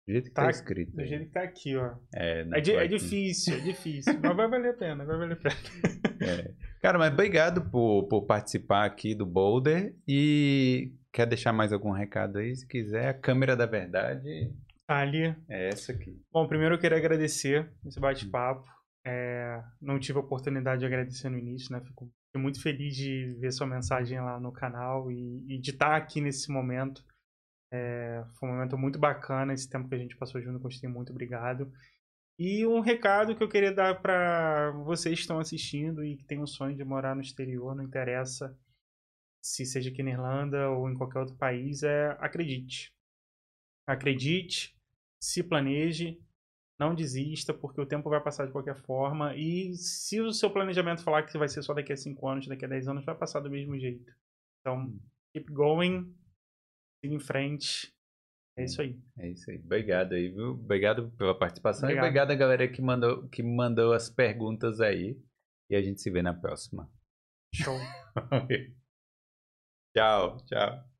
Do 0.06 0.12
jeito 0.12 0.24
que 0.28 0.34
tá, 0.34 0.44
Tá- 0.44 0.50
escrito. 0.50 0.92
Do 0.94 1.00
aí. 1.00 1.06
jeito 1.08 1.24
que 1.26 1.32
tá 1.32 1.42
aqui, 1.42 1.76
ó. 1.76 1.94
É, 2.14 2.40
É, 2.42 2.58
é 2.58 2.86
difícil, 2.88 3.54
é 3.56 3.60
difícil. 3.60 4.12
mas 4.20 4.36
vai 4.36 4.48
valer 4.48 4.70
a 4.70 4.76
pena, 4.76 5.04
vai 5.04 5.16
valer 5.16 5.32
a 5.32 5.36
pena. 5.36 5.54
É. 6.24 6.54
Cara, 6.80 6.96
mas 6.98 7.12
obrigado 7.12 7.68
por, 7.70 8.06
por 8.08 8.22
participar 8.24 8.84
aqui 8.86 9.14
do 9.14 9.26
Boulder. 9.26 9.94
E 10.08 10.92
quer 11.12 11.26
deixar 11.26 11.52
mais 11.52 11.72
algum 11.72 11.90
recado 11.90 12.38
aí? 12.38 12.54
Se 12.54 12.66
quiser, 12.66 13.08
a 13.08 13.14
câmera 13.14 13.54
da 13.56 13.66
verdade 13.66 14.50
Tá 14.86 14.98
ali. 15.00 15.34
é 15.48 15.68
essa 15.68 15.92
aqui. 15.92 16.18
Bom, 16.32 16.46
primeiro 16.46 16.76
eu 16.76 16.78
queria 16.78 16.96
agradecer 16.96 17.70
esse 17.84 17.98
bate-papo. 18.00 18.64
É, 19.04 19.60
não 19.82 19.98
tive 19.98 20.18
a 20.18 20.22
oportunidade 20.22 20.80
de 20.80 20.86
agradecer 20.86 21.28
no 21.28 21.38
início, 21.38 21.72
né? 21.76 21.82
Fico, 21.84 22.10
fico 22.34 22.38
muito 22.40 22.60
feliz 22.60 22.96
de 22.96 23.32
ver 23.38 23.52
sua 23.52 23.66
mensagem 23.66 24.20
lá 24.20 24.40
no 24.40 24.52
canal 24.52 25.10
e, 25.10 25.44
e 25.48 25.58
de 25.58 25.70
estar 25.70 25.94
aqui 25.96 26.20
nesse 26.20 26.50
momento. 26.50 27.04
É, 27.72 28.24
foi 28.38 28.48
um 28.48 28.52
momento 28.52 28.76
muito 28.76 28.98
bacana 28.98 29.54
esse 29.54 29.68
tempo 29.68 29.88
que 29.88 29.94
a 29.94 29.98
gente 29.98 30.16
passou 30.16 30.40
junto, 30.42 30.58
gostei 30.58 30.90
muito, 30.90 31.10
obrigado. 31.10 31.72
E 32.36 32.66
um 32.66 32.80
recado 32.80 33.36
que 33.36 33.42
eu 33.42 33.48
queria 33.48 33.72
dar 33.72 34.02
para 34.02 34.72
vocês 34.84 35.14
que 35.14 35.20
estão 35.20 35.38
assistindo 35.38 36.04
e 36.04 36.16
que 36.16 36.24
têm 36.24 36.42
o 36.42 36.46
sonho 36.46 36.76
de 36.76 36.84
morar 36.84 37.14
no 37.14 37.22
exterior, 37.22 37.74
não 37.74 37.84
interessa 37.84 38.56
se 39.40 39.64
seja 39.64 39.90
aqui 39.90 40.02
na 40.02 40.10
Irlanda 40.10 40.70
ou 40.70 40.90
em 40.90 40.94
qualquer 40.94 41.20
outro 41.20 41.36
país, 41.36 41.82
é 41.82 42.16
acredite. 42.18 42.92
Acredite, 43.86 44.74
se 45.20 45.42
planeje, 45.42 46.18
não 46.78 46.94
desista, 46.94 47.54
porque 47.54 47.80
o 47.80 47.86
tempo 47.86 48.10
vai 48.10 48.22
passar 48.22 48.46
de 48.46 48.52
qualquer 48.52 48.76
forma. 48.76 49.34
E 49.36 49.74
se 49.74 50.20
o 50.20 50.32
seu 50.32 50.50
planejamento 50.50 51.02
falar 51.02 51.22
que 51.22 51.38
vai 51.38 51.48
ser 51.48 51.62
só 51.62 51.72
daqui 51.72 51.92
a 51.92 51.96
5 51.96 52.28
anos, 52.28 52.48
daqui 52.48 52.64
a 52.64 52.68
10 52.68 52.88
anos, 52.88 53.04
vai 53.04 53.16
passar 53.16 53.40
do 53.40 53.50
mesmo 53.50 53.78
jeito. 53.78 54.12
Então, 54.60 54.92
keep 55.32 55.52
going, 55.52 56.12
siga 57.02 57.14
em 57.14 57.20
frente. 57.20 57.94
É 58.56 58.64
isso 58.64 58.80
aí. 58.80 58.96
É 59.18 59.28
isso 59.28 59.50
aí. 59.50 59.58
Obrigado 59.58 60.12
aí, 60.12 60.28
viu? 60.28 60.50
Obrigado 60.52 61.10
pela 61.12 61.36
participação 61.36 61.88
Obrigado. 61.88 62.04
e 62.04 62.08
obrigado 62.08 62.30
a 62.30 62.36
galera 62.36 62.68
que 62.68 62.80
mandou, 62.80 63.28
que 63.28 63.42
mandou 63.42 63.92
as 63.92 64.08
perguntas 64.08 64.80
aí. 64.80 65.20
E 65.70 65.76
a 65.76 65.82
gente 65.82 66.00
se 66.00 66.10
vê 66.10 66.22
na 66.22 66.34
próxima. 66.34 66.90
Show. 67.52 67.78
tchau, 69.96 70.36
tchau. 70.44 70.93